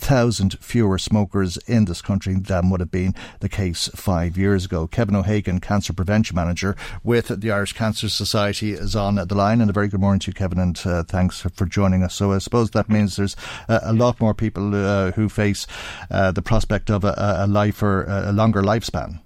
165,000 0.00 0.58
fewer 0.60 0.98
smokers 0.98 1.56
in 1.66 1.84
this 1.84 2.00
country 2.00 2.34
than 2.34 2.70
would 2.70 2.80
have 2.80 2.90
been 2.90 3.14
the 3.40 3.48
case 3.48 3.88
five 3.94 4.36
years 4.36 4.64
ago. 4.64 4.86
Kevin 4.86 5.14
O'Hagan, 5.14 5.60
Cancer 5.60 5.92
Prevention 5.92 6.34
Manager 6.34 6.74
with 7.04 7.40
the 7.40 7.50
Irish 7.50 7.74
Cancer 7.74 8.08
Society, 8.08 8.72
is 8.72 8.96
on 8.96 9.16
the 9.16 9.34
line. 9.34 9.60
And 9.60 9.68
a 9.68 9.72
very 9.72 9.88
good 9.88 10.00
morning 10.00 10.20
to 10.20 10.28
you, 10.28 10.34
Kevin, 10.34 10.58
and 10.58 10.80
uh, 10.84 11.02
thanks 11.02 11.40
for 11.40 11.66
joining 11.66 12.02
us. 12.02 12.14
So 12.14 12.32
I 12.32 12.38
suppose 12.38 12.70
that 12.70 12.88
means 12.88 13.16
there's 13.16 13.36
a 13.68 13.92
lot 13.92 14.20
more 14.20 14.34
people 14.34 14.74
uh, 14.74 15.12
who 15.12 15.28
face 15.28 15.66
uh, 16.10 16.32
the 16.32 16.42
prospect 16.42 16.90
of 16.90 17.04
a, 17.04 17.14
a 17.16 17.46
life 17.46 17.82
or 17.82 18.04
a 18.04 18.32
longer 18.32 18.62
lifespan. 18.62 19.20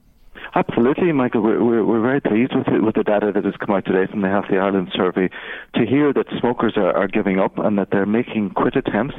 Absolutely, 0.56 1.10
Michael. 1.10 1.43
We're, 1.43 1.62
we're, 1.64 1.85
we're 1.85 2.01
very 2.01 2.20
pleased 2.20 2.52
with, 2.55 2.68
with 2.81 2.94
the 2.94 3.02
data 3.02 3.32
that 3.35 3.44
has 3.44 3.55
come 3.59 3.74
out 3.74 3.85
today 3.86 4.09
from 4.09 4.22
the 4.22 4.28
Healthy 4.28 4.56
Ireland 4.56 4.93
survey 4.94 5.28
to 5.74 5.85
hear 5.85 6.12
that 6.12 6.26
smokers 6.39 6.74
are, 6.76 6.94
are 6.94 7.09
giving 7.09 7.40
up 7.40 7.59
and 7.59 7.76
that 7.76 7.89
they're 7.90 8.06
making 8.06 8.51
quit 8.51 8.76
attempts. 8.76 9.16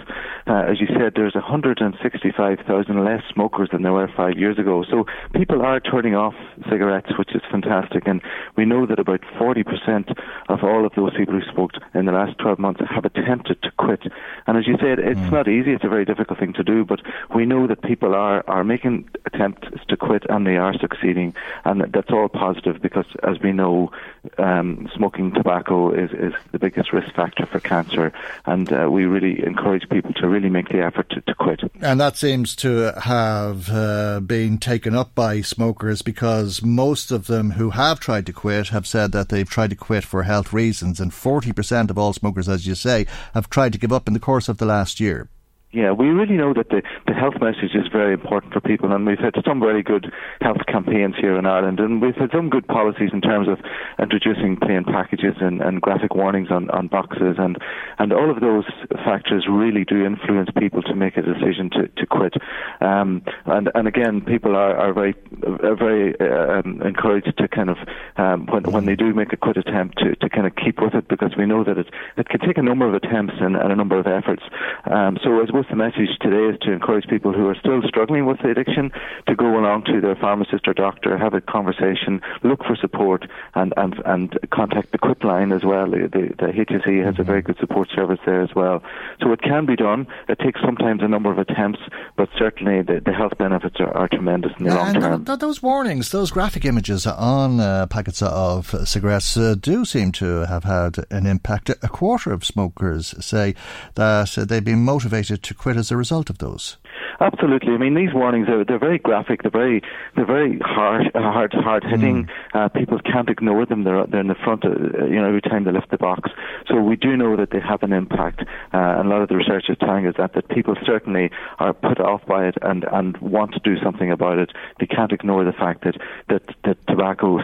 Uh, 0.47 0.63
as 0.63 0.79
you 0.79 0.87
said, 0.87 1.11
there's 1.15 1.35
165,000 1.35 3.03
less 3.03 3.21
smokers 3.33 3.67
than 3.73 3.83
there 3.83 3.91
were 3.91 4.09
five 4.15 4.37
years 4.37 4.57
ago. 4.57 4.85
So 4.89 5.03
people 5.33 5.61
are 5.61 5.81
turning 5.81 6.15
off 6.15 6.35
cigarettes, 6.69 7.11
which 7.19 7.35
is 7.35 7.41
fantastic. 7.51 8.07
And 8.07 8.21
we 8.55 8.63
know 8.63 8.85
that 8.85 8.99
about 8.99 9.19
40% 9.37 10.15
of 10.47 10.63
all 10.63 10.85
of 10.85 10.93
those 10.95 11.17
people 11.17 11.33
who 11.33 11.51
smoked 11.51 11.79
in 11.93 12.05
the 12.05 12.13
last 12.13 12.37
12 12.39 12.59
months 12.59 12.79
have 12.89 13.03
attempted 13.03 13.61
to 13.63 13.71
quit. 13.77 14.03
And 14.47 14.57
as 14.57 14.67
you 14.67 14.77
said, 14.79 14.99
it's 14.99 15.19
mm. 15.19 15.31
not 15.33 15.49
easy. 15.49 15.73
It's 15.73 15.83
a 15.83 15.89
very 15.89 16.05
difficult 16.05 16.39
thing 16.39 16.53
to 16.53 16.63
do, 16.63 16.85
but 16.85 17.01
we 17.35 17.45
know 17.45 17.67
that 17.67 17.83
people 17.83 18.15
are, 18.15 18.41
are 18.47 18.63
making 18.63 19.09
attempts 19.25 19.67
to 19.89 19.97
quit 19.97 20.23
and 20.29 20.47
they 20.47 20.55
are 20.55 20.73
succeeding 20.79 21.24
and 21.63 21.81
that's 21.93 22.11
all 22.11 22.27
positive 22.29 22.81
because, 22.81 23.05
as 23.23 23.39
we 23.39 23.51
know, 23.51 23.91
um, 24.37 24.89
smoking 24.95 25.31
tobacco 25.33 25.91
is, 25.91 26.11
is 26.11 26.33
the 26.51 26.59
biggest 26.59 26.91
risk 26.93 27.13
factor 27.15 27.45
for 27.45 27.59
cancer, 27.59 28.11
and 28.45 28.71
uh, 28.71 28.89
we 28.91 29.05
really 29.05 29.43
encourage 29.45 29.87
people 29.89 30.13
to 30.13 30.27
really 30.27 30.49
make 30.49 30.69
the 30.69 30.81
effort 30.81 31.09
to, 31.11 31.21
to 31.21 31.35
quit. 31.35 31.61
And 31.81 31.99
that 31.99 32.17
seems 32.17 32.55
to 32.57 32.93
have 33.01 33.69
uh, 33.69 34.19
been 34.19 34.57
taken 34.57 34.95
up 34.95 35.15
by 35.15 35.41
smokers 35.41 36.01
because 36.01 36.61
most 36.61 37.11
of 37.11 37.27
them 37.27 37.51
who 37.51 37.71
have 37.71 37.99
tried 37.99 38.25
to 38.25 38.33
quit 38.33 38.69
have 38.69 38.87
said 38.87 39.11
that 39.13 39.29
they've 39.29 39.49
tried 39.49 39.71
to 39.71 39.75
quit 39.75 40.03
for 40.03 40.23
health 40.23 40.53
reasons, 40.53 40.99
and 40.99 41.11
40% 41.11 41.89
of 41.89 41.97
all 41.97 42.13
smokers, 42.13 42.49
as 42.49 42.67
you 42.67 42.75
say, 42.75 43.05
have 43.33 43.49
tried 43.49 43.73
to 43.73 43.79
give 43.79 43.93
up 43.93 44.07
in 44.07 44.13
the 44.13 44.19
course 44.19 44.49
of 44.49 44.57
the 44.57 44.65
last 44.65 44.99
year. 44.99 45.29
Yeah, 45.75 45.91
we 45.91 46.07
really 46.07 46.37
know 46.37 46.53
that 46.53 46.69
the, 46.69 46.81
the 47.05 47.13
health 47.13 47.33
message 47.41 47.75
is 47.75 47.91
very 47.91 48.13
important 48.13 48.53
for 48.53 48.61
people, 48.61 48.93
and 48.93 49.05
we've 49.05 49.19
had 49.19 49.35
some 49.45 49.59
very 49.59 49.83
good 49.83 50.09
health 50.39 50.65
campaigns 50.69 51.15
here 51.19 51.37
in 51.37 51.45
Ireland, 51.45 51.81
and 51.81 52.01
we've 52.01 52.15
had 52.15 52.31
some 52.31 52.49
good 52.49 52.65
policies 52.65 53.09
in 53.11 53.19
terms 53.19 53.49
of 53.49 53.59
introducing 53.99 54.55
plain 54.55 54.85
packages 54.85 55.35
and, 55.41 55.61
and 55.61 55.81
graphic 55.81 56.15
warnings 56.15 56.47
on, 56.49 56.69
on 56.69 56.87
boxes, 56.87 57.35
and, 57.37 57.57
and 57.99 58.13
all 58.13 58.31
of 58.31 58.39
those 58.39 58.63
factors 59.03 59.47
really 59.51 59.83
do 59.83 60.05
influence 60.05 60.49
people 60.57 60.81
to 60.81 60.95
make 60.95 61.17
a 61.17 61.21
decision 61.21 61.69
to, 61.71 61.89
to 61.89 62.05
quit. 62.05 62.35
Um, 62.79 63.21
and, 63.43 63.69
and 63.75 63.85
again, 63.85 64.21
people 64.21 64.55
are, 64.55 64.77
are 64.77 64.93
very, 64.93 65.13
are 65.61 65.75
very 65.75 66.15
uh, 66.21 66.59
um, 66.59 66.81
encouraged 66.83 67.33
to 67.37 67.49
kind 67.49 67.69
of, 67.69 67.77
um, 68.15 68.45
when, 68.45 68.63
when 68.71 68.85
they 68.85 68.95
do 68.95 69.13
make 69.13 69.33
a 69.33 69.37
quit 69.37 69.57
attempt, 69.57 69.97
to, 69.97 70.15
to 70.15 70.29
kind 70.29 70.47
of 70.47 70.55
keep 70.55 70.79
with 70.79 70.93
it, 70.93 71.09
because 71.09 71.35
we 71.37 71.45
know 71.45 71.65
that 71.65 71.77
it, 71.77 71.87
it 72.15 72.29
can 72.29 72.39
take 72.39 72.57
a 72.57 72.63
number 72.63 72.87
of 72.87 72.93
attempts 72.93 73.33
and, 73.41 73.57
and 73.57 73.73
a 73.73 73.75
number 73.75 73.99
of 73.99 74.07
efforts. 74.07 74.43
Um, 74.85 75.17
so 75.21 75.35
I 75.35 75.41
the 75.69 75.75
message 75.75 76.09
today 76.21 76.53
is 76.53 76.59
to 76.61 76.71
encourage 76.71 77.07
people 77.07 77.33
who 77.33 77.47
are 77.47 77.55
still 77.55 77.81
struggling 77.87 78.25
with 78.25 78.39
the 78.39 78.49
addiction 78.49 78.91
to 79.27 79.35
go 79.35 79.57
along 79.57 79.83
to 79.85 80.01
their 80.01 80.15
pharmacist 80.15 80.67
or 80.67 80.73
doctor, 80.73 81.17
have 81.17 81.33
a 81.33 81.41
conversation, 81.41 82.21
look 82.43 82.63
for 82.63 82.75
support, 82.75 83.25
and 83.55 83.73
and, 83.77 84.01
and 84.05 84.37
contact 84.51 84.91
the 84.91 84.97
Quit 84.97 85.23
line 85.23 85.51
as 85.51 85.63
well. 85.63 85.89
The, 85.89 86.09
the, 86.11 86.45
HSE 86.55 87.03
has 87.03 87.15
a 87.19 87.23
very 87.23 87.41
good 87.41 87.57
support 87.59 87.89
service 87.93 88.19
there 88.25 88.41
as 88.41 88.53
well. 88.55 88.81
So 89.21 89.31
it 89.31 89.41
can 89.41 89.65
be 89.65 89.75
done. 89.75 90.07
It 90.29 90.39
takes 90.39 90.61
sometimes 90.61 91.01
a 91.01 91.07
number 91.07 91.31
of 91.31 91.37
attempts, 91.37 91.79
but 92.15 92.29
certainly 92.37 92.81
the, 92.81 93.01
the 93.03 93.11
health 93.11 93.37
benefits 93.37 93.75
are, 93.79 93.91
are 93.91 94.07
tremendous 94.07 94.53
in 94.57 94.65
the 94.65 94.75
long 94.75 94.93
term. 94.93 95.25
Th- 95.25 95.39
those 95.39 95.61
warnings, 95.61 96.11
those 96.11 96.31
graphic 96.31 96.65
images 96.65 97.05
on 97.05 97.59
uh, 97.59 97.87
packets 97.87 98.21
of 98.21 98.73
cigarettes 98.87 99.35
uh, 99.35 99.55
do 99.59 99.85
seem 99.85 100.11
to 100.13 100.45
have 100.45 100.63
had 100.63 100.97
an 101.11 101.25
impact. 101.25 101.69
A 101.69 101.89
quarter 101.89 102.31
of 102.31 102.45
smokers 102.45 103.15
say 103.23 103.55
that 103.95 104.45
they've 104.47 104.63
been 104.63 104.83
motivated 104.83 105.43
to 105.43 105.53
quit 105.57 105.77
as 105.77 105.91
a 105.91 105.97
result 105.97 106.29
of 106.29 106.37
those. 106.37 106.77
Absolutely. 107.19 107.73
I 107.73 107.77
mean, 107.77 107.95
these 107.95 108.13
warnings 108.13 108.47
are 108.49 108.63
they're 108.63 108.79
very 108.79 108.99
graphic. 108.99 109.41
They're 109.43 109.51
very 109.51 109.81
they're 110.15 110.25
very 110.25 110.59
hard 110.59 111.11
hard 111.13 111.53
hard 111.53 111.83
hitting. 111.83 112.25
Mm. 112.25 112.29
Uh, 112.53 112.69
people 112.69 112.99
can't 112.99 113.29
ignore 113.29 113.65
them. 113.65 113.83
They're 113.83 114.05
they're 114.05 114.21
in 114.21 114.27
the 114.27 114.35
front. 114.35 114.63
Of, 114.63 114.73
uh, 114.73 115.05
you 115.05 115.21
know, 115.21 115.27
every 115.27 115.41
time 115.41 115.63
they 115.63 115.71
lift 115.71 115.91
the 115.91 115.97
box. 115.97 116.31
So 116.67 116.81
we 116.81 116.95
do 116.95 117.15
know 117.15 117.35
that 117.37 117.51
they 117.51 117.59
have 117.59 117.83
an 117.83 117.93
impact. 117.93 118.41
Uh, 118.73 118.99
and 118.99 119.07
a 119.07 119.09
lot 119.09 119.21
of 119.21 119.29
the 119.29 119.35
research 119.35 119.65
is 119.69 119.77
telling 119.79 120.07
us 120.07 120.15
that 120.17 120.33
that 120.33 120.49
people 120.49 120.75
certainly 120.85 121.29
are 121.59 121.73
put 121.73 121.99
off 121.99 122.25
by 122.25 122.47
it 122.47 122.55
and 122.61 122.85
and 122.91 123.17
want 123.17 123.53
to 123.53 123.59
do 123.59 123.81
something 123.83 124.11
about 124.11 124.39
it. 124.39 124.51
They 124.79 124.87
can't 124.87 125.11
ignore 125.11 125.43
the 125.45 125.53
fact 125.53 125.83
that 125.83 125.95
that 126.29 126.43
that 126.63 126.77
tobacco 126.87 127.39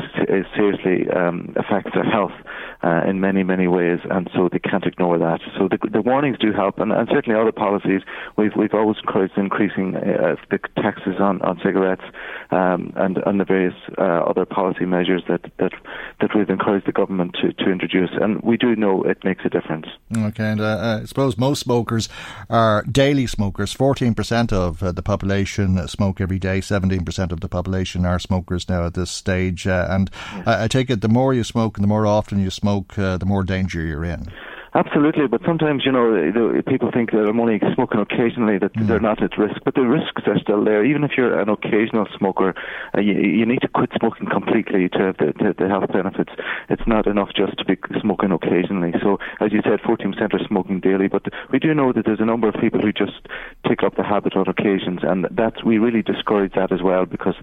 seriously 0.56 1.10
um, 1.10 1.54
affects 1.56 1.92
their 1.94 2.04
health 2.04 2.34
uh, 2.84 3.02
in 3.08 3.20
many 3.20 3.44
many 3.44 3.68
ways, 3.68 4.00
and 4.10 4.30
so 4.36 4.50
they 4.52 4.60
can't 4.60 4.86
ignore 4.86 5.18
that. 5.18 5.40
So 5.58 5.68
the, 5.68 5.78
the 5.90 6.02
warnings 6.02 6.38
do 6.40 6.52
help, 6.52 6.80
and, 6.80 6.92
and 6.92 7.08
certainly 7.12 7.40
other 7.40 7.52
policies 7.52 8.02
we've 8.38 8.56
we've 8.56 8.74
always 8.74 8.98
encouraged 8.98 9.38
increasing 9.42 9.96
uh, 9.96 10.36
the 10.50 10.60
taxes 10.78 11.16
on, 11.20 11.42
on 11.42 11.60
cigarettes 11.64 12.04
um, 12.52 12.94
and, 12.96 13.18
and 13.26 13.40
the 13.40 13.46
various 13.46 13.76
uh, 13.98 14.02
other 14.02 14.46
policy 14.46 14.86
measures 14.86 15.24
that, 15.28 15.42
that 15.58 15.74
that 16.22 16.36
we've 16.36 16.50
encouraged 16.50 16.88
the 16.88 16.92
government 16.92 17.36
to, 17.42 17.52
to 17.54 17.72
introduce. 17.72 18.12
And 18.14 18.42
we 18.42 18.58
do 18.58 18.76
know 18.76 19.04
it 19.04 19.24
makes 19.24 19.44
a 19.44 19.50
difference. 19.50 19.88
Okay, 20.16 20.52
and 20.52 20.62
uh, 20.62 21.00
I 21.02 21.06
suppose 21.06 21.38
most 21.38 21.60
smokers 21.60 22.08
are 22.50 22.84
daily 22.84 23.28
smokers. 23.28 23.74
14% 23.74 24.54
of 24.54 24.84
uh, 24.84 24.92
the 24.92 25.02
population 25.02 25.88
smoke 25.88 26.22
every 26.22 26.40
day, 26.40 26.60
17% 26.60 27.32
of 27.32 27.42
the 27.42 27.50
population 27.50 28.06
are 28.06 28.20
smokers 28.20 28.70
now 28.70 28.86
at 28.86 28.94
this 28.94 29.12
stage. 29.12 29.66
Uh, 29.68 29.88
and 29.90 30.10
I, 30.46 30.66
I, 30.66 30.68
take 30.68 30.90
it 30.90 31.02
the 31.02 31.10
more 31.10 31.34
you 31.34 31.44
smoke 31.44 31.78
and 31.78 31.84
the 31.84 31.88
more 31.88 32.06
often 32.06 32.40
you 32.40 32.52
smoke, 32.52 32.98
uh, 32.98 33.18
the 33.18 33.26
more 33.26 33.44
danger 33.44 33.82
you're 33.82 34.06
in. 34.06 34.32
Absolutely, 34.74 35.28
but 35.28 35.42
sometimes 35.46 35.84
you 35.86 35.92
know 35.92 36.32
the, 36.32 36.64
people 36.66 36.92
think 36.94 37.12
that 37.12 37.28
I'm 37.28 37.42
only 37.42 37.60
smoking 37.76 38.00
occasionally 38.00 38.58
that 38.58 38.72
mm. 38.74 38.88
they're 38.88 39.02
not 39.02 39.22
at 39.22 39.38
risk, 39.38 39.60
but 39.66 39.76
the 39.76 39.82
risks 39.82 40.24
are 40.28 40.40
still 40.40 40.64
there. 40.64 40.86
Even 40.86 41.04
if 41.04 41.12
you're 41.18 41.38
an 41.38 41.50
occasional 41.50 42.08
smoker, 42.18 42.56
uh, 42.96 43.02
you, 43.02 43.12
you, 43.12 43.46
need 43.46 43.60
to 43.64 43.68
quit 43.68 43.90
smoking 44.00 44.30
completely 44.30 44.88
to 44.88 45.00
have 45.00 45.18
the, 45.18 45.34
the, 45.36 45.56
the, 45.60 45.68
health 45.68 45.92
benefits. 45.92 46.32
It's 46.70 46.88
not 46.88 47.06
enough 47.06 47.32
just 47.36 47.58
to 47.58 47.66
be 47.66 47.76
smoking 48.00 48.32
occasionally. 48.32 48.94
So, 49.04 49.20
as 49.42 49.52
you 49.52 49.60
said, 49.64 49.82
14% 49.82 50.34
are 50.34 50.48
smoking 50.48 50.80
daily, 50.80 51.10
but 51.10 51.24
we 51.52 51.60
do 51.60 51.74
know 51.74 51.92
that 51.92 52.06
there's 52.06 52.22
a 52.22 52.26
number 52.26 52.48
of 52.48 52.56
people 52.62 52.80
who 52.80 52.94
just 52.94 53.28
take 53.68 53.84
up 53.84 53.98
the 53.98 54.04
habit 54.04 54.38
on 54.38 54.48
occasions, 54.48 55.02
and 55.04 55.28
that's 55.32 55.66
we 55.66 55.80
really 55.80 56.02
discourage 56.02 56.54
that 56.54 56.72
as 56.72 56.82
well 56.82 57.06
because 57.06 57.36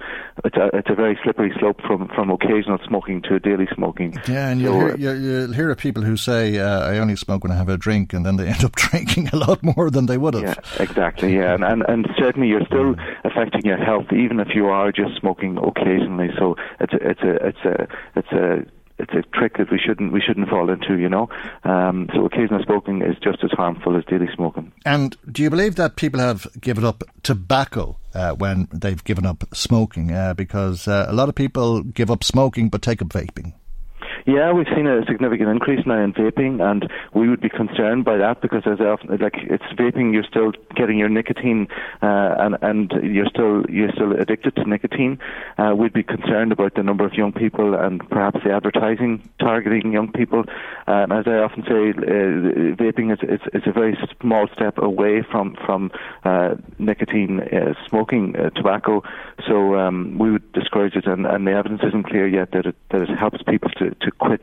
it's 0.46 0.56
a, 0.56 0.70
it's 0.72 0.88
a 0.88 0.94
very 0.94 1.18
slippery 1.22 1.52
slope 1.60 1.82
from, 1.86 2.08
from 2.08 2.30
occasional 2.30 2.78
smoking 2.86 3.20
to 3.28 3.38
daily 3.38 3.68
smoking. 3.74 4.14
Yeah, 4.26 4.48
and 4.48 4.62
you'll, 4.62 4.80
hear, 4.80 4.96
you'll 4.96 5.52
hear 5.52 5.68
of 5.68 5.76
people 5.76 6.02
who 6.02 6.16
say, 6.16 6.56
uh, 6.56 6.88
"I 6.88 6.96
only 6.96 7.17
smoke 7.18 7.44
when 7.44 7.52
I 7.52 7.56
have 7.56 7.68
a 7.68 7.76
drink, 7.76 8.12
and 8.12 8.24
then 8.24 8.36
they 8.36 8.46
end 8.54 8.64
up 8.64 8.72
drinking 8.72 9.28
a 9.32 9.36
lot 9.36 9.62
more 9.62 9.90
than 9.90 10.06
they 10.06 10.18
would 10.18 10.34
have. 10.34 10.42
Yeah, 10.42 10.82
exactly. 10.82 11.34
Yeah, 11.34 11.54
and, 11.54 11.64
and 11.64 11.82
and 11.88 12.08
certainly 12.18 12.48
you're 12.48 12.66
still 12.66 12.94
affecting 13.24 13.64
your 13.64 13.78
health, 13.78 14.12
even 14.12 14.40
if 14.40 14.48
you 14.54 14.66
are 14.66 14.92
just 14.92 15.18
smoking 15.20 15.58
occasionally. 15.58 16.30
So 16.38 16.56
it's 16.80 16.92
a, 16.92 17.10
it's 17.10 17.22
a 17.22 17.46
it's 17.46 17.64
a 17.64 17.88
it's 18.16 18.32
a 18.32 18.78
it's 18.98 19.12
a 19.12 19.22
trick 19.36 19.58
that 19.58 19.70
we 19.70 19.78
shouldn't 19.78 20.12
we 20.12 20.20
shouldn't 20.20 20.48
fall 20.48 20.70
into, 20.70 20.98
you 20.98 21.08
know. 21.08 21.28
Um, 21.64 22.08
so 22.14 22.24
occasional 22.24 22.62
smoking 22.64 23.02
is 23.02 23.16
just 23.22 23.44
as 23.44 23.50
harmful 23.52 23.96
as 23.96 24.04
daily 24.04 24.28
smoking. 24.34 24.72
And 24.84 25.16
do 25.30 25.42
you 25.42 25.50
believe 25.50 25.76
that 25.76 25.96
people 25.96 26.20
have 26.20 26.46
given 26.60 26.84
up 26.84 27.04
tobacco 27.22 27.96
uh, 28.14 28.32
when 28.32 28.68
they've 28.72 29.02
given 29.04 29.24
up 29.24 29.44
smoking? 29.54 30.12
Uh, 30.12 30.34
because 30.34 30.88
uh, 30.88 31.06
a 31.08 31.12
lot 31.12 31.28
of 31.28 31.34
people 31.34 31.82
give 31.82 32.10
up 32.10 32.24
smoking 32.24 32.68
but 32.68 32.82
take 32.82 33.00
up 33.00 33.08
vaping. 33.08 33.54
Yeah, 34.28 34.52
we've 34.52 34.66
seen 34.76 34.86
a 34.86 35.06
significant 35.06 35.48
increase 35.48 35.86
now 35.86 36.04
in 36.04 36.12
vaping, 36.12 36.60
and 36.60 36.86
we 37.14 37.30
would 37.30 37.40
be 37.40 37.48
concerned 37.48 38.04
by 38.04 38.18
that 38.18 38.42
because 38.42 38.64
as 38.66 38.78
often, 38.78 39.16
like 39.16 39.36
it's 39.36 39.64
vaping, 39.72 40.12
you're 40.12 40.28
still 40.28 40.52
getting 40.76 40.98
your 40.98 41.08
nicotine, 41.08 41.66
uh, 42.02 42.34
and 42.38 42.58
and 42.60 42.92
you're 43.02 43.30
still 43.30 43.64
you're 43.70 43.90
still 43.92 44.12
addicted 44.12 44.54
to 44.56 44.68
nicotine. 44.68 45.18
Uh, 45.56 45.74
we'd 45.74 45.94
be 45.94 46.02
concerned 46.02 46.52
about 46.52 46.74
the 46.74 46.82
number 46.82 47.06
of 47.06 47.14
young 47.14 47.32
people 47.32 47.74
and 47.74 48.06
perhaps 48.10 48.40
the 48.44 48.52
advertising 48.52 49.26
targeting 49.40 49.92
young 49.92 50.12
people. 50.12 50.44
Um, 50.86 51.10
as 51.10 51.26
I 51.26 51.38
often 51.38 51.62
say, 51.62 51.88
uh, 51.88 52.76
vaping 52.76 53.10
is, 53.10 53.20
is, 53.22 53.40
is 53.54 53.62
a 53.64 53.72
very 53.72 53.96
small 54.20 54.46
step 54.52 54.76
away 54.76 55.22
from 55.22 55.56
from 55.64 55.90
uh, 56.24 56.56
nicotine 56.78 57.40
uh, 57.40 57.72
smoking 57.88 58.34
tobacco. 58.54 59.02
So 59.48 59.76
um, 59.76 60.18
we 60.18 60.30
would 60.30 60.52
discourage 60.52 60.96
it, 60.96 61.06
and, 61.06 61.24
and 61.24 61.46
the 61.46 61.52
evidence 61.52 61.80
isn't 61.82 62.08
clear 62.08 62.28
yet 62.28 62.50
that 62.50 62.66
it 62.66 62.76
that 62.90 63.00
it 63.00 63.18
helps 63.18 63.42
people 63.44 63.70
to 63.78 63.94
to 63.94 64.17
quit 64.18 64.42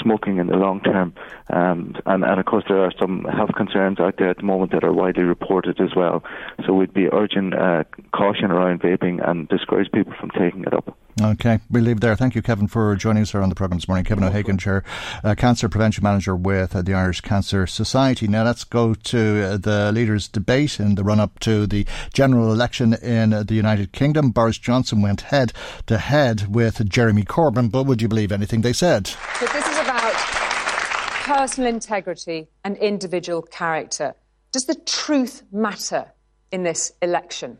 smoking 0.00 0.38
in 0.38 0.46
the 0.46 0.56
long 0.56 0.80
term. 0.80 1.14
Um, 1.50 1.96
and, 2.06 2.24
and 2.24 2.40
of 2.40 2.46
course, 2.46 2.64
there 2.68 2.82
are 2.82 2.92
some 3.00 3.24
health 3.24 3.54
concerns 3.56 4.00
out 4.00 4.16
there 4.18 4.30
at 4.30 4.38
the 4.38 4.42
moment 4.44 4.72
that 4.72 4.84
are 4.84 4.92
widely 4.92 5.24
reported 5.24 5.80
as 5.80 5.94
well. 5.94 6.24
So 6.66 6.74
we'd 6.74 6.94
be 6.94 7.08
urging 7.12 7.54
uh, 7.54 7.84
caution 8.14 8.50
around 8.50 8.80
vaping 8.80 9.26
and 9.26 9.48
discourage 9.48 9.90
people 9.92 10.14
from 10.18 10.30
taking 10.30 10.62
it 10.64 10.74
up. 10.74 10.96
Okay, 11.20 11.60
we'll 11.70 11.84
leave 11.84 12.00
there. 12.00 12.16
Thank 12.16 12.34
you, 12.34 12.40
Kevin, 12.40 12.68
for 12.68 12.96
joining 12.96 13.22
us 13.22 13.32
here 13.32 13.42
on 13.42 13.50
the 13.50 13.54
programme 13.54 13.78
this 13.78 13.86
morning. 13.86 14.04
Kevin 14.04 14.24
O'Hagan, 14.24 14.56
Chair, 14.56 14.82
uh, 15.22 15.34
Cancer 15.34 15.68
Prevention 15.68 16.02
Manager 16.02 16.34
with 16.34 16.74
uh, 16.74 16.80
the 16.80 16.94
Irish 16.94 17.20
Cancer 17.20 17.66
Society. 17.66 18.26
Now 18.26 18.44
let's 18.44 18.64
go 18.64 18.94
to 18.94 19.42
uh, 19.42 19.56
the 19.58 19.92
leaders' 19.92 20.26
debate 20.26 20.80
in 20.80 20.94
the 20.94 21.04
run 21.04 21.20
up 21.20 21.38
to 21.40 21.66
the 21.66 21.86
general 22.14 22.50
election 22.50 22.94
in 22.94 23.30
the 23.30 23.54
United 23.54 23.92
Kingdom. 23.92 24.30
Boris 24.30 24.56
Johnson 24.56 25.02
went 25.02 25.20
head 25.22 25.52
to 25.86 25.98
head 25.98 26.54
with 26.54 26.88
Jeremy 26.88 27.24
Corbyn, 27.24 27.70
but 27.70 27.84
would 27.84 28.00
you 28.00 28.08
believe 28.08 28.32
anything 28.32 28.62
they 28.62 28.72
said? 28.72 29.10
But 29.38 29.52
this 29.52 29.66
is 29.68 29.78
about 29.78 30.14
personal 31.24 31.68
integrity 31.68 32.48
and 32.64 32.78
individual 32.78 33.42
character. 33.42 34.14
Does 34.50 34.64
the 34.64 34.76
truth 34.86 35.42
matter 35.52 36.10
in 36.50 36.62
this 36.62 36.92
election? 37.02 37.58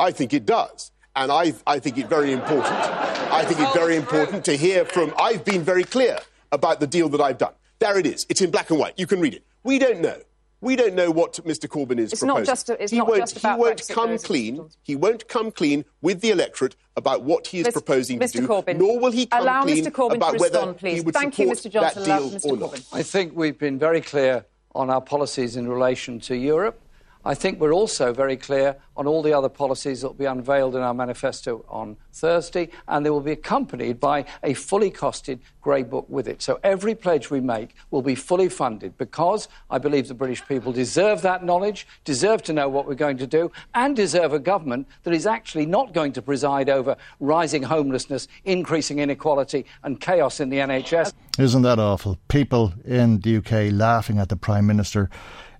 I 0.00 0.10
think 0.10 0.34
it 0.34 0.44
does. 0.44 0.90
And 1.18 1.32
I, 1.32 1.52
I 1.66 1.80
think 1.80 1.98
it 1.98 2.06
very 2.06 2.30
important. 2.30 2.72
I 2.72 3.44
think 3.44 3.58
it's 3.58 3.74
very 3.74 3.96
important 3.96 4.44
to 4.44 4.56
hear 4.56 4.84
from. 4.84 5.12
I've 5.18 5.44
been 5.44 5.62
very 5.62 5.82
clear 5.82 6.20
about 6.52 6.78
the 6.78 6.86
deal 6.86 7.08
that 7.08 7.20
I've 7.20 7.38
done. 7.38 7.54
There 7.80 7.98
it 7.98 8.06
is. 8.06 8.24
It's 8.28 8.40
in 8.40 8.52
black 8.52 8.70
and 8.70 8.78
white. 8.78 8.94
You 8.96 9.08
can 9.08 9.20
read 9.20 9.34
it. 9.34 9.44
We 9.64 9.80
don't 9.80 10.00
know. 10.00 10.20
We 10.60 10.76
don't 10.76 10.94
know 10.94 11.10
what 11.10 11.34
Mr. 11.44 11.68
Corbyn 11.68 11.98
is 11.98 12.12
it's 12.12 12.20
proposing. 12.20 12.42
Not 12.42 12.46
just 12.46 12.70
a, 12.70 12.82
it's 12.82 12.92
he 12.92 12.98
not 12.98 13.08
won't, 13.08 13.20
just 13.20 13.36
about 13.36 13.56
he 13.56 13.60
won't 13.60 13.78
Brexit, 13.78 13.94
come 13.94 14.18
clean. 14.18 14.68
He 14.82 14.94
won't 14.94 15.28
come 15.28 15.50
clean 15.50 15.84
with 16.02 16.20
the 16.20 16.30
electorate 16.30 16.76
about 16.96 17.22
what 17.22 17.48
he 17.48 17.60
is 17.60 17.66
Mr. 17.66 17.72
proposing 17.72 18.20
Mr. 18.20 18.32
to 18.32 18.38
do. 18.40 18.46
Corbyn, 18.48 18.78
nor 18.78 18.98
will 19.00 19.12
he 19.12 19.26
come 19.26 19.42
allow 19.42 19.62
clean 19.62 19.84
Mr. 19.84 19.90
Corbyn 19.90 20.16
about 20.16 20.34
to 20.34 20.38
whether 20.38 20.58
respond, 20.58 20.78
please. 20.78 20.94
he 20.98 21.00
would 21.00 21.14
Thank 21.14 21.34
support 21.34 21.64
you, 21.64 21.70
Mr. 21.70 21.72
Johnson. 21.72 22.02
that 22.04 22.18
deal 22.18 22.30
Mr. 22.30 22.44
or 22.44 22.56
not. 22.56 22.82
I 22.92 23.02
think 23.02 23.32
we've 23.36 23.58
been 23.58 23.78
very 23.78 24.00
clear 24.00 24.44
on 24.74 24.90
our 24.90 25.00
policies 25.00 25.56
in 25.56 25.68
relation 25.68 26.20
to 26.20 26.36
Europe. 26.36 26.80
I 27.28 27.34
think 27.34 27.60
we're 27.60 27.74
also 27.74 28.14
very 28.14 28.38
clear 28.38 28.74
on 28.96 29.06
all 29.06 29.22
the 29.22 29.34
other 29.34 29.50
policies 29.50 30.00
that 30.00 30.06
will 30.08 30.14
be 30.14 30.24
unveiled 30.24 30.74
in 30.74 30.80
our 30.80 30.94
manifesto 30.94 31.62
on 31.68 31.98
Thursday, 32.10 32.70
and 32.88 33.04
they 33.04 33.10
will 33.10 33.20
be 33.20 33.32
accompanied 33.32 34.00
by 34.00 34.24
a 34.42 34.54
fully 34.54 34.90
costed 34.90 35.40
grey 35.60 35.82
book 35.82 36.06
with 36.08 36.26
it. 36.26 36.40
So 36.40 36.58
every 36.62 36.94
pledge 36.94 37.30
we 37.30 37.40
make 37.40 37.74
will 37.90 38.00
be 38.00 38.14
fully 38.14 38.48
funded 38.48 38.96
because 38.96 39.48
I 39.68 39.76
believe 39.76 40.08
the 40.08 40.14
British 40.14 40.42
people 40.48 40.72
deserve 40.72 41.20
that 41.20 41.44
knowledge, 41.44 41.86
deserve 42.06 42.42
to 42.44 42.54
know 42.54 42.70
what 42.70 42.86
we're 42.86 42.94
going 42.94 43.18
to 43.18 43.26
do, 43.26 43.52
and 43.74 43.94
deserve 43.94 44.32
a 44.32 44.38
government 44.38 44.88
that 45.02 45.12
is 45.12 45.26
actually 45.26 45.66
not 45.66 45.92
going 45.92 46.14
to 46.14 46.22
preside 46.22 46.70
over 46.70 46.96
rising 47.20 47.62
homelessness, 47.62 48.26
increasing 48.46 49.00
inequality, 49.00 49.66
and 49.82 50.00
chaos 50.00 50.40
in 50.40 50.48
the 50.48 50.56
NHS. 50.56 51.12
Isn't 51.38 51.60
that 51.60 51.78
awful? 51.78 52.18
People 52.28 52.72
in 52.86 53.20
the 53.20 53.36
UK 53.36 53.70
laughing 53.70 54.18
at 54.18 54.30
the 54.30 54.36
Prime 54.36 54.66
Minister 54.66 55.10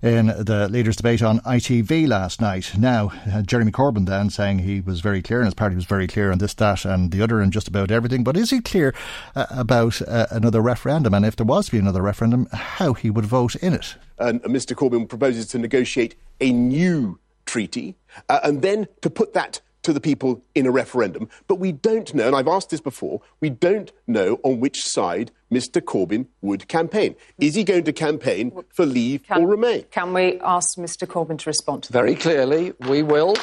in 0.01 0.27
the 0.27 0.67
leaders' 0.69 0.95
debate 0.95 1.21
on 1.21 1.39
ITV 1.41 2.07
last 2.07 2.39
night. 2.39 2.77
Now, 2.77 3.11
uh, 3.31 3.41
Jeremy 3.41 3.71
Corbyn 3.71 4.05
then 4.05 4.29
saying 4.29 4.59
he 4.59 4.81
was 4.81 5.01
very 5.01 5.21
clear 5.21 5.39
and 5.39 5.47
his 5.47 5.53
party 5.53 5.75
was 5.75 5.85
very 5.85 6.07
clear 6.07 6.31
on 6.31 6.37
this, 6.37 6.53
that, 6.55 6.85
and 6.85 7.11
the 7.11 7.21
other, 7.21 7.41
and 7.41 7.51
just 7.51 7.67
about 7.67 7.91
everything. 7.91 8.23
But 8.23 8.37
is 8.37 8.49
he 8.49 8.61
clear 8.61 8.93
uh, 9.35 9.45
about 9.49 10.01
uh, 10.03 10.27
another 10.31 10.61
referendum? 10.61 11.13
And 11.13 11.25
if 11.25 11.35
there 11.35 11.45
was 11.45 11.65
to 11.65 11.71
be 11.73 11.79
another 11.79 12.01
referendum, 12.01 12.47
how 12.51 12.93
he 12.93 13.09
would 13.09 13.25
vote 13.25 13.55
in 13.55 13.73
it? 13.73 13.95
And 14.17 14.41
Mr. 14.43 14.75
Corbyn 14.75 15.07
proposes 15.07 15.47
to 15.47 15.59
negotiate 15.59 16.15
a 16.39 16.51
new 16.51 17.19
treaty 17.45 17.95
uh, 18.29 18.39
and 18.43 18.61
then 18.61 18.87
to 19.01 19.09
put 19.09 19.33
that 19.33 19.59
to 19.83 19.93
the 19.93 20.01
people 20.01 20.43
in 20.55 20.65
a 20.65 20.71
referendum. 20.71 21.29
But 21.47 21.55
we 21.55 21.71
don't 21.71 22.13
know, 22.13 22.27
and 22.27 22.35
I've 22.35 22.47
asked 22.47 22.69
this 22.69 22.81
before, 22.81 23.21
we 23.39 23.49
don't 23.49 23.91
know 24.07 24.39
on 24.43 24.59
which 24.59 24.81
side 24.83 25.31
Mr. 25.51 25.81
Corbyn 25.81 26.27
would 26.41 26.67
campaign. 26.67 27.15
Is 27.39 27.55
he 27.55 27.63
going 27.63 27.83
to 27.85 27.93
campaign 27.93 28.51
for 28.73 28.85
leave 28.85 29.23
Can- 29.23 29.43
or 29.43 29.47
remain? 29.47 29.83
Can 29.91 30.13
we 30.13 30.39
ask 30.41 30.77
Mr 30.77 31.07
Corbyn 31.07 31.39
to 31.39 31.49
respond 31.49 31.83
to 31.83 31.91
that? 31.91 31.99
Very 31.99 32.15
clearly, 32.15 32.73
we 32.87 33.03
will. 33.03 33.35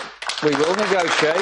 We 0.43 0.51
will 0.51 0.75
negotiate. 0.77 1.37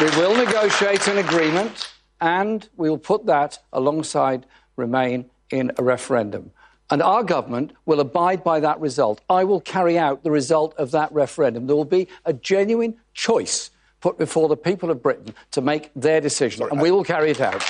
We 0.00 0.06
will 0.18 0.36
negotiate 0.36 1.06
an 1.08 1.18
agreement, 1.18 1.92
and 2.20 2.68
we 2.76 2.90
will 2.90 2.98
put 2.98 3.26
that 3.26 3.58
alongside 3.72 4.46
Remain 4.76 5.30
in 5.50 5.70
a 5.78 5.84
referendum. 5.84 6.50
And 6.90 7.02
our 7.02 7.22
government 7.22 7.72
will 7.86 8.00
abide 8.00 8.44
by 8.44 8.60
that 8.60 8.78
result. 8.80 9.20
I 9.30 9.44
will 9.44 9.60
carry 9.60 9.98
out 9.98 10.22
the 10.22 10.30
result 10.30 10.74
of 10.76 10.90
that 10.90 11.10
referendum. 11.12 11.66
There 11.66 11.76
will 11.76 11.84
be 11.84 12.08
a 12.24 12.32
genuine 12.32 12.96
choice 13.14 13.70
put 14.00 14.18
before 14.18 14.48
the 14.48 14.56
people 14.56 14.90
of 14.90 15.02
Britain 15.02 15.34
to 15.52 15.62
make 15.62 15.90
their 15.96 16.20
decision, 16.20 16.68
and 16.70 16.80
we 16.80 16.90
will 16.90 17.04
carry 17.04 17.30
it 17.30 17.40
out. 17.40 17.62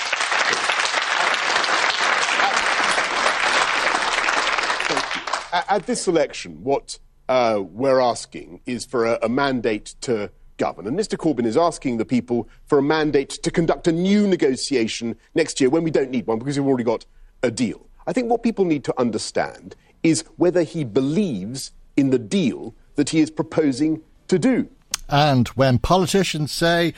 At 5.69 5.85
this 5.85 6.09
election, 6.09 6.61
what 6.63 6.99
uh, 7.29 7.63
we're 7.63 8.01
asking 8.01 8.59
is 8.65 8.83
for 8.83 9.05
a, 9.05 9.19
a 9.23 9.29
mandate 9.29 9.95
to 10.01 10.29
govern. 10.57 10.87
And 10.87 10.99
Mr. 10.99 11.17
Corbyn 11.17 11.45
is 11.45 11.55
asking 11.57 11.97
the 11.97 12.05
people 12.05 12.49
for 12.65 12.77
a 12.77 12.83
mandate 12.83 13.29
to 13.29 13.49
conduct 13.49 13.87
a 13.87 13.91
new 13.91 14.27
negotiation 14.27 15.15
next 15.33 15.61
year 15.61 15.69
when 15.69 15.83
we 15.83 15.91
don't 15.91 16.11
need 16.11 16.27
one 16.27 16.39
because 16.39 16.59
we've 16.59 16.67
already 16.67 16.83
got 16.83 17.05
a 17.43 17.49
deal. 17.49 17.87
I 18.07 18.13
think 18.13 18.29
what 18.29 18.43
people 18.43 18.65
need 18.65 18.83
to 18.85 18.99
understand 18.99 19.75
is 20.03 20.23
whether 20.37 20.63
he 20.63 20.83
believes 20.83 21.71
in 21.97 22.09
the 22.11 22.19
deal 22.19 22.75
that 22.95 23.09
he 23.09 23.19
is 23.19 23.31
proposing 23.31 24.01
to 24.27 24.37
do. 24.37 24.69
And 25.09 25.47
when 25.49 25.79
politicians 25.79 26.51
say 26.51 26.93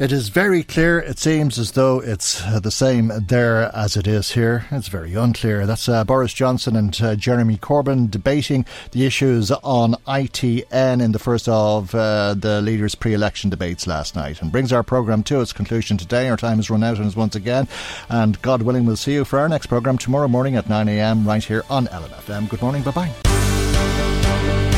it 0.00 0.12
is 0.12 0.30
very 0.30 0.62
clear, 0.62 0.98
it 0.98 1.18
seems 1.18 1.58
as 1.58 1.72
though 1.72 2.00
it's 2.00 2.42
uh, 2.46 2.58
the 2.58 2.70
same 2.70 3.12
there 3.28 3.70
as 3.76 3.98
it 3.98 4.06
is 4.06 4.30
here. 4.30 4.64
It's 4.70 4.88
very 4.88 5.12
unclear. 5.14 5.66
That's 5.66 5.90
uh, 5.90 6.04
Boris 6.04 6.32
Johnson 6.32 6.74
and 6.74 6.98
uh, 7.02 7.16
Jeremy 7.16 7.58
Corbyn 7.58 8.10
debating 8.10 8.64
the 8.92 9.04
issues 9.04 9.50
on 9.50 9.92
ITN 10.08 11.02
in 11.02 11.12
the 11.12 11.18
first 11.18 11.50
of 11.50 11.94
uh, 11.94 12.32
the 12.32 12.62
leaders' 12.62 12.94
pre 12.94 13.12
election 13.12 13.50
debates 13.50 13.86
last 13.86 14.16
night. 14.16 14.40
And 14.40 14.50
brings 14.50 14.72
our 14.72 14.82
programme 14.82 15.22
to 15.24 15.42
its 15.42 15.52
conclusion 15.52 15.98
today. 15.98 16.30
Our 16.30 16.38
time 16.38 16.56
has 16.56 16.70
run 16.70 16.82
out 16.82 16.96
and 16.96 17.06
is 17.06 17.14
once 17.14 17.36
again. 17.36 17.68
And 18.08 18.40
God 18.40 18.62
willing, 18.62 18.86
we'll 18.86 18.96
see 18.96 19.12
you 19.12 19.26
for 19.26 19.38
our 19.38 19.50
next 19.50 19.66
programme 19.66 19.98
tomorrow 19.98 20.28
morning 20.28 20.56
at 20.56 20.64
9am 20.64 21.26
right 21.26 21.44
here 21.44 21.62
on 21.68 21.88
LMFM. 21.88 22.48
Good 22.48 22.62
morning. 22.62 22.82
Bye 22.82 23.12
bye. 23.12 24.69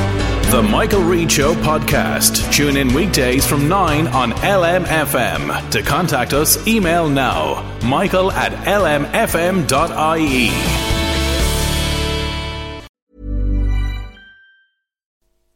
The 0.52 0.62
Michael 0.62 1.00
Reade 1.00 1.32
Show 1.32 1.54
podcast. 1.54 2.52
Tune 2.52 2.76
in 2.76 2.92
weekdays 2.92 3.46
from 3.46 3.70
9 3.70 4.06
on 4.08 4.32
LMFM. 4.32 5.70
To 5.70 5.80
contact 5.80 6.34
us, 6.34 6.58
email 6.68 7.08
now 7.08 7.64
michael 7.82 8.30
at 8.30 8.52
lmfm.ie. 8.66 10.50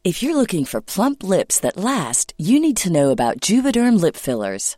If 0.03 0.23
you're 0.23 0.35
looking 0.35 0.65
for 0.65 0.81
plump 0.81 1.21
lips 1.21 1.59
that 1.59 1.77
last, 1.77 2.33
you 2.39 2.59
need 2.59 2.77
to 2.77 2.91
know 2.91 3.11
about 3.11 3.39
Juvederm 3.39 4.01
lip 4.01 4.15
fillers. 4.15 4.77